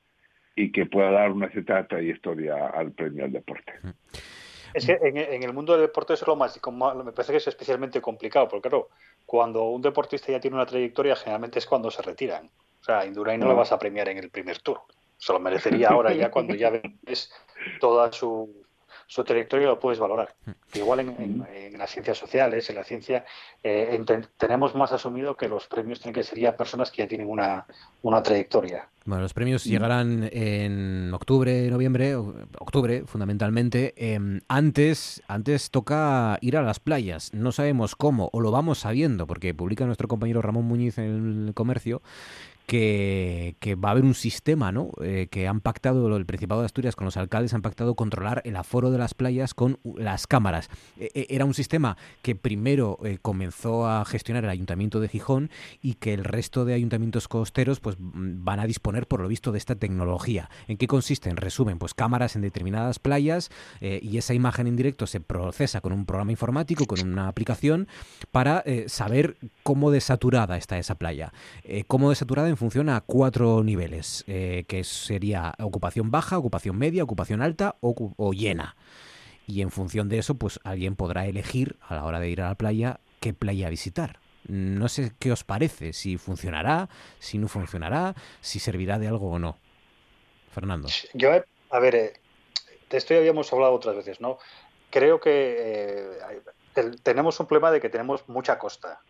y 0.57 0.73
que 0.73 0.87
pueda 0.87 1.11
dar 1.11 1.31
una 1.31 1.49
cierta 1.51 1.87
trayectoria 1.87 2.69
al 2.69 2.93
premio 2.93 3.25
al 3.25 3.33
deporte. 3.33 3.73
Es 4.75 4.87
que 4.87 4.99
en, 5.01 5.43
el 5.43 5.53
mundo 5.53 5.73
del 5.73 5.83
deporte 5.83 6.15
es 6.15 6.27
lo 6.27 6.37
más, 6.37 6.61
me 6.63 7.13
parece 7.13 7.33
que 7.33 7.39
es 7.39 7.49
especialmente 7.49 8.01
complicado, 8.01 8.49
porque 8.49 8.69
claro, 8.69 8.89
cuando 9.27 9.65
un 9.65 9.83
deportista 9.83 10.33
ya 10.33 10.41
tiene 10.41 10.57
una 10.57 10.67
trayectoria, 10.67 11.17
generalmente 11.17 11.59
es 11.59 11.67
cuando 11.67 11.91
se 11.91 12.03
retiran. 12.03 12.51
O 12.81 12.85
sea, 12.85 13.05
Indurain 13.05 13.41
no 13.41 13.49
lo 13.49 13.57
vas 13.57 13.73
a 13.73 13.79
premiar 13.79 14.09
en 14.09 14.19
el 14.19 14.31
primer 14.31 14.59
tour. 14.59 14.81
Se 15.17 15.33
lo 15.33 15.41
merecería 15.41 15.89
ahora 15.89 16.13
ya 16.13 16.31
cuando 16.31 16.55
ya 16.55 16.71
ves 17.03 17.33
toda 17.81 18.13
su, 18.13 18.67
su 19.09 19.25
trayectoria 19.25 19.67
lo 19.67 19.81
puedes 19.81 19.99
valorar. 19.99 20.35
Igual 20.75 21.01
en, 21.01 21.79
las 21.79 21.91
ciencias 21.91 22.19
sociales, 22.19 22.69
en 22.69 22.77
la 22.77 22.85
ciencia, 22.85 23.25
eh, 23.63 23.99
tenemos 24.37 24.75
más 24.75 24.93
asumido 24.93 25.35
que 25.35 25.49
los 25.49 25.67
premios 25.67 25.99
tienen 26.01 26.15
que 26.15 26.23
ser 26.23 26.39
ya 26.39 26.57
personas 26.57 26.91
que 26.91 27.03
ya 27.03 27.09
tienen 27.09 27.29
una, 27.29 27.67
una 28.03 28.23
trayectoria. 28.23 28.87
Bueno, 29.07 29.23
los 29.23 29.33
premios 29.33 29.65
llegarán 29.65 30.29
en 30.31 31.15
octubre, 31.15 31.71
noviembre, 31.71 32.15
octubre 32.17 33.05
fundamentalmente. 33.07 33.95
Em, 33.97 34.43
antes, 34.47 35.23
antes 35.27 35.71
toca 35.71 36.37
ir 36.43 36.59
a 36.59 36.63
las 36.63 36.79
playas. 36.79 37.33
No 37.33 37.51
sabemos 37.51 37.97
cómo, 37.97 38.29
o 38.35 38.41
lo 38.41 38.51
vamos 38.51 38.81
sabiendo, 38.81 39.27
porque 39.27 39.55
publica 39.55 39.87
nuestro 39.87 40.09
compañero 40.09 40.43
Ramón 40.43 40.67
Muñiz 40.67 40.99
en 40.99 41.47
el 41.49 41.55
comercio 41.55 42.03
que, 42.69 43.77
va 43.83 43.89
a 43.89 43.93
haber 43.93 44.05
un 44.05 44.15
sistema, 44.15 44.73
¿no? 44.73 44.91
Eh, 45.01 45.29
que 45.31 45.49
han 45.49 45.61
pactado 45.61 46.15
el 46.15 46.27
Principado 46.27 46.61
de 46.61 46.67
Asturias 46.67 46.97
con 46.97 47.07
los 47.07 47.17
alcaldes, 47.17 47.55
han 47.55 47.63
pactado 47.63 47.95
controlar 47.95 48.43
el 48.45 48.57
aforo 48.57 48.91
de 48.91 48.99
las 48.99 49.15
playas 49.15 49.55
con 49.55 49.81
las 49.97 50.27
cámaras. 50.27 50.69
E, 50.99 51.11
e, 51.15 51.27
era 51.31 51.47
un 51.47 51.55
sistema 51.55 51.97
que 52.21 52.37
primero 52.37 52.99
eh, 53.05 53.19
comenzó 53.23 53.87
a 53.87 54.05
gestionar 54.05 54.45
el 54.45 54.51
Ayuntamiento 54.51 55.01
de 55.01 55.09
Gijón 55.09 55.51
y 55.81 55.95
que 55.95 56.13
el 56.13 56.25
resto 56.25 56.67
de 56.67 56.75
ayuntamientos 56.75 57.27
costeros 57.27 57.81
pues 57.81 57.97
van 57.99 58.61
a 58.61 58.67
disponer, 58.67 59.09
por 59.09 59.23
lo 59.23 59.29
visto, 59.29 59.51
de 59.51 59.59
esta 59.59 59.77
tecnología. 59.77 60.51
¿En 60.67 60.77
qué 60.77 60.87
consiste? 60.87 61.31
En 61.31 61.39
resumen, 61.39 61.79
pues 61.79 61.95
cámaras 61.95 62.37
en 62.37 62.43
determinadas 62.43 62.99
playas 62.99 63.49
eh, 63.81 63.99
y 64.03 64.19
esa 64.19 64.35
imagen 64.35 64.67
en 64.67 64.77
directo 64.77 65.07
se 65.07 65.21
procesa 65.21 65.81
con 65.81 65.95
un 65.95 66.05
programa 66.05 66.33
informático, 66.33 66.85
con 66.85 67.01
una 67.01 67.29
aplicación, 67.29 67.89
para 68.31 68.63
saber 68.89 69.39
cómo 69.63 69.91
desaturada 69.91 70.59
está 70.59 70.79
esa 70.79 70.97
playa. 70.97 71.33
cómo 71.87 72.11
desaturada 72.11 72.51
funciona 72.59 72.97
a 72.97 73.01
cuatro 73.01 73.63
niveles, 73.65 74.25
eh, 74.27 74.65
que 74.69 74.85
sería 74.85 75.55
ocupación 75.59 76.11
baja, 76.11 76.37
ocupación 76.37 76.77
media, 76.77 77.05
ocupación 77.05 77.41
alta 77.41 77.77
o, 77.81 78.33
llena. 78.33 78.77
Y 79.47 79.63
en 79.63 79.71
función 79.71 80.11
de 80.11 80.19
eso, 80.19 80.35
pues 80.35 80.61
alguien 80.65 80.95
podrá 80.95 81.27
elegir 81.27 81.77
a 81.81 81.95
la 81.95 82.05
hora 82.05 82.21
de 82.21 82.29
ir 82.29 82.43
a 82.43 82.49
la 82.49 82.55
playa 82.57 83.01
qué 83.21 83.33
playa 83.33 83.71
visitar. 83.71 84.21
No 84.47 84.89
sé 84.89 85.13
qué 85.19 85.33
os 85.33 85.45
parece, 85.45 85.93
si 85.95 86.19
funcionará, 86.19 86.91
si 87.19 87.39
no 87.39 87.49
funcionará, 87.49 88.15
si 88.41 88.59
servirá 88.59 88.99
de 88.99 89.09
algo 89.09 89.31
o 89.31 89.39
no. 89.39 89.57
Fernando. 90.53 90.89
Yo, 91.15 91.31
a 91.71 91.79
ver, 91.79 91.95
eh, 91.95 92.13
de 92.91 92.97
esto 92.97 93.15
ya 93.15 93.21
habíamos 93.21 93.53
hablado 93.53 93.73
otras 93.73 93.97
veces, 93.97 94.21
¿no? 94.21 94.39
Creo 94.91 95.21
que 95.21 96.11
eh, 96.75 96.93
tenemos 97.03 97.39
un 97.41 97.47
problema 97.47 97.71
de 97.71 97.81
que 97.81 97.89
tenemos 97.89 98.29
mucha 98.29 98.59
costa. 98.59 99.01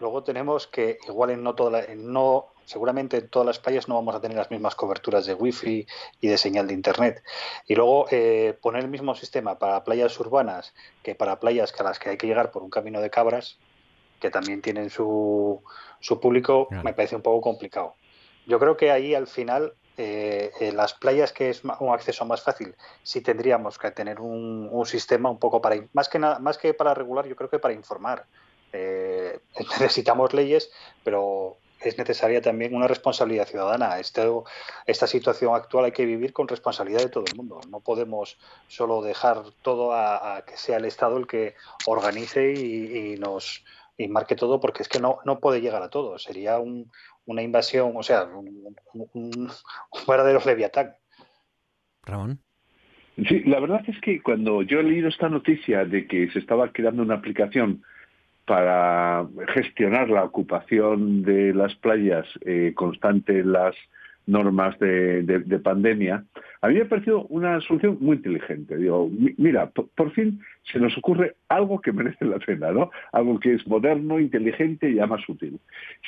Luego 0.00 0.22
tenemos 0.22 0.66
que, 0.66 0.98
igual 1.06 1.30
en 1.30 1.42
no, 1.42 1.54
toda 1.54 1.82
no 1.96 2.46
seguramente 2.68 3.16
en 3.16 3.28
todas 3.28 3.46
las 3.46 3.58
playas 3.58 3.88
no 3.88 3.94
vamos 3.94 4.14
a 4.14 4.20
tener 4.20 4.36
las 4.36 4.50
mismas 4.50 4.74
coberturas 4.74 5.24
de 5.24 5.32
wifi 5.32 5.86
y 6.20 6.28
de 6.28 6.36
señal 6.36 6.66
de 6.66 6.74
internet. 6.74 7.22
Y 7.66 7.74
luego 7.74 8.06
eh, 8.10 8.56
poner 8.60 8.84
el 8.84 8.90
mismo 8.90 9.14
sistema 9.14 9.58
para 9.58 9.84
playas 9.84 10.20
urbanas 10.20 10.74
que 11.02 11.14
para 11.14 11.40
playas 11.40 11.72
a 11.80 11.82
las 11.82 11.98
que 11.98 12.10
hay 12.10 12.18
que 12.18 12.26
llegar 12.26 12.50
por 12.50 12.62
un 12.62 12.68
camino 12.68 13.00
de 13.00 13.08
cabras, 13.08 13.58
que 14.20 14.30
también 14.30 14.60
tienen 14.60 14.90
su, 14.90 15.62
su 16.00 16.20
público, 16.20 16.68
me 16.70 16.92
parece 16.92 17.16
un 17.16 17.22
poco 17.22 17.40
complicado. 17.40 17.94
Yo 18.46 18.58
creo 18.58 18.76
que 18.76 18.90
ahí 18.90 19.14
al 19.14 19.28
final 19.28 19.72
eh, 19.96 20.52
en 20.60 20.76
las 20.76 20.92
playas 20.92 21.32
que 21.32 21.48
es 21.48 21.62
un 21.64 21.92
acceso 21.92 22.26
más 22.26 22.42
fácil, 22.42 22.74
sí 23.02 23.22
tendríamos 23.22 23.78
que 23.78 23.90
tener 23.92 24.20
un, 24.20 24.68
un, 24.70 24.86
sistema 24.86 25.30
un 25.30 25.38
poco 25.38 25.62
para, 25.62 25.76
más 25.92 26.08
que, 26.08 26.18
nada, 26.18 26.38
más 26.38 26.58
que 26.58 26.74
para 26.74 26.94
regular, 26.94 27.26
yo 27.26 27.34
creo 27.34 27.48
que 27.48 27.58
para 27.58 27.74
informar. 27.74 28.26
Eh, 28.72 29.38
necesitamos 29.80 30.34
leyes, 30.34 30.70
pero 31.04 31.56
es 31.80 31.96
necesaria 31.96 32.40
también 32.40 32.74
una 32.74 32.88
responsabilidad 32.88 33.46
ciudadana. 33.46 33.98
Esta 33.98 35.06
situación 35.06 35.54
actual 35.54 35.86
hay 35.86 35.92
que 35.92 36.06
vivir 36.06 36.32
con 36.32 36.48
responsabilidad 36.48 37.00
de 37.00 37.08
todo 37.08 37.24
el 37.30 37.36
mundo. 37.36 37.60
No 37.70 37.80
podemos 37.80 38.38
solo 38.66 39.02
dejar 39.02 39.42
todo 39.62 39.92
a, 39.92 40.42
que 40.46 40.56
sea 40.56 40.78
el 40.78 40.86
Estado 40.86 41.16
el 41.18 41.26
que 41.26 41.54
organice 41.86 42.52
y, 42.52 43.16
nos 43.18 43.64
y 43.96 44.08
marque 44.08 44.36
todo, 44.36 44.60
porque 44.60 44.82
es 44.82 44.88
que 44.88 45.00
no, 45.00 45.18
no 45.24 45.38
puede 45.38 45.60
llegar 45.60 45.82
a 45.82 45.90
todo. 45.90 46.18
Sería 46.18 46.58
una 46.58 47.42
invasión, 47.42 47.92
o 47.96 48.02
sea, 48.02 48.24
un, 48.24 48.76
un 49.12 49.50
verdadero 50.06 50.40
leviatán. 50.44 50.94
Ramón. 52.02 52.40
Sí, 53.28 53.40
la 53.40 53.58
verdad 53.58 53.82
es 53.88 54.00
que 54.00 54.22
cuando 54.22 54.62
yo 54.62 54.78
he 54.78 54.84
leído 54.84 55.08
esta 55.08 55.28
noticia 55.28 55.84
de 55.84 56.06
que 56.06 56.30
se 56.30 56.38
estaba 56.38 56.72
creando 56.72 57.02
una 57.02 57.16
aplicación 57.16 57.82
para 58.48 59.26
gestionar 59.52 60.08
la 60.08 60.24
ocupación 60.24 61.22
de 61.22 61.52
las 61.52 61.74
playas 61.76 62.26
eh, 62.46 62.72
constante 62.74 63.44
las 63.44 63.76
normas 64.26 64.78
de, 64.78 65.60
pandemia, 65.62 66.24
a 66.60 66.68
mí 66.68 66.74
me 66.74 66.82
ha 66.82 66.88
parecido 66.88 67.26
una 67.26 67.60
solución 67.60 67.98
muy 68.00 68.16
inteligente. 68.16 68.76
Digo, 68.76 69.10
mira, 69.36 69.70
por, 69.70 70.10
fin 70.12 70.40
se 70.72 70.78
nos 70.78 70.96
ocurre 70.96 71.36
algo 71.48 71.80
que 71.80 71.92
merece 71.98 72.24
la 72.24 72.38
pena, 72.38 72.72
¿no? 72.72 72.90
Algo 73.12 73.38
que 73.38 73.54
es 73.54 73.66
moderno, 73.66 74.18
inteligente 74.18 74.90
y 74.90 74.98
además 74.98 75.28
útil. 75.28 75.60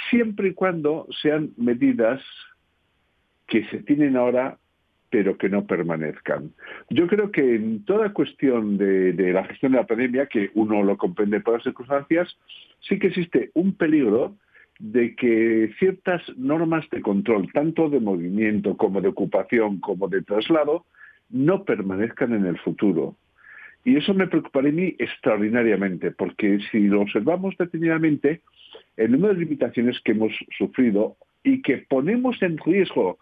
Siempre 0.09 0.49
y 0.49 0.55
cuando 0.55 1.07
sean 1.23 1.51
medidas 1.59 2.23
que 3.47 3.67
se 3.67 3.83
tienen 3.83 4.17
ahora 4.17 4.57
pero 5.11 5.37
que 5.37 5.49
no 5.49 5.67
permanezcan. 5.67 6.53
Yo 6.89 7.09
creo 7.09 7.31
que 7.33 7.57
en 7.57 7.85
toda 7.85 8.13
cuestión 8.13 8.79
de, 8.79 9.13
la 9.33 9.45
gestión 9.45 9.73
de 9.73 9.79
la 9.79 9.87
pandemia, 9.87 10.27
que 10.27 10.51
uno 10.55 10.83
lo 10.83 10.97
comprende 10.97 11.41
por 11.41 11.55
las 11.55 11.65
circunstancias, 11.65 12.37
sí 12.81 12.99
que 12.99 13.09
existe 13.09 13.51
un 13.55 13.75
peligro 13.75 14.37
de 14.79 15.15
que 15.15 15.73
ciertas 15.79 16.23
normas 16.39 16.89
de 16.91 17.03
control, 17.03 17.53
tanto 17.53 17.91
de 17.91 18.01
movimiento 18.01 18.77
como 18.77 19.01
de 19.01 19.09
ocupación, 19.09 19.81
como 19.81 20.09
de 20.09 20.23
traslado, 20.23 20.87
no 21.29 21.65
permanezcan 21.65 22.33
en 22.33 22.47
el 22.47 22.59
futuro. 22.59 23.17
Y 23.85 23.97
eso 23.97 24.15
me 24.15 24.27
preocuparía 24.27 24.71
a 24.71 24.75
mí 24.75 24.95
extraordinariamente, 24.99 26.13
porque 26.13 26.61
si 26.71 26.87
lo 26.87 27.03
observamos 27.03 27.57
detenidamente, 27.59 28.43
el 28.97 29.13
número 29.13 29.35
de 29.35 29.41
limitaciones 29.41 30.01
que 30.01 30.13
hemos 30.13 30.33
sufrido 30.57 31.17
y 31.43 31.63
que 31.63 31.79
ponemos 31.79 32.41
en 32.43 32.59
riesgo 32.59 33.19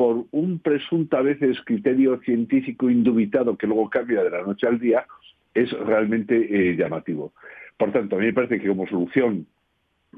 por 0.00 0.24
un 0.30 0.60
presunto 0.60 1.18
a 1.18 1.20
veces 1.20 1.58
criterio 1.62 2.18
científico 2.20 2.88
indubitado 2.88 3.58
que 3.58 3.66
luego 3.66 3.90
cambia 3.90 4.24
de 4.24 4.30
la 4.30 4.40
noche 4.40 4.66
al 4.66 4.80
día, 4.80 5.04
es 5.52 5.70
realmente 5.72 6.36
eh, 6.70 6.74
llamativo. 6.74 7.34
Por 7.76 7.92
tanto, 7.92 8.16
a 8.16 8.18
mí 8.18 8.24
me 8.24 8.32
parece 8.32 8.58
que 8.58 8.68
como 8.68 8.86
solución 8.86 9.46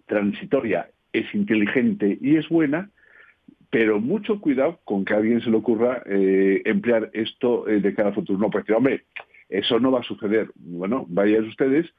transitoria 0.06 0.88
es 1.12 1.34
inteligente 1.34 2.16
y 2.20 2.36
es 2.36 2.48
buena, 2.48 2.90
pero 3.70 3.98
mucho 3.98 4.40
cuidado 4.40 4.78
con 4.84 5.04
que 5.04 5.14
a 5.14 5.16
alguien 5.16 5.40
se 5.40 5.50
le 5.50 5.56
ocurra 5.56 6.00
eh, 6.06 6.62
emplear 6.64 7.10
esto 7.12 7.66
eh, 7.66 7.80
de 7.80 7.92
cara 7.92 8.10
al 8.10 8.14
futuro. 8.14 8.38
No, 8.38 8.50
porque, 8.50 8.74
hombre, 8.74 9.02
eso 9.48 9.80
no 9.80 9.90
va 9.90 9.98
a 9.98 10.04
suceder. 10.04 10.46
Bueno, 10.54 11.06
vayan 11.08 11.48
ustedes, 11.48 11.92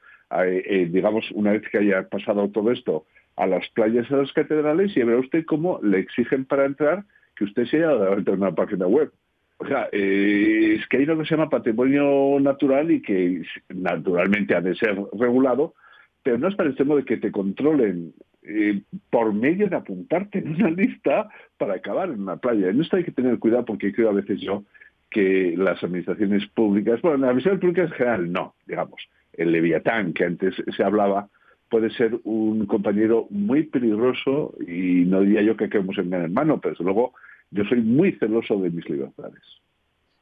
digamos, 0.88 1.30
una 1.32 1.52
vez 1.52 1.68
que 1.70 1.76
haya 1.76 2.08
pasado 2.08 2.48
todo 2.48 2.72
esto, 2.72 3.04
a 3.36 3.46
las 3.46 3.68
playas 3.74 4.10
a 4.10 4.16
las 4.16 4.32
catedrales 4.32 4.96
y 4.96 5.02
verá 5.02 5.18
usted 5.18 5.44
cómo 5.44 5.80
le 5.82 5.98
exigen 5.98 6.46
para 6.46 6.64
entrar 6.64 7.04
que 7.36 7.44
usted 7.44 7.66
se 7.66 7.78
haya 7.78 7.94
dado 7.94 8.32
una 8.32 8.54
página 8.54 8.86
web. 8.86 9.12
O 9.58 9.66
sea, 9.66 9.88
eh, 9.92 10.76
es 10.78 10.86
que 10.88 10.98
hay 10.98 11.06
lo 11.06 11.16
que 11.18 11.24
se 11.24 11.36
llama 11.36 11.48
patrimonio 11.48 12.38
natural 12.40 12.90
y 12.90 13.00
que 13.00 13.42
naturalmente 13.68 14.54
ha 14.54 14.60
de 14.60 14.74
ser 14.74 14.96
regulado, 15.12 15.74
pero 16.22 16.38
no 16.38 16.48
es 16.48 16.56
para 16.56 16.68
el 16.68 16.76
tema 16.76 16.96
de 16.96 17.04
que 17.04 17.18
te 17.18 17.30
controlen 17.30 18.14
eh, 18.42 18.82
por 19.10 19.32
medio 19.32 19.68
de 19.68 19.76
apuntarte 19.76 20.38
en 20.38 20.56
una 20.56 20.70
lista 20.70 21.28
para 21.56 21.74
acabar 21.74 22.10
en 22.10 22.22
una 22.22 22.36
playa. 22.36 22.68
En 22.68 22.80
esto 22.80 22.96
hay 22.96 23.04
que 23.04 23.12
tener 23.12 23.38
cuidado 23.38 23.64
porque 23.64 23.92
creo 23.92 24.10
a 24.10 24.14
veces 24.14 24.40
yo 24.40 24.64
que 25.10 25.54
las 25.56 25.82
administraciones 25.82 26.46
públicas, 26.48 27.00
bueno, 27.00 27.18
las 27.18 27.30
administraciones 27.30 27.60
públicas 27.60 27.90
en 27.90 27.96
general 27.96 28.32
no, 28.32 28.54
digamos, 28.66 29.00
el 29.32 29.52
Leviatán 29.52 30.12
que 30.12 30.24
antes 30.24 30.54
se 30.76 30.82
hablaba, 30.82 31.28
puede 31.74 31.90
ser 31.90 32.20
un 32.22 32.66
compañero 32.66 33.26
muy 33.30 33.64
peligroso 33.64 34.54
y 34.64 35.06
no 35.06 35.22
diría 35.22 35.42
yo 35.42 35.56
que 35.56 35.68
queremos 35.68 35.98
en 35.98 36.08
gran 36.08 36.22
hermano, 36.22 36.60
pero 36.60 36.70
desde 36.70 36.84
luego 36.84 37.14
yo 37.50 37.64
soy 37.64 37.80
muy 37.80 38.12
celoso 38.12 38.60
de 38.60 38.70
mis 38.70 38.88
libertades. 38.88 39.42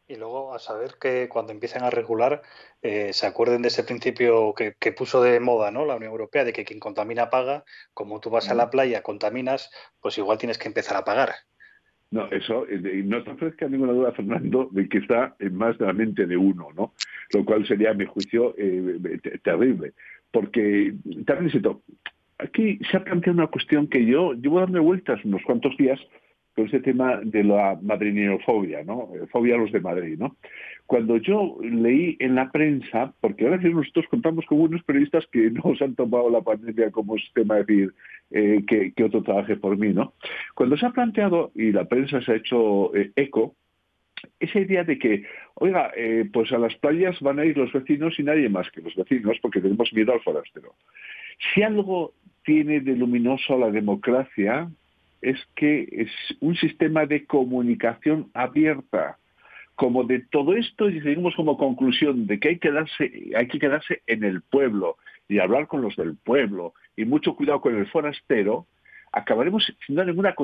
Y 0.08 0.16
luego 0.16 0.54
a 0.54 0.58
saber 0.58 0.92
que 0.98 1.28
cuando 1.28 1.52
empiecen 1.52 1.82
a 1.82 1.90
regular 1.90 2.40
eh, 2.80 3.12
se 3.12 3.26
acuerden 3.26 3.60
de 3.60 3.68
ese 3.68 3.84
principio 3.84 4.54
que, 4.54 4.92
puso 4.92 5.22
de 5.22 5.40
moda 5.40 5.70
¿no? 5.70 5.84
la 5.84 5.96
Unión 5.96 6.12
Europea, 6.12 6.42
de 6.44 6.54
que 6.54 6.64
quien 6.64 6.80
contamina 6.80 7.28
paga, 7.28 7.64
como 7.92 8.18
tú 8.18 8.30
vas 8.30 8.48
a 8.48 8.54
la 8.54 8.70
playa, 8.70 9.02
contaminas, 9.02 9.70
pues 10.00 10.16
igual 10.16 10.38
tienes 10.38 10.56
que 10.56 10.68
empezar 10.68 10.96
a 10.96 11.04
pagar. 11.04 11.32
No, 12.12 12.30
eso, 12.30 12.66
eh, 12.66 13.02
no 13.04 13.22
te 13.22 13.30
ofrezca 13.30 13.68
ninguna 13.68 13.92
duda, 13.92 14.12
Fernando, 14.12 14.70
de 14.72 14.88
que 14.88 14.98
está 14.98 15.36
en 15.38 15.54
más 15.54 15.76
de 15.76 15.84
la 15.84 15.92
mente 15.92 16.26
de 16.26 16.36
uno, 16.38 16.68
¿no? 16.74 16.94
Lo 17.34 17.44
cual 17.44 17.66
sería, 17.66 17.90
a 17.90 17.94
mi 17.94 18.06
juicio, 18.06 18.54
eh, 18.56 19.20
terrible 19.44 19.92
porque 20.32 20.94
también 21.26 21.44
necesito, 21.44 21.82
aquí 22.38 22.78
se 22.90 22.96
ha 22.96 23.04
planteado 23.04 23.38
una 23.38 23.46
cuestión 23.46 23.86
que 23.86 24.04
yo 24.04 24.32
llevo 24.34 24.60
dando 24.60 24.82
vueltas 24.82 25.24
unos 25.24 25.42
cuantos 25.44 25.76
días 25.76 26.00
con 26.54 26.66
ese 26.66 26.80
tema 26.80 27.20
de 27.22 27.44
la 27.44 27.78
madrininofobia, 27.80 28.84
¿no? 28.84 29.08
Eh, 29.14 29.26
fobia 29.30 29.54
a 29.54 29.58
los 29.58 29.72
de 29.72 29.80
Madrid, 29.80 30.18
¿no? 30.18 30.36
Cuando 30.86 31.16
yo 31.16 31.56
leí 31.62 32.16
en 32.20 32.34
la 32.34 32.50
prensa, 32.50 33.14
porque 33.20 33.44
ahora 33.44 33.56
nosotros 33.56 34.06
contamos 34.10 34.44
con 34.46 34.60
unos 34.60 34.82
periodistas 34.82 35.26
que 35.32 35.50
no 35.50 35.74
se 35.76 35.84
han 35.84 35.94
tomado 35.94 36.28
la 36.28 36.42
pandemia 36.42 36.90
como 36.90 37.16
sistema 37.16 37.56
de 37.56 37.64
decir 37.64 37.94
eh, 38.30 38.64
que, 38.66 39.04
otro 39.04 39.22
trabaje 39.22 39.56
por 39.56 39.78
mí, 39.78 39.92
¿no? 39.94 40.12
Cuando 40.54 40.76
se 40.76 40.84
ha 40.84 40.90
planteado, 40.90 41.52
y 41.54 41.72
la 41.72 41.86
prensa 41.86 42.20
se 42.20 42.32
ha 42.32 42.36
hecho 42.36 42.94
eh, 42.94 43.12
eco, 43.16 43.54
esa 44.40 44.58
idea 44.58 44.84
de 44.84 44.98
que, 44.98 45.24
oiga, 45.54 45.92
eh, 45.96 46.28
pues 46.32 46.52
a 46.52 46.58
las 46.58 46.74
playas 46.76 47.18
van 47.20 47.38
a 47.38 47.44
ir 47.44 47.56
los 47.56 47.72
vecinos 47.72 48.18
y 48.18 48.22
nadie 48.22 48.48
más 48.48 48.70
que 48.70 48.80
los 48.80 48.94
vecinos 48.94 49.38
porque 49.40 49.60
tenemos 49.60 49.92
miedo 49.92 50.12
al 50.12 50.20
forastero. 50.20 50.74
Si 51.52 51.62
algo 51.62 52.12
tiene 52.44 52.80
de 52.80 52.96
luminoso 52.96 53.58
la 53.58 53.70
democracia 53.70 54.68
es 55.20 55.38
que 55.54 55.88
es 55.92 56.10
un 56.40 56.56
sistema 56.56 57.06
de 57.06 57.26
comunicación 57.26 58.30
abierta. 58.34 59.18
Como 59.74 60.04
de 60.04 60.20
todo 60.30 60.54
esto 60.54 60.90
y 60.90 61.00
seguimos 61.00 61.34
como 61.34 61.56
conclusión 61.56 62.26
de 62.26 62.38
que 62.38 62.48
hay 62.48 62.54
que, 62.56 62.68
quedarse, 62.68 63.30
hay 63.36 63.48
que 63.48 63.58
quedarse 63.58 64.02
en 64.06 64.22
el 64.22 64.42
pueblo 64.42 64.96
y 65.28 65.38
hablar 65.38 65.66
con 65.66 65.80
los 65.80 65.96
del 65.96 66.16
pueblo 66.16 66.74
y 66.96 67.04
mucho 67.04 67.34
cuidado 67.34 67.60
con 67.60 67.76
el 67.76 67.86
forastero, 67.86 68.66
acabaremos 69.12 69.72
sin 69.86 69.96
dar 69.96 70.06
ninguna 70.06 70.34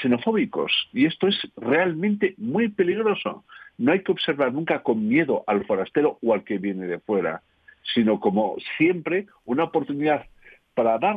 xenofóbicos 0.00 0.72
y 0.92 1.06
esto 1.06 1.28
es 1.28 1.36
realmente 1.56 2.34
muy 2.38 2.68
peligroso. 2.68 3.44
No 3.78 3.92
hay 3.92 4.02
que 4.02 4.12
observar 4.12 4.52
nunca 4.52 4.82
con 4.82 5.06
miedo 5.06 5.44
al 5.46 5.64
forastero 5.66 6.18
o 6.22 6.32
al 6.32 6.44
que 6.44 6.58
viene 6.58 6.86
de 6.86 6.98
fuera, 6.98 7.42
sino 7.94 8.20
como 8.20 8.56
siempre 8.76 9.26
una 9.44 9.64
oportunidad 9.64 10.26
para 10.74 10.98
dar, 10.98 11.16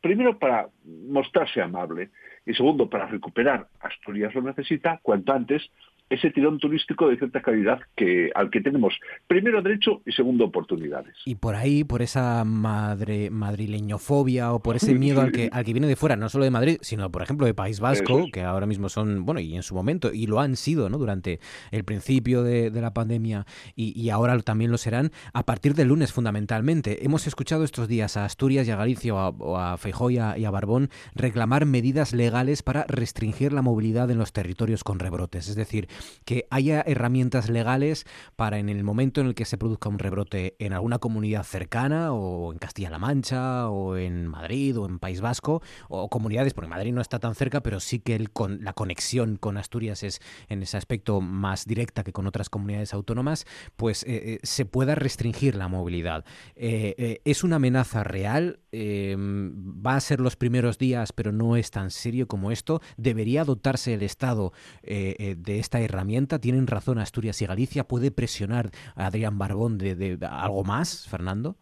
primero 0.00 0.38
para 0.38 0.68
mostrarse 0.84 1.60
amable 1.60 2.10
y 2.44 2.54
segundo 2.54 2.88
para 2.88 3.06
recuperar, 3.06 3.66
Asturias 3.80 4.34
lo 4.34 4.42
necesita 4.42 5.00
cuanto 5.02 5.32
antes, 5.32 5.68
ese 6.08 6.30
tirón 6.30 6.58
turístico 6.58 7.08
de 7.08 7.16
cierta 7.16 7.42
calidad 7.42 7.80
que 7.96 8.30
al 8.34 8.50
que 8.50 8.60
tenemos 8.60 8.94
primero 9.26 9.62
derecho 9.62 10.02
y 10.06 10.12
segundo 10.12 10.44
oportunidades. 10.44 11.14
Y 11.24 11.34
por 11.36 11.54
ahí, 11.54 11.84
por 11.84 12.02
esa 12.02 12.44
madre 12.44 13.30
madrileñofobia 13.30 14.52
o 14.52 14.60
por 14.60 14.76
ese 14.76 14.94
miedo 14.94 15.20
al 15.20 15.32
que 15.32 15.48
al 15.52 15.64
que 15.64 15.72
viene 15.72 15.88
de 15.88 15.96
fuera, 15.96 16.16
no 16.16 16.28
solo 16.28 16.44
de 16.44 16.50
Madrid, 16.50 16.78
sino 16.80 17.10
por 17.10 17.22
ejemplo 17.22 17.46
de 17.46 17.54
País 17.54 17.80
Vasco, 17.80 18.26
que 18.32 18.42
ahora 18.42 18.66
mismo 18.66 18.88
son, 18.88 19.24
bueno, 19.24 19.40
y 19.40 19.56
en 19.56 19.62
su 19.62 19.74
momento, 19.74 20.12
y 20.12 20.26
lo 20.26 20.40
han 20.40 20.56
sido, 20.56 20.88
¿no? 20.88 20.98
Durante 20.98 21.40
el 21.70 21.84
principio 21.84 22.42
de, 22.42 22.70
la 22.76 22.92
pandemia 22.92 23.46
y, 23.74 24.10
ahora 24.10 24.38
también 24.40 24.70
lo 24.70 24.76
serán, 24.76 25.10
a 25.32 25.44
partir 25.44 25.74
del 25.74 25.88
lunes 25.88 26.12
fundamentalmente. 26.12 27.04
Hemos 27.04 27.26
escuchado 27.26 27.64
estos 27.64 27.88
días 27.88 28.16
a 28.16 28.24
Asturias 28.24 28.68
y 28.68 28.70
a 28.70 28.76
Galicia 28.76 29.14
o 29.14 29.56
a, 29.56 29.74
o 29.74 30.10
y 30.10 30.18
a 30.18 30.50
Barbón 30.50 30.90
reclamar 31.14 31.64
medidas 31.64 32.12
legales 32.12 32.62
para 32.62 32.84
restringir 32.88 33.52
la 33.52 33.62
movilidad 33.62 34.10
en 34.10 34.18
los 34.18 34.32
territorios 34.32 34.84
con 34.84 34.98
rebrotes. 34.98 35.48
Es 35.48 35.56
decir, 35.56 35.88
que 36.24 36.46
haya 36.50 36.82
herramientas 36.86 37.48
legales 37.48 38.04
para 38.36 38.58
en 38.58 38.68
el 38.68 38.84
momento 38.84 39.20
en 39.20 39.28
el 39.28 39.34
que 39.34 39.44
se 39.44 39.58
produzca 39.58 39.88
un 39.88 39.98
rebrote 39.98 40.56
en 40.58 40.72
alguna 40.72 40.98
comunidad 40.98 41.44
cercana 41.44 42.12
o 42.12 42.52
en 42.52 42.58
Castilla-La 42.58 42.98
Mancha 42.98 43.68
o 43.68 43.96
en 43.96 44.26
Madrid 44.26 44.78
o 44.78 44.86
en 44.86 44.98
País 44.98 45.20
Vasco 45.20 45.62
o 45.88 46.08
comunidades, 46.08 46.54
porque 46.54 46.68
Madrid 46.68 46.92
no 46.92 47.00
está 47.00 47.18
tan 47.18 47.34
cerca, 47.34 47.62
pero 47.62 47.80
sí 47.80 48.00
que 48.00 48.26
con, 48.32 48.64
la 48.64 48.72
conexión 48.72 49.36
con 49.36 49.56
Asturias 49.56 50.02
es 50.02 50.20
en 50.48 50.62
ese 50.62 50.76
aspecto 50.76 51.20
más 51.20 51.66
directa 51.66 52.04
que 52.04 52.12
con 52.12 52.26
otras 52.26 52.50
comunidades 52.50 52.94
autónomas, 52.94 53.46
pues 53.76 54.02
eh, 54.04 54.06
eh, 54.14 54.38
se 54.42 54.64
pueda 54.64 54.94
restringir 54.94 55.54
la 55.54 55.68
movilidad. 55.68 56.24
Eh, 56.54 57.20
¿Es 57.24 57.44
una 57.44 57.56
amenaza 57.56 58.04
real? 58.04 58.60
¿Va 58.74 59.96
a 59.96 60.00
ser 60.00 60.20
los 60.20 60.36
primeros 60.36 60.78
días, 60.78 61.12
pero 61.12 61.32
no 61.32 61.56
es 61.56 61.70
tan 61.70 61.90
serio 61.90 62.28
como 62.28 62.50
esto? 62.50 62.80
¿Debería 62.96 63.44
dotarse 63.44 63.94
el 63.94 64.02
Estado 64.02 64.52
de 64.82 65.58
esta 65.58 65.80
herramienta? 65.86 66.38
¿Tienen 66.38 66.66
razón 66.66 66.98
Asturias 66.98 67.40
y 67.42 67.46
Galicia? 67.46 67.84
¿Puede 67.84 68.10
presionar 68.10 68.70
a 68.94 69.06
Adrián 69.06 69.38
Barbón 69.38 69.78
de, 69.78 70.18
algo 70.30 70.64
más, 70.64 71.08
Fernando? 71.08 71.56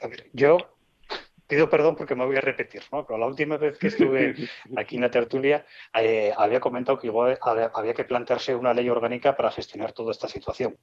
A 0.00 0.08
ver, 0.08 0.30
yo 0.32 0.58
pido 1.46 1.68
perdón 1.68 1.96
porque 1.96 2.14
me 2.14 2.26
voy 2.26 2.36
a 2.36 2.40
repetir, 2.40 2.82
¿no? 2.92 3.06
Pero 3.06 3.18
la 3.18 3.26
última 3.26 3.56
vez 3.56 3.78
que 3.78 3.88
estuve 3.88 4.34
aquí 4.76 4.96
en 4.96 5.02
la 5.02 5.10
tertulia 5.10 5.64
eh, 5.94 6.32
había 6.36 6.60
comentado 6.60 6.98
que 6.98 7.08
igual 7.08 7.38
había 7.42 7.94
que 7.94 8.04
plantearse 8.04 8.54
una 8.54 8.74
ley 8.74 8.88
orgánica 8.88 9.36
para 9.36 9.50
gestionar 9.50 9.92
toda 9.92 10.12
esta 10.12 10.28
situación. 10.28 10.78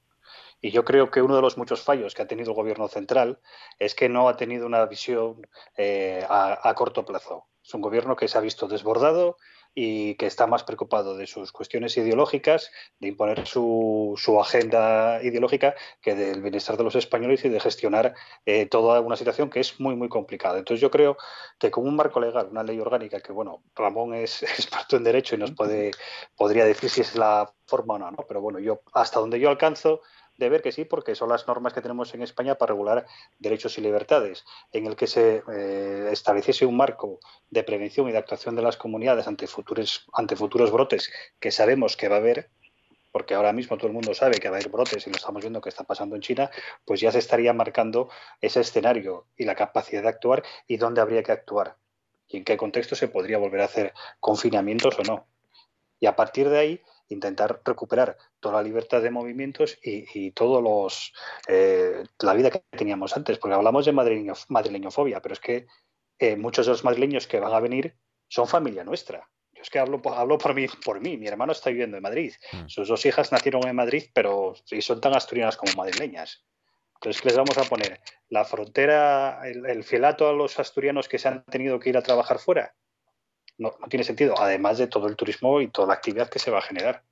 Y 0.61 0.71
yo 0.71 0.83
creo 0.83 1.11
que 1.11 1.21
uno 1.21 1.35
de 1.35 1.41
los 1.41 1.57
muchos 1.57 1.81
fallos 1.83 2.13
que 2.13 2.23
ha 2.23 2.27
tenido 2.27 2.51
el 2.51 2.55
gobierno 2.55 2.87
central 2.87 3.39
es 3.77 3.93
que 3.93 4.09
no 4.09 4.27
ha 4.27 4.35
tenido 4.35 4.65
una 4.65 4.85
visión 4.85 5.47
eh, 5.77 6.25
a, 6.27 6.67
a 6.67 6.73
corto 6.73 7.05
plazo. 7.05 7.45
Es 7.63 7.73
un 7.73 7.81
gobierno 7.81 8.15
que 8.15 8.27
se 8.27 8.37
ha 8.37 8.41
visto 8.41 8.67
desbordado, 8.67 9.37
y 9.75 10.15
que 10.15 10.25
está 10.25 10.47
más 10.47 10.63
preocupado 10.63 11.17
de 11.17 11.27
sus 11.27 11.51
cuestiones 11.51 11.97
ideológicas, 11.97 12.71
de 12.99 13.09
imponer 13.09 13.45
su, 13.45 14.13
su 14.17 14.39
agenda 14.39 15.21
ideológica, 15.21 15.75
que 16.01 16.15
del 16.15 16.41
bienestar 16.41 16.77
de 16.77 16.85
los 16.85 16.95
españoles 16.95 17.43
y 17.43 17.49
de 17.49 17.59
gestionar 17.59 18.15
eh, 18.45 18.65
toda 18.67 19.01
una 19.01 19.17
situación 19.17 19.49
que 19.49 19.59
es 19.59 19.79
muy, 19.81 19.97
muy 19.97 20.07
complicada. 20.07 20.57
Entonces 20.57 20.81
yo 20.81 20.89
creo 20.89 21.17
que 21.59 21.71
con 21.71 21.85
un 21.85 21.97
marco 21.97 22.21
legal, 22.21 22.47
una 22.49 22.63
ley 22.63 22.79
orgánica, 22.79 23.19
que 23.19 23.33
bueno, 23.33 23.63
Ramón 23.75 24.13
es 24.13 24.43
experto 24.43 24.95
en 24.95 25.03
derecho 25.03 25.35
y 25.35 25.39
nos 25.39 25.51
puede, 25.51 25.91
podría 26.37 26.63
decir 26.63 26.89
si 26.89 27.01
es 27.01 27.15
la 27.15 27.51
forma 27.67 27.95
o 27.95 27.99
no, 27.99 28.11
¿no? 28.11 28.25
pero 28.27 28.39
bueno, 28.39 28.59
yo 28.59 28.81
hasta 28.93 29.19
donde 29.19 29.39
yo 29.39 29.49
alcanzo 29.49 30.01
de 30.37 30.49
ver 30.49 30.61
que 30.61 30.71
sí, 30.71 30.85
porque 30.85 31.15
son 31.15 31.29
las 31.29 31.47
normas 31.47 31.73
que 31.73 31.81
tenemos 31.81 32.13
en 32.13 32.21
España 32.21 32.55
para 32.55 32.73
regular 32.73 33.05
derechos 33.39 33.77
y 33.77 33.81
libertades, 33.81 34.45
en 34.71 34.85
el 34.85 34.95
que 34.95 35.07
se 35.07 35.43
eh, 35.51 36.09
estableciese 36.11 36.65
un 36.65 36.77
marco 36.77 37.19
de 37.49 37.63
prevención 37.63 38.09
y 38.09 38.11
de 38.11 38.17
actuación 38.17 38.55
de 38.55 38.61
las 38.61 38.77
comunidades 38.77 39.27
ante 39.27 39.47
futuros, 39.47 40.07
ante 40.13 40.35
futuros 40.35 40.71
brotes 40.71 41.11
que 41.39 41.51
sabemos 41.51 41.95
que 41.97 42.09
va 42.09 42.15
a 42.15 42.19
haber, 42.19 42.49
porque 43.11 43.33
ahora 43.33 43.53
mismo 43.53 43.77
todo 43.77 43.87
el 43.87 43.93
mundo 43.93 44.13
sabe 44.13 44.39
que 44.39 44.49
va 44.49 44.57
a 44.57 44.59
haber 44.59 44.71
brotes 44.71 45.07
y 45.07 45.09
lo 45.09 45.15
estamos 45.15 45.41
viendo 45.41 45.61
que 45.61 45.69
está 45.69 45.85
pasando 45.85 46.15
en 46.15 46.21
China, 46.21 46.51
pues 46.83 46.99
ya 46.99 47.11
se 47.11 47.19
estaría 47.19 47.53
marcando 47.53 48.09
ese 48.41 48.59
escenario 48.59 49.27
y 49.37 49.45
la 49.45 49.55
capacidad 49.55 50.01
de 50.01 50.09
actuar 50.09 50.43
y 50.67 50.77
dónde 50.77 51.01
habría 51.01 51.23
que 51.23 51.31
actuar 51.31 51.77
y 52.27 52.37
en 52.37 52.43
qué 52.43 52.57
contexto 52.57 52.95
se 52.95 53.07
podría 53.07 53.37
volver 53.37 53.61
a 53.61 53.65
hacer 53.65 53.93
confinamientos 54.19 54.97
o 54.99 55.03
no. 55.03 55.27
Y 55.99 56.07
a 56.07 56.15
partir 56.15 56.49
de 56.49 56.57
ahí 56.57 56.81
intentar 57.09 57.61
recuperar 57.63 58.17
toda 58.39 58.55
la 58.55 58.63
libertad 58.63 59.01
de 59.01 59.11
movimientos 59.11 59.77
y, 59.83 60.05
y 60.13 60.31
todos 60.31 60.61
los 60.61 61.13
eh, 61.47 62.03
la 62.19 62.33
vida 62.33 62.51
que 62.51 62.63
teníamos 62.71 63.15
antes, 63.15 63.37
porque 63.37 63.55
hablamos 63.55 63.85
de 63.85 63.91
madrileño, 63.91 64.33
madrileñofobia, 64.49 65.21
pero 65.21 65.33
es 65.33 65.39
que 65.39 65.67
eh, 66.19 66.35
muchos 66.35 66.65
de 66.65 66.71
los 66.71 66.83
madrileños 66.83 67.27
que 67.27 67.39
van 67.39 67.53
a 67.53 67.59
venir 67.59 67.95
son 68.27 68.47
familia 68.47 68.83
nuestra. 68.83 69.29
Yo 69.53 69.61
es 69.61 69.69
que 69.69 69.79
hablo, 69.79 70.01
hablo 70.13 70.37
por, 70.37 70.53
mí, 70.53 70.67
por 70.83 70.99
mí, 70.99 71.17
mi 71.17 71.27
hermano 71.27 71.51
está 71.51 71.69
viviendo 71.69 71.97
en 71.97 72.03
Madrid, 72.03 72.33
mm. 72.51 72.67
sus 72.67 72.87
dos 72.87 73.05
hijas 73.05 73.31
nacieron 73.31 73.67
en 73.67 73.75
Madrid, 73.75 74.05
pero 74.13 74.53
y 74.71 74.81
son 74.81 74.99
tan 75.01 75.15
asturianas 75.15 75.57
como 75.57 75.73
madrileñas. 75.73 76.45
Entonces, 76.95 77.21
¿qué 77.21 77.29
les 77.29 77.37
vamos 77.37 77.57
a 77.57 77.63
poner? 77.63 77.99
¿La 78.29 78.45
frontera, 78.45 79.41
el, 79.43 79.65
el 79.65 79.83
fielato 79.83 80.27
a 80.27 80.33
los 80.33 80.57
asturianos 80.59 81.07
que 81.07 81.19
se 81.19 81.27
han 81.27 81.43
tenido 81.45 81.79
que 81.79 81.89
ir 81.89 81.97
a 81.97 82.01
trabajar 82.01 82.39
fuera? 82.39 82.73
No, 83.57 83.75
no 83.79 83.87
tiene 83.87 84.03
sentido, 84.03 84.35
además 84.37 84.77
de 84.77 84.87
todo 84.87 85.07
el 85.07 85.15
turismo 85.15 85.61
y 85.61 85.67
toda 85.67 85.87
la 85.87 85.93
actividad 85.93 86.29
que 86.29 86.39
se 86.39 86.51
va 86.51 86.59
a 86.59 86.63
generar. 86.63 87.03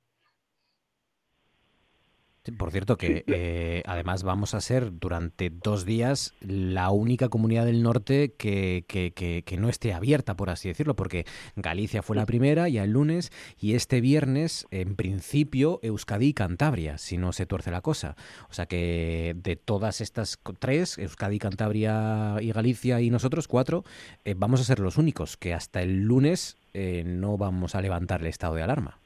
Por 2.52 2.70
cierto, 2.70 2.98
que 2.98 3.24
eh, 3.26 3.82
además 3.86 4.22
vamos 4.22 4.52
a 4.52 4.60
ser 4.60 4.98
durante 4.98 5.48
dos 5.50 5.86
días 5.86 6.34
la 6.40 6.90
única 6.90 7.30
comunidad 7.30 7.64
del 7.64 7.82
norte 7.82 8.34
que, 8.36 8.84
que, 8.86 9.12
que, 9.12 9.56
no 9.56 9.70
esté 9.70 9.94
abierta, 9.94 10.36
por 10.36 10.50
así 10.50 10.68
decirlo, 10.68 10.94
porque 10.94 11.24
Galicia 11.56 12.02
fue 12.02 12.16
la 12.16 12.26
primera 12.26 12.68
ya 12.68 12.84
el 12.84 12.90
lunes 12.90 13.32
y 13.58 13.74
este 13.74 14.02
viernes, 14.02 14.66
en 14.70 14.94
principio, 14.94 15.80
Euskadi 15.82 16.28
y 16.28 16.34
Cantabria, 16.34 16.98
si 16.98 17.16
no 17.16 17.32
se 17.32 17.46
tuerce 17.46 17.70
la 17.70 17.80
cosa. 17.80 18.14
O 18.50 18.52
sea 18.52 18.66
que 18.66 19.34
de 19.42 19.56
todas 19.56 20.02
estas 20.02 20.38
tres, 20.58 20.98
Euskadi, 20.98 21.38
Cantabria 21.38 22.36
y 22.42 22.52
Galicia 22.52 23.00
y 23.00 23.08
nosotros, 23.08 23.48
cuatro, 23.48 23.84
eh, 24.24 24.34
vamos 24.36 24.60
a 24.60 24.64
ser 24.64 24.80
los 24.80 24.98
únicos 24.98 25.38
que 25.38 25.54
hasta 25.54 25.80
el 25.80 26.02
lunes 26.02 26.58
eh, 26.74 27.04
no 27.06 27.38
vamos 27.38 27.74
a 27.74 27.80
levantar 27.80 28.20
el 28.20 28.26
estado 28.26 28.54
de 28.54 28.62
alarma. 28.62 28.98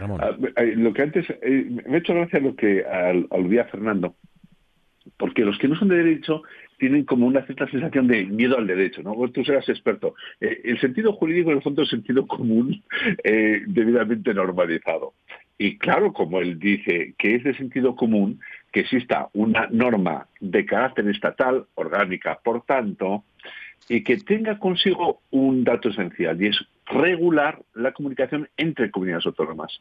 Ah, 0.00 0.36
lo 0.76 0.92
que 0.92 1.02
antes, 1.02 1.26
eh, 1.42 1.66
me 1.86 1.96
ha 1.96 1.98
hecho 1.98 2.14
gracia 2.14 2.40
lo 2.40 2.56
que 2.56 2.84
aludía 3.30 3.64
Fernando, 3.66 4.16
porque 5.16 5.44
los 5.44 5.58
que 5.58 5.68
no 5.68 5.76
son 5.76 5.88
de 5.88 5.96
derecho 5.96 6.42
tienen 6.78 7.04
como 7.04 7.26
una 7.26 7.44
cierta 7.46 7.68
sensación 7.68 8.08
de 8.08 8.24
miedo 8.24 8.58
al 8.58 8.66
derecho, 8.66 9.02
¿no? 9.02 9.14
tú 9.30 9.44
serás 9.44 9.68
experto. 9.68 10.14
Eh, 10.40 10.60
el 10.64 10.80
sentido 10.80 11.12
jurídico, 11.12 11.50
en 11.50 11.58
el 11.58 11.62
fondo, 11.62 11.82
es 11.82 11.88
sentido 11.88 12.26
común 12.26 12.82
eh, 13.22 13.62
debidamente 13.66 14.34
normalizado. 14.34 15.14
Y 15.56 15.78
claro, 15.78 16.12
como 16.12 16.40
él 16.40 16.58
dice, 16.58 17.14
que 17.16 17.36
es 17.36 17.44
de 17.44 17.54
sentido 17.54 17.94
común 17.94 18.40
que 18.72 18.80
exista 18.80 19.28
una 19.34 19.68
norma 19.70 20.26
de 20.40 20.66
carácter 20.66 21.08
estatal, 21.08 21.66
orgánica, 21.76 22.40
por 22.42 22.62
tanto, 22.64 23.24
y 23.88 24.02
que 24.02 24.16
tenga 24.16 24.58
consigo 24.58 25.20
un 25.30 25.62
dato 25.62 25.90
esencial, 25.90 26.42
y 26.42 26.48
es 26.48 26.58
regular 26.86 27.62
la 27.74 27.92
comunicación 27.92 28.48
entre 28.56 28.90
comunidades 28.90 29.26
autónomas. 29.26 29.80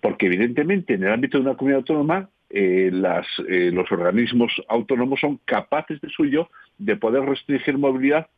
Porque 0.00 0.26
evidentemente 0.26 0.94
en 0.94 1.04
el 1.04 1.12
ámbito 1.12 1.38
de 1.38 1.44
una 1.44 1.56
comunidad 1.56 1.78
autónoma 1.78 2.28
eh, 2.50 2.90
las, 2.92 3.26
eh, 3.48 3.70
los 3.72 3.90
organismos 3.90 4.52
autónomos 4.68 5.20
son 5.20 5.40
capaces 5.46 6.00
de 6.02 6.10
suyo 6.10 6.50
de 6.76 6.96
poder 6.96 7.24
restringir 7.24 7.78
movilidad 7.78 8.28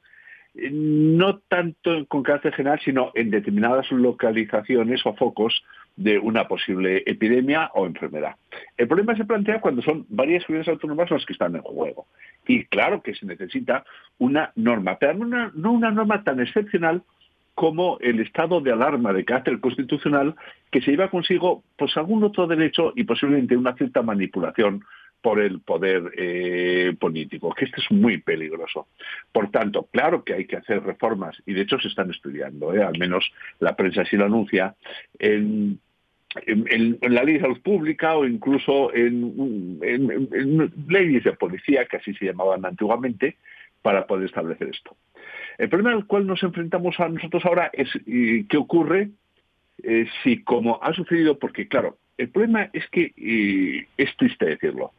eh, 0.54 0.70
no 0.72 1.38
tanto 1.48 2.06
con 2.06 2.22
carácter 2.22 2.54
general, 2.54 2.80
sino 2.84 3.10
en 3.14 3.30
determinadas 3.30 3.90
localizaciones 3.90 5.04
o 5.04 5.14
focos 5.14 5.64
de 5.96 6.18
una 6.18 6.46
posible 6.46 7.02
epidemia 7.06 7.70
o 7.74 7.86
enfermedad. 7.86 8.36
El 8.76 8.86
problema 8.86 9.16
se 9.16 9.24
plantea 9.24 9.60
cuando 9.60 9.82
son 9.82 10.06
varias 10.08 10.44
comunidades 10.44 10.72
autónomas 10.72 11.10
las 11.10 11.26
que 11.26 11.32
están 11.32 11.56
en 11.56 11.62
juego. 11.62 12.06
Y 12.46 12.64
claro 12.66 13.02
que 13.02 13.14
se 13.14 13.26
necesita 13.26 13.84
una 14.18 14.52
norma, 14.54 14.96
pero 14.98 15.14
no 15.14 15.72
una 15.72 15.90
norma 15.90 16.22
tan 16.22 16.40
excepcional 16.40 17.02
como 17.54 17.98
el 18.00 18.20
estado 18.20 18.60
de 18.60 18.72
alarma 18.72 19.12
de 19.12 19.24
carácter 19.24 19.60
constitucional 19.60 20.34
que 20.70 20.80
se 20.80 20.90
lleva 20.90 21.10
consigo 21.10 21.62
pues 21.76 21.96
algún 21.96 22.24
otro 22.24 22.46
derecho 22.46 22.92
y 22.96 23.04
posiblemente 23.04 23.56
una 23.56 23.74
cierta 23.74 24.02
manipulación 24.02 24.84
por 25.24 25.40
el 25.40 25.60
poder 25.60 26.12
eh, 26.18 26.94
político, 27.00 27.54
que 27.54 27.64
este 27.64 27.80
es 27.80 27.90
muy 27.90 28.18
peligroso. 28.18 28.88
Por 29.32 29.50
tanto, 29.50 29.88
claro 29.90 30.22
que 30.22 30.34
hay 30.34 30.44
que 30.44 30.56
hacer 30.56 30.82
reformas, 30.82 31.34
y 31.46 31.54
de 31.54 31.62
hecho 31.62 31.78
se 31.78 31.88
están 31.88 32.10
estudiando, 32.10 32.74
¿eh? 32.74 32.82
al 32.82 32.98
menos 32.98 33.32
la 33.58 33.74
prensa 33.74 34.04
sí 34.04 34.18
lo 34.18 34.26
anuncia, 34.26 34.74
en, 35.18 35.80
la 37.00 37.22
ley 37.22 37.34
de 37.34 37.40
salud 37.40 37.60
pública 37.62 38.16
o 38.16 38.26
incluso 38.26 38.92
en, 38.92 39.78
leyes 40.88 41.24
de 41.24 41.32
policía, 41.32 41.86
que 41.86 41.96
así 41.96 42.12
se 42.14 42.26
llamaban 42.26 42.66
antiguamente, 42.66 43.38
para 43.84 44.06
poder 44.06 44.24
establecer 44.24 44.70
esto. 44.70 44.96
El 45.58 45.68
problema 45.68 45.92
al 45.92 46.06
cual 46.06 46.26
nos 46.26 46.42
enfrentamos 46.42 46.98
a 46.98 47.08
nosotros 47.10 47.44
ahora 47.44 47.70
es 47.74 47.90
qué 48.06 48.56
ocurre 48.56 49.10
eh, 49.82 50.06
si, 50.22 50.42
como 50.42 50.82
ha 50.82 50.94
sucedido, 50.94 51.38
porque 51.38 51.68
claro, 51.68 51.98
el 52.16 52.30
problema 52.30 52.70
es 52.72 52.88
que, 52.88 53.12
es 53.98 54.16
triste 54.16 54.46
decirlo, 54.46 54.92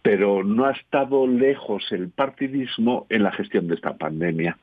pero 0.00 0.44
no 0.44 0.66
ha 0.66 0.70
estado 0.70 1.26
lejos 1.26 1.90
el 1.90 2.10
partidismo 2.10 3.06
en 3.08 3.24
la 3.24 3.32
gestión 3.32 3.66
de 3.66 3.74
esta 3.74 3.96
pandemia. 3.96 4.58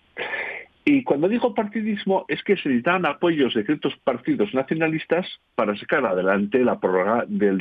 Y 0.86 1.04
cuando 1.04 1.28
digo 1.28 1.54
partidismo 1.54 2.24
es 2.30 2.42
que 2.44 2.56
se 2.56 2.70
necesitaban 2.70 3.06
apoyos 3.06 3.54
de 3.54 3.66
ciertos 3.66 3.98
partidos 3.98 4.54
nacionalistas 4.54 5.28
para 5.56 5.76
sacar 5.76 6.06
adelante 6.06 6.64
la 6.64 6.80
prórroga 6.80 7.26
del, 7.28 7.58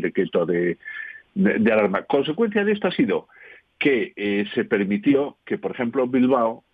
decreto 0.00 0.46
de, 0.46 0.78
alarma. 1.36 2.04
Consecuencia 2.04 2.64
de 2.64 2.72
esto 2.72 2.88
ha 2.88 2.92
sido 2.92 3.28
que 3.78 4.12
eh, 4.16 4.46
se 4.54 4.64
permitió 4.64 5.36
que, 5.44 5.58
por 5.58 5.72
ejemplo, 5.72 6.06
Bilbao 6.06 6.64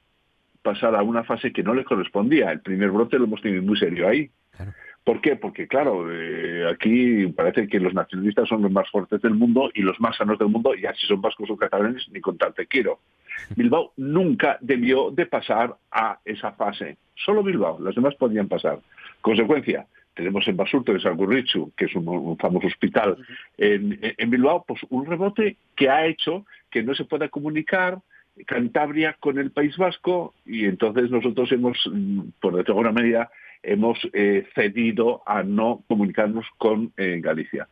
pasar 0.63 0.95
a 0.95 1.03
una 1.03 1.25
fase 1.25 1.53
que 1.53 1.63
no 1.63 1.75
le 1.75 1.85
correspondía. 1.85 2.53
El 2.53 2.61
primer 2.61 2.91
brote 2.91 3.19
lo 3.19 3.25
hemos 3.25 3.43
tenido 3.43 3.63
muy 3.63 3.77
serio 3.77 4.09
ahí. 4.09 4.31
¿Por 5.05 5.21
qué? 5.21 5.35
Porque, 5.35 5.67
claro, 5.67 6.07
eh, 6.13 6.65
aquí 6.71 7.27
parece 7.27 7.67
que 7.67 7.81
los 7.81 7.93
nacionalistas 7.93 8.49
son 8.49 8.63
los 8.63 8.71
más 8.71 8.89
fuertes 8.89 9.21
del 9.21 9.35
mundo 9.35 9.71
y 9.75 9.83
los 9.83 9.99
más 10.01 10.17
sanos 10.17 10.39
del 10.39 10.49
mundo, 10.49 10.77
y 10.77 10.87
así 10.87 11.07
son 11.09 11.21
vascos 11.21 11.51
o 11.51 11.57
catalanes, 11.57 12.09
ni 12.13 12.21
contarte 12.21 12.67
quiero. 12.67 13.01
Bilbao 13.57 13.93
nunca 13.97 14.59
debió 14.61 15.11
de 15.11 15.27
pasar 15.27 15.75
a 15.91 16.21
esa 16.25 16.53
fase. 16.53 16.99
Solo 17.17 17.43
Bilbao, 17.43 17.81
las 17.81 17.97
demás 17.97 18.15
podían 18.15 18.47
pasar. 18.47 18.79
Consecuencia, 19.21 19.87
tenemos 20.15 20.47
en 20.47 20.57
Basurto, 20.57 20.93
en 20.93 21.01
Sagurrichu, 21.01 21.73
que 21.77 21.87
es 21.87 21.95
un, 21.97 22.37
famoso 22.39 22.69
hospital 22.69 23.17
en, 23.59 23.99
en 24.01 24.31
Bilbao, 24.31 24.65
pues 24.67 24.83
un 24.91 25.07
rebote 25.07 25.57
que 25.75 25.89
ha 25.91 26.07
hecho 26.07 26.45
que 26.73 26.83
no 26.83 26.95
se 26.95 27.05
pueda 27.05 27.29
comunicar, 27.29 28.01
Cantabria 28.47 29.17
con 29.21 29.39
el 29.39 29.51
País 29.51 29.77
Vasco 29.77 30.35
y 30.47 30.65
entonces 30.65 31.11
nosotros 31.11 31.53
hemos, 31.53 31.79
por 32.41 32.55
de 32.55 32.65
alguna 32.67 32.91
medida, 32.91 33.31
hemos 33.63 33.99
eh, 34.15 34.47
cedido 34.55 35.23
a 35.27 35.43
no 35.43 35.85
comunicarnos 35.87 36.47
con 36.57 36.93
eh, 36.97 37.21
Galicia. 37.23 37.69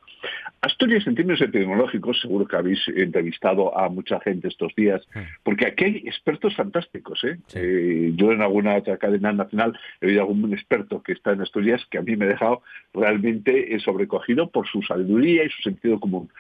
Asturias, 0.60 1.06
en 1.06 1.14
términos 1.14 1.40
epidemiológicos, 1.40 2.20
seguro 2.20 2.46
que 2.46 2.56
habéis 2.56 2.86
entrevistado 2.88 3.76
a 3.76 3.88
mucha 3.88 4.20
gente 4.20 4.48
estos 4.48 4.74
días, 4.74 5.00
porque 5.42 5.66
aquí 5.66 5.84
hay 5.84 5.96
expertos 6.04 6.54
fantásticos. 6.54 7.24
¿eh? 7.24 7.38
Eh, 7.54 8.12
yo 8.14 8.32
en 8.32 8.42
alguna 8.42 8.76
otra 8.76 8.98
cadena 8.98 9.32
nacional 9.32 9.78
he 10.00 10.08
oído 10.08 10.20
algún 10.20 10.52
experto 10.52 11.02
que 11.02 11.12
está 11.12 11.32
en 11.32 11.40
Asturias 11.40 11.82
que 11.90 11.98
a 11.98 12.02
mí 12.02 12.14
me 12.14 12.26
ha 12.26 12.28
dejado 12.28 12.62
realmente 12.92 13.74
eh, 13.74 13.80
sobrecogido 13.80 14.50
por 14.50 14.68
su 14.68 14.82
sabiduría 14.82 15.44
y 15.44 15.48
su 15.48 15.62
sentido 15.62 15.98
común. 15.98 16.30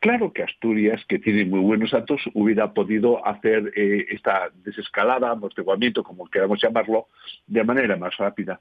Claro 0.00 0.32
que 0.32 0.42
Asturias, 0.42 1.04
que 1.06 1.18
tiene 1.18 1.44
muy 1.44 1.60
buenos 1.60 1.90
datos, 1.90 2.22
hubiera 2.32 2.72
podido 2.72 3.26
hacer 3.26 3.72
esta 3.76 4.50
desescalada, 4.64 5.30
amortiguamiento, 5.30 6.02
como 6.02 6.26
queramos 6.28 6.62
llamarlo, 6.62 7.08
de 7.46 7.62
manera 7.62 7.96
más 7.96 8.16
rápida. 8.16 8.58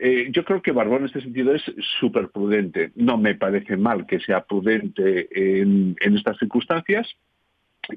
Eh, 0.00 0.28
yo 0.30 0.44
creo 0.44 0.62
que 0.62 0.72
Barbón 0.72 1.00
en 1.00 1.06
este 1.06 1.20
sentido 1.20 1.54
es 1.54 1.62
súper 2.00 2.28
prudente. 2.30 2.92
No 2.94 3.18
me 3.18 3.34
parece 3.34 3.76
mal 3.76 4.06
que 4.06 4.20
sea 4.20 4.44
prudente 4.44 5.28
en, 5.60 5.96
estas 6.00 6.38
circunstancias 6.38 7.08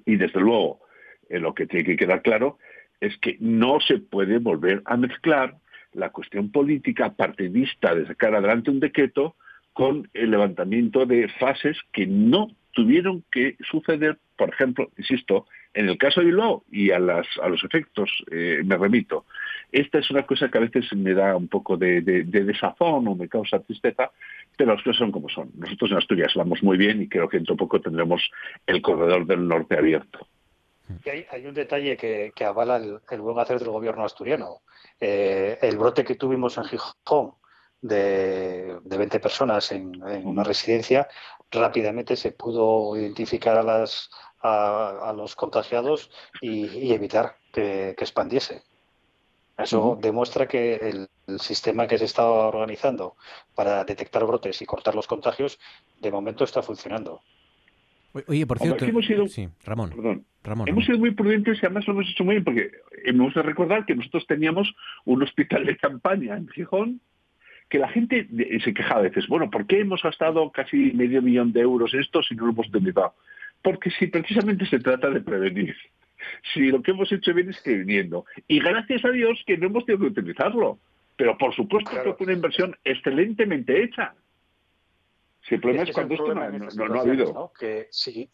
y 0.05 0.17
desde 0.17 0.39
luego 0.39 0.81
eh, 1.29 1.39
lo 1.39 1.53
que 1.53 1.67
tiene 1.67 1.85
que 1.85 1.95
quedar 1.95 2.21
claro 2.21 2.57
es 2.99 3.17
que 3.17 3.37
no 3.39 3.79
se 3.79 3.99
puede 3.99 4.39
volver 4.39 4.81
a 4.85 4.97
mezclar 4.97 5.55
la 5.93 6.09
cuestión 6.09 6.51
política 6.51 7.13
partidista 7.13 7.95
de 7.95 8.07
sacar 8.07 8.35
adelante 8.35 8.71
un 8.71 8.79
decreto 8.79 9.35
con 9.73 10.09
el 10.13 10.31
levantamiento 10.31 11.05
de 11.05 11.29
fases 11.39 11.77
que 11.93 12.07
no 12.07 12.49
tuvieron 12.75 13.23
que 13.31 13.55
suceder, 13.71 14.19
por 14.35 14.49
ejemplo, 14.49 14.91
insisto, 14.97 15.47
en 15.73 15.87
el 15.87 15.97
caso 15.97 16.19
de 16.19 16.27
Bilbao 16.27 16.63
y 16.69 16.91
a, 16.91 16.99
las, 16.99 17.25
a 17.41 17.47
los 17.47 17.63
efectos 17.63 18.11
eh, 18.29 18.61
me 18.63 18.77
remito. 18.77 19.25
Esta 19.71 19.99
es 19.99 20.11
una 20.11 20.25
cosa 20.25 20.49
que 20.49 20.57
a 20.57 20.61
veces 20.61 20.93
me 20.93 21.13
da 21.13 21.35
un 21.35 21.47
poco 21.47 21.77
de, 21.77 22.01
desazón 22.01 23.07
o 23.07 23.15
me 23.15 23.29
causa 23.29 23.59
tristeza, 23.59 24.11
pero 24.57 24.73
las 24.73 24.83
cosas 24.83 24.99
son 24.99 25.11
como 25.11 25.29
son. 25.29 25.51
Nosotros 25.55 25.91
en 25.91 25.97
Asturias 25.97 26.33
vamos 26.35 26.61
muy 26.61 26.77
bien 26.77 27.01
y 27.01 27.07
creo 27.07 27.29
que 27.29 27.37
dentro 27.37 27.55
de 27.55 27.59
poco 27.59 27.79
tendremos 27.79 28.29
el 28.67 28.81
corredor 28.81 29.25
del 29.25 29.47
norte 29.47 29.77
abierto. 29.77 30.27
hay, 31.31 31.47
un 31.47 31.53
detalle 31.53 31.95
que, 31.95 32.45
avala 32.45 32.77
el, 32.77 33.21
buen 33.21 33.39
hacer 33.39 33.59
del 33.59 33.69
gobierno 33.69 34.03
asturiano. 34.03 34.61
Eh, 34.99 35.57
el 35.61 35.77
brote 35.77 36.03
que 36.03 36.15
tuvimos 36.15 36.57
en 36.57 36.65
Gijón 36.65 37.31
de, 37.81 38.79
de 38.83 38.97
20 38.97 39.19
personas 39.19 39.71
en, 39.71 40.01
una 40.25 40.43
residencia, 40.43 41.07
rápidamente 41.55 42.15
se 42.15 42.31
pudo 42.31 42.95
identificar 42.97 43.57
a 43.57 43.63
las 43.63 44.09
a, 44.45 45.13
los 45.15 45.35
contagiados 45.35 46.11
y, 46.41 46.93
evitar 46.93 47.37
que, 47.51 47.89
expandiese. 47.89 48.63
Eso 49.57 49.97
demuestra 50.01 50.47
que 50.47 50.75
el, 50.75 51.09
sistema 51.39 51.87
que 51.87 51.97
se 51.97 52.05
está 52.05 52.23
organizando 52.27 53.15
para 53.55 53.83
detectar 53.83 54.23
brotes 54.25 54.61
y 54.61 54.65
cortar 54.67 54.93
los 54.93 55.07
contagios, 55.07 55.57
de 55.99 56.11
momento 56.11 56.43
está 56.43 56.61
funcionando. 56.61 57.21
Oye, 58.27 58.45
por 58.45 58.59
cierto, 58.59 58.85
hemos 58.85 59.05
sido, 59.07 59.27
sí, 59.27 59.49
Ramón, 59.63 60.23
hemos 60.67 60.85
sido 60.85 60.99
muy 60.99 61.11
prudentes 61.11 61.57
y 61.57 61.65
además 61.65 61.87
lo 61.87 61.93
hemos 61.93 62.09
hecho 62.09 62.23
muy 62.23 62.35
bien 62.35 62.43
porque 62.43 62.71
hemos 63.05 63.33
de 63.33 63.41
recordar 63.41 63.87
que 63.87 63.95
nosotros 63.95 64.27
teníamos 64.27 64.71
un 65.03 65.23
hospital 65.23 65.65
de 65.65 65.75
campaña 65.77 66.37
en 66.37 66.47
Gijón 66.47 67.01
que 67.69 67.79
la 67.79 67.89
gente 67.89 68.27
se 68.63 68.73
quejaba 68.73 68.99
a 68.99 69.03
veces, 69.03 69.27
bueno, 69.27 69.49
¿por 69.49 69.65
qué 69.65 69.79
hemos 69.79 70.01
gastado 70.01 70.51
casi 70.51 70.91
medio 70.93 71.21
millón 71.21 71.51
de 71.51 71.61
euros 71.61 71.93
en 71.93 72.01
esto 72.01 72.21
si 72.21 72.35
no 72.35 72.45
lo 72.45 72.51
hemos 72.51 72.67
utilizado? 72.67 73.15
Porque 73.61 73.89
si 73.91 74.07
precisamente 74.07 74.65
se 74.67 74.79
trata 74.79 75.09
de 75.09 75.21
prevenir, 75.21 75.75
si 76.53 76.67
lo 76.67 76.81
que 76.81 76.91
hemos 76.91 77.11
hecho 77.11 77.33
bien 77.33 77.49
es 77.49 77.59
previniendo, 77.61 78.25
y 78.47 78.59
gracias 78.59 79.03
a 79.05 79.09
Dios 79.09 79.41
que 79.45 79.57
no 79.57 79.67
hemos 79.67 79.85
tenido 79.85 80.05
que 80.05 80.19
utilizarlo, 80.19 80.79
pero 81.17 81.37
por 81.37 81.55
supuesto 81.55 81.91
que 81.91 82.09
es 82.09 82.15
una 82.19 82.33
inversión 82.33 82.75
excelentemente 82.83 83.83
hecha. 83.83 84.13
Si 85.47 85.55
el 85.55 85.61
problema 85.61 85.83
es, 85.83 85.91
cuando 85.91 86.13
esto 86.15 86.33
no, 86.33 86.41
ha 86.41 87.01
habido. 87.01 87.51
Que 87.57 87.87
si, 87.91 88.29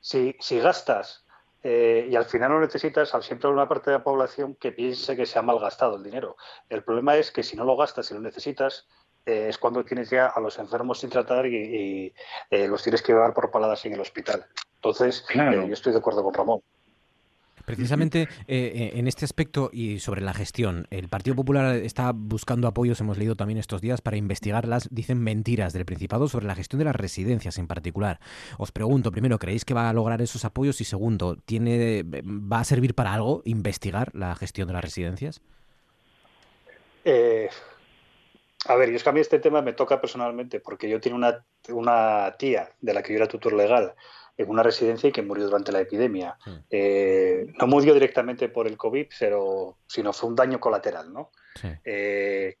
si, 0.00 0.36
si 0.38 0.58
gastas 0.58 1.24
eh, 1.62 2.08
y 2.10 2.16
al 2.16 2.24
final 2.24 2.52
lo 2.52 2.60
necesitas, 2.60 3.12
siempre 3.20 3.48
hay 3.48 3.54
una 3.54 3.68
parte 3.68 3.90
de 3.90 3.98
la 3.98 4.04
población 4.04 4.56
que 4.56 4.72
piense 4.72 5.16
que 5.16 5.26
se 5.26 5.38
ha 5.38 5.42
malgastado 5.42 5.96
el 5.96 6.02
dinero. 6.02 6.36
El 6.68 6.82
problema 6.82 7.16
es 7.16 7.30
que 7.30 7.42
si 7.42 7.56
no 7.56 7.64
lo 7.64 7.76
gastas 7.76 8.10
y 8.10 8.14
lo 8.14 8.20
necesitas, 8.20 8.86
eh, 9.24 9.46
es 9.48 9.58
cuando 9.58 9.84
tienes 9.84 10.10
ya 10.10 10.26
a 10.26 10.40
los 10.40 10.58
enfermos 10.58 10.98
sin 10.98 11.10
tratar 11.10 11.46
y, 11.46 12.12
eh, 12.50 12.68
los 12.68 12.82
tienes 12.82 13.02
que 13.02 13.12
llevar 13.12 13.32
por 13.32 13.50
paladas 13.50 13.84
en 13.84 13.92
el 13.92 14.00
hospital. 14.00 14.44
Entonces, 14.76 15.24
eh, 15.32 15.64
yo 15.66 15.72
estoy 15.72 15.92
de 15.92 15.98
acuerdo 15.98 16.24
con 16.24 16.34
Ramón. 16.34 16.60
Precisamente 17.64 18.28
en 18.46 19.06
este 19.06 19.24
aspecto 19.24 19.70
y 19.72 19.98
sobre 19.98 20.20
la 20.20 20.34
gestión, 20.34 20.86
el 20.90 21.08
Partido 21.08 21.36
Popular 21.36 21.76
está 21.76 22.12
buscando 22.14 22.68
apoyos, 22.68 23.00
hemos 23.00 23.18
leído 23.18 23.36
también 23.36 23.58
estos 23.58 23.80
días, 23.80 24.00
para 24.00 24.16
investigar 24.16 24.66
las, 24.66 24.88
dicen, 24.90 25.20
mentiras 25.20 25.72
del 25.72 25.84
Principado 25.84 26.28
sobre 26.28 26.46
la 26.46 26.54
gestión 26.54 26.78
de 26.78 26.84
las 26.86 26.96
residencias 26.96 27.58
en 27.58 27.66
particular. 27.66 28.18
Os 28.58 28.72
pregunto, 28.72 29.10
primero, 29.12 29.38
¿creéis 29.38 29.64
que 29.64 29.74
va 29.74 29.88
a 29.88 29.92
lograr 29.92 30.22
esos 30.22 30.44
apoyos? 30.44 30.80
Y 30.80 30.84
segundo, 30.84 31.36
¿tiene, 31.36 32.04
¿va 32.04 32.60
a 32.60 32.64
servir 32.64 32.94
para 32.94 33.14
algo 33.14 33.42
investigar 33.44 34.14
la 34.14 34.34
gestión 34.34 34.68
de 34.68 34.74
las 34.74 34.84
residencias? 34.84 35.40
Eh, 37.04 37.48
a 38.66 38.76
ver, 38.76 38.90
yo 38.90 38.96
es 38.96 39.02
que 39.02 39.08
a 39.08 39.12
mí 39.12 39.20
este 39.20 39.38
tema 39.38 39.60
me 39.60 39.72
toca 39.72 40.00
personalmente 40.00 40.60
porque 40.60 40.88
yo 40.88 41.00
tengo 41.00 41.16
una, 41.16 41.44
una 41.68 42.34
tía 42.38 42.70
de 42.80 42.94
la 42.94 43.02
que 43.02 43.12
yo 43.12 43.18
era 43.18 43.26
tutor 43.26 43.52
legal 43.54 43.94
en 44.36 44.48
una 44.48 44.62
residencia 44.62 45.08
y 45.08 45.12
que 45.12 45.22
murió 45.22 45.44
durante 45.44 45.72
la 45.72 45.80
epidemia. 45.80 46.38
Hmm. 46.44 46.56
Eh, 46.70 47.46
no 47.58 47.66
murió 47.66 47.94
directamente 47.94 48.48
por 48.48 48.66
el 48.66 48.76
COVID, 48.76 49.06
pero, 49.18 49.78
sino 49.86 50.12
fue 50.12 50.30
un 50.30 50.36
daño 50.36 50.60
colateral. 50.60 51.12
¿no? 51.12 51.30
Eh, 51.84 52.56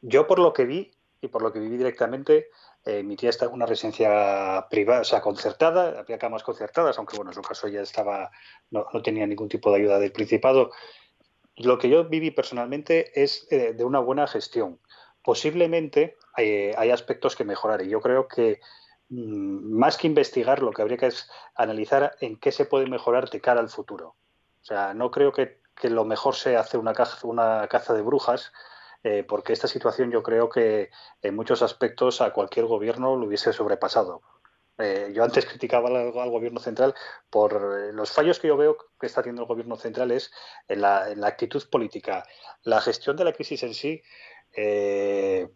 yo 0.00 0.26
por 0.26 0.38
lo 0.38 0.52
que 0.52 0.64
vi 0.64 0.90
y 1.20 1.28
por 1.28 1.42
lo 1.42 1.52
que 1.52 1.58
viví 1.58 1.78
directamente, 1.78 2.48
eh, 2.84 3.02
mi 3.02 3.16
tía 3.16 3.30
está 3.30 3.46
en 3.46 3.52
una 3.52 3.64
residencia 3.64 4.66
privada, 4.68 5.00
o 5.00 5.04
sea, 5.04 5.22
concertada, 5.22 6.00
había 6.00 6.18
camas 6.18 6.42
concertadas, 6.42 6.98
aunque 6.98 7.16
bueno, 7.16 7.30
en 7.30 7.34
su 7.34 7.40
caso 7.40 7.66
ya 7.68 7.80
estaba, 7.80 8.30
no, 8.70 8.86
no 8.92 9.02
tenía 9.02 9.26
ningún 9.26 9.48
tipo 9.48 9.70
de 9.70 9.76
ayuda 9.78 9.98
del 9.98 10.12
Principado. 10.12 10.70
Lo 11.56 11.78
que 11.78 11.88
yo 11.88 12.04
viví 12.04 12.30
personalmente 12.30 13.22
es 13.22 13.46
de 13.48 13.84
una 13.84 14.00
buena 14.00 14.26
gestión 14.26 14.80
posiblemente 15.24 16.16
eh, 16.36 16.74
hay 16.76 16.90
aspectos 16.90 17.34
que 17.34 17.44
mejorar 17.44 17.82
y 17.82 17.88
yo 17.88 18.00
creo 18.00 18.28
que 18.28 18.60
más 19.08 19.96
que 19.96 20.06
investigar 20.06 20.62
lo 20.62 20.72
que 20.72 20.82
habría 20.82 20.96
que 20.96 21.06
es 21.06 21.28
analizar 21.54 22.16
en 22.20 22.38
qué 22.38 22.52
se 22.52 22.64
puede 22.64 22.86
mejorar 22.86 23.30
de 23.30 23.40
cara 23.40 23.60
al 23.60 23.68
futuro. 23.68 24.16
O 24.62 24.64
sea, 24.64 24.94
no 24.94 25.10
creo 25.10 25.32
que, 25.32 25.60
lo 25.82 26.04
mejor 26.04 26.34
sea 26.34 26.60
hacer 26.60 26.80
una 26.80 26.94
caza, 26.94 27.26
una 27.26 27.66
caza 27.68 27.94
de 27.94 28.02
brujas, 28.02 28.52
eh, 29.02 29.24
porque 29.26 29.52
esta 29.52 29.68
situación 29.68 30.10
yo 30.10 30.22
creo 30.22 30.48
que 30.48 30.90
en 31.20 31.36
muchos 31.36 31.62
aspectos 31.62 32.20
a 32.20 32.32
cualquier 32.32 32.66
gobierno 32.66 33.16
lo 33.16 33.26
hubiese 33.26 33.52
sobrepasado. 33.52 34.22
Eh, 34.78 35.12
yo 35.14 35.22
antes 35.22 35.46
criticaba 35.46 35.88
al, 35.88 36.30
gobierno 36.30 36.58
central 36.58 36.94
por 37.30 37.94
los 37.94 38.10
fallos 38.10 38.40
que 38.40 38.48
yo 38.48 38.56
veo 38.56 38.76
que 38.98 39.06
está 39.06 39.20
haciendo 39.20 39.42
el 39.42 39.48
gobierno 39.48 39.76
central 39.76 40.10
es 40.10 40.32
en 40.66 40.80
la, 40.80 41.14
actitud 41.22 41.62
política. 41.70 42.24
La 42.62 42.80
gestión 42.80 43.16
de 43.16 43.24
la 43.24 43.32
crisis 43.32 43.62
en 43.62 43.74
sí 43.74 44.02
eh, 44.52 45.46
eh, 45.46 45.48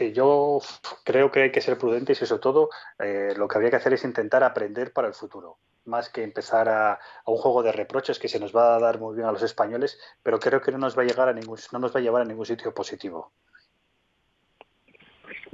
yo 0.00 0.60
creo 1.04 1.30
que 1.30 1.42
hay 1.42 1.52
que 1.52 1.60
ser 1.60 1.78
prudentes 1.78 2.20
y 2.20 2.26
sobre 2.26 2.42
todo 2.42 2.70
eh, 2.98 3.34
lo 3.36 3.48
que 3.48 3.56
habría 3.56 3.70
que 3.70 3.76
hacer 3.76 3.92
es 3.92 4.04
intentar 4.04 4.42
aprender 4.42 4.92
para 4.92 5.08
el 5.08 5.14
futuro, 5.14 5.58
más 5.84 6.08
que 6.08 6.22
empezar 6.22 6.68
a, 6.68 6.98
un 7.26 7.36
juego 7.36 7.62
de 7.62 7.72
reproches 7.72 8.18
que 8.18 8.28
se 8.28 8.40
nos 8.40 8.54
va 8.54 8.76
a 8.76 8.80
dar 8.80 8.98
muy 8.98 9.14
bien 9.14 9.28
a 9.28 9.32
los 9.32 9.42
españoles, 9.42 9.98
pero 10.22 10.38
creo 10.38 10.60
que 10.60 10.72
no 10.72 10.78
nos 10.78 10.96
va 10.98 11.02
a 11.02 11.06
llegar 11.06 11.28
a 11.28 11.32
ningún, 11.32 11.58
no 11.72 11.78
nos 11.78 11.94
va 11.94 12.00
a 12.00 12.02
llevar 12.02 12.22
a 12.22 12.24
ningún 12.24 12.46
sitio 12.46 12.74
positivo. 12.74 13.32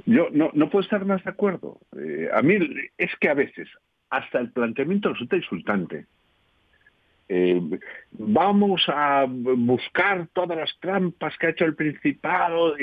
Yo 0.05 0.27
no, 0.31 0.49
no 0.53 0.69
puedo 0.69 0.83
estar 0.83 1.05
más 1.05 1.23
de 1.23 1.29
acuerdo. 1.29 1.79
a 2.33 2.41
mí 2.41 2.57
es 2.97 3.11
que 3.19 3.29
a 3.29 3.35
veces 3.35 3.69
hasta 4.09 4.39
el 4.39 4.51
planteamiento 4.51 5.09
resulta 5.09 5.37
insultante. 5.37 6.07
Eh, 7.33 7.61
vamos 8.11 8.83
a 8.89 9.25
buscar 9.25 10.27
todas 10.33 10.57
las 10.57 10.77
trampas 10.81 11.37
que 11.37 11.47
ha 11.47 11.51
hecho 11.51 11.63
el 11.63 11.75
Principado. 11.75 12.75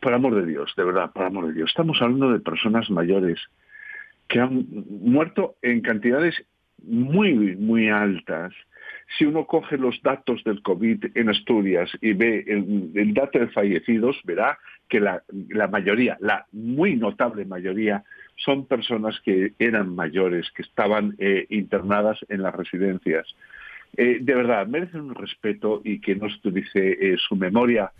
Por 0.00 0.12
amor 0.12 0.34
de 0.34 0.44
Dios, 0.44 0.74
de 0.76 0.82
verdad, 0.82 1.12
por 1.12 1.22
amor 1.22 1.46
de 1.46 1.52
Dios. 1.52 1.70
Estamos 1.70 2.02
hablando 2.02 2.32
de 2.32 2.40
personas 2.40 2.90
mayores 2.90 3.38
que 4.26 4.40
han 4.40 4.66
muerto 4.90 5.54
en 5.62 5.82
cantidades 5.82 6.34
muy, 6.82 7.54
muy 7.54 7.88
altas. 7.88 8.52
Si 9.16 9.24
uno 9.24 9.46
coge 9.46 9.78
los 9.78 10.02
datos 10.02 10.42
del 10.42 10.62
COVID 10.62 11.04
en 11.14 11.28
Asturias 11.28 11.88
y 12.00 12.12
ve 12.12 12.44
el, 12.44 13.14
dato 13.14 13.38
de 13.38 13.46
fallecidos, 13.48 14.20
verá 14.24 14.58
que 14.88 14.98
la, 14.98 15.22
mayoría, 15.70 16.16
la 16.18 16.44
muy 16.50 16.96
notable 16.96 17.44
mayoría, 17.44 18.02
son 18.34 18.66
personas 18.66 19.20
que 19.20 19.52
eran 19.60 19.94
mayores, 19.94 20.50
que 20.56 20.62
estaban 20.62 21.14
eh, 21.18 21.46
internadas 21.50 22.18
en 22.28 22.42
las 22.42 22.52
residencias. 22.52 23.32
Eh, 23.96 24.18
de 24.20 24.34
verdad, 24.34 24.66
merecen 24.66 25.00
un 25.00 25.14
respeto 25.14 25.80
y 25.82 26.00
que 26.00 26.14
no 26.16 26.28
se 26.28 26.36
utilice 26.36 26.92
eh, 27.00 27.16
su 27.16 27.34
memoria 27.34 27.90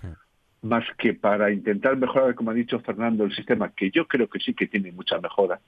más 0.62 0.85
que 0.98 1.14
para 1.14 1.51
intentar 1.51 1.97
mejorar, 1.97 2.35
como 2.35 2.51
ha 2.51 2.55
dicho 2.55 2.81
Fernando, 2.81 3.24
el 3.24 3.35
sistema, 3.35 3.70
que 3.70 3.90
yo 3.90 4.06
creo 4.06 4.28
que 4.28 4.40
sí 4.40 4.52
que 4.52 4.66
tiene 4.66 4.93
mucha 4.93 5.18
mejora, 5.20 5.60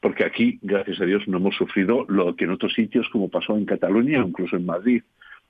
porque 0.00 0.24
aquí, 0.24 0.58
gracias 0.62 1.00
a 1.00 1.04
Dios, 1.04 1.26
no 1.26 1.38
hemos 1.38 1.56
sufrido 1.56 2.04
lo 2.08 2.36
que 2.36 2.44
en 2.44 2.50
otros 2.50 2.74
sitios, 2.74 3.08
como 3.10 3.28
pasó 3.28 3.56
en 3.56 3.64
Cataluña 3.64 4.22
o 4.22 4.28
incluso 4.28 4.56
en 4.56 4.66
Madrid, 4.66 5.02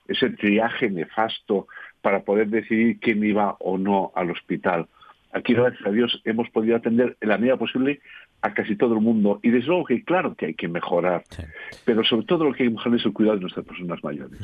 ese 0.07 0.29
triaje 0.31 0.89
nefasto 0.89 1.67
para 2.01 2.21
poder 2.21 2.47
decidir 2.47 2.99
quién 2.99 3.23
iba 3.23 3.57
o 3.59 3.77
no 3.77 4.11
al 4.15 4.31
hospital. 4.31 4.87
Aquí, 5.31 5.53
gracias 5.53 5.85
a 5.85 5.91
Dios, 5.91 6.21
hemos 6.25 6.49
podido 6.49 6.75
atender 6.75 7.15
en 7.21 7.29
la 7.29 7.37
medida 7.37 7.57
posible 7.57 8.01
a 8.41 8.53
casi 8.53 8.75
todo 8.75 8.95
el 8.95 9.01
mundo. 9.01 9.39
Y 9.43 9.49
desde 9.49 9.67
luego 9.67 9.85
que 9.85 10.03
claro 10.03 10.35
que 10.35 10.47
hay 10.47 10.53
que 10.53 10.67
mejorar, 10.67 11.23
pero 11.85 12.03
sobre 12.03 12.25
todo 12.25 12.45
lo 12.45 12.53
que 12.53 12.63
hay 12.63 12.69
que 12.69 12.75
mejorar 12.75 12.99
es 12.99 13.05
el 13.05 13.13
cuidado 13.13 13.35
de 13.35 13.41
nuestras 13.41 13.65
personas 13.65 14.03
mayores. 14.03 14.39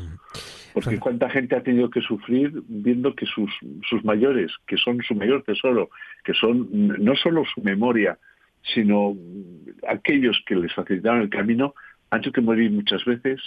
Porque 0.74 1.00
cuánta 1.00 1.30
gente 1.30 1.56
ha 1.56 1.64
tenido 1.64 1.90
que 1.90 2.02
sufrir 2.02 2.52
viendo 2.68 3.16
que 3.16 3.26
sus, 3.26 3.50
sus 3.90 4.04
mayores, 4.04 4.52
que 4.68 4.78
son 4.78 5.02
su 5.02 5.16
mayor 5.16 5.44
tesoro, 5.44 5.90
que 6.24 6.34
son 6.34 6.68
no 6.72 7.16
solo 7.16 7.44
su 7.46 7.62
memoria, 7.62 8.18
sino 8.74 9.16
aquellos 9.88 10.42
que 10.46 10.56
les 10.56 10.74
facilitaron 10.74 11.22
el 11.22 11.30
camino, 11.30 11.74
han 12.10 12.22
tenido 12.22 12.34
que 12.34 12.42
morir 12.42 12.72
muchas 12.72 13.06
veces 13.06 13.42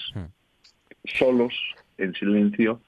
solos, 1.04 1.54
en 1.98 2.14
silencio, 2.14 2.80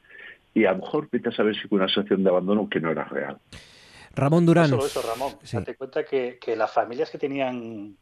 y 0.54 0.64
a 0.64 0.72
lo 0.72 0.78
mejor 0.78 1.08
vete 1.10 1.28
a 1.28 1.32
saber 1.32 1.54
si 1.56 1.68
fue 1.68 1.78
una 1.78 1.88
situación 1.88 2.24
de 2.24 2.30
abandono 2.30 2.68
que 2.68 2.80
no 2.80 2.90
era 2.90 3.04
real. 3.04 3.38
Ramón 4.14 4.46
Durán. 4.46 4.70
No 4.70 4.76
solo 4.76 4.86
eso, 4.86 5.02
Ramón. 5.02 5.38
Date 5.50 5.76
cuenta 5.76 6.04
que, 6.04 6.38
las 6.56 6.70
familias 6.70 7.10
que 7.10 7.18
tenían 7.18 7.96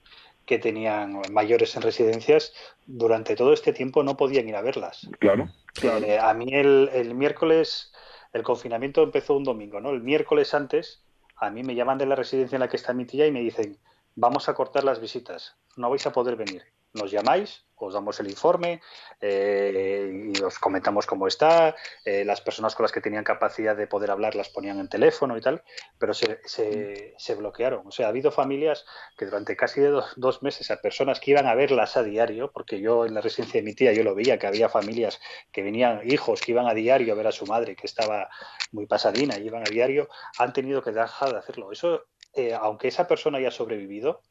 que 0.46 0.58
tenían 0.58 1.20
mayores 1.30 1.76
en 1.76 1.82
residencias 1.82 2.54
durante 2.86 3.36
todo 3.36 3.52
este 3.52 3.74
tiempo 3.74 4.02
no 4.02 4.16
podían 4.16 4.48
ir 4.48 4.56
a 4.56 4.62
verlas. 4.62 5.06
Claro. 5.18 5.50
Eh, 5.82 6.18
a 6.18 6.32
mí 6.32 6.46
el, 6.54 6.88
el, 6.94 7.14
miércoles, 7.14 7.92
el 8.32 8.42
confinamiento 8.42 9.02
empezó 9.02 9.36
un 9.36 9.44
domingo, 9.44 9.78
¿no? 9.78 9.90
El 9.90 10.02
miércoles 10.02 10.54
antes, 10.54 11.02
a 11.36 11.50
mí 11.50 11.62
me 11.62 11.74
llaman 11.74 11.98
de 11.98 12.06
la 12.06 12.14
residencia 12.14 12.56
en 12.56 12.60
la 12.60 12.68
que 12.68 12.78
está 12.78 12.94
mi 12.94 13.04
tía 13.04 13.26
y 13.26 13.30
me 13.30 13.40
dicen, 13.40 13.76
vamos 14.14 14.48
a 14.48 14.54
cortar 14.54 14.84
las 14.84 15.02
visitas, 15.02 15.54
no 15.76 15.90
vais 15.90 16.06
a 16.06 16.12
poder 16.12 16.36
venir 16.36 16.62
nos 16.94 17.10
llamáis, 17.10 17.64
os 17.80 17.94
damos 17.94 18.18
el 18.20 18.28
informe 18.28 18.80
eh, 19.20 20.32
y 20.34 20.42
os 20.42 20.58
comentamos 20.58 21.06
cómo 21.06 21.26
está. 21.26 21.76
Eh, 22.04 22.24
las 22.24 22.40
personas 22.40 22.74
con 22.74 22.84
las 22.84 22.92
que 22.92 23.00
tenían 23.00 23.24
capacidad 23.24 23.76
de 23.76 23.86
poder 23.86 24.10
hablar 24.10 24.34
las 24.34 24.48
ponían 24.48 24.80
en 24.80 24.88
teléfono 24.88 25.36
y 25.36 25.40
tal, 25.40 25.62
pero 25.98 26.14
se, 26.14 26.40
se, 26.44 27.34
bloquearon. 27.34 27.86
O 27.86 27.90
sea, 27.90 28.06
ha 28.06 28.08
habido 28.08 28.32
familias 28.32 28.84
que 29.16 29.26
durante 29.26 29.56
casi 29.56 29.80
dos, 29.80 30.42
meses 30.42 30.70
a 30.70 30.80
personas 30.80 31.20
que 31.20 31.32
iban 31.32 31.46
a 31.46 31.54
verlas 31.54 31.96
a 31.96 32.02
diario, 32.02 32.50
porque 32.52 32.80
yo 32.80 33.06
en 33.06 33.14
la 33.14 33.20
residencia 33.20 33.60
de 33.60 33.64
mi 33.64 33.74
tía 33.74 33.92
yo 33.92 34.02
lo 34.04 34.14
veía, 34.14 34.38
que 34.38 34.46
había 34.46 34.68
familias 34.68 35.20
que 35.52 35.62
venían, 35.62 36.00
hijos 36.08 36.40
que 36.40 36.52
iban 36.52 36.66
a 36.66 36.74
diario 36.74 37.12
a 37.12 37.16
ver 37.16 37.26
a 37.26 37.32
su 37.32 37.46
madre, 37.46 37.76
que 37.76 37.86
estaba 37.86 38.28
muy 38.72 38.86
pasadina 38.86 39.38
y 39.38 39.46
iban 39.46 39.62
a 39.62 39.70
diario, 39.70 40.08
han 40.38 40.52
tenido 40.52 40.82
que 40.82 40.92
dejar 40.92 41.32
de 41.32 41.38
hacerlo. 41.38 41.72
Eso, 41.72 42.04
eh, 42.34 42.54
aunque 42.54 42.88
esa 42.88 43.08
persona 43.08 43.38
haya 43.38 43.50
sobrevivido, 43.50 44.22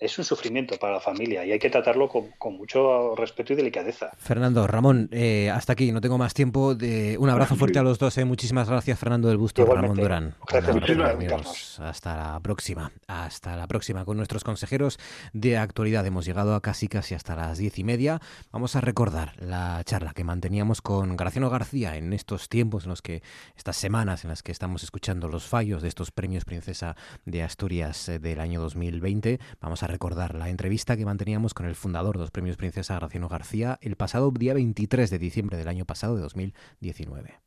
es 0.00 0.18
un 0.18 0.24
sufrimiento 0.24 0.78
para 0.78 0.94
la 0.94 1.00
familia 1.00 1.44
y 1.44 1.52
hay 1.52 1.58
que 1.58 1.68
tratarlo 1.68 2.08
con, 2.08 2.32
mucho 2.56 3.14
respeto 3.14 3.52
y 3.52 3.56
delicadeza. 3.56 4.10
Fernando, 4.16 4.66
Ramón, 4.66 5.10
eh, 5.12 5.50
hasta 5.50 5.74
aquí, 5.74 5.92
no 5.92 6.00
tengo 6.00 6.16
más 6.16 6.32
tiempo. 6.32 6.74
De... 6.74 7.18
Un 7.18 7.28
abrazo 7.28 7.54
fuerte 7.54 7.78
a 7.78 7.82
los 7.82 7.98
dos. 7.98 8.16
Eh. 8.16 8.24
Muchísimas 8.24 8.68
gracias, 8.68 8.98
Fernando 8.98 9.28
del 9.28 9.36
Busto, 9.36 9.66
Ramón 9.66 9.96
Durán. 9.96 10.34
Gracias, 10.48 11.78
Hasta 11.80 12.16
la 12.16 12.40
próxima. 12.40 12.92
Hasta 13.06 13.56
la 13.56 13.66
próxima 13.66 14.06
con 14.06 14.16
nuestros 14.16 14.42
consejeros 14.42 14.98
de 15.34 15.58
actualidad. 15.58 16.06
Hemos 16.06 16.24
llegado 16.24 16.54
a 16.54 16.62
casi 16.62 16.88
casi 16.88 17.14
hasta 17.14 17.36
las 17.36 17.58
diez 17.58 17.78
y 17.78 17.84
media. 17.84 18.20
Vamos 18.52 18.76
a 18.76 18.80
recordar 18.80 19.34
la 19.38 19.82
charla 19.84 20.14
que 20.14 20.24
manteníamos 20.24 20.80
con 20.80 21.14
Graciano 21.16 21.50
García 21.50 21.96
en 21.96 22.14
estos 22.14 22.48
tiempos 22.48 22.84
en 22.84 22.90
los 22.90 23.02
que, 23.02 23.22
estas 23.54 23.76
semanas 23.76 24.24
en 24.24 24.30
las 24.30 24.42
que 24.42 24.52
estamos 24.52 24.82
escuchando 24.82 25.28
los 25.28 25.44
fallos 25.44 25.82
de 25.82 25.88
estos 25.88 26.10
premios 26.10 26.46
Princesa 26.46 26.96
de 27.26 27.42
Asturias 27.42 28.08
eh, 28.08 28.18
del 28.18 28.40
año 28.40 28.62
2020. 28.62 29.38
Vamos 29.60 29.82
a 29.82 29.89
recordar 29.90 30.34
la 30.34 30.48
entrevista 30.48 30.96
que 30.96 31.04
manteníamos 31.04 31.52
con 31.54 31.66
el 31.66 31.74
fundador 31.74 32.16
de 32.16 32.22
los 32.22 32.30
premios 32.30 32.56
Princesa 32.56 32.94
Graciano 32.94 33.28
García 33.28 33.78
el 33.82 33.96
pasado 33.96 34.30
día 34.30 34.54
23 34.54 35.10
de 35.10 35.18
diciembre 35.18 35.58
del 35.58 35.68
año 35.68 35.84
pasado 35.84 36.16
de 36.16 36.22
2019. 36.22 37.40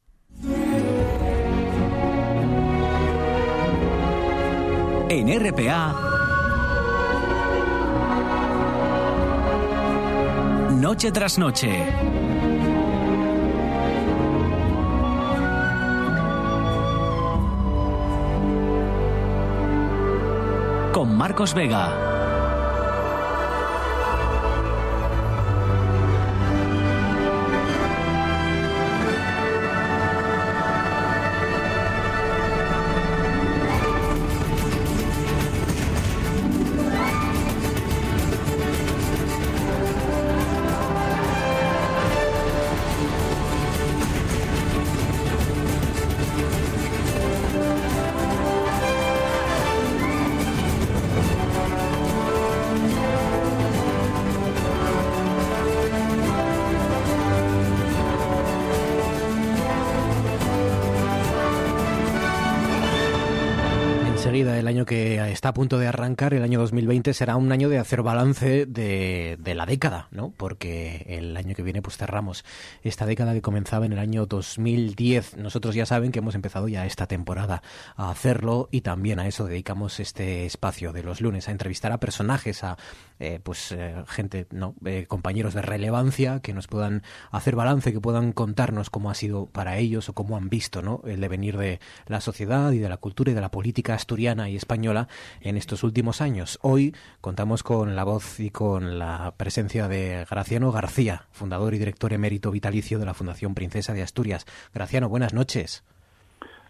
En 5.10 5.28
RPA, 5.40 5.94
noche 10.80 11.12
tras 11.12 11.38
noche. 11.38 11.86
Con 20.94 21.16
Marcos 21.16 21.54
Vega. 21.54 22.23
Está 65.44 65.50
a 65.50 65.54
punto 65.54 65.78
de 65.78 65.88
arrancar, 65.88 66.34
el 66.34 66.42
año 66.42 66.58
2020 66.58 67.14
será 67.14 67.36
un 67.36 67.52
año 67.52 67.68
de 67.68 67.78
hacer 67.78 68.02
balance 68.02 68.66
de, 68.66 69.38
la 69.54 69.66
década, 69.66 70.08
¿no? 70.10 70.32
Porque 70.38 71.06
el 71.10 71.36
año 71.36 71.54
que 71.54 71.64
viene 71.64 71.82
pues 71.82 71.98
cerramos 71.98 72.46
esta 72.82 73.06
década 73.06 73.34
que 73.34 73.42
comenzaba 73.42 73.86
en 73.86 73.92
el 73.92 74.00
año 74.00 74.26
2010. 74.26 75.36
Nosotros 75.36 75.76
ya 75.76 75.86
saben 75.86 76.14
que 76.14 76.20
hemos 76.20 76.36
empezado 76.36 76.70
ya 76.70 76.86
esta 76.86 77.08
temporada 77.08 77.62
a 77.98 78.10
hacerlo 78.10 78.70
y 78.72 78.80
también 78.80 79.20
a 79.20 79.28
eso 79.28 79.44
dedicamos 79.44 80.00
este 80.00 80.46
espacio 80.46 80.94
de 80.94 81.04
los 81.04 81.20
lunes, 81.20 81.50
a 81.50 81.52
entrevistar 81.52 81.92
a 81.92 82.00
personajes, 82.00 82.64
a 82.64 82.78
eh, 83.20 83.42
pues 83.44 83.74
eh, 83.74 83.96
gente, 84.08 84.48
¿no? 84.50 84.76
Eh, 84.86 85.08
compañeros 85.10 85.54
de 85.54 85.62
relevancia 85.62 86.40
que 86.40 86.54
nos 86.54 86.68
puedan 86.68 87.04
hacer 87.32 87.58
balance, 87.58 87.92
que 87.92 88.00
puedan 88.00 88.32
contarnos 88.32 88.90
cómo 88.90 89.10
ha 89.10 89.14
sido 89.14 89.48
para 89.48 89.78
ellos 89.78 90.08
o 90.08 90.14
cómo 90.14 90.38
han 90.38 90.48
visto, 90.48 90.82
¿no? 90.82 91.02
El 91.06 91.20
devenir 91.20 91.58
de 91.58 91.82
la 92.08 92.22
sociedad 92.22 92.72
y 92.72 92.80
de 92.80 92.88
la 92.88 92.96
cultura 92.96 93.32
y 93.32 93.34
de 93.34 93.42
la 93.42 93.52
política 93.52 93.94
asturiana 93.94 94.50
y 94.50 94.56
española 94.56 95.10
en 95.42 95.58
estos 95.58 95.84
últimos 95.84 96.22
años. 96.22 96.60
Hoy 96.62 96.96
contamos 97.22 97.64
con 97.64 97.96
la 97.96 98.04
voz 98.04 98.40
y 98.40 98.50
con 98.50 99.00
la 99.00 99.34
presencia 99.38 99.88
de 99.88 100.26
Graciano 100.30 100.72
García, 100.72 101.28
fundador 101.32 101.74
y 101.74 101.80
director 101.80 102.14
emérito 102.14 102.52
vitalicio 102.52 103.00
de 103.00 103.06
la 103.06 103.14
Fundación 103.14 103.56
Princesa 103.56 103.94
de 103.94 104.02
Asturias. 104.02 104.46
Graciano, 104.74 105.10
buenas 105.10 105.34
noches. 105.34 105.84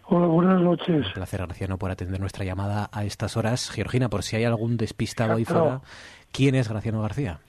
Hola, 0.06 0.26
buenas 0.26 0.60
noches. 0.60 1.06
Un 1.06 1.12
placer, 1.14 1.40
Graciano, 1.40 1.78
por 1.78 1.90
atender 1.90 2.20
nuestra 2.20 2.44
llamada 2.44 2.90
a 2.92 3.04
estas 3.04 3.38
horas. 3.38 3.70
Georgina, 3.70 4.10
por 4.10 4.22
si 4.22 4.36
hay 4.36 4.44
algún 4.44 4.76
despistado 4.76 5.36
ahí 5.36 5.46
fuera, 5.46 5.80
¿quién 6.30 6.54
es 6.54 6.68
Graciano 6.68 7.00
García? 7.00 7.40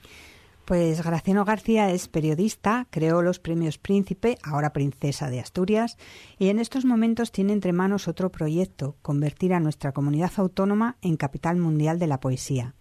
Pues 0.66 1.00
Graciano 1.04 1.44
García 1.44 1.92
es 1.92 2.08
periodista, 2.08 2.88
creó 2.90 3.22
los 3.22 3.38
premios 3.38 3.78
Príncipe, 3.78 4.36
ahora 4.42 4.72
Princesa 4.72 5.30
de 5.30 5.38
Asturias, 5.38 5.96
y 6.40 6.48
en 6.48 6.58
estos 6.58 6.84
momentos 6.84 7.30
tiene 7.30 7.52
entre 7.52 7.72
manos 7.72 8.08
otro 8.08 8.32
proyecto, 8.32 8.96
convertir 9.00 9.54
a 9.54 9.60
nuestra 9.60 9.92
comunidad 9.92 10.32
autónoma 10.38 10.96
en 11.02 11.16
capital 11.16 11.58
mundial 11.58 12.00
de 12.00 12.08
la 12.08 12.18
poesía. 12.18 12.74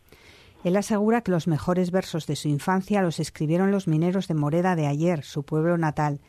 Él 0.64 0.78
asegura 0.78 1.22
que 1.22 1.30
los 1.30 1.48
mejores 1.48 1.91
versos 1.91 2.26
de 2.26 2.36
su 2.36 2.48
infancia 2.48 3.03
los 3.03 3.20
escribieron 3.20 3.70
los 3.70 3.88
mineros 3.88 4.28
de 4.28 4.34
Moreda 4.34 4.76
de 4.76 4.88
ayer, 4.88 5.24
su 5.24 5.44
pueblo 5.44 5.78
natal, 5.78 6.22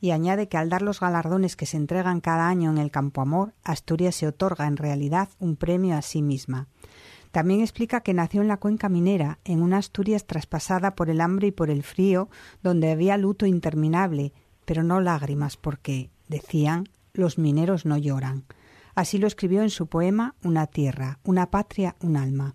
y 0.00 0.10
añade 0.10 0.48
que 0.48 0.56
al 0.56 0.68
dar 0.68 0.82
los 0.82 0.98
galardones 0.98 1.54
que 1.54 1.66
se 1.66 1.76
entregan 1.76 2.20
cada 2.20 2.48
año 2.48 2.72
en 2.72 2.78
el 2.78 2.90
Campo 2.90 3.20
Amor, 3.20 3.54
Asturias 3.62 4.16
se 4.16 4.26
otorga 4.26 4.66
en 4.66 4.76
realidad 4.76 5.28
un 5.38 5.54
premio 5.54 5.96
a 5.96 6.02
sí 6.02 6.22
misma. 6.22 6.66
También 7.34 7.62
explica 7.62 8.00
que 8.00 8.14
nació 8.14 8.42
en 8.42 8.46
la 8.46 8.58
cuenca 8.58 8.88
minera, 8.88 9.40
en 9.44 9.60
una 9.60 9.78
Asturias 9.78 10.24
traspasada 10.24 10.94
por 10.94 11.10
el 11.10 11.20
hambre 11.20 11.48
y 11.48 11.50
por 11.50 11.68
el 11.68 11.82
frío, 11.82 12.28
donde 12.62 12.92
había 12.92 13.16
luto 13.16 13.44
interminable, 13.44 14.32
pero 14.64 14.84
no 14.84 15.00
lágrimas, 15.00 15.56
porque, 15.56 16.10
decían, 16.28 16.88
los 17.12 17.36
mineros 17.36 17.86
no 17.86 17.98
lloran. 17.98 18.44
Así 18.94 19.18
lo 19.18 19.26
escribió 19.26 19.62
en 19.62 19.70
su 19.70 19.88
poema 19.88 20.36
Una 20.44 20.68
tierra, 20.68 21.18
una 21.24 21.50
patria, 21.50 21.96
un 22.00 22.16
alma. 22.16 22.54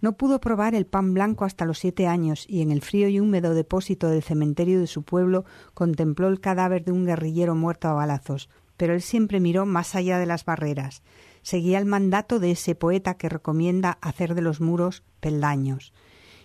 No 0.00 0.16
pudo 0.16 0.40
probar 0.40 0.74
el 0.74 0.86
pan 0.86 1.12
blanco 1.12 1.44
hasta 1.44 1.66
los 1.66 1.78
siete 1.78 2.06
años 2.06 2.46
y 2.48 2.62
en 2.62 2.70
el 2.70 2.80
frío 2.80 3.08
y 3.08 3.20
húmedo 3.20 3.52
depósito 3.52 4.08
del 4.08 4.22
cementerio 4.22 4.80
de 4.80 4.86
su 4.86 5.02
pueblo 5.02 5.44
contempló 5.74 6.28
el 6.28 6.40
cadáver 6.40 6.86
de 6.86 6.92
un 6.92 7.04
guerrillero 7.04 7.54
muerto 7.54 7.88
a 7.88 7.92
balazos, 7.92 8.48
pero 8.78 8.94
él 8.94 9.02
siempre 9.02 9.40
miró 9.40 9.66
más 9.66 9.94
allá 9.94 10.18
de 10.18 10.24
las 10.24 10.46
barreras 10.46 11.02
seguía 11.46 11.78
el 11.78 11.86
mandato 11.86 12.40
de 12.40 12.50
ese 12.50 12.74
poeta 12.74 13.14
que 13.14 13.28
recomienda 13.28 13.98
hacer 14.00 14.34
de 14.34 14.42
los 14.42 14.60
muros 14.60 15.04
peldaños. 15.20 15.92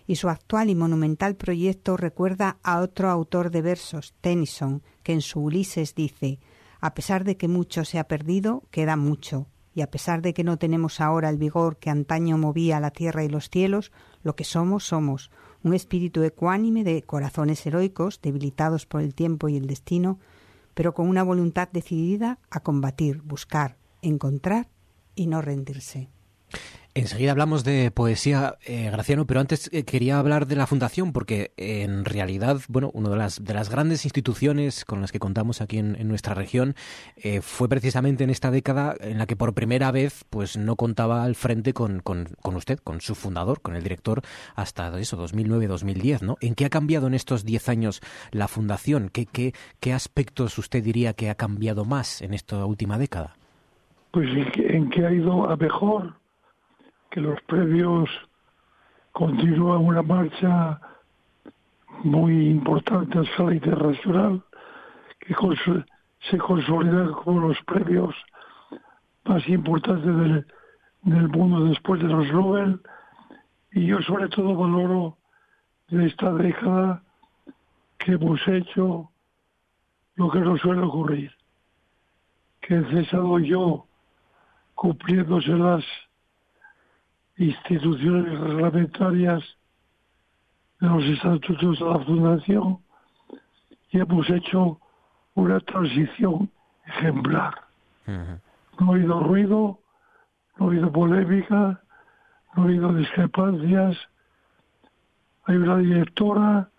y 0.06 0.18
su 0.18 0.30
actual 0.30 0.70
y 0.70 0.76
monumental 0.76 1.36
proyecto 1.36 1.98
recuerda 1.98 2.60
a 2.62 2.82
otro 2.82 3.10
autor 3.10 3.50
de 3.50 3.64
versos, 3.64 4.14
Tennyson, 4.22 4.84
que 5.02 5.14
en 5.14 5.22
su 5.22 5.40
Ulises 5.40 5.96
dice 5.96 6.40
A 6.82 6.94
pesar 6.94 7.24
de 7.24 7.36
que 7.36 7.48
mucho 7.48 7.84
se 7.84 7.98
ha 7.98 8.04
perdido, 8.04 8.62
queda 8.70 8.96
mucho, 8.96 9.48
y 9.74 9.82
a 9.82 9.90
pesar 9.90 10.22
de 10.22 10.36
que 10.36 10.44
no 10.44 10.58
tenemos 10.58 11.02
ahora 11.02 11.30
el 11.30 11.38
vigor 11.38 11.78
que 11.78 11.90
antaño 11.90 12.38
movía 12.38 12.80
la 12.80 12.92
tierra 12.92 13.24
y 13.24 13.30
los 13.30 13.50
cielos, 13.50 13.92
lo 14.22 14.36
que 14.36 14.44
somos 14.44 14.84
somos, 14.84 15.32
un 15.64 15.74
espíritu 15.74 16.22
ecuánime 16.22 16.84
de 16.84 17.02
corazones 17.02 17.66
heroicos, 17.66 18.22
debilitados 18.22 18.86
por 18.86 19.02
el 19.02 19.16
tiempo 19.16 19.50
y 19.50 19.58
el 19.58 19.66
destino, 19.66 20.20
pero 20.76 20.94
con 20.94 21.10
una 21.10 21.24
voluntad 21.24 21.70
decidida 21.72 22.38
a 22.52 22.60
combatir, 22.60 23.24
buscar, 23.24 23.78
encontrar 24.04 24.68
y 25.16 25.28
no 25.28 25.42
rendirse. 25.42 26.10
Enseguida 26.94 27.32
hablamos 27.32 27.64
de 27.64 27.90
poesía, 27.90 28.58
eh, 28.66 28.90
Graciano, 28.92 29.26
pero 29.26 29.40
antes 29.40 29.70
eh, 29.72 29.86
quería 29.86 30.20
hablar 30.20 30.46
de 30.46 30.58
la 30.58 30.68
Fundación, 30.68 31.14
porque 31.14 31.54
en 31.56 32.04
realidad, 32.04 32.60
bueno, 32.68 32.92
una 32.94 33.10
de 33.10 33.16
las, 33.16 33.42
de 33.42 33.54
las 33.54 33.70
grandes 33.70 34.04
instituciones 34.04 34.84
con 34.84 35.00
las 35.00 35.14
que 35.14 35.20
contamos 35.20 35.62
aquí 35.62 35.78
en, 35.78 36.06
nuestra 36.10 36.34
región 36.34 36.76
eh, 37.16 37.40
fue 37.40 37.70
precisamente 37.70 38.26
en 38.26 38.30
esta 38.30 38.52
década 38.52 38.94
en 39.00 39.20
la 39.20 39.26
que 39.26 39.38
por 39.38 39.54
primera 39.54 39.90
vez 39.92 40.26
pues 40.30 40.58
no 40.58 40.76
contaba 40.76 41.24
al 41.24 41.36
frente 41.36 41.74
con, 41.74 42.02
con, 42.02 42.28
usted, 42.44 42.80
con 42.80 43.00
su 43.00 43.16
fundador, 43.16 43.62
con 43.62 43.78
el 43.78 43.84
director, 43.84 44.22
hasta 44.56 45.00
eso, 45.00 45.18
2009-2010, 45.26 46.24
¿no? 46.24 46.36
¿En 46.42 46.56
qué 46.56 46.66
ha 46.66 46.70
cambiado 46.70 47.08
en 47.08 47.14
estos 47.14 47.46
10 47.46 47.70
años 47.70 48.02
la 48.32 48.50
Fundación? 48.50 49.08
¿Qué, 49.08 49.28
qué, 49.28 49.54
qué 49.80 49.94
aspectos 49.94 50.58
usted 50.58 50.84
diría 50.84 51.14
que 51.14 51.30
ha 51.30 51.36
cambiado 51.36 51.86
más 51.86 52.22
en 52.22 52.34
esta 52.34 52.66
última 52.66 52.98
década? 52.98 53.38
Pues 54.12 54.28
en 54.58 54.90
que 54.90 55.06
ha 55.06 55.12
ido 55.12 55.50
a 55.50 55.56
mejor 55.56 56.14
que 57.10 57.22
los 57.22 57.42
previos 57.44 58.10
continúan 59.12 59.86
una 59.86 60.02
marcha 60.02 60.80
muy 62.04 62.50
importante 62.50 63.20
a 63.20 63.22
escala 63.22 63.54
internacional, 63.54 64.44
que 65.20 65.36
se 66.30 66.38
consolidan 66.38 67.14
como 67.14 67.48
los 67.48 67.58
premios 67.64 68.16
más 69.26 69.48
importantes 69.48 70.06
del, 70.06 70.48
del 71.04 71.30
mundo 71.30 71.66
después 71.66 72.02
de 72.02 72.08
los 72.08 72.32
Nobel. 72.32 72.82
Y 73.74 73.86
yo 73.86 74.02
sobre 74.02 74.28
todo 74.30 74.56
valoro 74.56 75.18
de 75.90 76.08
esta 76.08 76.34
década 76.34 77.04
que 77.98 78.14
hemos 78.14 78.46
hecho 78.48 79.10
lo 80.16 80.32
que 80.32 80.40
no 80.40 80.58
suele 80.58 80.82
ocurrir, 80.82 81.32
que 82.62 82.78
he 82.78 82.84
cesado 82.86 83.40
yo 83.40 83.86
cumpliéndose 84.82 85.50
las 85.50 85.86
instituciones 87.38 88.40
reglamentarias 88.40 89.44
de 90.80 90.88
los 90.88 91.04
estatutos 91.04 91.78
de 91.78 91.86
la 91.86 92.00
Fundación 92.00 92.80
y 93.92 94.00
hemos 94.00 94.28
hecho 94.32 94.80
una 95.36 95.60
transición 95.60 96.50
ejemplar. 96.88 97.54
No 98.08 98.92
ha 98.92 98.96
habido 98.96 99.20
ruido, 99.20 99.80
no 100.58 100.66
ha 100.66 100.70
habido 100.70 100.92
polémica, 100.92 101.80
no 102.56 102.64
ha 102.64 102.66
habido 102.66 102.92
discrepancias. 102.96 103.96
Hay 105.44 105.58
una 105.58 105.78
directora, 105.78 106.72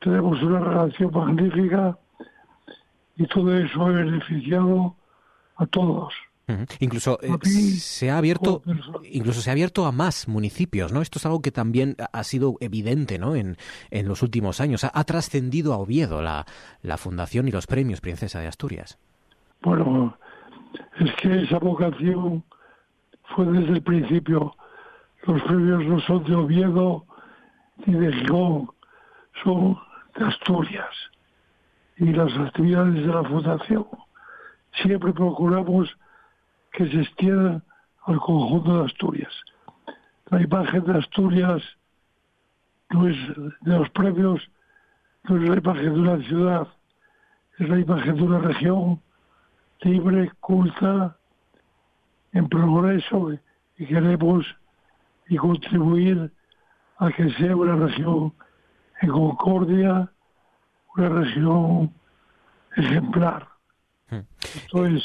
tenemos 0.00 0.42
una 0.42 0.60
relación 0.60 1.10
magnífica 1.10 1.96
y 3.16 3.26
todo 3.28 3.56
eso 3.56 3.82
ha 3.82 3.88
beneficiado 3.88 4.94
a 5.56 5.64
todos. 5.64 6.12
Incluso 6.78 7.18
eh, 7.22 7.38
se 7.78 8.10
ha 8.10 8.18
abierto, 8.18 8.62
incluso 9.10 9.40
se 9.40 9.50
ha 9.50 9.52
abierto 9.52 9.86
a 9.86 9.92
más 9.92 10.28
municipios, 10.28 10.92
¿no? 10.92 11.00
Esto 11.00 11.18
es 11.18 11.24
algo 11.26 11.40
que 11.40 11.50
también 11.50 11.96
ha 12.12 12.24
sido 12.24 12.56
evidente, 12.60 13.18
¿no? 13.18 13.34
En, 13.34 13.56
en 13.90 14.08
los 14.08 14.22
últimos 14.22 14.60
años. 14.60 14.84
Ha, 14.84 15.04
trascendido 15.04 15.72
a 15.72 15.78
Oviedo 15.78 16.20
la, 16.20 16.44
la 16.82 16.96
fundación 16.98 17.48
y 17.48 17.50
los 17.50 17.66
premios 17.66 18.00
Princesa 18.00 18.40
de 18.40 18.46
Asturias. 18.46 18.98
Bueno, 19.62 20.18
es 21.00 21.12
que 21.22 21.42
esa 21.42 21.58
vocación 21.58 22.44
fue 23.34 23.46
desde 23.46 23.72
el 23.72 23.82
principio. 23.82 24.54
Los 25.26 25.42
premios 25.42 25.84
no 25.86 26.00
son 26.00 26.24
de 26.24 26.34
Oviedo 26.34 27.06
ni 27.86 27.94
de 27.94 28.12
Gijón, 28.12 28.68
son 29.42 29.78
de 30.18 30.26
Asturias. 30.26 30.94
Y 31.96 32.06
las 32.06 32.36
actividades 32.36 32.94
de 32.94 33.12
la 33.12 33.24
fundación 33.24 33.86
siempre 34.82 35.12
procuramos 35.12 35.88
que 36.74 36.88
se 36.90 37.00
extienda 37.00 37.62
al 38.04 38.20
conjunto 38.20 38.78
de 38.78 38.84
Asturias. 38.86 39.32
La 40.30 40.42
imagen 40.42 40.84
de 40.84 40.98
Asturias 40.98 41.62
no 42.90 43.08
es 43.08 43.16
de 43.60 43.78
los 43.78 43.88
premios, 43.90 44.42
no 45.24 45.36
es 45.36 45.48
la 45.48 45.56
imagen 45.56 45.94
de 45.94 46.00
una 46.00 46.18
ciudad, 46.24 46.68
es 47.58 47.68
la 47.68 47.78
imagen 47.78 48.16
de 48.16 48.22
una 48.22 48.38
región 48.40 49.00
libre, 49.80 50.30
culta, 50.40 51.16
en 52.32 52.48
progreso 52.48 53.32
y 53.78 53.86
queremos 53.86 54.44
y 55.28 55.36
contribuir 55.36 56.32
a 56.98 57.10
que 57.10 57.30
sea 57.34 57.54
una 57.54 57.76
región 57.76 58.34
en 59.00 59.10
concordia, 59.10 60.10
una 60.96 61.08
región 61.08 61.94
ejemplar. 62.76 63.48
Hmm. 64.10 64.20
Esto 64.40 64.86
es 64.86 65.02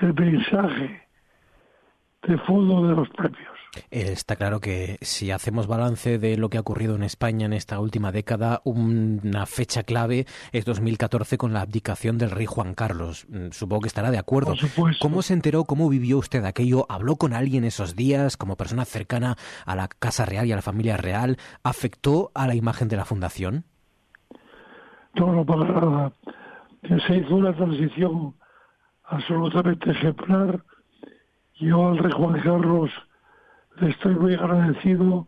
el 0.00 0.14
mensaje 0.14 1.02
de 2.26 2.38
fondo 2.38 2.86
de 2.86 2.94
los 2.94 3.08
premios. 3.10 3.58
Está 3.90 4.36
claro 4.36 4.60
que 4.60 4.98
si 5.02 5.30
hacemos 5.30 5.66
balance 5.66 6.18
de 6.18 6.36
lo 6.36 6.48
que 6.48 6.56
ha 6.56 6.62
ocurrido 6.62 6.96
en 6.96 7.02
España 7.02 7.46
en 7.46 7.52
esta 7.52 7.78
última 7.80 8.12
década, 8.12 8.60
una 8.64 9.46
fecha 9.46 9.82
clave 9.82 10.26
es 10.52 10.64
2014 10.64 11.38
con 11.38 11.52
la 11.52 11.60
abdicación 11.60 12.18
del 12.18 12.30
rey 12.30 12.46
Juan 12.46 12.74
Carlos. 12.74 13.26
Mm, 13.28 13.50
supongo 13.50 13.82
que 13.82 13.88
estará 13.88 14.10
de 14.10 14.18
acuerdo. 14.18 14.54
¿Cómo 15.00 15.22
se 15.22 15.34
enteró, 15.34 15.64
cómo 15.64 15.88
vivió 15.88 16.18
usted 16.18 16.44
aquello? 16.44 16.86
¿Habló 16.88 17.16
con 17.16 17.34
alguien 17.34 17.64
esos 17.64 17.94
días 17.94 18.36
como 18.36 18.56
persona 18.56 18.84
cercana 18.84 19.36
a 19.64 19.76
la 19.76 19.88
Casa 19.88 20.24
Real 20.24 20.46
y 20.46 20.52
a 20.52 20.56
la 20.56 20.62
familia 20.62 20.96
real? 20.96 21.36
¿Afectó 21.62 22.30
a 22.34 22.46
la 22.46 22.54
imagen 22.54 22.88
de 22.88 22.96
la 22.96 23.04
fundación? 23.04 23.64
No, 25.14 25.32
no 25.32 25.44
para 25.44 25.64
nada. 25.64 26.12
Se 27.06 27.16
hizo 27.16 27.34
una 27.34 27.54
transición 27.54 28.34
absolutamente 29.08 29.90
ejemplar. 29.90 30.62
Yo 31.56 31.88
al 31.88 31.98
rey 31.98 32.12
Juan 32.12 32.40
Carlos 32.40 32.90
le 33.80 33.90
estoy 33.90 34.14
muy 34.14 34.34
agradecido 34.34 35.26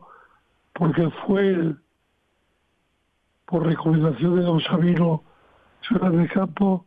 porque 0.74 1.10
fue 1.26 1.48
él, 1.48 1.78
por 3.46 3.66
recomendación 3.66 4.36
de 4.36 4.42
don 4.42 4.60
Sabino 4.60 5.22
Ciudad 5.82 6.12
de 6.12 6.28
Campo, 6.28 6.86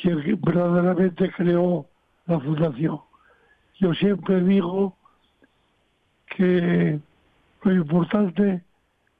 quien 0.00 0.40
verdaderamente 0.40 1.30
creó 1.32 1.86
la 2.26 2.40
fundación. 2.40 3.00
Yo 3.78 3.92
siempre 3.94 4.40
digo 4.42 4.96
que 6.26 6.98
lo 7.62 7.72
importante 7.72 8.64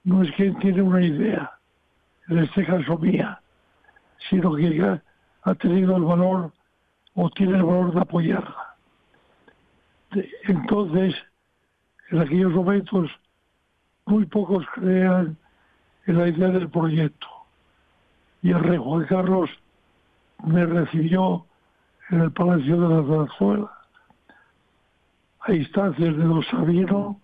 no 0.04 0.22
es 0.22 0.32
quien 0.32 0.58
tiene 0.58 0.82
una 0.82 1.02
idea, 1.02 1.52
en 2.28 2.38
este 2.38 2.64
caso 2.64 2.96
mía, 2.98 3.40
sino 4.30 4.54
que 4.54 5.00
ha 5.42 5.54
tenido 5.54 5.96
el 5.96 6.04
valor 6.04 6.52
o 7.14 7.30
tiene 7.30 7.56
el 7.56 7.62
valor 7.62 7.92
de 7.94 8.00
apoyarla. 8.00 8.76
Entonces, 10.44 11.14
en 12.10 12.20
aquellos 12.20 12.52
momentos, 12.52 13.10
muy 14.06 14.26
pocos 14.26 14.64
crean 14.74 15.36
en 16.06 16.18
la 16.18 16.28
idea 16.28 16.48
del 16.48 16.68
proyecto. 16.68 17.26
Y 18.42 18.50
el 18.50 18.60
rey 18.60 18.78
Juan 18.78 19.06
Carlos 19.06 19.50
me 20.44 20.66
recibió 20.66 21.46
en 22.10 22.20
el 22.20 22.32
Palacio 22.32 22.80
de 22.80 22.88
la 22.94 23.02
Zarzuela, 23.08 23.72
a 25.40 25.52
instancias 25.52 26.16
de 26.16 26.24
don 26.24 26.42
Sabino, 26.44 27.20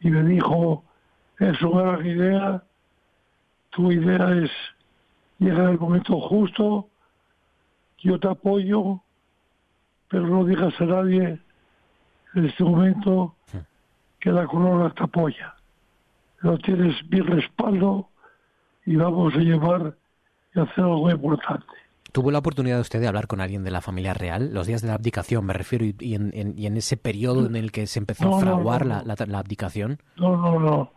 y 0.00 0.10
me 0.10 0.22
dijo, 0.22 0.84
es 1.38 1.60
una 1.62 1.82
gran 1.82 2.06
idea, 2.06 2.62
tu 3.70 3.90
idea 3.90 4.30
es 4.36 4.50
llegar 5.38 5.70
el 5.70 5.78
momento 5.78 6.20
justo, 6.20 6.87
yo 7.98 8.18
te 8.18 8.28
apoyo, 8.28 9.00
pero 10.08 10.26
no 10.26 10.44
digas 10.44 10.74
a 10.80 10.84
nadie 10.84 11.38
en 12.34 12.44
este 12.44 12.64
momento 12.64 13.34
que 14.20 14.30
la 14.30 14.46
corona 14.46 14.92
te 14.94 15.04
apoya. 15.04 15.54
No 16.42 16.56
tienes 16.58 16.94
mi 17.10 17.20
respaldo 17.20 18.08
y 18.86 18.96
vamos 18.96 19.34
a 19.34 19.38
llevar 19.38 19.96
y 20.54 20.60
hacer 20.60 20.84
algo 20.84 21.10
importante. 21.10 21.66
¿Tuvo 22.12 22.30
la 22.30 22.38
oportunidad 22.38 22.80
usted 22.80 23.00
de 23.00 23.06
hablar 23.06 23.26
con 23.26 23.40
alguien 23.40 23.64
de 23.64 23.70
la 23.70 23.80
familia 23.80 24.14
real? 24.14 24.52
Los 24.54 24.66
días 24.66 24.80
de 24.80 24.88
la 24.88 24.94
abdicación, 24.94 25.44
me 25.44 25.52
refiero, 25.52 25.84
y, 25.84 26.14
en, 26.14 26.76
ese 26.76 26.96
periodo 26.96 27.46
en 27.46 27.54
el 27.54 27.70
que 27.70 27.86
se 27.86 27.98
empezó 27.98 28.34
a 28.34 28.40
fraguar 28.40 28.86
la, 28.86 29.02
la, 29.04 29.38
abdicación. 29.38 29.98
No, 30.16 30.36
no, 30.36 30.58
no. 30.58 30.92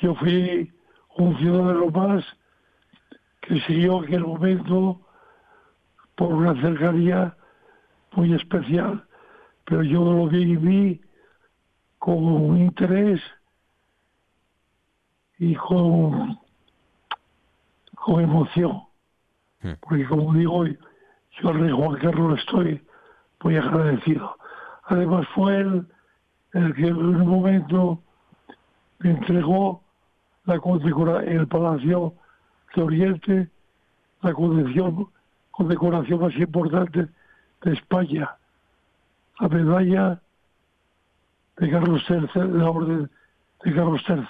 Yo 0.00 0.14
fui 0.16 0.72
un 1.16 1.38
ciudadano 1.38 1.86
más 1.90 2.24
que 3.42 3.60
siguió 3.60 4.00
aquel 4.00 4.24
momento 4.24 5.00
por 6.22 6.34
una 6.34 6.54
cercanía 6.62 7.34
muy 8.12 8.32
especial, 8.32 9.04
pero 9.64 9.82
yo 9.82 10.04
lo 10.04 10.28
vi 10.28 11.00
con 11.98 12.22
un 12.22 12.58
interés 12.58 13.20
y 15.40 15.56
con, 15.56 16.38
con 17.96 18.22
emoción. 18.22 18.84
Hmm. 19.62 19.72
Porque 19.80 20.06
como 20.06 20.32
digo, 20.34 20.64
yo 20.64 21.48
al 21.48 21.58
rey 21.58 21.72
Juan 21.72 21.98
Carlos 21.98 22.38
estoy 22.38 22.80
muy 23.42 23.56
agradecido. 23.56 24.36
Además 24.84 25.26
fue 25.34 25.56
él 25.56 25.88
el 26.52 26.72
que 26.74 26.86
en 26.86 26.98
un 26.98 27.26
momento 27.26 28.00
me 29.00 29.10
entregó 29.10 29.82
la 30.44 30.54
el 30.54 31.48
Palacio 31.48 32.14
de 32.76 32.82
Oriente 32.82 33.50
la 34.20 34.32
condecoración, 34.32 35.08
condecoración 35.52 36.20
más 36.20 36.34
importante 36.36 37.08
de 37.62 37.72
España, 37.72 38.30
la 39.38 39.48
medalla 39.48 40.20
de 41.58 41.70
Carlos 41.70 42.02
III, 42.08 42.42
de 42.42 42.58
la 42.58 42.70
Orden 42.70 43.10
Carlos 43.64 44.02
III. 44.08 44.24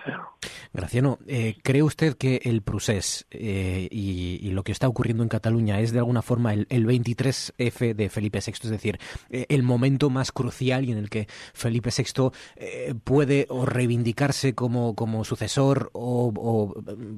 Graciano, 0.75 1.19
eh, 1.27 1.57
¿cree 1.63 1.83
usted 1.83 2.17
que 2.17 2.41
el 2.45 2.63
procés 2.63 3.27
eh, 3.31 3.89
y, 3.91 4.39
y 4.43 4.51
lo 4.53 4.63
que 4.63 4.73
está 4.73 4.89
ocurriendo 4.89 5.23
en 5.23 5.29
Cataluña 5.29 5.81
es 5.81 5.93
de 5.93 5.99
alguna 5.99 6.23
forma 6.23 6.55
el, 6.55 6.67
el 6.71 6.87
23F 6.87 7.95
de 7.95 8.09
Felipe 8.09 8.41
VI, 8.45 8.53
es 8.53 8.71
decir, 8.71 8.99
eh, 9.31 9.47
el 9.49 9.63
momento 9.63 10.11
más 10.11 10.33
crucial 10.33 10.85
y 10.85 10.93
en 10.93 10.99
el 10.99 11.11
que 11.11 11.27
Felipe 11.55 11.91
VI 11.97 12.31
eh, 12.57 12.95
puede 13.05 13.47
o 13.51 13.67
reivindicarse 13.67 14.55
como, 14.55 14.95
como 14.95 15.25
sucesor 15.25 15.91
o, 15.93 16.33
o, 16.35 16.75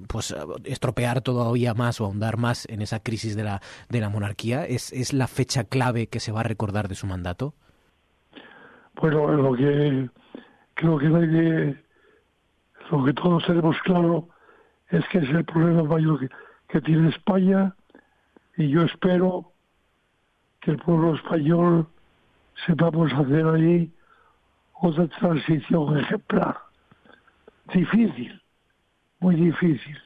pues 0.09 0.35
estropear 0.65 1.21
todavía 1.21 1.75
más 1.75 2.01
o 2.01 2.07
ahondar 2.07 2.37
más 2.37 2.67
en 2.69 2.83
esa 2.83 3.01
crisis 3.01 3.37
de 3.37 3.45
la, 3.45 3.61
de 3.89 4.01
la 4.01 4.09
monarquía? 4.09 4.65
¿Es, 4.67 4.93
¿Es 4.93 5.13
la 5.13 5.27
fecha 5.27 5.65
clave 5.65 6.09
que 6.09 6.21
se 6.21 6.33
va 6.33 6.41
a 6.41 6.45
recordar 6.45 6.89
de 6.89 6.95
su 6.95 7.07
mandato? 7.07 7.55
Bueno, 9.01 9.33
lo 9.33 9.55
que 9.55 10.09
creo 10.75 10.99
que 10.99 11.09
nadie, 11.09 11.84
lo 12.91 13.05
que 13.05 13.13
todos 13.15 13.45
tenemos 13.47 13.77
claro 13.83 14.29
es 14.89 15.07
que 15.09 15.19
es 15.19 15.29
el 15.31 15.45
problema 15.45 15.83
mayor 15.85 16.29
que, 16.69 16.81
tiene 16.81 17.09
España 17.11 17.75
y 18.57 18.69
yo 18.69 18.83
espero 18.83 19.53
que 20.61 20.73
el 20.73 20.79
pueblo 20.79 21.15
español 21.15 21.87
sepamos 22.67 23.13
hacer 23.13 23.47
ahí 23.47 23.93
otra 24.73 25.07
transición 25.07 25.99
ejemplar. 25.99 26.59
Difícil, 27.73 28.43
muy 29.21 29.37
difícil. 29.37 29.99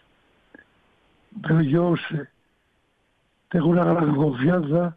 Pero 1.43 1.63
yo 1.63 1.95
sé, 2.09 2.29
tengo 3.49 3.69
una 3.69 3.85
gran 3.85 4.15
confianza 4.15 4.97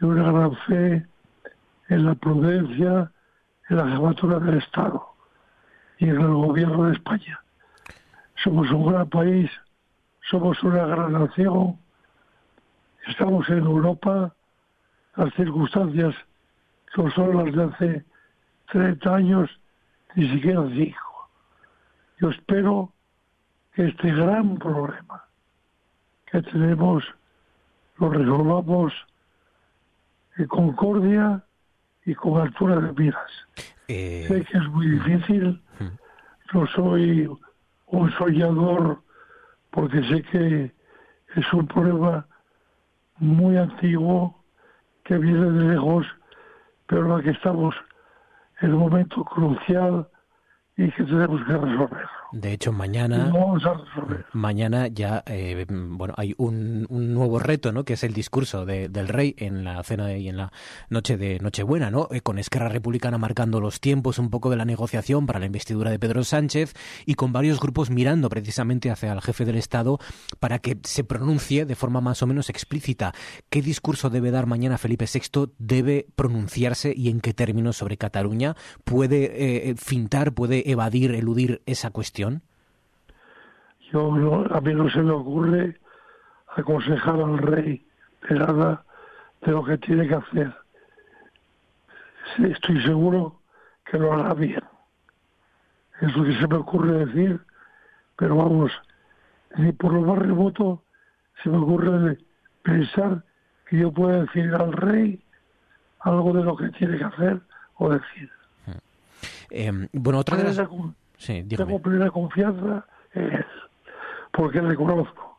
y 0.00 0.04
una 0.04 0.30
gran 0.30 0.56
fe 0.66 1.06
en 1.88 2.04
la 2.06 2.14
prudencia, 2.14 3.10
en 3.68 3.76
la 3.76 3.88
jefatura 3.88 4.38
del 4.38 4.58
Estado 4.58 5.13
y 5.98 6.08
en 6.08 6.20
el 6.20 6.34
gobierno 6.34 6.84
de 6.84 6.94
España. 6.94 7.40
Somos 8.42 8.70
un 8.70 8.86
gran 8.86 9.08
país, 9.08 9.50
somos 10.30 10.62
una 10.62 10.86
gran 10.86 11.12
nación, 11.12 11.78
estamos 13.06 13.48
en 13.48 13.58
Europa, 13.58 14.34
las 15.16 15.32
circunstancias 15.34 16.14
no 16.96 17.10
son 17.10 17.36
las 17.36 17.54
de 17.54 17.64
hace 17.64 18.04
30 18.72 19.14
años, 19.14 19.50
ni 20.14 20.28
siquiera 20.30 20.64
5. 20.72 20.96
Yo 22.20 22.30
espero 22.30 22.92
que 23.74 23.88
este 23.88 24.12
gran 24.12 24.56
problema 24.58 25.24
que 26.30 26.42
tenemos 26.42 27.04
lo 27.98 28.10
resolvamos 28.10 28.92
en 30.36 30.46
concordia 30.46 31.44
y 32.04 32.14
con 32.14 32.40
altura 32.40 32.76
de 32.80 32.92
miras. 32.92 33.30
Eh, 33.88 34.24
Sé 34.28 34.44
que 34.44 34.58
es 34.58 34.68
muy 34.68 34.88
difícil, 34.88 35.60
no 36.52 36.66
soy 36.68 37.28
un 37.86 38.10
soñador 38.12 39.02
porque 39.70 40.02
sé 40.04 40.22
que 40.22 40.72
es 41.36 41.52
un 41.52 41.66
problema 41.66 42.26
muy 43.18 43.56
antiguo 43.56 44.44
que 45.04 45.18
viene 45.18 45.50
de 45.50 45.74
lejos, 45.74 46.06
pero 46.86 47.06
en 47.06 47.12
el 47.18 47.24
que 47.24 47.30
estamos 47.30 47.74
en 48.60 48.74
un 48.74 48.80
momento 48.80 49.24
crucial 49.24 50.08
y 50.76 50.90
que 50.92 51.04
tenemos 51.04 51.42
que 51.44 51.52
resolver. 51.52 52.08
De 52.34 52.52
hecho, 52.52 52.72
mañana... 52.72 53.30
Mañana 54.32 54.88
ya, 54.88 55.22
eh, 55.26 55.64
bueno, 55.68 56.14
hay 56.16 56.34
un, 56.36 56.86
un 56.88 57.14
nuevo 57.14 57.38
reto, 57.38 57.70
¿no? 57.70 57.84
Que 57.84 57.92
es 57.92 58.02
el 58.02 58.12
discurso 58.12 58.66
de- 58.66 58.88
del 58.88 59.06
rey 59.08 59.34
en 59.38 59.62
la 59.62 59.82
cena 59.84 60.16
y 60.16 60.28
en 60.28 60.36
la 60.36 60.52
noche 60.90 61.16
de 61.16 61.38
Nochebuena, 61.38 61.90
¿no? 61.92 62.08
Eh, 62.10 62.20
con 62.22 62.38
Esquerra 62.38 62.68
Republicana 62.68 63.18
marcando 63.18 63.60
los 63.60 63.80
tiempos 63.80 64.18
un 64.18 64.30
poco 64.30 64.50
de 64.50 64.56
la 64.56 64.64
negociación 64.64 65.26
para 65.26 65.38
la 65.38 65.46
investidura 65.46 65.90
de 65.90 65.98
Pedro 66.00 66.24
Sánchez 66.24 66.74
y 67.06 67.14
con 67.14 67.32
varios 67.32 67.60
grupos 67.60 67.90
mirando 67.90 68.28
precisamente 68.28 68.90
hacia 68.90 69.12
el 69.12 69.20
jefe 69.20 69.44
del 69.44 69.56
Estado 69.56 69.98
para 70.40 70.58
que 70.58 70.78
se 70.82 71.04
pronuncie 71.04 71.66
de 71.66 71.74
forma 71.76 72.00
más 72.00 72.22
o 72.22 72.26
menos 72.26 72.50
explícita 72.50 73.12
qué 73.48 73.62
discurso 73.62 74.10
debe 74.10 74.32
dar 74.32 74.46
mañana 74.46 74.76
Felipe 74.78 75.06
VI, 75.06 75.52
debe 75.58 76.08
pronunciarse 76.16 76.92
y 76.96 77.10
en 77.10 77.20
qué 77.20 77.32
términos 77.32 77.76
sobre 77.76 77.96
Cataluña, 77.96 78.56
puede 78.84 79.68
eh, 79.70 79.74
fintar, 79.76 80.32
puede 80.34 80.68
evadir, 80.70 81.12
eludir 81.12 81.62
esa 81.66 81.90
cuestión. 81.90 82.23
Yo 83.92 84.16
no- 84.16 84.46
a 84.54 84.60
mí 84.60 84.74
no 84.74 84.88
se 84.90 85.00
me 85.02 85.12
ocurre 85.12 85.78
aconsejar 86.56 87.16
al 87.20 87.38
rey 87.38 87.86
de 88.28 88.34
nada 88.38 88.84
de 89.42 89.52
lo 89.52 89.64
que 89.64 89.78
tiene 89.78 90.08
que 90.08 90.14
hacer. 90.14 90.54
Estoy 92.38 92.82
seguro 92.82 93.40
que 93.84 93.98
lo 93.98 94.12
hará 94.12 94.34
bien. 94.34 94.62
Es 96.00 96.16
lo 96.16 96.24
que 96.24 96.34
se 96.38 96.46
me 96.48 96.56
ocurre 96.56 97.06
decir, 97.06 97.40
pero 98.16 98.36
vamos, 98.36 98.72
ni 99.56 99.72
por 99.72 99.92
lo 99.92 100.00
más 100.00 100.18
remoto 100.18 100.82
se 101.42 101.50
me 101.50 101.58
ocurre 101.58 102.18
pensar 102.62 103.22
que 103.68 103.78
yo 103.78 103.92
pueda 103.92 104.22
decir 104.22 104.52
al 104.54 104.72
rey 104.72 105.22
algo 106.00 106.32
de 106.32 106.42
lo 106.44 106.56
que 106.56 106.68
tiene 106.70 106.98
que 106.98 107.04
hacer 107.04 107.40
o 107.76 107.90
decir. 107.90 108.30
Eh, 109.50 109.88
bueno, 109.92 110.18
otra 110.20 110.36
de 110.38 110.44
las... 110.44 110.56
Sí. 111.24 111.42
Tengo 111.44 111.80
plena 111.80 112.10
confianza 112.10 112.86
en 113.14 113.32
él, 113.32 113.46
porque 114.32 114.60
le 114.60 114.74
conozco. 114.74 115.33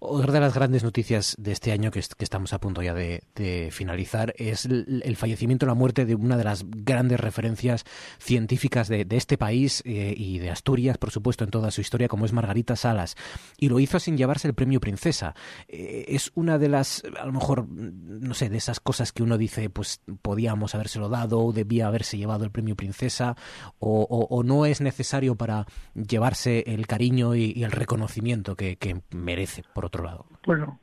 Otra 0.00 0.32
de 0.32 0.40
las 0.40 0.54
grandes 0.54 0.82
noticias 0.84 1.34
de 1.38 1.52
este 1.52 1.72
año 1.72 1.90
que, 1.90 1.98
est- 2.00 2.12
que 2.14 2.24
estamos 2.24 2.52
a 2.52 2.60
punto 2.60 2.82
ya 2.82 2.94
de, 2.94 3.22
finalizar 3.70 4.34
es 4.36 4.64
el, 4.66 5.02
el 5.04 5.16
fallecimiento, 5.16 5.66
la 5.66 5.74
muerte 5.74 6.04
de 6.06 6.14
una 6.14 6.36
de 6.36 6.44
las 6.44 6.64
grandes 6.68 7.20
referencias 7.20 7.84
científicas 8.18 8.88
de, 8.88 9.06
este 9.10 9.38
país 9.38 9.82
eh, 9.84 10.14
y 10.16 10.38
de 10.38 10.50
Asturias, 10.50 10.98
por 10.98 11.10
supuesto, 11.10 11.44
en 11.44 11.50
toda 11.50 11.70
su 11.70 11.80
historia, 11.80 12.08
como 12.08 12.24
es 12.26 12.32
Margarita 12.32 12.76
Salas. 12.76 13.16
Y 13.58 13.68
lo 13.68 13.80
hizo 13.80 13.98
sin 13.98 14.16
llevarse 14.16 14.48
el 14.48 14.54
premio 14.54 14.80
Princesa. 14.80 15.34
Eh, 15.68 16.04
es 16.08 16.30
una 16.34 16.58
de 16.58 16.68
las, 16.68 17.02
a 17.20 17.26
lo 17.26 17.32
mejor, 17.32 17.66
no 17.68 18.34
sé, 18.34 18.48
de 18.48 18.56
esas 18.58 18.80
cosas 18.80 19.12
que 19.12 19.22
uno 19.22 19.38
dice, 19.38 19.70
pues 19.70 20.00
podíamos 20.22 20.74
habérselo 20.74 21.08
dado, 21.08 21.40
o 21.40 21.52
debía 21.52 21.86
haberse 21.86 22.18
llevado 22.18 22.44
el 22.44 22.50
premio 22.50 22.76
Princesa, 22.76 23.36
o, 23.78 24.02
o- 24.08 24.26
o 24.34 24.42
no 24.42 24.66
es 24.66 24.80
necesario 24.80 25.36
para 25.36 25.66
llevarse 25.94 26.64
el 26.66 26.86
cariño 26.86 27.34
y, 27.34 27.62
el 27.62 27.72
reconocimiento 27.72 28.56
que 28.56 28.76
merece, 29.10 29.59
por 29.72 29.84
otro 29.84 30.04
lado. 30.04 30.26
Bueno, 30.46 30.78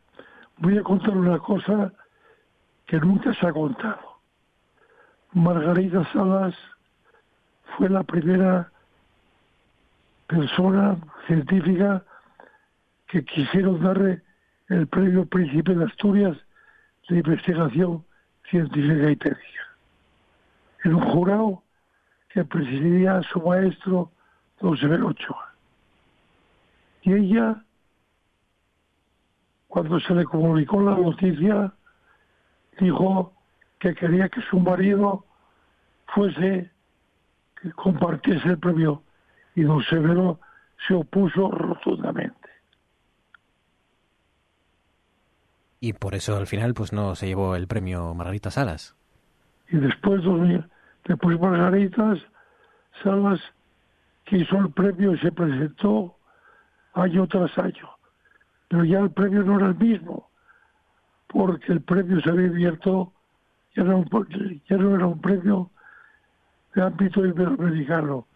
voy 0.58 0.78
a 0.78 0.84
contar 0.84 1.16
una 1.16 1.40
cosa 1.40 1.92
que 2.86 3.00
nunca 3.00 3.34
se 3.34 3.48
ha 3.48 3.54
contado. 3.54 4.18
Margarita 5.34 6.04
Salas 6.14 6.56
fue 7.78 7.90
la 7.90 8.04
primera 8.04 8.72
persona 10.28 10.98
científica 11.28 12.04
que 13.08 13.24
quisieron 13.24 13.82
darle 13.82 14.22
el 14.70 14.88
premio 14.88 15.26
Príncipe 15.26 15.76
de 15.76 15.86
Asturias 15.86 16.38
de 17.10 17.18
investigación 17.18 18.04
científica 18.50 19.12
y 19.12 19.16
técnica. 19.16 19.68
En 20.84 20.96
un 20.96 21.02
jurado 21.12 21.64
que 22.30 22.44
presidía 22.44 23.22
su 23.32 23.42
maestro, 23.42 24.12
don 24.60 24.78
Severo 24.78 25.08
Ochoa. 25.08 25.54
Y 27.04 27.14
ella 27.14 27.64
cuando 29.68 30.00
se 30.00 30.14
le 30.14 30.26
comunicó 30.26 30.82
la 30.82 30.96
noticia, 30.96 31.74
dijo 32.80 33.34
que 33.80 33.94
quería 33.94 34.30
que 34.30 34.42
su 34.50 34.60
marido 34.60 35.26
fuese, 36.08 36.72
que 37.62 37.72
compartiese 37.72 38.50
el 38.50 38.60
premio. 38.60 39.04
Y 39.56 39.64
don 39.64 39.84
Severo 39.84 40.40
se 40.88 40.94
opuso 40.94 41.50
rotundamente. 41.52 42.38
Y 45.80 45.94
por 45.94 46.16
eso 46.16 46.38
al 46.38 46.48
final 46.48 46.74
pues 46.74 46.94
no 46.94 47.16
se 47.16 47.28
llevó 47.28 47.56
el 47.56 47.68
premio 47.68 48.14
Margarita 48.14 48.52
Salas. 48.52 48.96
Y 49.70 49.78
después, 49.78 50.22
después 51.06 51.40
Margaritas 51.40 52.20
Salas 53.04 53.40
quiso 54.26 54.58
el 54.58 54.72
premio 54.72 55.14
y 55.14 55.20
se 55.20 55.32
presentó 55.32 56.16
año 56.94 57.28
tras 57.28 57.56
año. 57.58 57.97
Pero 58.68 58.84
ya 58.84 59.00
el 59.00 59.12
premio 59.12 59.44
no 59.44 59.58
era 59.58 59.68
el 59.68 59.76
mismo, 59.76 60.30
porque 61.28 61.72
el 61.72 61.82
premio 61.82 62.20
se 62.22 62.30
había 62.30 62.48
abierto, 62.48 63.14
ya 63.76 63.84
no, 63.84 64.06
era 64.96 65.08
un 65.08 65.22
premio 65.22 65.72
de 66.74 66.82
ámbito 66.82 67.26
iberoamericano, 67.26 68.28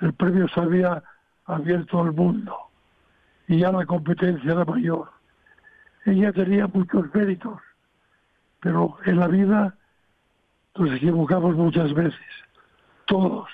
el 0.00 0.12
premio 0.14 0.48
se 0.48 0.60
había 0.60 1.02
abierto 1.46 2.00
al 2.00 2.12
mundo 2.12 2.56
y 3.46 3.58
ya 3.58 3.72
la 3.72 3.86
competencia 3.86 4.52
era 4.52 4.64
mayor. 4.64 5.10
Ella 6.04 6.32
tenía 6.32 6.66
muchos 6.66 7.12
méritos, 7.14 7.60
pero 8.60 8.96
en 9.04 9.18
la 9.18 9.28
vida 9.28 9.74
nos 10.76 10.92
equivocamos 10.92 11.54
muchas 11.56 11.92
veces, 11.94 12.20
todos. 13.06 13.48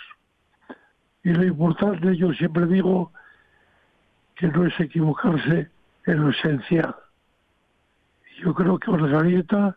Y 1.23 1.31
lo 1.31 1.45
importante, 1.45 2.17
yo 2.17 2.33
siempre 2.33 2.67
digo, 2.67 3.13
que 4.37 4.49
no 4.49 4.67
es 4.67 4.79
equivocarse 4.79 5.71
en 6.07 6.21
lo 6.21 6.31
esencial. 6.31 6.95
Yo 8.43 8.55
creo 8.55 8.79
que 8.79 8.91
Margarita 8.91 9.77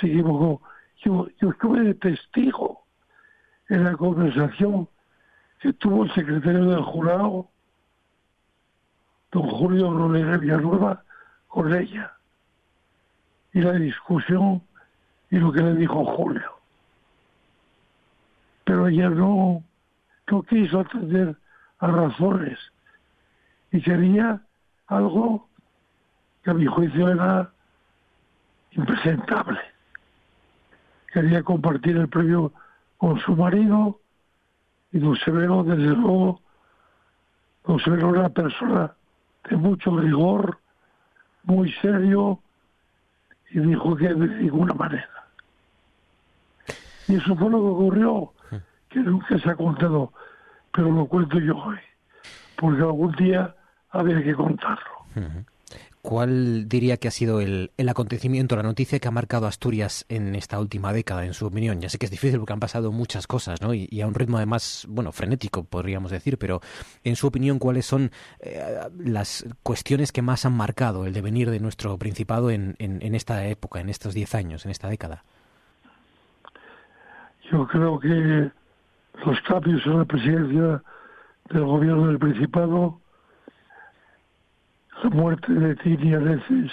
se 0.00 0.06
equivocó. 0.06 0.62
Yo, 1.04 1.28
yo 1.40 1.50
estuve 1.50 1.80
de 1.82 1.94
testigo 1.94 2.84
en 3.68 3.84
la 3.84 3.94
conversación 3.96 4.88
que 5.60 5.72
tuvo 5.74 6.04
el 6.04 6.14
secretario 6.14 6.64
del 6.66 6.82
jurado, 6.82 7.48
don 9.32 9.42
Julio 9.50 9.92
Rodríguez 9.92 10.40
Villanueva, 10.40 11.02
con 11.48 11.74
ella. 11.74 12.12
Y 13.52 13.60
la 13.60 13.72
discusión 13.72 14.62
y 15.30 15.38
lo 15.38 15.52
que 15.52 15.62
le 15.62 15.74
dijo 15.74 16.04
Julio. 16.04 16.52
Pero 18.64 18.88
ella 18.88 19.10
no, 19.10 19.62
no 20.30 20.42
quiso 20.42 20.80
atender 20.80 21.36
a 21.78 21.86
razones 21.86 22.58
y 23.72 23.80
quería 23.80 24.40
algo 24.86 25.47
mi 26.54 26.66
juicio 26.66 27.08
era 27.08 27.50
impresentable. 28.72 29.60
Quería 31.12 31.42
compartir 31.42 31.96
el 31.96 32.08
premio 32.08 32.52
con 32.96 33.18
su 33.20 33.34
marido 33.34 34.00
y 34.92 34.98
don 34.98 35.16
Severo, 35.16 35.62
desde 35.64 35.94
luego, 35.94 36.40
don 37.66 37.78
Severo 37.80 38.10
era 38.10 38.20
una 38.20 38.28
persona 38.28 38.92
de 39.48 39.56
mucho 39.56 39.96
rigor, 39.98 40.58
muy 41.44 41.72
serio, 41.74 42.40
y 43.50 43.60
dijo 43.60 43.96
que 43.96 44.08
de 44.08 44.28
ninguna 44.42 44.74
manera. 44.74 45.26
Y 47.06 47.16
eso 47.16 47.34
fue 47.36 47.50
lo 47.50 47.58
que 47.58 47.68
ocurrió, 47.68 48.32
que 48.90 49.00
nunca 49.00 49.38
se 49.38 49.50
ha 49.50 49.56
contado, 49.56 50.12
pero 50.72 50.90
lo 50.90 51.06
cuento 51.06 51.38
yo 51.38 51.56
hoy, 51.56 51.78
porque 52.56 52.82
algún 52.82 53.12
día 53.12 53.54
había 53.90 54.22
que 54.22 54.34
contarlo. 54.34 55.36
¿Cuál 56.02 56.68
diría 56.68 56.96
que 56.96 57.08
ha 57.08 57.10
sido 57.10 57.40
el, 57.40 57.70
acontecimiento, 57.88 58.56
la 58.56 58.62
noticia 58.62 58.98
que 58.98 59.08
ha 59.08 59.10
marcado 59.10 59.46
Asturias 59.46 60.06
en 60.08 60.34
esta 60.34 60.60
última 60.60 60.92
década, 60.92 61.26
en 61.26 61.34
su 61.34 61.46
opinión? 61.46 61.80
Ya 61.80 61.88
sé 61.88 61.98
que 61.98 62.06
es 62.06 62.10
difícil 62.10 62.38
porque 62.38 62.52
han 62.52 62.60
pasado 62.60 62.92
muchas 62.92 63.26
cosas, 63.26 63.60
¿no? 63.60 63.74
Y, 63.74 64.00
a 64.00 64.06
un 64.06 64.14
ritmo 64.14 64.36
además, 64.36 64.86
bueno, 64.88 65.12
frenético, 65.12 65.64
podríamos 65.64 66.10
decir, 66.10 66.38
pero 66.38 66.60
en 67.04 67.16
su 67.16 67.26
opinión, 67.26 67.58
¿cuáles 67.58 67.84
son 67.84 68.10
eh, 68.40 68.78
las 68.98 69.44
cuestiones 69.62 70.12
que 70.12 70.22
más 70.22 70.46
han 70.46 70.56
marcado 70.56 71.04
el 71.04 71.12
devenir 71.12 71.50
de 71.50 71.60
nuestro 71.60 71.98
Principado 71.98 72.50
en, 72.50 72.76
en 72.78 73.14
esta 73.14 73.46
época, 73.48 73.80
en 73.80 73.88
estos 73.88 74.14
diez 74.14 74.34
años, 74.34 74.64
en 74.64 74.70
esta 74.70 74.88
década? 74.88 75.24
Yo 77.50 77.66
creo 77.66 77.98
que 77.98 78.50
los 79.24 79.40
cambios 79.46 79.84
en 79.86 79.98
la 79.98 80.04
presidencia 80.04 80.82
del 81.50 81.64
gobierno 81.64 82.06
del 82.08 82.18
Principado 82.18 83.00
la 85.02 85.10
muerte 85.10 85.52
de 85.52 85.76
Tini 85.76 86.16
veces 86.16 86.72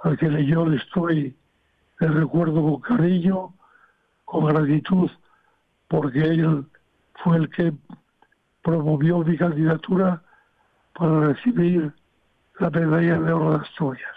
al 0.00 0.16
que 0.16 0.46
yo 0.46 0.66
le 0.66 0.76
estoy, 0.76 1.36
le 1.98 2.08
recuerdo 2.08 2.62
con 2.62 2.80
cariño, 2.80 3.54
con 4.24 4.46
gratitud, 4.46 5.10
porque 5.88 6.20
él 6.20 6.66
fue 7.22 7.38
el 7.38 7.50
que 7.50 7.72
promovió 8.62 9.18
mi 9.18 9.36
candidatura 9.36 10.22
para 10.94 11.32
recibir 11.32 11.92
la 12.60 12.70
medalla 12.70 13.18
de 13.18 13.32
oro 13.32 13.50
de 13.52 13.64
Asturias. 13.64 14.16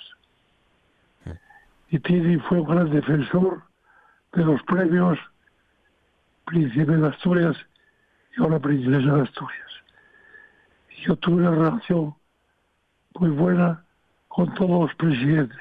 Y 1.90 2.00
Tini 2.00 2.38
fue 2.38 2.60
un 2.60 2.68
gran 2.68 2.90
defensor 2.90 3.64
de 4.34 4.46
los 4.46 4.62
premios 4.64 5.18
Príncipe 6.46 6.98
de 6.98 7.08
Asturias 7.08 7.56
y 8.36 8.42
ahora 8.42 8.60
Princesa 8.60 9.16
de 9.16 9.22
Asturias. 9.22 9.72
Y 10.98 11.06
yo 11.06 11.16
tuve 11.18 11.48
una 11.48 11.52
relación 11.52 12.14
muy 13.20 13.30
buena 13.30 13.84
con 14.28 14.54
todos 14.54 14.88
los 14.88 14.96
presidentes, 14.96 15.58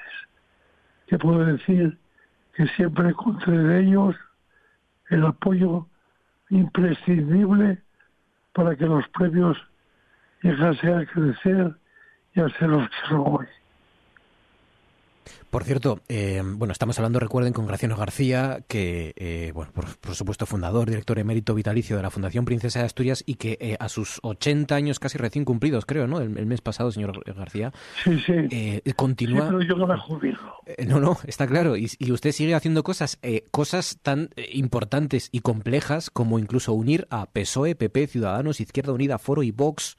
que 1.06 1.18
puedo 1.18 1.44
decir 1.44 1.98
que 2.54 2.66
siempre 2.68 3.08
encontré 3.08 3.56
de 3.56 3.80
ellos 3.80 4.16
el 5.08 5.26
apoyo 5.26 5.86
imprescindible 6.50 7.82
para 8.52 8.76
que 8.76 8.86
los 8.86 9.06
premios 9.08 9.56
llegasen 10.42 10.98
a 10.98 11.06
crecer 11.06 11.74
y 12.34 12.40
a 12.40 12.48
ser 12.50 12.68
los 12.68 12.88
que 12.88 12.96
son 13.08 13.22
hoy. 13.26 13.46
Por 15.50 15.64
cierto, 15.64 16.00
eh, 16.08 16.40
bueno, 16.44 16.70
estamos 16.70 16.96
hablando, 16.98 17.18
recuerden, 17.18 17.52
con 17.52 17.66
Graciano 17.66 17.96
García, 17.96 18.60
que, 18.68 19.14
eh, 19.16 19.50
bueno, 19.52 19.72
por, 19.72 20.14
supuesto, 20.14 20.46
fundador, 20.46 20.88
director 20.88 21.18
emérito 21.18 21.54
vitalicio 21.54 21.96
de 21.96 22.02
la 22.02 22.10
Fundación 22.10 22.44
Princesa 22.44 22.78
de 22.78 22.86
Asturias 22.86 23.24
y 23.26 23.34
que 23.34 23.58
eh, 23.60 23.76
a 23.80 23.88
sus 23.88 24.20
80 24.22 24.74
años 24.76 25.00
casi 25.00 25.18
recién 25.18 25.44
cumplidos, 25.44 25.86
creo, 25.86 26.06
¿no? 26.06 26.20
El, 26.20 26.46
mes 26.46 26.60
pasado, 26.60 26.92
señor 26.92 27.24
García. 27.34 27.72
Sí, 28.04 28.18
sí. 28.20 28.82
continúa. 28.94 29.46
pero 29.46 29.62
yo 29.62 29.74
no 29.74 29.86
me 29.88 29.98
jubilo. 29.98 30.38
no, 30.86 31.00
no, 31.00 31.18
está 31.26 31.48
claro. 31.48 31.76
Y, 31.76 31.90
y 31.98 32.12
usted 32.12 32.30
sigue 32.30 32.54
haciendo 32.54 32.84
cosas, 32.84 33.18
cosas 33.50 33.98
tan 34.02 34.30
importantes 34.52 35.30
y 35.32 35.40
complejas 35.40 36.10
como 36.10 36.38
incluso 36.38 36.72
unir 36.74 37.08
a 37.10 37.26
PSOE, 37.26 37.74
PP, 37.74 38.06
Ciudadanos, 38.06 38.60
Izquierda 38.60 38.92
Unida, 38.92 39.18
Foro 39.18 39.42
y 39.42 39.50
Vox 39.50 39.96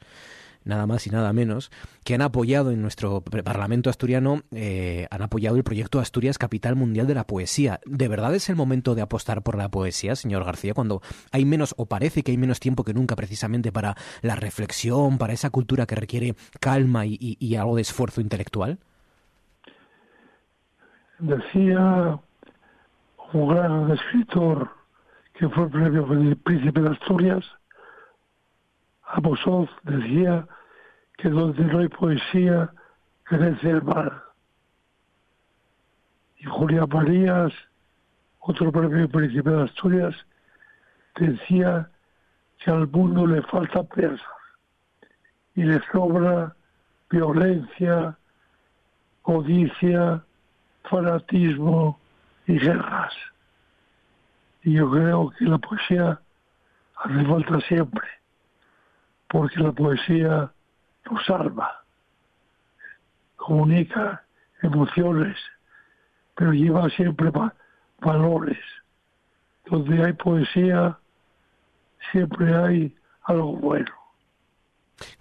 nada 0.64 0.88
más 0.88 1.08
y 1.08 1.10
nada 1.10 1.34
menos, 1.34 1.72
que 2.04 2.16
han 2.16 2.22
apoyado 2.22 2.72
en 2.72 2.82
nuestro 2.82 3.22
Parlamento 3.22 3.90
asturiano, 3.90 4.42
eh, 4.52 5.08
han 5.12 5.22
apoyado 5.22 5.58
el 5.58 5.64
proyecto 5.64 6.00
Asturias 6.00 6.38
Capital 6.38 6.76
Mundial 6.76 7.08
de 7.08 7.16
la 7.16 7.26
Poesía. 7.26 7.80
¿De 7.86 8.08
verdad 8.08 8.34
es 8.36 8.50
el 8.50 8.56
momento 8.56 8.96
de 8.96 9.02
apostar 9.02 9.42
por 9.42 9.58
la 9.58 9.70
poesía, 9.70 10.16
señor 10.16 10.44
García, 10.44 10.74
cuando 10.74 11.02
hay 11.32 11.46
menos, 11.46 11.74
o 11.78 11.86
parece 11.86 12.24
que 12.24 12.32
hay 12.32 12.38
menos 12.38 12.60
tiempo 12.60 12.84
que 12.84 12.94
nunca 12.94 13.16
precisamente 13.16 13.72
para 13.72 13.96
la 14.22 14.36
reflexión, 14.36 15.18
para 15.18 15.34
esa 15.34 15.50
cultura 15.50 15.86
que 15.86 15.96
requiere 15.96 16.36
calma 16.60 17.06
y, 17.06 17.56
algo 17.56 17.76
de 17.76 17.82
esfuerzo 17.82 18.22
intelectual? 18.22 18.80
Decía 21.20 22.20
un 23.34 23.48
gran 23.48 23.92
escritor 23.92 24.70
que 25.34 25.48
fue 25.50 25.66
el 25.66 25.70
premio 25.70 26.08
Príncipe 26.44 26.82
de 26.82 26.90
Asturias, 26.90 27.46
Amos 29.14 29.42
decía 29.84 30.48
que 31.18 31.28
donde 31.30 31.66
no 31.66 31.80
hay 31.80 31.90
poesía 31.90 32.72
crece 33.24 33.70
el 33.70 33.82
mar. 33.82 34.24
Y 36.38 36.46
Julia 36.46 36.86
Marías, 36.86 37.52
otro 38.40 38.72
premio 38.72 39.10
príncipe 39.10 39.50
de 39.50 39.64
Asturias, 39.64 40.16
decía 41.18 41.90
que 42.60 42.72
al 42.72 42.88
mundo 42.88 43.28
le 43.28 43.42
falta 43.42 43.84
persas 43.84 44.26
y 45.56 45.64
le 45.64 45.82
sobra 45.92 46.56
violencia, 47.10 48.18
codicia, 49.24 50.24
fanatismo 50.90 52.00
y 52.48 52.58
guerras. 52.60 53.14
Y 54.64 54.76
yo 54.76 54.90
creo 54.90 55.34
que 55.38 55.46
la 55.46 55.58
poesía 55.58 56.22
hace 56.96 57.26
falta 57.26 57.60
siempre 57.68 58.21
porque 59.32 59.62
la 59.62 59.72
poesía 59.72 60.52
nos 61.10 61.26
salva, 61.26 61.84
comunica 63.38 64.24
emociones, 64.62 65.38
pero 66.36 66.52
lleva 66.52 66.90
siempre 66.90 67.32
valores. 68.02 68.60
Donde 69.68 70.04
hay 70.04 70.14
poesía, 70.14 70.98
siempre 72.12 72.54
hay 72.54 72.96
algo 73.24 73.56
bueno. 73.56 73.92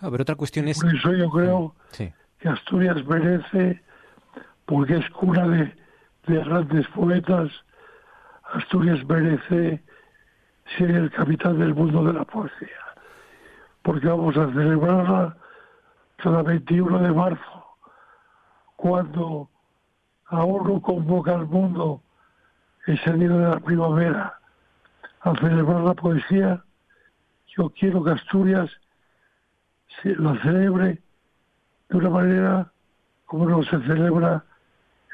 Ah, 0.01 0.09
pero 0.11 0.23
otra 0.23 0.35
cuestión 0.35 0.67
es... 0.67 0.81
Por 0.81 0.93
eso 0.93 1.13
yo 1.13 1.31
creo 1.31 1.75
que 1.97 2.49
Asturias 2.49 3.07
merece, 3.07 3.81
porque 4.67 4.97
es 4.97 5.09
cuna 5.11 5.47
de, 5.47 5.73
de 6.27 6.45
grandes 6.45 6.87
poetas, 6.89 7.49
Asturias 8.55 9.05
merece 9.07 9.81
ser 10.77 10.91
el 10.91 11.11
capital 11.13 11.61
del 11.61 11.75
mundo 11.75 12.03
de 12.05 12.13
la 12.13 12.25
poesía 12.25 12.90
porque 13.83 14.07
vamos 14.07 14.37
a 14.37 14.47
celebrarla 14.53 15.37
cada 16.17 16.43
21 16.43 16.99
de 16.99 17.13
marzo, 17.13 17.67
cuando 18.77 19.49
a 20.27 20.45
uno 20.45 20.81
convoca 20.81 21.35
al 21.35 21.47
mundo 21.47 22.03
ese 22.87 23.13
día 23.13 23.29
de 23.29 23.49
la 23.49 23.61
primavera 23.61 24.39
a 25.23 25.35
celebrar 25.37 25.81
la 25.81 25.95
poesía, 25.95 26.63
yo 27.57 27.71
quiero 27.71 28.03
que 28.05 28.13
Asturias 28.13 28.71
se 30.03 30.15
la 30.17 30.41
celebre 30.43 31.03
de 31.89 31.97
una 31.97 32.11
manera 32.11 32.73
como 33.27 33.49
no 33.49 33.63
se 33.63 33.81
celebra 33.83 34.45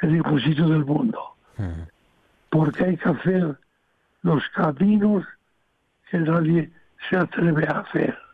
en 0.02 0.12
ningún 0.12 0.40
sitio 0.40 0.68
del 0.68 0.84
mundo. 0.84 1.20
Porque 2.50 2.84
hay 2.84 2.96
que 2.96 3.08
hacer 3.08 3.58
los 4.22 4.42
caminos 4.50 5.24
que 6.10 6.18
nadie 6.18 6.70
se 7.08 7.16
atreve 7.16 7.66
a 7.66 7.80
hacer. 7.80 8.25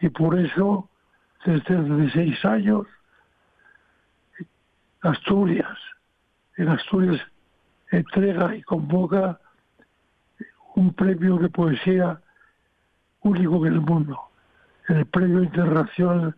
Y 0.00 0.08
por 0.10 0.38
eso, 0.38 0.88
desde 1.44 1.82
16 1.82 2.44
años, 2.44 2.86
Asturias, 5.02 5.78
en 6.56 6.68
Asturias 6.68 7.20
entrega 7.90 8.54
y 8.54 8.62
convoca 8.62 9.38
un 10.74 10.92
premio 10.92 11.38
de 11.38 11.48
poesía 11.48 12.20
único 13.22 13.66
en 13.66 13.74
el 13.74 13.80
mundo, 13.80 14.18
el 14.88 15.06
Premio 15.06 15.42
Internacional 15.42 16.34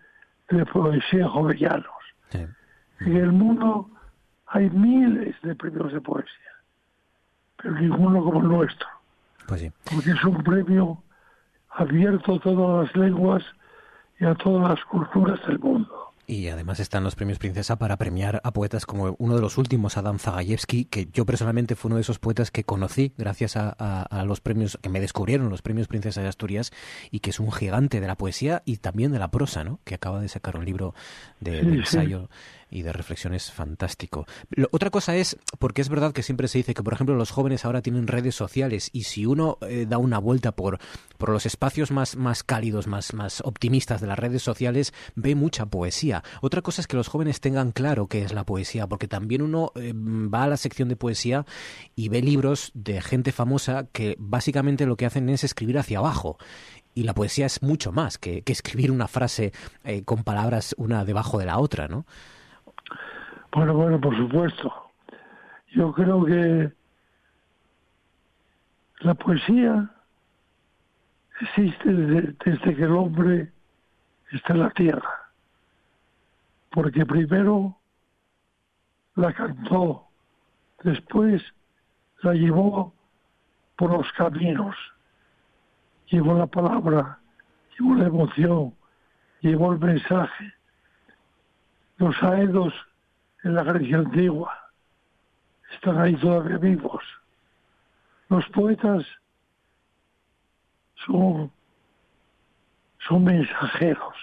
de 0.51 0.64
Poesía 0.66 1.28
Jovellanos. 1.28 1.86
En 2.32 3.16
el 3.16 3.32
mundo 3.32 3.90
hay 4.47 4.70
miles 4.70 5.40
de 5.43 5.55
premios 5.55 5.93
de 5.93 6.01
poesía, 6.01 6.52
pero 7.56 7.74
ninguno 7.74 8.24
como 8.24 8.40
el 8.40 8.48
nuestro. 8.48 8.89
Pues 9.47 9.70
Porque 9.85 10.10
es 10.10 10.24
un 10.24 10.43
premio 10.43 11.02
abierto 11.78 12.34
a 12.34 12.40
todas 12.40 12.86
las 12.86 12.96
lenguas 12.96 13.42
y 14.20 14.24
a 14.24 14.34
todas 14.34 14.70
las 14.70 14.84
culturas 14.84 15.38
del 15.46 15.59
mundo. 15.59 16.09
Y 16.30 16.48
además 16.48 16.78
están 16.78 17.05
los 17.05 17.14
premios 17.14 17.38
Princesa 17.38 17.78
para 17.78 17.96
premiar 17.96 18.42
a 18.44 18.52
poetas 18.52 18.84
como 18.84 19.16
uno 19.18 19.34
de 19.34 19.40
los 19.40 19.56
últimos, 19.56 19.96
Adam 19.96 20.18
Zagayevsky, 20.18 20.84
que 20.84 21.09
yo 21.10 21.24
personalmente 21.24 21.74
fue 21.74 21.88
uno 21.88 21.96
de 21.96 22.02
esos 22.02 22.18
poetas 22.18 22.50
que 22.50 22.64
conocí 22.64 23.14
gracias 23.16 23.56
a, 23.56 24.24
los 24.26 24.42
premios, 24.42 24.78
que 24.82 24.90
me 24.90 25.00
descubrieron 25.00 25.48
los 25.48 25.62
premios 25.62 25.88
Princesa 25.88 26.20
de 26.20 26.28
Asturias, 26.28 26.70
y 27.10 27.20
que 27.20 27.30
es 27.30 27.40
un 27.40 27.50
gigante 27.50 27.98
de 28.00 28.06
la 28.06 28.16
poesía 28.16 28.60
y 28.66 28.76
también 28.76 29.10
de 29.10 29.18
la 29.18 29.30
prosa, 29.30 29.64
¿no? 29.64 29.80
Que 29.84 29.94
acaba 29.94 30.20
de 30.20 30.28
sacar 30.28 30.59
un 30.59 30.66
libro 30.66 30.94
de, 31.40 31.60
ensayo 31.60 32.28
y 32.70 32.82
de 32.82 32.93
reflexiones 32.93 33.51
fantástico. 33.51 34.27
otra 34.70 34.90
cosa 34.90 35.16
es, 35.16 35.39
porque 35.59 35.82
es 35.82 35.89
verdad 35.89 36.12
que 36.12 36.23
siempre 36.23 36.49
se 36.49 36.59
dice 36.59 36.74
que, 36.74 36.82
por 36.82 36.93
ejemplo, 36.93 37.15
los 37.16 37.31
jóvenes 37.31 37.65
ahora 37.65 37.82
tienen 37.82 38.07
redes 38.07 38.35
sociales 38.35 38.90
y 38.93 39.05
si 39.05 39.27
uno 39.27 39.59
eh, 39.62 39.86
da 39.89 39.99
una 39.99 40.19
vuelta 40.19 40.53
por, 40.53 40.78
por 41.16 41.31
los 41.31 41.47
espacios 41.47 41.90
más, 41.90 42.16
más 42.16 42.43
cálidos, 42.43 42.86
más, 42.86 43.15
más 43.15 43.40
optimistas 43.45 44.01
de 44.01 44.07
las 44.07 44.19
redes 44.19 44.43
sociales, 44.43 44.93
ve 45.15 45.35
mucha 45.35 45.66
poesía. 45.66 46.23
Otra 46.40 46.62
cosa 46.62 46.81
es 46.81 46.86
que 46.86 46.97
los 46.97 47.09
jóvenes 47.09 47.40
tengan 47.40 47.73
claro 47.73 48.07
qué 48.07 48.23
es 48.23 48.32
la 48.32 48.45
poesía, 48.45 48.86
porque 48.86 49.09
también 49.09 49.43
uno 49.43 49.73
eh, 49.74 49.93
va 49.95 50.45
a 50.45 50.49
la 50.49 50.57
sección 50.57 50.89
de 50.89 50.97
poesía 50.97 51.47
y 51.95 52.09
ve 52.09 52.23
libros 52.23 52.70
de 52.74 53.01
gente 53.01 53.32
famosa 53.32 53.86
que 53.93 54.16
básicamente 54.19 54.86
lo 54.86 54.97
que 54.97 55.07
hacen 55.07 55.28
es 55.28 55.45
escribir 55.45 55.78
hacia 55.78 55.99
abajo 55.99 56.39
y 56.95 57.05
la 57.05 57.15
poesía 57.15 57.47
es 57.47 57.62
mucho 57.62 57.93
más 57.93 58.19
que, 58.19 58.43
escribir 58.47 58.90
una 58.90 59.07
frase 59.07 59.53
eh, 59.85 60.03
con 60.03 60.24
palabras 60.24 60.74
una 60.78 61.05
debajo 61.05 61.39
de 61.39 61.47
la 61.47 61.59
otra, 61.59 61.86
¿no? 61.86 62.07
Bueno, 63.53 63.75
bueno, 63.75 64.01
por 64.01 64.16
supuesto. 64.16 64.91
Yo 65.69 65.93
creo 65.93 66.25
que 66.25 66.73
la 69.01 69.15
poesía 69.15 69.91
existe 71.41 71.93
desde, 71.93 72.37
que 72.75 72.83
el 72.83 72.93
hombre 72.93 73.53
está 74.33 74.53
en 74.53 74.61
la 74.61 74.70
tierra. 74.70 75.31
Porque 76.70 77.07
primero 77.07 77.77
la 79.15 79.33
cantó, 79.33 80.07
después 80.83 81.43
la 82.23 82.35
llevó 82.35 82.93
por 83.77 83.93
los 83.93 84.11
caminos, 84.12 84.77
llevó 86.09 86.35
la 86.35 86.47
palabra, 86.47 87.19
llevó 87.79 87.95
la 87.95 88.07
emoción, 88.07 88.75
llevó 89.41 89.73
el 89.73 89.79
mensaje. 89.79 90.53
Los 91.97 92.23
aedos 92.23 92.75
en 93.44 93.55
la 93.55 93.62
Grecia 93.62 93.98
antigua. 93.98 94.52
Están 95.73 96.01
ahí 96.01 96.16
todavía 96.16 96.59
vivos. 96.59 97.02
Los 98.28 98.47
poetas 98.48 99.05
son, 101.06 101.51
son 103.06 103.24
mensajeros. 103.24 104.16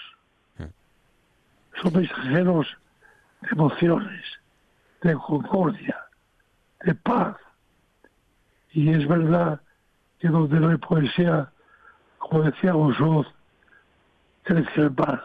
Son 1.82 1.94
mensajeros 1.94 2.68
de 3.42 3.50
emociones, 3.50 4.24
de 5.02 5.14
concordia, 5.16 6.06
de 6.82 6.96
paz. 6.96 7.36
Y 8.72 8.90
es 8.92 9.08
verdad 9.08 9.62
que 10.20 10.28
donde 10.28 10.60
no 10.60 10.70
hay 10.70 10.78
poesía, 10.78 11.52
como 12.18 12.44
decía 12.44 12.74
vosotros, 12.74 13.34
crece 14.44 14.82
el 14.82 14.92
paz. 14.94 15.22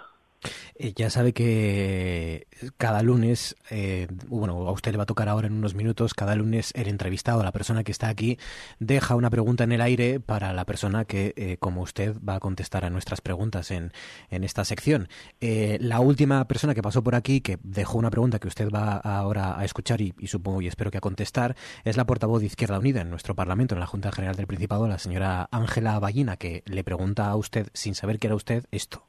Eh, 0.74 0.92
ya 0.96 1.10
sabe 1.10 1.32
que 1.32 2.46
cada 2.76 3.02
lunes, 3.02 3.56
eh, 3.70 4.08
bueno, 4.28 4.66
a 4.68 4.72
usted 4.72 4.92
le 4.92 4.98
va 4.98 5.02
a 5.04 5.06
tocar 5.06 5.28
ahora 5.28 5.46
en 5.46 5.54
unos 5.54 5.74
minutos, 5.74 6.14
cada 6.14 6.34
lunes 6.34 6.72
el 6.74 6.88
entrevistado, 6.88 7.42
la 7.42 7.52
persona 7.52 7.84
que 7.84 7.92
está 7.92 8.08
aquí, 8.08 8.38
deja 8.78 9.14
una 9.14 9.30
pregunta 9.30 9.64
en 9.64 9.72
el 9.72 9.80
aire 9.80 10.20
para 10.20 10.52
la 10.52 10.64
persona 10.64 11.04
que, 11.04 11.34
eh, 11.36 11.56
como 11.58 11.82
usted, 11.82 12.16
va 12.26 12.36
a 12.36 12.40
contestar 12.40 12.84
a 12.84 12.90
nuestras 12.90 13.20
preguntas 13.20 13.70
en, 13.70 13.92
en 14.30 14.44
esta 14.44 14.64
sección. 14.64 15.08
la 15.40 16.00
última 16.00 16.46
persona 16.46 16.74
que 16.74 16.82
pasó 16.82 17.02
por 17.02 17.14
aquí, 17.14 17.40
que 17.40 17.58
dejó 17.62 17.98
una 17.98 18.10
pregunta 18.10 18.38
que 18.38 18.48
usted 18.48 18.70
va 18.70 18.96
ahora 18.96 19.58
a 19.58 19.64
escuchar 19.64 20.00
y, 20.00 20.14
y, 20.18 20.28
supongo 20.28 20.62
y 20.62 20.68
espero 20.68 20.90
que 20.90 20.98
a 20.98 21.00
contestar, 21.00 21.56
es 21.84 21.96
la 21.96 22.06
portavoz 22.06 22.40
de 22.40 22.46
Izquierda 22.46 22.78
Unida 22.78 23.00
en 23.02 23.10
nuestro 23.10 23.34
Parlamento, 23.34 23.74
en 23.74 23.80
la 23.80 23.86
Junta 23.86 24.12
General 24.12 24.36
del 24.36 24.46
Principado, 24.46 24.88
la 24.88 24.98
señora 24.98 25.48
Ángela 25.50 25.98
Ballina, 25.98 26.36
que 26.36 26.62
le 26.66 26.84
pregunta 26.84 27.28
a 27.28 27.36
usted, 27.36 27.68
sin 27.74 27.94
saber 27.94 28.18
que 28.18 28.28
era 28.28 28.36
usted, 28.36 28.66
esto. 28.70 29.04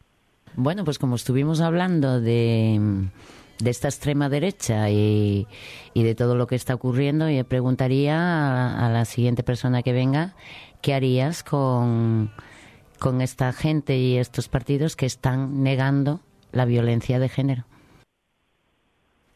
Bueno, 0.56 0.84
pues 0.84 1.00
como 1.00 1.16
estuvimos 1.16 1.62
hablando 1.62 2.20
de, 2.20 3.10
esta 3.64 3.88
extrema 3.88 4.28
derecha 4.28 4.90
y, 4.90 5.48
de 5.96 6.16
todo 6.16 6.36
lo 6.36 6.48
que 6.48 6.56
está 6.56 6.76
ocurriendo, 6.76 7.30
yo 7.30 7.46
preguntaría 7.46 8.86
a, 8.86 8.90
la 8.90 9.06
siguiente 9.06 9.44
persona 9.44 9.82
que 9.82 9.94
venga, 9.94 10.36
¿qué 10.82 10.94
harías 10.94 11.44
con, 11.44 12.32
con 13.00 13.22
esta 13.22 13.54
gente 13.54 13.98
y 13.98 14.18
estos 14.18 14.50
partidos 14.50 14.96
que 14.96 15.06
están 15.06 15.64
negando 15.64 16.20
la 16.52 16.66
violencia 16.66 17.18
de 17.20 17.30
género? 17.30 17.66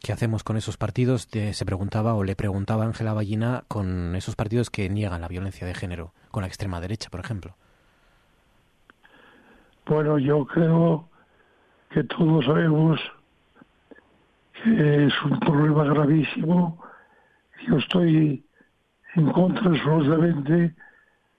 ¿Qué 0.00 0.12
hacemos 0.12 0.44
con 0.44 0.56
esos 0.56 0.76
partidos? 0.76 1.28
se 1.30 1.64
preguntaba 1.64 2.14
o 2.14 2.22
le 2.22 2.36
preguntaba 2.36 2.84
Ángela 2.84 3.14
Ballina 3.14 3.64
con 3.68 4.14
esos 4.14 4.36
partidos 4.36 4.70
que 4.70 4.90
niegan 4.90 5.22
la 5.22 5.28
violencia 5.28 5.66
de 5.66 5.74
género, 5.74 6.12
con 6.30 6.42
la 6.42 6.46
extrema 6.46 6.80
derecha, 6.80 7.08
por 7.10 7.20
ejemplo. 7.20 7.56
Bueno, 9.86 10.18
yo 10.18 10.44
creo 10.46 11.08
que 11.90 12.02
todos 12.02 12.44
sabemos 12.44 13.00
que 14.52 15.06
es 15.06 15.22
un 15.22 15.38
problema 15.38 15.84
gravísimo. 15.84 16.82
Yo 17.68 17.76
estoy 17.76 18.44
en 19.14 19.30
contra 19.30 19.70
absolutamente 19.70 20.74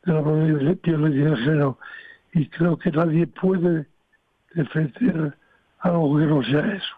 de 0.05 0.13
la 0.13 0.21
violencia 0.21 0.97
de 0.97 1.37
género 1.37 1.77
y 2.33 2.47
creo 2.47 2.77
que 2.77 2.89
nadie 2.91 3.27
puede 3.27 3.85
defender 4.53 5.37
algo 5.79 6.17
que 6.17 6.25
no 6.25 6.43
sea 6.43 6.73
eso. 6.73 6.95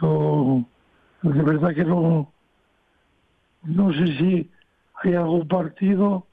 Yo 0.00 0.64
de 1.22 1.42
verdad 1.42 1.74
que 1.76 1.84
no, 1.84 2.32
no 3.62 3.92
sé 3.92 4.06
si 4.18 4.50
hay 5.04 5.14
algún 5.14 5.46
partido 5.46 6.26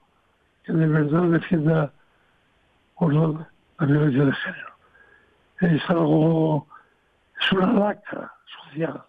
que 0.63 0.73
de 0.73 0.87
verdad 0.87 1.23
defienda 1.29 1.93
por 2.97 3.13
la 3.13 3.85
violencia 3.85 4.25
de 4.25 4.33
género. 4.33 4.73
Es 5.61 5.89
algo, 5.89 6.67
es 7.39 7.51
una 7.51 7.73
lacra 7.73 8.31
social 8.45 9.03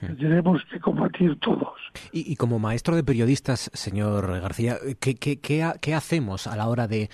tenemos 0.18 0.62
que 0.70 0.78
combatir 0.80 1.38
todos. 1.40 1.74
Y, 2.12 2.36
como 2.36 2.58
maestro 2.58 2.94
de 2.94 3.02
periodistas, 3.02 3.70
señor 3.72 4.40
García, 4.40 4.76
¿qué, 5.00 5.16
qué, 5.16 5.40
qué, 5.40 5.94
hacemos 5.94 6.46
a 6.46 6.56
la 6.56 6.68
hora 6.68 6.86
de, 6.86 7.08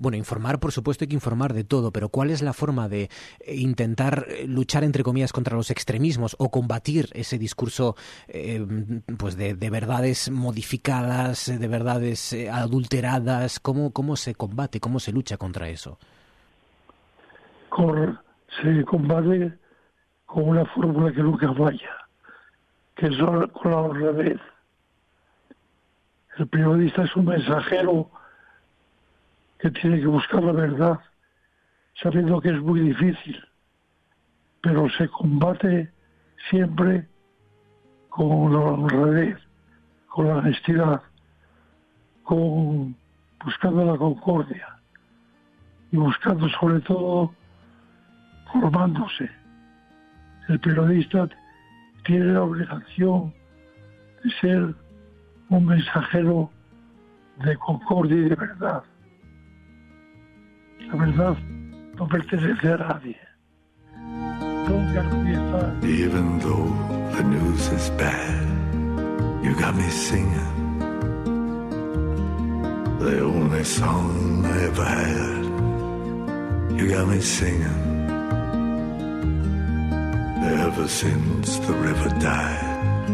bueno, 0.00 0.16
informar, 0.16 0.60
por 0.60 0.70
supuesto 0.72 1.04
hay 1.04 1.08
que 1.08 1.14
informar 1.14 1.52
de 1.52 1.64
todo, 1.64 1.92
pero 1.92 2.08
cuál 2.08 2.30
es 2.30 2.42
la 2.42 2.52
forma 2.52 2.88
de 2.88 3.08
eh, 3.40 3.56
intentar 3.56 4.26
eh, 4.28 4.46
luchar, 4.46 4.84
entre 4.84 5.02
comillas, 5.02 5.32
contra 5.32 5.56
los 5.56 5.70
extremismos 5.70 6.36
o 6.38 6.50
combatir 6.50 7.08
ese 7.14 7.38
discurso 7.38 7.96
eh, 8.28 8.64
pues 9.18 9.36
de, 9.36 9.54
verdades 9.54 10.30
modificadas, 10.30 11.58
de 11.58 11.68
verdades 11.68 12.36
adulteradas? 12.52 13.58
¿Cómo, 13.58 13.92
¿Cómo 13.92 14.16
se 14.16 14.34
combate, 14.34 14.80
cómo 14.80 15.00
se 15.00 15.12
lucha 15.12 15.36
contra 15.36 15.68
eso? 15.68 15.98
se 18.62 18.84
combate 18.84 19.54
con 20.26 20.50
una 20.50 20.64
fórmula 20.66 21.10
que 21.10 21.22
nunca 21.22 21.52
falla 21.54 22.01
que 22.96 23.06
es 23.06 23.16
con 23.18 23.70
la 23.70 23.78
honradez. 23.78 24.40
El 26.38 26.46
periodista 26.48 27.02
es 27.02 27.14
un 27.16 27.26
mensajero 27.26 28.10
que 29.58 29.70
tiene 29.70 30.00
que 30.00 30.06
buscar 30.06 30.42
la 30.42 30.52
verdad, 30.52 31.00
sabiendo 32.02 32.40
que 32.40 32.50
es 32.50 32.60
muy 32.60 32.80
difícil, 32.80 33.44
pero 34.60 34.88
se 34.90 35.08
combate 35.08 35.90
siempre 36.50 37.06
con 38.08 38.52
la 38.52 38.58
honradez, 38.58 39.38
con 40.08 40.28
la 40.28 40.36
honestidad, 40.36 41.02
con 42.24 42.96
buscando 43.44 43.84
la 43.84 43.96
concordia 43.96 44.68
y 45.90 45.96
buscando 45.96 46.48
sobre 46.48 46.80
todo 46.80 47.32
formándose. 48.52 49.30
El 50.48 50.60
periodista 50.60 51.28
tiene 52.04 52.32
la 52.32 52.42
obligación 52.42 53.32
de 54.24 54.30
ser 54.40 54.74
un 55.48 55.66
mensajero 55.66 56.50
de 57.44 57.56
concordia 57.56 58.16
y 58.16 58.28
de 58.28 58.34
verdad. 58.34 58.82
La 60.80 60.94
verdad 60.96 61.36
no 61.96 62.08
pertenece 62.08 62.72
a 62.72 62.76
nadie. 62.76 63.16
Even 65.82 66.38
though 66.38 66.72
the 67.16 67.22
news 67.24 67.68
is 67.72 67.90
bad, 67.90 68.46
you 69.44 69.54
got 69.56 69.74
me 69.74 69.88
singing. 69.90 70.52
The 73.00 73.20
only 73.20 73.64
song 73.64 74.44
I 74.46 74.64
ever 74.64 74.84
had. 74.84 76.78
You 76.78 76.88
got 76.90 77.08
me 77.08 77.20
singing. 77.20 77.91
Ever 80.42 80.88
since 80.88 81.58
the 81.58 81.72
river 81.72 82.08
died, 82.18 83.08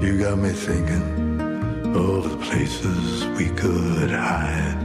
you 0.00 0.18
got 0.18 0.38
me 0.38 0.50
thinking 0.50 1.02
of 1.96 2.30
the 2.30 2.36
places 2.46 3.26
we 3.36 3.48
could 3.50 4.10
hide. 4.10 4.78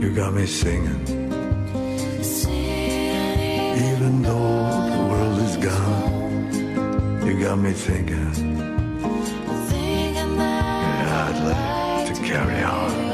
You 0.00 0.14
got 0.14 0.32
me 0.32 0.46
singing. 0.46 1.02
Even 3.88 4.22
though 4.22 4.88
the 4.94 5.02
world 5.10 5.38
is 5.40 5.56
gone, 5.56 7.26
you 7.26 7.40
got 7.42 7.58
me 7.58 7.72
thinking. 7.72 8.56
Yeah, 11.02 11.26
I'd 11.28 11.38
like 11.50 12.14
to 12.14 12.22
carry 12.22 12.62
on. 12.62 13.09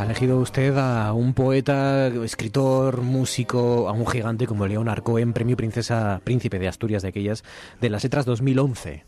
Ha 0.00 0.04
elegido 0.04 0.38
usted 0.38 0.78
a 0.78 1.12
un 1.12 1.34
poeta, 1.34 2.06
escritor, 2.06 3.02
músico, 3.02 3.86
a 3.86 3.92
un 3.92 4.06
gigante 4.06 4.46
como 4.46 4.66
Leonard 4.66 5.02
Cohen, 5.02 5.34
premio 5.34 5.58
Princesa 5.58 6.22
Príncipe 6.24 6.58
de 6.58 6.68
Asturias 6.68 7.02
de 7.02 7.08
aquellas 7.08 7.44
de 7.82 7.90
las 7.90 8.02
letras 8.02 8.24
2011. 8.24 9.04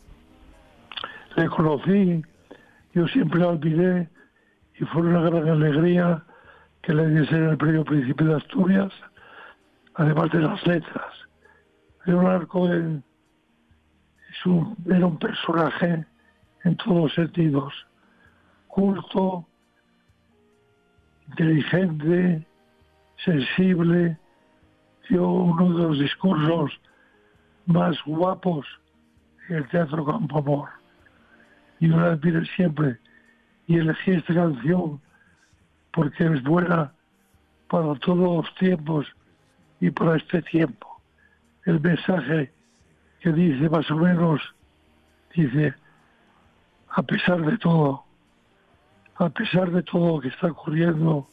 Le 1.35 1.49
conocí, 1.49 2.21
yo 2.93 3.07
siempre 3.07 3.39
la 3.39 3.47
olvidé 3.47 4.07
y 4.79 4.85
fue 4.85 5.01
una 5.01 5.21
gran 5.21 5.49
alegría 5.49 6.23
que 6.83 6.93
le 6.93 7.09
diesen 7.09 7.49
el 7.49 7.57
premio 7.57 7.83
Príncipe 7.83 8.25
de 8.25 8.35
Asturias, 8.35 8.93
además 9.95 10.29
de 10.29 10.41
las 10.41 10.67
letras. 10.67 11.11
Leonard 12.05 12.45
Cohen 12.45 13.03
es 14.29 14.45
un, 14.45 14.77
era 14.87 15.07
un 15.07 15.17
personaje 15.17 16.05
en 16.63 16.77
todos 16.77 17.15
sentidos, 17.15 17.73
culto, 18.67 19.47
inteligente, 21.29 22.45
sensible, 23.23 24.17
dio 25.09 25.27
uno 25.29 25.77
de 25.77 25.83
los 25.83 25.99
discursos 25.99 26.71
más 27.65 27.97
guapos 28.05 28.65
en 29.49 29.57
el 29.57 29.67
Teatro 29.69 30.05
Campo 30.05 30.39
Amor. 30.39 30.69
Y 31.79 31.89
yo 31.89 31.97
la 31.97 32.13
admiro 32.13 32.43
siempre. 32.55 32.97
Y 33.67 33.77
elegí 33.77 34.11
esta 34.11 34.33
canción 34.33 35.01
porque 35.91 36.25
es 36.25 36.43
buena 36.43 36.91
para 37.69 37.95
todos 37.95 38.45
los 38.45 38.55
tiempos 38.55 39.07
y 39.79 39.89
para 39.89 40.17
este 40.17 40.41
tiempo. 40.41 41.01
El 41.65 41.79
mensaje 41.79 42.51
que 43.21 43.31
dice 43.31 43.69
más 43.69 43.89
o 43.89 43.95
menos, 43.95 44.41
dice, 45.33 45.73
a 46.89 47.01
pesar 47.03 47.41
de 47.41 47.57
todo, 47.57 48.03
a 49.15 49.29
pesar 49.29 49.71
de 49.71 49.83
todo 49.83 50.15
lo 50.15 50.21
que 50.21 50.29
está 50.29 50.47
ocurriendo, 50.47 51.27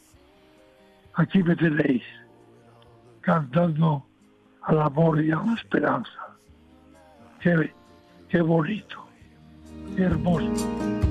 aquí 1.13 1.41
me 1.43 1.55
tenéis, 1.55 2.03
cantando 3.21 4.05
al 4.63 4.81
amor 4.81 5.23
y 5.23 5.31
a 5.31 5.37
la 5.37 5.53
esperanza. 5.53 6.11
Qué, 7.39 7.73
qué 8.29 8.41
bonito, 8.41 9.05
qué 9.95 10.03
hermoso. 10.03 11.10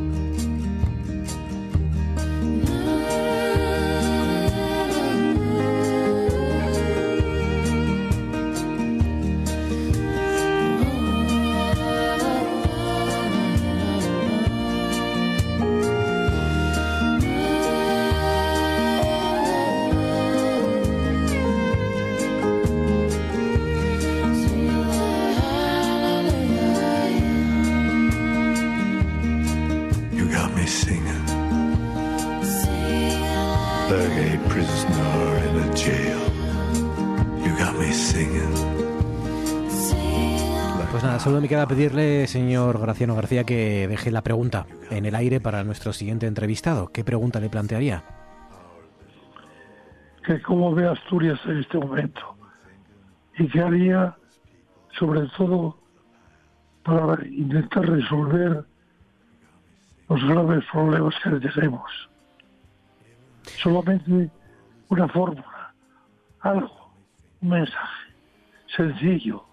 Queda 41.51 41.67
pedirle, 41.67 42.29
señor 42.29 42.81
Graciano 42.81 43.17
García, 43.17 43.43
que 43.43 43.89
deje 43.89 44.13
la 44.13 44.23
pregunta 44.23 44.67
en 44.89 45.05
el 45.05 45.17
aire 45.17 45.41
para 45.41 45.65
nuestro 45.65 45.93
siguiente 45.93 46.29
entrevistado. 46.29 46.93
¿Qué 46.93 47.03
pregunta 47.03 47.41
le 47.41 47.51
plantearía? 47.51 48.05
que 50.25 50.41
cómo 50.43 50.73
ve 50.73 50.87
Asturias 50.87 51.41
en 51.47 51.59
este 51.59 51.77
momento 51.77 52.37
y 53.37 53.49
qué 53.49 53.61
haría 53.63 54.15
sobre 54.97 55.27
todo 55.37 55.77
para 56.85 57.27
intentar 57.27 57.85
resolver 57.85 58.65
los 60.09 60.25
graves 60.25 60.65
problemas 60.71 61.15
que 61.25 61.31
tenemos. 61.49 61.91
Solamente 63.61 64.31
una 64.89 65.09
fórmula, 65.09 65.75
algo, 66.43 66.93
un 67.43 67.49
mensaje 67.49 68.15
sencillo. 68.77 69.50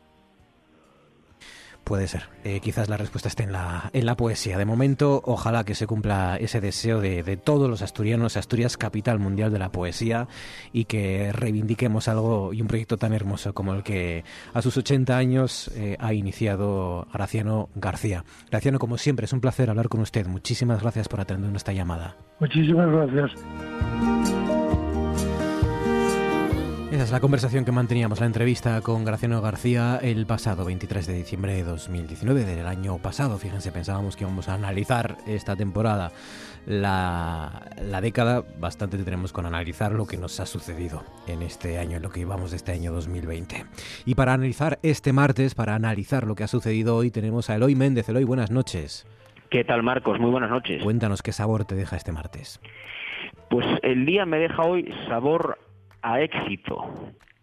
Puede 1.87 2.07
ser. 2.07 2.23
Eh, 2.43 2.59
quizás 2.59 2.89
la 2.89 2.97
respuesta 2.97 3.29
esté 3.29 3.43
en 3.43 3.53
la, 3.53 3.89
en 3.93 4.05
la 4.05 4.17
poesía. 4.17 4.57
De 4.57 4.65
momento, 4.65 5.21
ojalá 5.23 5.63
que 5.63 5.73
se 5.73 5.87
cumpla 5.87 6.35
ese 6.35 6.59
deseo 6.59 6.99
de, 6.99 7.23
de 7.23 7.37
todos 7.37 7.69
los 7.69 7.81
asturianos, 7.81 8.35
Asturias 8.35 8.75
capital 8.75 9.19
mundial 9.19 9.53
de 9.53 9.59
la 9.59 9.71
poesía, 9.71 10.27
y 10.73 10.83
que 10.83 11.31
reivindiquemos 11.31 12.09
algo 12.09 12.51
y 12.51 12.61
un 12.61 12.67
proyecto 12.67 12.97
tan 12.97 13.13
hermoso 13.13 13.53
como 13.53 13.73
el 13.73 13.83
que 13.83 14.25
a 14.53 14.61
sus 14.61 14.75
80 14.75 15.15
años 15.15 15.71
eh, 15.75 15.95
ha 16.01 16.13
iniciado 16.13 17.07
Graciano 17.13 17.69
García. 17.75 18.25
Graciano, 18.51 18.79
como 18.79 18.97
siempre, 18.97 19.23
es 19.23 19.31
un 19.31 19.39
placer 19.39 19.69
hablar 19.69 19.87
con 19.87 20.01
usted. 20.01 20.27
Muchísimas 20.27 20.81
gracias 20.81 21.07
por 21.07 21.21
atender 21.21 21.49
nuestra 21.49 21.73
llamada. 21.73 22.17
Muchísimas 22.41 22.91
gracias. 22.91 23.31
Esa 26.97 27.03
es 27.03 27.11
la 27.11 27.19
conversación 27.19 27.63
que 27.63 27.71
manteníamos, 27.71 28.21
la 28.21 28.25
entrevista 28.25 28.81
con 28.81 29.05
Graciano 29.05 29.39
García 29.39 29.99
el 30.01 30.25
pasado 30.25 30.65
23 30.65 31.05
de 31.05 31.13
diciembre 31.13 31.53
de 31.53 31.63
2019, 31.63 32.43
del 32.43 32.65
año 32.65 32.97
pasado. 32.97 33.37
Fíjense, 33.37 33.71
pensábamos 33.71 34.15
que 34.15 34.23
íbamos 34.23 34.49
a 34.49 34.55
analizar 34.55 35.15
esta 35.27 35.55
temporada, 35.55 36.11
la, 36.65 37.69
la 37.79 38.01
década. 38.01 38.43
Bastante 38.59 38.97
tenemos 38.97 39.31
con 39.31 39.45
analizar 39.45 39.91
lo 39.91 40.07
que 40.07 40.17
nos 40.17 40.39
ha 40.39 40.47
sucedido 40.47 41.03
en 41.27 41.43
este 41.43 41.77
año, 41.77 41.97
en 41.97 42.01
lo 42.01 42.09
que 42.09 42.21
íbamos 42.21 42.49
de 42.49 42.57
este 42.57 42.71
año 42.71 42.91
2020. 42.91 43.65
Y 44.07 44.15
para 44.15 44.33
analizar 44.33 44.79
este 44.81 45.13
martes, 45.13 45.53
para 45.53 45.75
analizar 45.75 46.25
lo 46.25 46.33
que 46.33 46.45
ha 46.45 46.47
sucedido 46.47 46.95
hoy, 46.95 47.11
tenemos 47.11 47.51
a 47.51 47.57
Eloy 47.57 47.75
Méndez. 47.75 48.09
Eloy, 48.09 48.23
buenas 48.23 48.49
noches. 48.49 49.05
¿Qué 49.51 49.63
tal, 49.63 49.83
Marcos? 49.83 50.19
Muy 50.19 50.31
buenas 50.31 50.49
noches. 50.49 50.81
Cuéntanos 50.81 51.21
qué 51.21 51.31
sabor 51.31 51.65
te 51.65 51.75
deja 51.75 51.95
este 51.95 52.11
martes. 52.11 52.59
Pues 53.51 53.67
el 53.83 54.07
día 54.07 54.25
me 54.25 54.39
deja 54.39 54.63
hoy 54.63 54.91
sabor 55.07 55.59
a 56.07 56.21
éxito, 56.21 56.85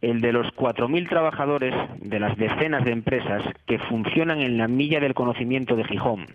el 0.00 0.22
de 0.22 0.32
los 0.32 0.46
4.000 0.56 1.06
trabajadores 1.08 1.74
de 2.00 2.18
las 2.18 2.36
decenas 2.38 2.82
de 2.84 2.92
empresas 2.92 3.42
que 3.66 3.78
funcionan 3.78 4.40
en 4.40 4.56
la 4.56 4.68
milla 4.68 5.00
del 5.00 5.12
conocimiento 5.12 5.76
de 5.76 5.84
Gijón, 5.84 6.26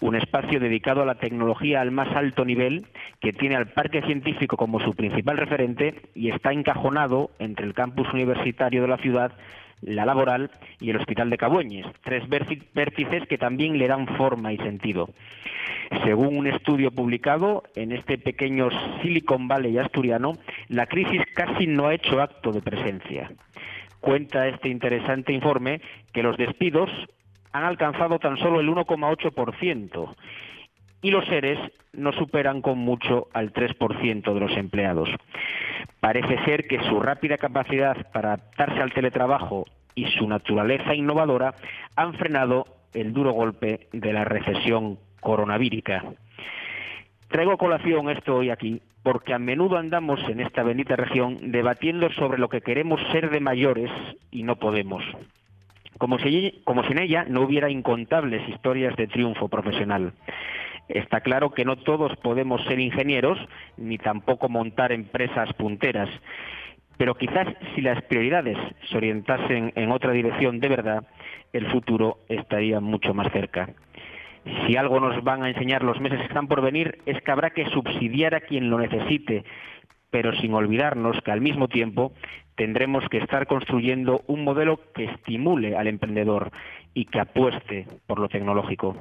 un 0.00 0.14
espacio 0.14 0.60
dedicado 0.60 1.02
a 1.02 1.06
la 1.06 1.16
tecnología 1.16 1.80
al 1.80 1.90
más 1.90 2.14
alto 2.14 2.44
nivel 2.44 2.86
que 3.20 3.32
tiene 3.32 3.56
al 3.56 3.72
parque 3.72 4.02
científico 4.02 4.56
como 4.56 4.78
su 4.78 4.94
principal 4.94 5.36
referente 5.36 6.00
y 6.14 6.30
está 6.30 6.52
encajonado 6.52 7.30
entre 7.40 7.66
el 7.66 7.74
campus 7.74 8.06
universitario 8.12 8.82
de 8.82 8.88
la 8.88 8.98
ciudad 8.98 9.32
la 9.82 10.04
laboral 10.04 10.50
y 10.80 10.90
el 10.90 10.96
Hospital 10.96 11.30
de 11.30 11.38
Cabueñes, 11.38 11.86
tres 12.02 12.24
vértices 12.28 13.26
que 13.28 13.38
también 13.38 13.78
le 13.78 13.88
dan 13.88 14.06
forma 14.16 14.52
y 14.52 14.58
sentido. 14.58 15.08
Según 16.04 16.36
un 16.36 16.46
estudio 16.46 16.90
publicado 16.90 17.62
en 17.74 17.92
este 17.92 18.18
pequeño 18.18 18.68
Silicon 19.00 19.48
Valley 19.48 19.78
asturiano, 19.78 20.34
la 20.68 20.86
crisis 20.86 21.22
casi 21.34 21.66
no 21.66 21.86
ha 21.86 21.94
hecho 21.94 22.20
acto 22.20 22.52
de 22.52 22.60
presencia. 22.60 23.30
Cuenta 24.00 24.46
este 24.48 24.68
interesante 24.68 25.32
informe 25.32 25.80
que 26.12 26.22
los 26.22 26.36
despidos 26.36 26.90
han 27.52 27.64
alcanzado 27.64 28.18
tan 28.18 28.36
solo 28.36 28.60
el 28.60 28.68
1,8% 28.68 30.14
y 31.02 31.10
los 31.10 31.24
seres 31.26 31.58
no 31.92 32.12
superan 32.12 32.62
con 32.62 32.78
mucho 32.78 33.28
al 33.32 33.52
3% 33.52 34.34
de 34.34 34.40
los 34.40 34.56
empleados. 34.56 35.08
Parece 36.00 36.44
ser 36.44 36.66
que 36.66 36.82
su 36.84 37.00
rápida 37.00 37.36
capacidad 37.38 38.10
para 38.12 38.34
adaptarse 38.34 38.80
al 38.80 38.92
teletrabajo 38.92 39.64
y 39.94 40.06
su 40.12 40.28
naturaleza 40.28 40.94
innovadora 40.94 41.54
han 41.96 42.14
frenado 42.14 42.66
el 42.94 43.12
duro 43.12 43.32
golpe 43.32 43.88
de 43.92 44.12
la 44.12 44.24
recesión 44.24 44.98
coronavírica. 45.20 46.04
Traigo 47.28 47.58
colación 47.58 48.08
esto 48.08 48.36
hoy 48.36 48.50
aquí 48.50 48.80
porque 49.02 49.34
a 49.34 49.38
menudo 49.38 49.76
andamos 49.76 50.20
en 50.28 50.40
esta 50.40 50.62
bendita 50.62 50.96
región 50.96 51.50
debatiendo 51.50 52.10
sobre 52.12 52.38
lo 52.38 52.48
que 52.48 52.60
queremos 52.60 53.00
ser 53.12 53.30
de 53.30 53.40
mayores 53.40 53.90
y 54.30 54.42
no 54.42 54.56
podemos. 54.56 55.02
Como 55.98 56.18
si, 56.18 56.60
como 56.64 56.84
si 56.84 56.92
en 56.92 57.00
ella 57.00 57.24
no 57.28 57.42
hubiera 57.42 57.70
incontables 57.70 58.48
historias 58.48 58.94
de 58.96 59.06
triunfo 59.06 59.48
profesional. 59.48 60.12
Está 60.88 61.20
claro 61.20 61.50
que 61.50 61.64
no 61.64 61.76
todos 61.76 62.16
podemos 62.16 62.64
ser 62.64 62.80
ingenieros 62.80 63.38
ni 63.76 63.98
tampoco 63.98 64.48
montar 64.48 64.92
empresas 64.92 65.52
punteras, 65.54 66.08
pero 66.96 67.14
quizás 67.14 67.46
si 67.74 67.80
las 67.80 68.02
prioridades 68.02 68.56
se 68.90 68.96
orientasen 68.96 69.72
en 69.76 69.92
otra 69.92 70.12
dirección 70.12 70.60
de 70.60 70.68
verdad, 70.68 71.06
el 71.52 71.66
futuro 71.70 72.18
estaría 72.28 72.80
mucho 72.80 73.14
más 73.14 73.30
cerca. 73.32 73.70
Si 74.66 74.76
algo 74.76 74.98
nos 74.98 75.22
van 75.22 75.42
a 75.42 75.48
enseñar 75.48 75.82
los 75.82 76.00
meses 76.00 76.18
que 76.18 76.26
están 76.26 76.48
por 76.48 76.62
venir 76.62 76.98
es 77.06 77.20
que 77.22 77.30
habrá 77.30 77.50
que 77.50 77.66
subsidiar 77.66 78.34
a 78.34 78.40
quien 78.40 78.70
lo 78.70 78.78
necesite, 78.78 79.44
pero 80.10 80.32
sin 80.40 80.54
olvidarnos 80.54 81.20
que 81.22 81.30
al 81.30 81.40
mismo 81.40 81.68
tiempo 81.68 82.12
tendremos 82.56 83.04
que 83.10 83.18
estar 83.18 83.46
construyendo 83.46 84.22
un 84.26 84.44
modelo 84.44 84.80
que 84.94 85.04
estimule 85.04 85.76
al 85.76 85.86
emprendedor 85.86 86.50
y 86.94 87.04
que 87.04 87.20
apueste 87.20 87.86
por 88.06 88.18
lo 88.18 88.28
tecnológico. 88.28 88.96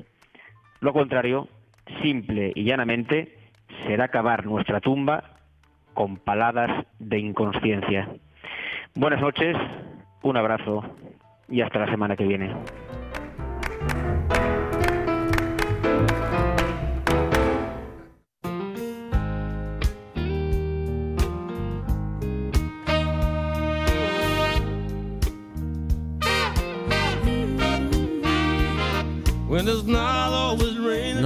Lo 0.82 0.94
contrario, 0.94 1.48
simple 2.02 2.52
y 2.56 2.64
llanamente, 2.64 3.38
será 3.86 4.08
cavar 4.10 4.46
nuestra 4.46 4.80
tumba 4.80 5.24
con 5.94 6.18
paladas 6.18 6.86
de 7.00 7.20
inconsciencia. 7.20 8.10
Buenas 8.96 9.22
noches, 9.22 9.56
un 10.24 10.38
abrazo 10.38 10.84
y 11.50 11.62
hasta 11.62 11.80
la 11.80 11.92
semana 11.92 12.16
que 12.16 12.26
viene. 12.26 12.54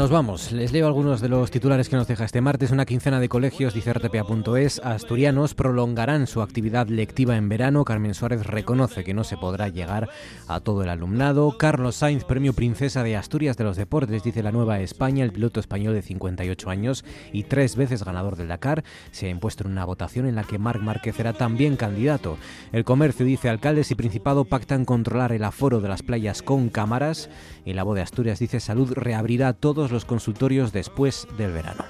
Nos 0.01 0.09
vamos. 0.09 0.51
Les 0.51 0.71
leo 0.71 0.87
algunos 0.87 1.21
de 1.21 1.29
los 1.29 1.51
titulares 1.51 1.87
que 1.87 1.95
nos 1.95 2.07
deja 2.07 2.25
este 2.25 2.41
martes. 2.41 2.71
Una 2.71 2.87
quincena 2.87 3.19
de 3.19 3.29
colegios, 3.29 3.75
dice 3.75 3.93
rtpa.es, 3.93 4.81
asturianos 4.83 5.53
prolongarán 5.53 6.25
su 6.25 6.41
actividad 6.41 6.87
lectiva 6.87 7.37
en 7.37 7.49
verano. 7.49 7.85
Carmen 7.85 8.15
Suárez 8.15 8.47
reconoce 8.47 9.03
que 9.03 9.13
no 9.13 9.23
se 9.23 9.37
podrá 9.37 9.69
llegar 9.69 10.09
a 10.47 10.59
todo 10.59 10.81
el 10.81 10.89
alumnado. 10.89 11.55
Carlos 11.55 11.97
Sainz, 11.97 12.23
premio 12.23 12.53
Princesa 12.53 13.03
de 13.03 13.15
Asturias 13.15 13.57
de 13.57 13.63
los 13.63 13.77
Deportes, 13.77 14.23
dice 14.23 14.41
la 14.41 14.51
Nueva 14.51 14.79
España. 14.79 15.23
El 15.23 15.33
piloto 15.33 15.59
español 15.59 15.93
de 15.93 16.01
58 16.01 16.71
años 16.71 17.05
y 17.31 17.43
tres 17.43 17.75
veces 17.75 18.03
ganador 18.03 18.37
del 18.37 18.47
Dakar 18.47 18.83
se 19.11 19.27
ha 19.27 19.29
impuesto 19.29 19.65
en 19.65 19.71
una 19.73 19.85
votación 19.85 20.25
en 20.25 20.33
la 20.33 20.45
que 20.45 20.57
Marc 20.57 20.81
Márquez 20.81 21.19
era 21.19 21.33
también 21.33 21.75
candidato. 21.75 22.37
El 22.71 22.85
comercio 22.85 23.23
dice 23.23 23.49
alcaldes 23.49 23.91
y 23.91 23.95
Principado 23.95 24.45
pactan 24.45 24.83
controlar 24.83 25.31
el 25.31 25.43
aforo 25.43 25.79
de 25.79 25.89
las 25.89 26.01
playas 26.01 26.41
con 26.41 26.69
cámaras. 26.69 27.29
Y 27.65 27.73
la 27.73 27.83
voz 27.83 27.97
de 27.97 28.01
Asturias 28.01 28.39
dice 28.39 28.59
Salud 28.59 28.93
reabrirá 28.93 29.53
los 29.91 30.05
consultorios 30.05 30.71
después 30.71 31.27
del 31.37 31.51
verano. 31.51 31.85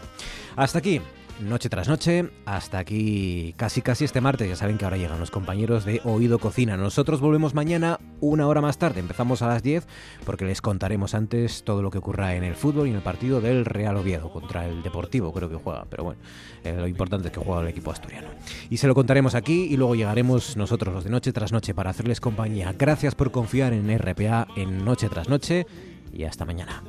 Hasta 0.56 0.80
aquí 0.80 1.02
noche 1.42 1.70
tras 1.70 1.88
noche, 1.88 2.30
hasta 2.46 2.80
aquí 2.80 3.54
casi 3.58 3.82
casi 3.82 4.06
este 4.06 4.22
martes. 4.22 4.48
Ya 4.48 4.56
saben 4.56 4.78
que 4.78 4.86
ahora 4.86 4.98
llegan 4.98 5.20
los 5.20 5.32
compañeros 5.32 5.86
de 5.86 6.02
Oído 6.04 6.40
Cocina. 6.40 6.78
Nosotros 6.78 7.20
volvemos 7.20 7.54
mañana 7.54 8.00
una 8.20 8.48
hora 8.48 8.62
más 8.62 8.78
tarde. 8.78 9.00
Empezamos 9.00 9.42
a 9.42 9.48
las 9.48 9.64
10 9.64 9.88
porque 10.26 10.46
les 10.46 10.62
contaremos 10.62 11.16
antes 11.16 11.64
todo 11.64 11.82
lo 11.82 11.90
que 11.90 11.98
ocurra 11.98 12.36
en 12.36 12.44
el 12.44 12.56
fútbol 12.56 12.88
y 12.88 12.92
en 12.92 12.98
el 12.98 13.02
partido 13.02 13.42
del 13.42 13.66
Real 13.66 13.98
Oviedo 13.98 14.32
contra 14.32 14.68
el 14.68 14.84
Deportivo, 14.84 15.34
creo 15.34 15.50
que 15.50 15.56
juega. 15.56 15.86
Pero 15.90 16.04
bueno, 16.04 16.22
eh, 16.64 16.76
lo 16.78 16.88
importante 16.88 17.28
es 17.30 17.34
que 17.34 17.40
juega 17.40 17.62
el 17.62 17.68
equipo 17.68 17.92
asturiano. 17.92 18.28
Y 18.70 18.78
se 18.78 18.88
lo 18.88 18.96
contaremos 18.96 19.36
aquí 19.36 19.64
y 19.64 19.78
luego 19.78 19.96
llegaremos 19.96 20.58
nosotros 20.58 20.94
los 20.94 21.04
de 21.04 21.10
noche 21.10 21.34
tras 21.34 21.52
noche 21.52 21.74
para 21.74 21.90
hacerles 21.90 22.20
compañía. 22.20 22.74
Gracias 22.78 23.16
por 23.16 23.32
confiar 23.32 23.74
en 23.74 23.98
RPA 23.98 24.48
en 24.56 24.86
noche 24.86 25.10
tras 25.10 25.28
noche 25.28 25.66
y 26.14 26.24
hasta 26.24 26.46
mañana. 26.46 26.84